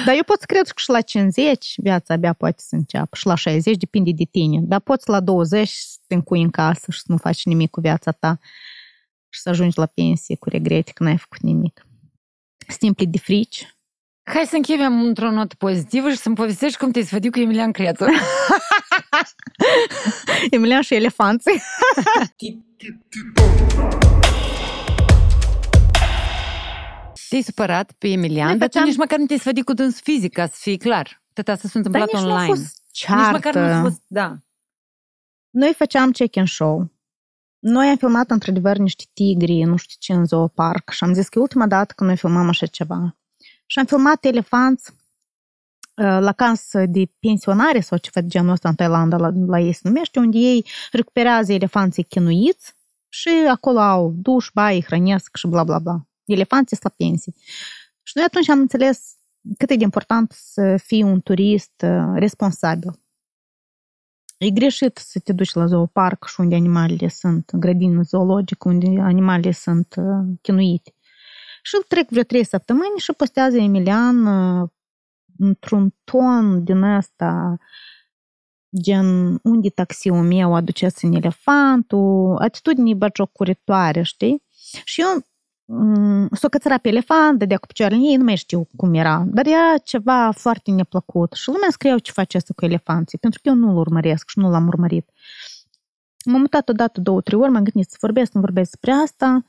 Dar 0.06 0.14
eu 0.14 0.22
pot 0.26 0.40
să 0.40 0.46
cred 0.46 0.66
că 0.66 0.72
și 0.76 0.90
la 0.90 1.00
50 1.00 1.74
viața 1.76 2.14
abia 2.14 2.32
poate 2.32 2.62
să 2.66 2.74
înceapă. 2.74 3.16
Și 3.16 3.26
la 3.26 3.34
60 3.34 3.76
depinde 3.76 4.10
de 4.10 4.24
tine. 4.24 4.60
Dar 4.62 4.80
poți 4.80 5.08
la 5.08 5.20
20 5.20 5.68
să 5.68 5.98
te 6.06 6.14
încui 6.14 6.42
în 6.42 6.50
casă 6.50 6.90
și 6.90 6.98
să 6.98 7.04
nu 7.08 7.16
faci 7.16 7.44
nimic 7.44 7.70
cu 7.70 7.80
viața 7.80 8.10
ta 8.10 8.38
și 9.28 9.40
să 9.40 9.48
ajungi 9.48 9.78
la 9.78 9.86
pensie 9.86 10.36
cu 10.36 10.48
regrete 10.48 10.90
că 10.94 11.02
n-ai 11.02 11.18
făcut 11.18 11.40
nimic. 11.40 11.86
Simpli 12.68 13.06
de 13.06 13.18
frici. 13.18 13.75
Hai 14.33 14.45
să 14.45 14.55
încheiem 14.55 15.01
într-o 15.01 15.31
notă 15.31 15.55
pozitivă 15.57 16.09
și 16.09 16.17
să-mi 16.17 16.35
povestești 16.35 16.77
cum 16.77 16.91
te-ai 16.91 17.05
sfădit 17.05 17.31
cu 17.31 17.39
Emilian 17.39 17.71
Crețu. 17.71 18.05
Emilian 20.49 20.81
și 20.81 20.93
elefanții. 20.95 21.61
Te-ai 27.29 27.41
supărat 27.41 27.91
pe 27.91 28.07
Emilian, 28.07 28.47
Noi 28.47 28.57
dar 28.57 28.67
tu 28.67 28.73
făceam- 28.77 28.87
nici 28.87 28.97
măcar 28.97 29.17
nu 29.19 29.25
te-ai 29.25 29.39
sfădit 29.39 29.65
cu 29.65 29.73
dâns 29.73 30.01
fizic, 30.01 30.33
ca 30.33 30.45
să 30.47 30.55
fie 30.57 30.77
clar. 30.77 31.23
Tot 31.33 31.47
asta 31.47 31.67
s-a 31.67 31.79
Dar 31.79 31.85
întâmplat 31.85 32.13
nici 32.13 32.21
nu 32.21 32.29
a 32.29 32.33
online. 32.33 32.53
fost 32.53 32.81
Nici 32.93 33.31
măcar 33.31 33.53
nu 33.53 33.61
a 33.61 33.63
ceartă. 33.67 33.81
fost, 33.89 34.01
da. 34.07 34.37
Noi 35.49 35.73
făceam 35.77 36.11
check-in 36.11 36.45
show. 36.45 36.91
Noi 37.59 37.87
am 37.87 37.97
filmat 37.97 38.29
într-adevăr 38.31 38.77
niște 38.77 39.03
tigri, 39.13 39.61
nu 39.63 39.75
știu 39.75 39.95
ce, 39.99 40.13
în 40.13 40.25
zooparc 40.25 40.89
și 40.89 41.03
am 41.03 41.13
zis 41.13 41.29
că 41.29 41.37
e 41.39 41.41
ultima 41.41 41.67
dată 41.67 41.93
când 41.95 42.09
noi 42.09 42.17
filmăm 42.19 42.47
așa 42.47 42.65
ceva. 42.65 43.17
Și 43.69 43.79
am 43.79 43.85
filmat 43.85 44.25
elefanți 44.25 44.91
uh, 44.91 46.17
la 46.19 46.31
casă 46.31 46.85
de 46.85 47.11
pensionare 47.19 47.79
sau 47.79 47.97
ceva 47.97 48.21
de 48.21 48.27
genul 48.27 48.51
ăsta 48.51 48.69
în 48.69 48.75
Thailanda, 48.75 49.17
la, 49.17 49.31
la 49.47 49.59
ei 49.59 49.73
se 49.73 49.81
numește, 49.83 50.19
unde 50.19 50.37
ei 50.37 50.65
recuperează 50.91 51.53
elefanții 51.53 52.03
chinuiți 52.03 52.73
și 53.09 53.29
acolo 53.49 53.79
au 53.79 54.13
duș, 54.15 54.49
baie, 54.53 54.81
hrănesc 54.81 55.35
și 55.35 55.47
bla 55.47 55.63
bla 55.63 55.79
bla. 55.79 56.07
Elefanții 56.25 56.77
sunt 56.77 56.93
la 56.97 57.05
pensii. 57.05 57.35
Și 58.03 58.13
noi 58.15 58.25
atunci 58.25 58.49
am 58.49 58.59
înțeles 58.59 59.15
cât 59.57 59.69
e 59.69 59.75
de 59.75 59.83
important 59.83 60.31
să 60.31 60.77
fii 60.77 61.03
un 61.03 61.21
turist 61.21 61.83
uh, 61.85 62.13
responsabil. 62.15 62.99
E 64.37 64.49
greșit 64.49 64.97
să 64.97 65.19
te 65.19 65.33
duci 65.33 65.53
la 65.53 65.65
zooparc 65.65 66.27
și 66.27 66.39
unde 66.39 66.55
animalele 66.55 67.07
sunt, 67.07 67.51
grădină 67.55 68.01
zoologică, 68.01 68.69
unde 68.69 69.01
animalele 69.01 69.51
sunt 69.51 69.95
uh, 69.97 70.37
chinuite. 70.41 70.93
Și 71.67 71.77
trec 71.87 72.09
vreo 72.09 72.23
trei 72.23 72.45
săptămâni 72.45 72.97
și 72.97 73.13
postează 73.13 73.57
Emilian 73.57 74.25
uh, 74.25 74.69
într-un 75.37 75.93
ton 76.03 76.63
din 76.63 76.81
ăsta, 76.81 77.57
gen, 78.81 79.39
unde 79.43 79.69
taxiul 79.69 80.23
meu 80.23 80.55
aduceți 80.55 81.05
în 81.05 81.13
elefantul, 81.13 82.37
atitudini 82.39 82.95
băgiocuritoare, 82.95 84.01
știi? 84.01 84.43
Și 84.83 85.01
eu 85.01 85.25
mm, 85.65 86.29
s-o 86.31 86.47
cățăra 86.47 86.77
pe 86.77 86.87
elefant, 86.87 87.39
dădea 87.39 87.57
cu 87.57 87.67
picioarele 87.67 87.99
în 87.99 88.05
ei, 88.05 88.15
nu 88.15 88.23
mai 88.23 88.35
știu 88.35 88.67
cum 88.75 88.93
era, 88.93 89.23
dar 89.25 89.45
era 89.45 89.77
ceva 89.83 90.31
foarte 90.31 90.71
neplăcut. 90.71 91.33
Și 91.33 91.49
lumea 91.49 91.69
scriau 91.71 91.97
ce 91.97 92.11
face 92.11 92.37
asta 92.37 92.53
cu 92.55 92.65
elefanții, 92.65 93.17
pentru 93.17 93.39
că 93.43 93.49
eu 93.49 93.55
nu-l 93.55 93.77
urmăresc 93.77 94.29
și 94.29 94.39
nu 94.39 94.49
l-am 94.49 94.67
urmărit. 94.67 95.09
M-am 96.25 96.39
mutat 96.39 96.69
odată, 96.69 97.01
două, 97.01 97.21
trei 97.21 97.39
ori, 97.39 97.51
m-am 97.51 97.63
gândit 97.63 97.89
să 97.89 97.97
vorbesc, 97.99 98.31
nu 98.31 98.41
vorbesc 98.41 98.69
despre 98.69 98.91
asta. 98.91 99.45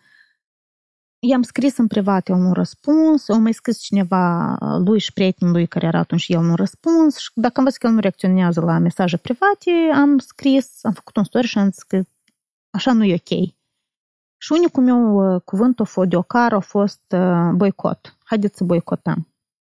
I-am 1.20 1.42
scris 1.42 1.76
în 1.76 1.86
privat, 1.86 2.28
el 2.28 2.36
nu 2.36 2.48
a 2.48 2.52
răspuns, 2.52 3.28
au 3.28 3.40
mai 3.40 3.52
scris 3.52 3.78
cineva 3.78 4.56
lui 4.84 4.98
și 4.98 5.12
prietenul 5.12 5.52
lui 5.52 5.66
care 5.66 5.86
era 5.86 5.98
atunci, 5.98 6.28
el 6.28 6.40
nu 6.40 6.52
a 6.52 6.54
răspuns 6.54 7.16
și 7.16 7.30
dacă 7.34 7.54
am 7.56 7.64
văzut 7.64 7.78
că 7.78 7.86
el 7.86 7.92
nu 7.92 8.00
reacționează 8.00 8.60
la 8.60 8.78
mesaje 8.78 9.16
private, 9.16 9.70
am 9.94 10.18
scris, 10.18 10.84
am 10.84 10.92
făcut 10.92 11.16
un 11.16 11.24
story 11.24 11.46
și 11.46 11.58
am 11.58 11.70
zis 11.70 11.82
că 11.82 12.02
așa 12.70 12.92
nu 12.92 13.04
e 13.04 13.14
ok. 13.14 13.48
Și 14.40 14.52
unicul 14.52 14.82
meu 14.82 15.34
uh, 15.34 15.40
cuvânt 15.44 15.80
a 15.80 15.84
fost 15.84 16.08
de 16.08 16.16
ocar 16.16 16.52
a 16.52 16.60
fost 16.60 17.02
uh, 17.08 17.50
boicot. 17.54 18.16
Haideți 18.24 18.56
să 18.56 18.64
boicotăm. 18.64 19.28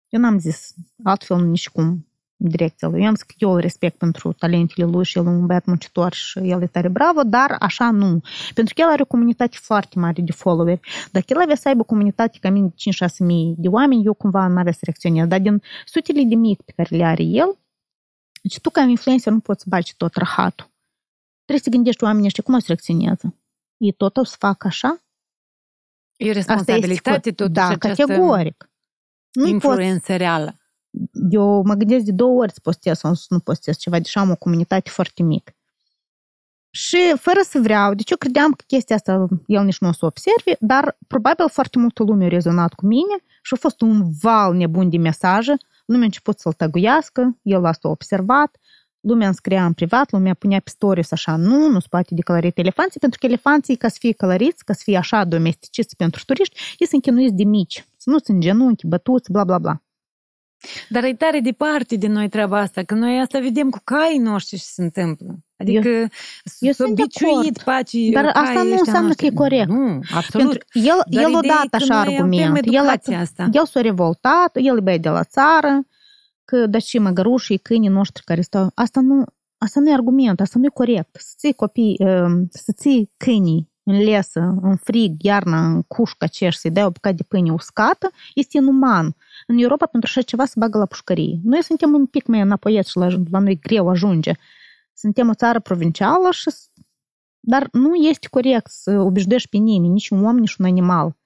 Eu 0.08 0.20
n-am 0.20 0.38
zis 0.38 0.74
altfel 1.02 1.46
nici 1.46 1.68
cum 1.68 1.84
în 1.84 1.98
direcția 2.39 2.89
lui. 2.89 3.01
Eu 3.01 3.06
am 3.06 3.15
zis 3.15 3.23
că 3.23 3.35
eu 3.39 3.51
îl 3.52 3.60
respect 3.60 3.98
pentru 3.98 4.32
talentele 4.32 4.86
lui 4.86 5.05
și 5.05 5.19
el 5.19 5.27
e 5.27 5.28
un 5.28 5.47
băiat 5.47 5.65
muncitor 5.65 6.12
și 6.12 6.39
el 6.39 6.62
e 6.62 6.66
tare 6.66 6.89
bravo, 6.89 7.23
dar 7.23 7.56
așa 7.60 7.90
nu. 7.90 8.20
Pentru 8.55 8.74
că 8.74 8.81
el 8.81 8.89
are 8.89 9.02
o 9.02 9.05
comunitate 9.05 9.56
foarte 9.60 9.98
mare 9.98 10.23
de 10.23 10.32
followeri. 10.32 10.81
Dacă 11.12 11.27
el 11.28 11.40
avea 11.40 11.55
să 11.55 11.69
aibă 11.69 11.81
o 11.81 11.85
comunitate 11.85 12.39
ca 12.40 12.51
mine 12.51 12.66
de 12.66 13.06
5-6 13.06 13.09
mii 13.19 13.55
de 13.59 13.69
oameni, 13.69 14.05
eu 14.05 14.15
cumva 14.15 14.47
n-avea 14.47 14.73
să 14.73 14.81
reacționez. 14.82 15.27
Dar 15.27 15.40
din 15.40 15.62
sutele 15.85 16.23
de 16.23 16.35
mic 16.35 16.62
pe 16.62 16.73
care 16.77 16.97
le 16.97 17.05
are 17.05 17.23
el, 17.23 17.59
deci 18.43 18.60
tu 18.60 18.70
ca 18.70 18.81
influencer 18.81 19.32
nu 19.32 19.40
poți 19.40 19.62
să 19.62 19.66
bagi 19.69 19.97
tot 19.97 20.15
rahatul. 20.15 20.66
Trebuie 21.44 21.65
să 21.65 21.70
gândești 21.70 22.05
oamenii 22.05 22.27
ăștia 22.27 22.43
cum 22.43 22.55
o 22.55 22.59
să 22.59 22.65
reacționează. 22.66 23.35
Ei 23.77 23.93
tot 23.93 24.16
o 24.16 24.24
să 24.24 24.36
facă 24.39 24.66
așa? 24.66 25.02
E 26.16 26.28
Asta 26.28 26.39
este 26.39 26.59
responsabilitate 26.59 27.31
fă- 27.31 27.35
totuși 27.35 27.55
Da, 27.55 27.69
această 27.69 27.89
categoric. 27.89 28.70
Nu 29.32 29.43
poți 29.43 29.52
influență 29.52 30.16
reală. 30.16 30.56
Eu 31.31 31.62
mă 31.65 31.74
gândesc 31.74 32.05
de 32.05 32.12
două 32.12 32.40
ori 32.40 32.52
să 32.52 32.59
postez 32.62 32.98
sau 32.98 33.15
să 33.15 33.27
nu 33.28 33.39
postez 33.39 33.77
ceva, 33.77 33.98
deși 33.98 34.19
am 34.19 34.31
o 34.31 34.36
comunitate 34.36 34.90
foarte 34.90 35.23
mică. 35.23 35.52
Și 36.70 36.98
fără 37.16 37.40
să 37.44 37.59
vreau, 37.59 37.94
deci 37.94 38.10
eu 38.10 38.16
credeam 38.16 38.52
că 38.52 38.65
chestia 38.66 38.97
asta 38.97 39.28
el 39.47 39.65
nici 39.65 39.78
nu 39.78 39.89
o 39.89 39.93
să 39.93 40.06
observe, 40.06 40.56
dar 40.60 40.97
probabil 41.06 41.48
foarte 41.48 41.78
multă 41.78 42.02
lume 42.02 42.24
a 42.24 42.28
rezonat 42.28 42.74
cu 42.74 42.86
mine 42.86 43.16
și 43.43 43.55
a 43.55 43.56
fost 43.56 43.81
un 43.81 44.02
val 44.20 44.55
nebun 44.55 44.90
de 44.90 44.97
mesaje, 44.97 45.56
lumea 45.86 46.02
a 46.02 46.06
început 46.06 46.39
să-l 46.39 46.52
tăguiască, 46.52 47.39
el 47.43 47.65
asta 47.65 47.89
a 47.89 47.90
observat, 47.90 48.56
lumea 49.01 49.27
îmi 49.27 49.35
scria 49.35 49.65
în 49.65 49.73
privat, 49.73 50.12
lumea 50.12 50.35
punea 50.35 50.60
pe 50.60 50.70
stories 50.70 51.12
așa, 51.12 51.36
nu, 51.36 51.69
nu 51.69 51.81
se 51.81 51.86
poate 51.90 52.15
declări 52.15 52.52
elefanții, 52.55 53.01
pentru 53.01 53.19
că 53.19 53.27
elefanții, 53.27 53.77
ca 53.77 53.89
să 53.89 53.97
fie 53.98 54.12
călăriți, 54.12 54.65
ca 54.65 54.73
să 54.73 54.81
fie 54.85 54.97
așa 54.97 55.24
domesticiți 55.24 55.97
pentru 55.97 56.23
turiști, 56.27 56.60
ei 56.78 56.86
sunt 56.86 57.02
chinuiți 57.02 57.35
de 57.35 57.44
mici, 57.44 57.85
să 57.97 58.10
nu 58.10 58.19
sunt 58.19 58.40
genunchi, 58.40 58.86
bătuți, 58.86 59.32
bla, 59.32 59.44
bla, 59.44 59.59
bla. 59.59 59.82
Dar 60.89 61.05
e 61.05 61.14
tare 61.14 61.40
departe 61.40 61.97
de 61.97 62.06
noi 62.06 62.28
treaba 62.28 62.59
asta, 62.59 62.82
că 62.82 62.94
noi 62.94 63.20
asta 63.20 63.39
vedem 63.39 63.70
cu 63.70 63.78
caii 63.85 64.18
noștri 64.18 64.56
ce 64.59 64.64
se 64.64 64.82
întâmplă. 64.82 65.39
Adică 65.56 65.89
eu, 65.89 66.06
eu 66.59 66.72
s-a 66.72 66.85
biciuit 66.94 67.62
pacii 67.62 68.10
Dar 68.10 68.24
asta 68.24 68.62
nu 68.62 68.76
înseamnă 68.78 69.12
că 69.14 69.24
e 69.24 69.30
corect. 69.30 69.68
Nu, 69.68 70.01
absolut. 70.14 70.47
Pentru 70.48 70.59
el, 70.72 71.02
Dar 71.10 71.22
el 71.22 71.35
a 71.35 71.39
ideea 71.39 71.60
e 71.64 71.68
dat 71.70 71.70
că 71.70 71.76
așa 71.76 72.05
noi 72.05 72.14
argument. 72.14 72.51
avem 72.51 72.62
El, 72.64 72.74
educația 72.74 73.20
asta. 73.20 73.48
el 73.52 73.66
s-a 73.66 73.80
revoltat, 73.80 74.51
el 74.52 74.76
e 74.76 74.80
băie 74.80 74.98
de 74.98 75.09
la 75.09 75.24
țară, 75.24 75.86
că 76.44 76.66
dar 76.66 76.80
și 76.80 76.98
măgărușii, 76.98 77.59
câinii 77.59 77.89
noștri 77.89 78.24
care 78.24 78.40
stau... 78.40 78.70
Asta 78.74 79.01
nu, 79.01 79.24
asta 79.59 79.80
nu 79.80 79.90
e 79.90 79.93
argument, 79.93 80.40
asta 80.40 80.59
nu 80.59 80.64
e 80.64 80.70
corect. 80.74 81.16
Să 81.20 81.35
ții 81.36 81.52
copii, 81.52 81.97
să 82.51 82.72
ții 82.76 83.10
câinii 83.16 83.70
în 83.90 84.02
lesă, 84.02 84.59
în 84.62 84.77
frig, 84.77 85.23
iarna, 85.23 85.66
în 85.66 85.82
cușca 85.82 86.27
ceș, 86.27 86.56
să-i 86.56 86.70
dai 86.70 86.85
o 86.85 86.90
bucată 86.90 87.15
de 87.15 87.23
pâine 87.23 87.52
uscată, 87.52 88.10
este 88.35 88.56
inuman. 88.56 89.16
În 89.47 89.59
Europa 89.59 89.86
pentru 89.86 90.10
așa 90.12 90.23
ceva 90.23 90.44
se 90.44 90.55
bagă 90.56 90.78
la 90.78 90.86
pușcărie. 90.86 91.39
Noi 91.43 91.62
suntem 91.62 91.93
un 91.94 92.06
pic 92.06 92.27
mai 92.27 92.40
înapoieți 92.40 92.90
și 92.90 92.97
la, 92.97 93.09
la 93.31 93.39
noi 93.39 93.59
greu 93.59 93.89
ajunge. 93.89 94.32
Suntem 94.94 95.28
o 95.28 95.35
țară 95.35 95.60
provincială 95.60 96.31
și 96.31 96.51
dar 97.40 97.69
nu 97.73 97.94
este 97.94 98.28
corect 98.31 98.70
să 98.70 98.90
obișnuiești 98.90 99.48
pe 99.48 99.56
nimeni, 99.56 99.93
nici 99.93 100.09
un 100.09 100.24
om, 100.24 100.39
nici 100.39 100.55
un 100.55 100.65
animal. 100.65 101.16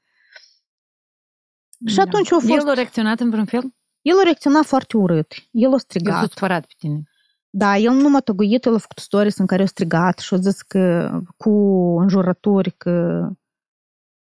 Și 1.86 1.96
Da. 1.96 2.02
atunci 2.02 2.32
a 2.32 2.38
fost... 2.38 2.48
El 2.48 2.68
a 2.68 2.74
reacționat 2.74 3.20
în 3.20 3.30
vreun 3.30 3.44
fel? 3.44 3.74
El 4.02 4.18
a 4.18 4.22
reacționat 4.22 4.64
foarte 4.64 4.96
urât. 4.96 5.32
El 5.50 5.68
a 5.68 5.72
El 5.72 5.78
s-a 5.78 5.78
strigat. 5.78 6.30
supărat 6.30 6.66
pe 6.66 6.74
tine. 6.78 7.02
Da, 7.54 7.76
el 7.76 7.92
nu 7.92 8.08
m-a 8.08 8.20
tăguit, 8.20 8.64
el 8.64 8.74
a 8.74 8.78
făcut 8.78 8.98
stories 8.98 9.38
în 9.38 9.46
care 9.46 9.62
a 9.62 9.66
strigat 9.66 10.18
și 10.18 10.34
a 10.34 10.36
zis 10.36 10.62
că 10.62 11.10
cu 11.36 11.50
înjurături 12.00 12.70
că 12.70 13.28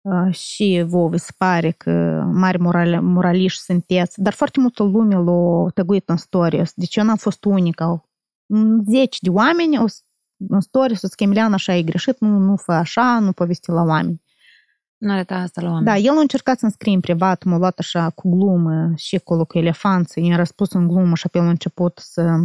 uh, 0.01 0.33
și 0.33 0.83
vouă 0.87 1.09
vi 1.09 1.17
se 1.17 1.31
pare 1.37 1.71
că 1.71 2.23
mari 2.33 2.57
moral, 2.59 3.01
moraliști 3.01 3.61
sunteți, 3.61 4.21
dar 4.21 4.33
foarte 4.33 4.59
multă 4.59 4.83
lume 4.83 5.15
l-a 5.15 5.69
tăguit 5.73 6.09
în 6.09 6.17
stories. 6.17 6.71
Deci 6.75 6.95
eu 6.95 7.03
n-am 7.03 7.15
fost 7.15 7.45
unica. 7.45 8.09
Mm, 8.45 8.83
Zeci 8.89 9.19
de 9.19 9.29
oameni 9.29 9.77
au 9.77 9.87
s- 9.87 10.03
în 10.49 10.59
stories 10.59 11.01
o 11.01 11.07
Emilian 11.17 11.53
așa 11.53 11.75
e 11.75 11.81
greșit, 11.83 12.19
nu, 12.19 12.37
nu 12.37 12.55
fă 12.55 12.71
așa, 12.71 13.19
nu 13.19 13.31
povesti 13.31 13.69
la 13.69 13.81
oameni. 13.81 14.21
Nu 14.97 15.11
arăta 15.11 15.35
asta 15.35 15.61
la 15.61 15.67
oameni. 15.67 15.85
Da, 15.85 15.97
el 15.97 16.17
a 16.17 16.19
încercat 16.19 16.59
să-mi 16.59 16.71
scrie 16.71 16.93
în 16.93 16.99
privat, 16.99 17.43
m-a 17.43 17.57
luat 17.57 17.79
așa 17.79 18.09
cu 18.09 18.29
glumă 18.37 18.91
și 18.95 19.15
acolo 19.15 19.45
cu 19.45 19.57
elefanții, 19.57 20.27
i-a 20.27 20.35
răspuns 20.35 20.71
în 20.71 20.87
glumă 20.87 21.15
și 21.15 21.25
apoi 21.25 21.41
a 21.41 21.49
început 21.49 21.99
să 22.03 22.37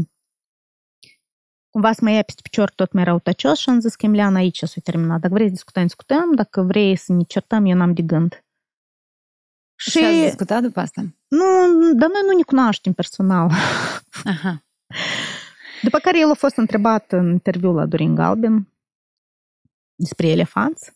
cumva 1.73 1.93
să 1.93 2.01
mă 2.03 2.11
ia 2.11 2.23
peste 2.23 2.41
picior 2.43 2.71
tot 2.71 2.93
mai 2.93 3.05
răutăcios 3.05 3.59
și 3.59 3.69
am 3.69 3.81
zis 3.81 3.95
că 3.95 4.07
Emilian 4.07 4.35
aici 4.35 4.63
s-a 4.63 4.81
terminat. 4.85 5.21
Dacă 5.21 5.35
vrei 5.35 5.47
să 5.47 5.53
discutăm, 5.53 5.83
discutăm, 5.83 6.35
dacă 6.35 6.63
vrei 6.63 6.97
să 6.97 7.13
ne 7.13 7.23
certăm, 7.23 7.65
eu 7.65 7.77
n-am 7.77 7.93
de 7.95 8.03
gând. 8.03 8.45
Și 9.75 9.91
Și, 9.91 10.05
ați 10.05 10.21
discutat 10.25 10.63
după 10.63 10.81
asta? 10.81 11.01
nu, 11.29 11.93
dar 11.95 12.09
noi 12.09 12.23
nu 12.27 12.37
ne 12.37 12.43
cunoaștem 12.43 12.93
personal. 12.93 13.51
Aha. 14.25 14.65
După 15.83 15.99
care 15.99 16.19
el 16.19 16.31
a 16.31 16.35
fost 16.35 16.57
întrebat 16.57 17.13
în 17.13 17.31
interviu 17.31 17.73
la 17.73 17.87
Dorin 17.87 18.15
Galben 18.15 18.69
despre 19.95 20.27
elefanți 20.29 20.93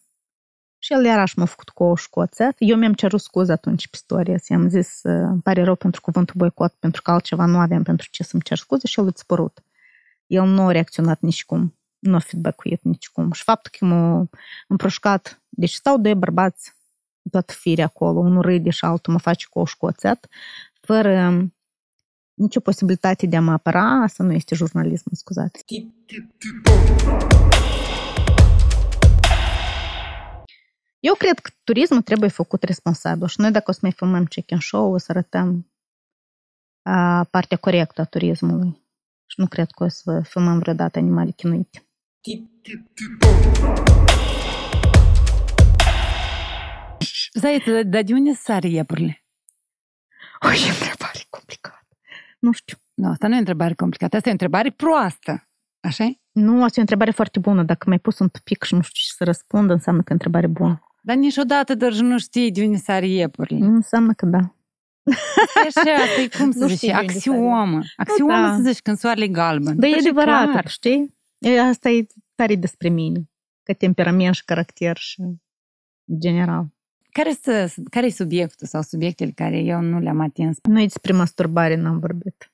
și 0.78 0.92
el 0.92 1.04
iarăși 1.04 1.38
m-a 1.38 1.44
făcut 1.44 1.68
cu 1.68 1.82
ou 1.82 1.94
și 1.96 2.08
cu 2.08 2.20
oțet. 2.20 2.54
Eu 2.58 2.76
mi-am 2.76 2.94
cerut 2.94 3.20
scuze 3.20 3.52
atunci 3.52 3.88
pe 3.88 3.96
stories. 3.96 4.48
I-am 4.48 4.68
zis, 4.68 5.00
"Uh, 5.02 5.12
îmi 5.12 5.42
pare 5.42 5.62
rău 5.62 5.74
pentru 5.74 6.00
cuvântul 6.00 6.34
boicot, 6.38 6.72
pentru 6.78 7.02
că 7.02 7.10
altceva 7.10 7.44
nu 7.44 7.58
aveam 7.58 7.82
pentru 7.82 8.08
ce 8.10 8.22
să-mi 8.22 8.42
cer 8.42 8.56
scuze 8.56 8.86
și 8.86 9.00
el 9.00 9.06
îți 9.06 9.26
părut. 9.26 9.62
El 10.26 10.44
nu 10.44 10.66
a 10.66 10.72
reacționat 10.72 11.20
nicicum, 11.20 11.78
nu 11.98 12.14
a 12.14 12.18
feedback-uit 12.18 12.82
nicicum. 12.82 13.32
Și 13.32 13.42
faptul 13.42 13.72
că 13.78 13.84
m-a 13.84 14.28
împroșcat, 14.68 15.42
deci 15.48 15.72
stau 15.72 15.98
doi 15.98 16.14
bărbați 16.14 16.74
toată 17.30 17.52
firea 17.52 17.84
acolo, 17.84 18.18
unul 18.18 18.42
râde 18.42 18.70
și 18.70 18.84
altul 18.84 19.12
mă 19.12 19.18
face 19.18 19.46
cu 19.50 19.58
ou 19.58 19.64
și 19.64 19.76
cu 19.76 19.86
oțet, 19.86 20.28
fără 20.80 21.44
nicio 22.34 22.60
posibilitate 22.60 23.26
de 23.26 23.36
a 23.36 23.40
mă 23.40 23.52
apăra, 23.52 24.02
asta 24.02 24.24
nu 24.24 24.32
este 24.32 24.54
jurnalism, 24.54 25.04
mă 25.10 25.16
scuzați. 25.16 25.64
Eu 31.00 31.14
cred 31.14 31.38
că 31.38 31.50
turismul 31.64 32.02
trebuie 32.02 32.28
făcut 32.28 32.62
responsabil 32.62 33.26
și 33.26 33.40
noi 33.40 33.50
dacă 33.50 33.64
o 33.70 33.72
să 33.72 33.78
mai 33.82 33.92
filmăm 33.92 34.24
check-in 34.24 34.58
show, 34.60 34.92
o 34.92 34.98
să 34.98 35.06
arătăm 35.08 35.70
a, 36.82 37.24
partea 37.24 37.56
corectă 37.56 38.00
a 38.00 38.04
turismului. 38.04 38.85
Și 39.36 39.42
nu 39.42 39.48
cred 39.48 39.70
că 39.70 39.84
o 39.84 39.88
să 39.88 40.20
filmăm 40.24 40.58
vreodată 40.58 40.98
animale 40.98 41.30
chinuite. 41.30 41.86
Zaiță, 47.32 47.82
dar 47.82 48.02
de 48.02 48.12
unde 48.12 48.32
sar 48.32 48.64
iepurile? 48.64 49.24
O, 50.40 50.48
e 50.48 50.68
întrebare 50.68 51.26
complicată. 51.30 51.86
Nu 52.38 52.52
știu. 52.52 52.76
Nu, 52.94 53.08
asta 53.08 53.26
nu 53.26 53.32
e 53.32 53.36
o 53.36 53.38
întrebare 53.38 53.74
complicată, 53.74 54.16
asta 54.16 54.28
e 54.28 54.30
o 54.30 54.38
întrebare 54.40 54.70
proastă. 54.70 55.48
așa 55.80 56.04
-i? 56.04 56.20
Nu, 56.32 56.54
asta 56.54 56.74
e 56.74 56.78
o 56.78 56.80
întrebare 56.80 57.10
foarte 57.10 57.38
bună. 57.38 57.62
Dacă 57.62 57.84
mi-ai 57.86 57.98
pus 57.98 58.18
un 58.18 58.28
pic 58.44 58.62
și 58.62 58.74
nu 58.74 58.80
știu 58.80 59.00
ce 59.02 59.12
să 59.16 59.24
răspund, 59.24 59.70
înseamnă 59.70 60.00
că 60.00 60.06
e 60.08 60.16
o 60.16 60.18
întrebare 60.20 60.46
bună. 60.46 60.80
Dar 61.02 61.16
niciodată 61.16 61.74
doar 61.74 61.92
nu 61.92 62.18
știi 62.18 62.52
de 62.52 62.64
unde 62.64 62.76
sar 62.76 63.02
iepurile. 63.02 63.66
Nu 63.66 63.74
înseamnă 63.74 64.12
că 64.12 64.26
da. 64.26 64.55
Asta 65.66 65.80
e 65.88 65.92
așa, 65.92 66.02
asta 66.02 66.20
e 66.20 66.28
cum 66.38 66.52
să 66.52 66.58
Nu 66.58 66.66
zici, 66.66 66.76
știi 66.76 66.88
de 66.88 66.94
unde 67.00 67.12
axiomă. 67.12 67.80
Axiomă 67.96 68.32
Da. 68.32 68.54
să 68.56 68.62
zici 68.62 68.80
când 68.80 68.98
soarele 68.98 69.24
e 69.24 69.28
galben. 69.28 69.78
Dar 69.78 69.88
e 69.90 69.92
Așa 69.92 70.00
adevărat, 70.00 70.50
clar. 70.50 70.68
știi? 70.68 71.14
E, 71.38 71.60
asta 71.60 71.88
e 71.88 72.06
tare 72.34 72.54
despre 72.54 72.88
mine. 72.88 73.28
Că 73.62 73.72
temperament 73.72 74.34
și 74.34 74.44
caracter 74.44 74.96
și 74.96 75.20
în 75.20 76.20
general. 76.20 76.66
Care, 77.10 77.36
să, 77.42 77.74
care 77.90 78.06
e 78.06 78.10
subiectul 78.10 78.66
sau 78.66 78.82
subiectele 78.82 79.30
care 79.30 79.58
eu 79.58 79.80
nu 79.80 79.98
le-am 79.98 80.20
atins? 80.20 80.58
Noi 80.62 80.82
despre 80.82 81.12
masturbare 81.12 81.74
n-am 81.76 81.98
vorbit. 81.98 82.50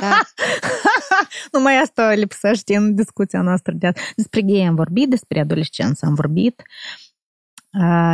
Da? 0.00 0.20
Numai 1.52 1.76
asta 1.76 2.12
lipsește 2.12 2.76
în 2.76 2.94
discuția 2.94 3.40
noastră. 3.40 3.72
De 3.72 3.92
despre 4.16 4.40
gay 4.42 4.66
am 4.66 4.74
vorbit, 4.74 5.08
despre 5.10 5.40
adolescență 5.40 6.06
am 6.06 6.14
vorbit, 6.14 6.62
a, 6.62 6.64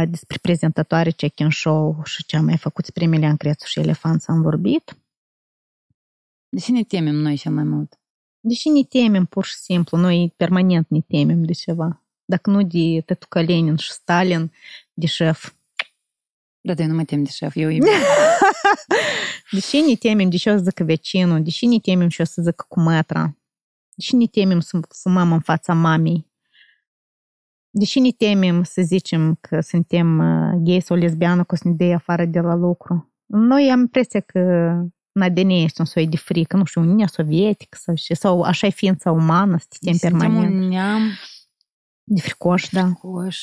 despre 0.08 0.38
prezentatoare 0.42 1.10
check-in 1.10 1.50
show 1.50 2.02
și 2.04 2.24
ce 2.24 2.36
am 2.36 2.44
mai 2.44 2.56
făcut 2.56 2.84
spre 2.84 3.04
Emilian 3.04 3.36
Crețu 3.36 3.66
și 3.66 3.78
Elefanță 3.78 4.30
am 4.32 4.42
vorbit. 4.42 4.96
Deși 6.48 6.70
ne 6.70 6.82
temem 6.82 7.14
noi 7.14 7.36
cel 7.36 7.52
mai 7.52 7.64
mult. 7.64 7.98
Deși 8.40 8.68
ne 8.68 8.82
temem 8.82 9.24
pur 9.24 9.44
și 9.44 9.54
simplu, 9.54 9.98
noi 9.98 10.32
permanent 10.36 10.88
ne 10.88 11.00
temem 11.00 11.44
de 11.44 11.52
ceva. 11.52 12.02
Dacă 12.24 12.50
nu 12.50 12.62
de 12.62 13.00
Tătuca 13.00 13.40
Lenin 13.40 13.76
și 13.76 13.90
Stalin, 13.90 14.52
de 14.94 15.06
șef. 15.06 15.52
Da, 16.60 16.72
eu 16.76 16.86
nu 16.86 16.94
mă 16.94 17.04
tem 17.04 17.22
de 17.22 17.30
șef, 17.30 17.56
eu 17.56 17.70
e 17.70 17.78
Deși 19.50 19.80
ne 19.80 19.94
temem 19.94 20.30
de 20.30 20.36
ce 20.36 20.50
o 20.50 20.56
să 20.56 20.62
zică 20.62 20.84
vecinul, 20.84 21.42
deși 21.42 21.66
ne 21.66 21.78
temem 21.78 22.08
ce 22.08 22.22
o 22.22 22.24
să 22.24 22.42
zică 22.42 22.64
cu 22.68 22.80
metra, 22.80 23.36
deși 23.94 24.16
ne 24.16 24.26
temem 24.26 24.60
să 24.60 24.80
fumăm 24.88 25.32
în 25.32 25.40
fața 25.40 25.74
mamei, 25.74 26.26
deși 27.78 28.00
ne 28.00 28.10
temem 28.10 28.62
să 28.62 28.82
zicem 28.82 29.38
că 29.40 29.60
suntem 29.60 30.18
uh, 30.18 30.60
gay 30.62 30.80
sau 30.80 30.96
lesbiană, 30.96 31.44
că 31.44 31.54
o 31.54 31.56
să 31.56 31.68
ne 31.68 31.74
dea 31.74 31.94
afară 31.94 32.24
de 32.24 32.40
la 32.40 32.54
lucru. 32.54 33.12
Noi 33.26 33.70
am 33.70 33.80
impresia 33.80 34.20
că 34.20 34.38
în 35.12 35.22
ADN 35.22 35.48
este 35.48 35.80
un 35.80 35.86
soi 35.86 36.06
de 36.08 36.16
frică, 36.16 36.56
nu 36.56 36.64
știu, 36.64 36.80
Uniunea 36.80 37.06
Sovietică 37.06 37.78
sau, 37.80 37.94
și, 37.94 38.14
sau 38.14 38.42
așa 38.42 38.66
e 38.66 38.70
ființa 38.70 39.10
umană, 39.10 39.58
să 39.58 39.66
te 39.68 39.76
temi 39.80 39.96
Suntem 39.98 40.18
permanent. 40.18 40.54
un 40.54 40.68
neam 40.68 41.00
De 42.04 42.20
fricoși, 42.20 42.72
da. 42.72 42.92
coș. 42.92 43.38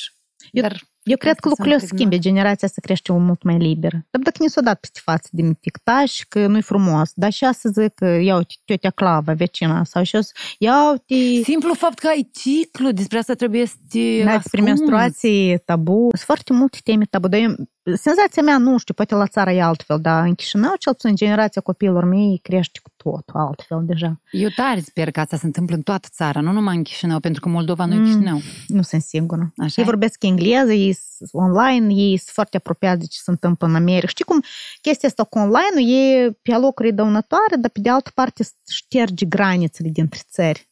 Eu- 0.50 0.62
Dar 0.62 0.82
Eu 1.04 1.16
cred 1.16 1.38
că 1.38 1.48
Asta 1.48 1.48
s-a 1.48 1.48
lucrurile 1.48 1.74
o 1.74 1.78
să 1.78 1.84
impregnat. 1.84 2.12
schimbe, 2.12 2.28
generația 2.28 2.68
să 2.68 2.80
crește 2.80 3.12
mult 3.12 3.42
mai 3.42 3.58
liberă. 3.58 4.06
Dar 4.10 4.20
dacă 4.22 4.36
ne 4.40 4.46
s-a 4.46 4.60
dat 4.60 4.80
peste 4.80 5.00
față 5.02 5.28
din 5.32 5.54
tictaș, 5.54 6.20
că 6.28 6.46
nu-i 6.46 6.62
frumos, 6.62 7.10
dar 7.14 7.32
și 7.32 7.44
să 7.52 7.68
zic 7.68 7.94
că 7.94 8.06
ia 8.06 8.36
uite, 8.36 8.54
tiotea 8.64 8.90
Clava, 8.90 9.32
vecina, 9.32 9.84
sau 9.84 10.02
și 10.02 10.16
o 10.16 10.20
să, 10.20 10.32
ia 10.58 10.90
uite, 10.90 11.42
simplu 11.42 11.74
fapt 11.74 11.98
că 11.98 12.06
ai 12.06 12.30
ciclu, 12.32 12.90
despre 12.90 13.18
asta 13.18 13.34
trebuie 13.34 13.66
să 13.66 13.74
te 13.88 14.22
da, 14.24 14.32
despre 14.36 14.60
ascunzi. 14.60 14.62
menstruații 14.62 15.58
tabu. 15.64 16.08
Sunt 16.08 16.20
foarte 16.20 16.52
multe 16.52 16.78
teme 16.84 17.04
tabu, 17.04 17.28
dar 17.28 17.40
eu 17.40 17.54
senzația 17.94 18.42
mea, 18.42 18.58
nu 18.58 18.78
știu, 18.78 18.94
poate 18.94 19.14
la 19.14 19.26
țară 19.26 19.50
e 19.50 19.62
altfel, 19.62 20.00
dar 20.00 20.26
în 20.26 20.34
Chișinău, 20.34 20.74
cel 20.78 20.92
puțin 20.92 21.14
generația 21.14 21.62
copiilor 21.62 22.04
mei 22.04 22.40
crește 22.42 22.80
cu 22.82 22.90
totul 22.96 23.40
altfel 23.40 23.82
deja. 23.84 24.20
Eu 24.30 24.48
tare 24.48 24.80
sper 24.80 25.10
că 25.10 25.20
asta 25.20 25.36
se 25.36 25.46
întâmplă 25.46 25.74
în 25.74 25.82
toată 25.82 26.08
țara, 26.10 26.40
nu 26.40 26.52
numai 26.52 26.76
în 26.76 26.82
Chișinău, 26.82 27.20
pentru 27.20 27.40
că 27.40 27.48
Moldova 27.48 27.84
nu 27.84 27.94
e 27.94 28.04
Chișinău. 28.04 28.40
Nu 28.66 28.82
sunt 28.82 29.02
sigură. 29.02 29.52
Așa 29.56 29.74
Ei 29.76 29.82
e? 29.82 29.90
vorbesc 29.90 30.22
engleză, 30.22 30.72
ei 30.72 30.92
sunt 30.92 31.30
online, 31.32 31.94
ei 31.94 32.16
sunt 32.16 32.30
foarte 32.32 32.56
apropiați 32.56 33.00
de 33.00 33.06
ce 33.06 33.18
se 33.18 33.30
întâmplă 33.30 33.66
în 33.66 33.74
America. 33.74 34.06
Știi 34.06 34.24
cum 34.24 34.42
chestia 34.82 35.08
asta 35.08 35.24
cu 35.24 35.38
online 35.38 35.94
e 35.94 36.30
pe 36.42 36.56
locuri 36.56 36.92
dăunătoare, 36.92 37.56
dar 37.58 37.70
pe 37.70 37.80
de 37.80 37.90
altă 37.90 38.10
parte 38.14 38.44
șterge 38.70 39.26
granițele 39.26 39.88
dintre 39.88 40.20
țări. 40.30 40.68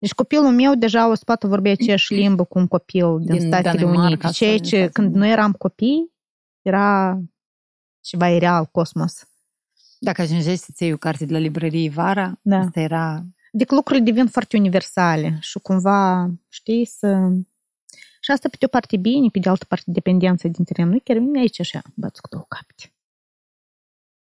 Deci 0.00 0.12
copilul 0.12 0.50
meu 0.50 0.74
deja 0.74 1.10
o 1.10 1.14
să 1.14 1.22
poată 1.24 1.46
vorbi 1.46 1.68
aceeași 1.68 2.14
limbă 2.14 2.44
cu 2.44 2.58
un 2.58 2.66
copil 2.66 3.18
din, 3.18 3.38
Din 3.38 3.46
Statele 3.46 3.78
Danemarca 3.78 4.06
Unite. 4.06 4.28
Ceea 4.30 4.50
sau 4.50 4.58
din 4.58 4.62
ce 4.62 4.66
Statele 4.66 4.88
când 4.88 5.06
Unite. 5.06 5.20
noi 5.20 5.30
eram 5.30 5.52
copii, 5.52 6.12
era 6.68 7.20
ceva 8.00 8.28
ireal, 8.28 8.66
cosmos. 8.66 9.28
Dacă 10.00 10.20
ajungeai 10.22 10.56
să-ți 10.56 10.82
iei 10.82 10.92
o 10.92 10.96
carte 10.96 11.24
de 11.24 11.32
la 11.32 11.38
librărie 11.38 11.90
vara, 11.90 12.38
Da. 12.42 12.56
asta 12.56 12.80
era... 12.80 13.26
Deci 13.52 13.70
lucrurile 13.70 14.04
devin 14.04 14.26
foarte 14.26 14.56
universale 14.56 15.38
și 15.40 15.58
cumva, 15.58 16.30
știi, 16.48 16.84
să... 16.84 17.30
Și 18.20 18.30
asta 18.30 18.48
pe 18.48 18.56
de 18.58 18.64
o 18.64 18.68
parte 18.68 18.96
e 18.96 18.98
bine, 18.98 19.28
pe 19.28 19.38
de 19.38 19.48
altă 19.48 19.64
parte 19.64 19.90
dependența 19.90 20.48
dintre 20.48 20.74
teren. 20.74 20.90
Nu 20.90 20.98
chiar 21.04 21.16
vine 21.16 21.38
aici 21.38 21.60
așa, 21.60 21.82
bați 21.94 22.20
cu 22.20 22.28
două 22.28 22.44
capete. 22.48 22.92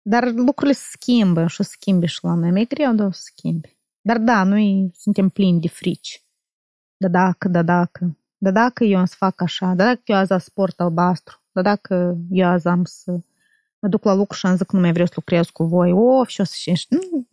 Dar 0.01 0.31
lucrurile 0.31 0.75
se 0.75 0.87
schimbă 0.91 1.47
și 1.47 1.61
o 1.61 1.63
să 1.63 1.69
schimbe 1.71 2.05
și 2.05 2.19
la 2.21 2.33
noi. 2.33 2.51
Mi-e 2.51 2.65
greu, 2.65 2.93
dar 2.93 3.07
o 3.07 3.11
să 3.11 3.21
schimbe. 3.23 3.77
Dar 4.01 4.17
da, 4.17 4.43
noi 4.43 4.91
suntem 4.93 5.29
plini 5.29 5.61
de 5.61 5.67
frici. 5.67 6.23
Da 6.97 7.07
dacă, 7.07 7.47
da 7.47 7.61
dacă, 7.63 8.17
da 8.37 8.51
dacă 8.51 8.83
eu 8.83 8.97
am 8.99 9.05
să 9.05 9.15
fac 9.17 9.41
așa, 9.41 9.73
da 9.73 9.83
dacă 9.85 10.01
eu 10.05 10.15
azi 10.15 10.31
am 10.31 10.39
sport 10.39 10.79
albastru, 10.79 11.38
da 11.51 11.61
dacă 11.61 12.17
eu 12.29 12.47
azi 12.47 12.67
am 12.67 12.83
să 12.83 13.11
mă 13.79 13.87
duc 13.87 14.03
la 14.03 14.13
lucru 14.13 14.37
și 14.37 14.45
am 14.45 14.55
zic 14.55 14.65
că 14.67 14.75
nu 14.75 14.81
mai 14.81 14.91
vreau 14.91 15.05
să 15.07 15.13
lucrez 15.15 15.47
cu 15.49 15.63
voi, 15.63 15.91
of, 15.91 16.27
și 16.27 16.41
o 16.41 16.43
să 16.43 16.53
și... 16.55 16.85
Nu, 16.89 17.27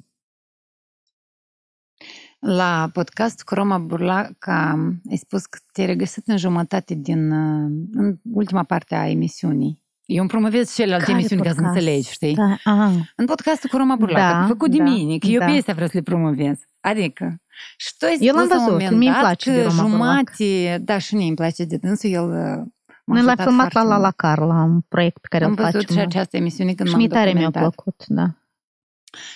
La 2.38 2.90
podcast 2.92 3.42
cu 3.42 3.54
Roma 3.54 3.78
Burlaca 3.78 4.78
ai 5.10 5.16
spus 5.16 5.46
că 5.46 5.58
te-ai 5.72 5.86
regăsit 5.86 6.26
în 6.28 6.36
jumătate 6.36 6.94
din... 6.94 7.30
uh, 7.30 7.70
în 7.92 8.18
ultima 8.32 8.62
parte 8.62 8.94
a 8.94 9.08
emisiunii. 9.08 9.84
Eu 10.04 10.20
îmi 10.20 10.28
promovez 10.28 10.74
celelalte 10.74 11.04
Care 11.04 11.18
emisiuni 11.18 11.42
ca 11.42 11.48
să 11.48 11.54
podcast? 11.54 11.76
înțelegi, 11.76 12.10
știi? 12.10 12.34
da, 12.34 12.56
aha. 12.64 12.92
În 13.16 13.26
podcastul 13.26 13.70
cu 13.70 13.76
Roma 13.76 13.96
Burlaca, 13.96 14.40
Da, 14.40 14.46
făcut 14.46 14.70
de 14.70 14.76
da, 14.76 14.82
mine, 14.82 15.18
că 15.18 15.26
eu 15.26 15.38
da. 15.38 15.44
pe 15.44 15.50
astea 15.50 15.74
vreau 15.74 15.88
să 15.88 15.96
le 15.96 16.02
promovez. 16.02 16.58
Adică, 16.80 17.42
și 17.76 17.94
tu 17.98 18.04
ai 18.04 18.16
Eu 18.20 18.34
l-am 18.34 18.44
spus 18.44 18.56
la 18.56 18.62
un 18.62 18.64
văzut, 18.64 18.80
moment 18.80 18.98
mie 18.98 19.08
îmi 19.08 19.16
dat 19.16 19.26
place 19.26 19.50
de 19.50 19.62
că 19.62 19.68
Roma 19.68 19.82
Burlac. 19.82 19.90
jumate, 20.36 20.78
da, 20.84 20.98
și 20.98 21.14
mie 21.14 21.26
îmi 21.26 21.36
place 21.36 21.64
de 21.64 21.76
dânsul, 21.76 22.10
el 22.10 22.28
uh, 22.30 22.36
m-a 22.36 22.66
Noi 23.06 23.18
l-am 23.22 23.26
ajutat 23.28 23.46
filmat 23.46 23.72
la 23.72 23.80
foarte 23.80 23.88
La 23.88 23.96
La 23.96 24.02
mult. 24.02 24.16
Car, 24.16 24.38
la 24.38 24.62
un 24.62 24.80
proiect 24.80 25.18
pe 25.18 25.26
care 25.30 25.44
Am 25.44 25.50
îl 25.50 25.56
văzut 25.56 25.72
facem. 25.72 25.94
și 25.96 26.00
această 26.00 26.36
emisiune 26.36 26.72
când 26.74 26.88
și 26.88 26.94
m-am 26.94 27.02
mie 27.04 27.08
tare 27.10 27.32
mi-a 27.32 27.44
documentat. 27.44 27.62
plăcut, 27.74 28.04
da. 28.06 28.26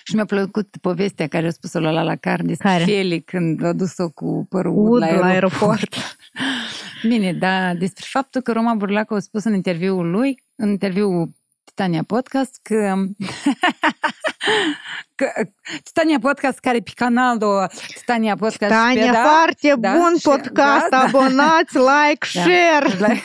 Și 0.04 0.14
mi-a 0.14 0.24
plăcut 0.24 0.76
povestea 0.80 1.26
care 1.26 1.46
a 1.46 1.50
spus-o 1.50 1.80
la 1.80 1.90
La 1.90 2.02
La 2.02 2.16
Car 2.16 2.42
despre 2.42 2.68
Care? 2.68 2.84
Feli 2.84 3.20
când 3.22 3.64
a 3.64 3.72
dus-o 3.72 4.08
cu 4.10 4.46
părul 4.48 4.76
Ud 4.78 4.88
ud 4.90 4.98
la 5.00 5.06
la 5.18 5.24
aeroport. 5.26 5.62
aeroport. 5.62 5.94
Bine, 7.08 7.32
dar 7.32 7.76
despre 7.76 8.04
faptul 8.08 8.40
că 8.40 8.52
Roma 8.52 8.74
Burlac 8.74 9.10
a 9.12 9.18
spus 9.18 9.44
în 9.44 9.54
interviul 9.54 10.10
lui, 10.10 10.42
în 10.54 10.68
interviul 10.68 11.30
Titania 11.70 12.02
Podcast, 12.02 12.58
că, 12.62 12.94
că 15.14 15.26
Titania 15.82 16.18
Podcast 16.18 16.58
care 16.58 16.76
e 16.76 16.80
pe 16.80 16.90
canalul 16.94 17.70
Titania 17.94 18.36
Podcast 18.36 18.52
și 18.52 18.58
pe 18.68 18.74
Tania, 18.74 19.12
da, 19.12 19.22
foarte 19.22 19.74
da, 19.78 19.92
bun 19.92 20.14
și- 20.16 20.22
podcast, 20.28 20.88
da, 20.88 20.90
da. 20.90 21.00
abonați, 21.00 21.76
like, 21.90 22.26
Da. 22.32 22.40
share. 22.40 23.22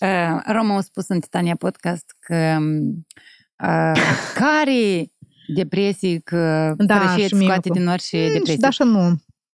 Uh, 0.00 0.40
Roma 0.46 0.76
a 0.76 0.80
spus 0.80 1.08
în 1.08 1.20
Titania 1.20 1.54
Podcast 1.54 2.16
că 2.20 2.56
uh, 3.64 3.92
care 4.34 5.12
depresii, 5.54 6.20
că 6.22 6.74
Da, 6.76 6.98
fără 6.98 7.08
și 7.10 7.16
și 7.18 7.24
îți 7.24 7.34
mie 7.34 7.46
scoate 7.46 7.68
cu- 7.68 7.74
din 7.74 7.88
orice 7.88 8.16
Mm, 8.16 8.22
și 8.26 8.32
depresie. 8.32 8.56
Da 8.60 8.70
și 8.70 8.82
nu. 8.82 9.00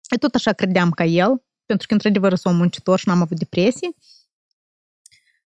Eu 0.09 0.19
tot 0.21 0.35
așa 0.35 0.53
credeam 0.53 0.91
ca 0.91 1.05
el, 1.05 1.43
pentru 1.67 1.87
că 1.87 1.93
într-adevăr 1.95 2.35
sunt 2.35 2.57
muncitor 2.57 2.99
și 2.99 3.09
n-am 3.09 3.21
avut 3.21 3.39
depresii. 3.39 3.97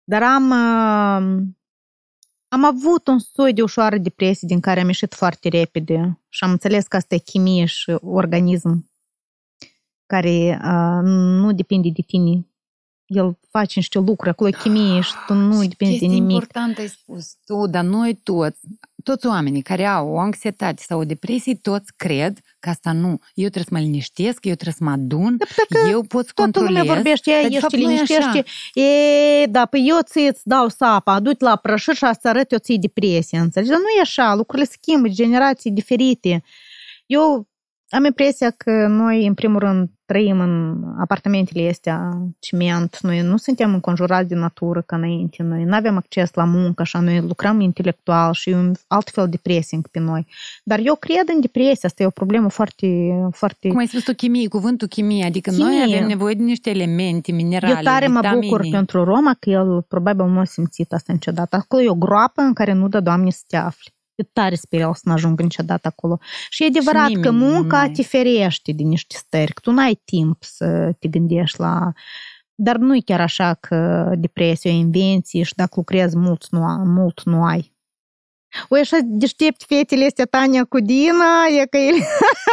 Dar 0.04 0.22
am, 0.22 0.50
uh, 0.50 1.42
am 2.52 2.64
avut 2.64 3.06
un 3.06 3.18
soi 3.18 3.52
de 3.52 3.62
ușoară 3.62 3.98
depresie 3.98 4.48
din 4.48 4.60
care 4.60 4.80
am 4.80 4.86
ieșit 4.86 5.14
foarte 5.14 5.48
repede 5.48 6.20
și 6.28 6.44
am 6.44 6.50
înțeles 6.50 6.86
că 6.86 6.96
asta 6.96 7.14
e 7.14 7.18
chimie 7.18 7.64
și 7.64 7.90
organism 8.00 8.90
care 10.06 10.60
uh, 10.64 11.00
nu 11.02 11.52
depinde 11.52 11.88
de 11.88 12.02
tine. 12.02 12.44
El 13.06 13.38
face 13.48 13.72
niște 13.78 13.98
lucruri, 13.98 14.30
acolo 14.30 14.48
e 14.48 14.52
chimie 14.62 15.00
și 15.00 15.12
tu 15.26 15.34
nu 15.34 15.62
Și 15.62 15.68
depinde 15.68 15.92
de 15.92 15.98
chestie 15.98 16.06
nimic. 16.08 16.30
important 16.30 16.78
ai 16.78 16.88
spus 16.88 17.36
tu, 17.44 17.66
dar 17.66 17.84
noi 17.84 18.14
toți, 18.14 18.60
toți 19.02 19.26
oamenii 19.26 19.62
care 19.62 19.84
au 19.84 20.08
o 20.08 20.18
anxietate 20.18 20.82
sau 20.86 21.00
o 21.00 21.04
depresie, 21.04 21.54
toți 21.54 21.92
cred 21.96 22.38
că 22.58 22.68
asta 22.68 22.92
nu. 22.92 23.08
Eu 23.34 23.48
trebuie 23.48 23.64
să 23.68 23.74
mă 23.74 23.78
liniștesc, 23.78 24.44
eu 24.44 24.54
trebuie 24.54 24.74
să 24.78 24.84
mă 24.84 24.90
adun, 24.90 25.36
eu 25.90 26.02
pot 26.02 26.26
să 26.26 26.32
Toată 26.34 26.58
lumea 26.58 26.74
controlez. 26.74 26.94
vorbește, 26.94 27.30
dar 27.30 27.40
ea 27.42 27.48
de 27.48 27.54
ești 27.54 27.60
fapt 27.60 27.76
nu 27.76 27.80
e 27.80 27.92
liniștește. 27.92 28.22
așa. 28.24 28.44
E, 28.80 29.46
da, 29.46 29.66
păi 29.66 29.84
eu 29.88 29.98
ți 30.04 30.18
îți 30.18 30.40
dau 30.44 30.68
sapa, 30.68 31.20
du 31.20 31.30
la 31.38 31.56
prășit 31.56 31.94
și 31.96 32.04
asta 32.04 32.28
arăt 32.28 32.52
eu 32.52 32.58
ți 32.58 32.74
depresie, 32.74 33.38
înțelegi? 33.38 33.70
Dar 33.70 33.78
nu 33.78 33.88
e 33.98 34.00
așa, 34.00 34.34
lucrurile 34.34 34.68
schimbă, 34.72 35.08
generații 35.08 35.70
diferite. 35.70 36.42
Eu 37.06 37.48
am 37.90 38.04
impresia 38.04 38.50
că 38.50 38.86
noi, 38.86 39.26
în 39.26 39.34
primul 39.34 39.58
rând, 39.58 39.90
trăim 40.04 40.40
în 40.40 40.84
apartamentele 40.98 41.68
astea 41.68 42.10
ciment, 42.38 42.98
noi 43.00 43.20
nu 43.20 43.36
suntem 43.36 43.74
înconjurați 43.74 44.28
de 44.28 44.34
natură 44.34 44.82
ca 44.86 44.96
înainte, 44.96 45.42
noi 45.42 45.64
nu 45.64 45.74
avem 45.74 45.96
acces 45.96 46.34
la 46.34 46.44
muncă, 46.44 46.82
așa, 46.82 47.00
noi 47.00 47.20
lucrăm 47.20 47.60
intelectual 47.60 48.32
și 48.32 48.50
e 48.50 48.56
un 48.56 48.72
alt 48.86 49.10
fel 49.10 49.28
de 49.28 49.38
pressing 49.42 49.88
pe 49.88 49.98
noi. 49.98 50.26
Dar 50.64 50.80
eu 50.84 50.94
cred 50.94 51.28
în 51.34 51.40
depresie, 51.40 51.80
asta 51.82 52.02
e 52.02 52.06
o 52.06 52.10
problemă 52.10 52.48
foarte, 52.48 53.10
foarte 53.32 53.68
Cum 53.68 53.78
ai 53.78 53.86
spus 53.86 54.02
tu, 54.02 54.14
chimie, 54.14 54.48
cuvântul 54.48 54.88
chimie, 54.88 55.24
adică 55.24 55.50
noi 55.50 55.78
Chimie. 55.78 55.96
avem 55.96 56.06
nevoie 56.06 56.34
de 56.34 56.42
niște 56.42 56.70
elemente, 56.70 57.32
minerale, 57.32 57.74
Eu 57.74 57.82
tare 57.82 58.06
mă 58.06 58.20
vitamine. 58.20 58.46
bucur 58.46 58.66
pentru 58.70 59.04
Roma 59.04 59.36
că 59.40 59.50
el 59.50 59.82
probabil 59.88 60.26
nu 60.26 60.38
a 60.38 60.44
simțit 60.44 60.92
asta 60.92 61.12
niciodată. 61.12 61.56
Acolo 61.56 61.82
e 61.82 61.88
o 61.88 61.94
groapă 61.94 62.40
în 62.40 62.52
care 62.52 62.72
nu 62.72 62.88
dă 62.88 63.00
Doamne 63.00 63.30
să 63.30 63.42
te 63.46 63.56
afli. 63.56 63.92
Eu 64.20 64.28
tare 64.32 64.54
sper 64.54 64.80
el 64.80 64.94
să 64.94 65.00
nu 65.04 65.12
ajungă 65.12 65.42
niciodată 65.42 65.88
acolo. 65.88 66.18
Și 66.48 66.62
e 66.62 66.66
adevărat 66.66 67.06
nimeni 67.06 67.24
că 67.24 67.30
nu 67.30 67.44
munca 67.46 67.78
mai- 67.78 67.90
te 67.90 68.02
ferește 68.02 68.72
de 68.72 68.82
niște 68.82 69.16
stări, 69.16 69.52
că 69.52 69.60
tu 69.60 69.70
n-ai 69.70 70.00
timp 70.04 70.36
să 70.42 70.92
te 70.98 71.08
gândești 71.08 71.60
la... 71.60 71.92
Dar 72.54 72.76
nu 72.76 72.96
e 72.96 73.00
chiar 73.04 73.20
așa 73.20 73.54
că 73.54 74.10
depresia 74.18 74.70
e 74.70 74.74
o 74.74 74.76
invenție 74.76 75.42
și 75.42 75.54
dacă 75.54 75.70
lucrezi 75.76 76.16
mult 76.16 76.46
nu, 76.50 76.64
a- 76.64 76.82
mult 76.84 77.22
nu 77.24 77.44
ai. 77.44 77.74
Oi, 78.68 78.80
așa 78.80 78.96
deștept 79.02 79.62
fetele 79.66 80.04
astea 80.04 80.24
Tania 80.24 80.64
cu 80.64 80.80
Dina, 80.80 81.46
e 81.60 81.66
că 81.66 81.76
ele 81.76 81.98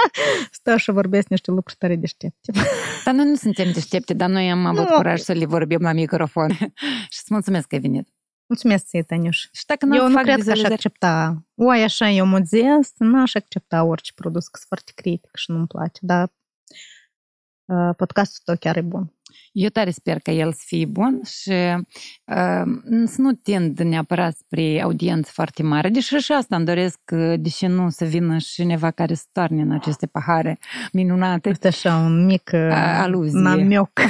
stau 0.51 0.77
și 0.77 0.91
vorbesc 0.91 1.27
niște 1.27 1.51
lucruri 1.51 1.79
tare 1.79 1.95
deștepte. 1.95 2.51
Dar 3.05 3.13
noi 3.13 3.25
nu 3.25 3.35
suntem 3.35 3.71
deștepte, 3.71 4.13
dar 4.13 4.29
noi 4.29 4.51
am 4.51 4.65
avut 4.65 4.89
Nu. 4.89 4.95
curaj 4.95 5.19
să 5.19 5.31
le 5.33 5.45
vorbim 5.45 5.79
la 5.81 5.91
microfon. 5.91 6.49
și 7.13 7.19
îți 7.21 7.27
mulțumesc 7.29 7.67
că 7.67 7.75
ai 7.75 7.81
venit. 7.81 8.07
Mulțumesc 8.47 8.85
ție, 8.85 9.03
Taniuș. 9.03 9.37
Și 9.37 9.65
dacă 9.65 9.85
nu 9.85 9.95
Eu 9.95 10.07
nu 10.07 10.13
fac 10.13 10.23
cred 10.23 10.43
că 10.43 10.49
aș 10.51 10.57
vizualizări- 10.57 10.73
accepta. 10.73 11.43
Oi, 11.55 11.83
așa, 11.83 12.09
eu 12.09 12.25
modest, 12.25 12.93
n-aș 12.97 13.33
accepta 13.33 13.83
orice 13.83 14.11
produs, 14.15 14.43
că 14.47 14.57
sunt 14.57 14.67
foarte 14.67 14.91
critic 14.95 15.29
și 15.35 15.51
nu-mi 15.51 15.67
place, 15.67 15.99
dar 16.01 16.33
uh, 17.65 17.89
podcastul 17.97 18.41
tău 18.45 18.55
chiar 18.59 18.77
e 18.77 18.81
bun. 18.81 19.11
Eu 19.51 19.69
tare 19.69 19.89
sper 19.91 20.19
că 20.19 20.31
el 20.31 20.53
să 20.53 20.61
fie 20.65 20.85
bun 20.85 21.21
și 21.23 21.49
uh, 21.51 22.63
să 23.05 23.15
nu 23.21 23.31
tind 23.33 23.79
neapărat 23.79 24.35
spre 24.37 24.81
audiență 24.81 25.29
foarte 25.33 25.63
mare, 25.63 25.89
deși 25.89 26.15
și 26.15 26.31
asta 26.31 26.55
îmi 26.55 26.65
doresc, 26.65 26.99
uh, 27.11 27.33
deși 27.39 27.65
nu 27.65 27.89
să 27.89 28.05
vină 28.05 28.37
și 28.37 28.53
cineva 28.53 28.91
care 28.91 29.13
să 29.13 29.23
toarne 29.31 29.61
în 29.61 29.71
aceste 29.71 30.05
pahare 30.05 30.59
minunate. 30.91 31.49
Este 31.49 31.67
așa 31.67 31.95
un 31.97 32.25
mic 32.25 32.49
uh, 32.53 32.59
A- 32.59 33.01
aluzie. 33.01 33.39
namioc. 33.39 33.91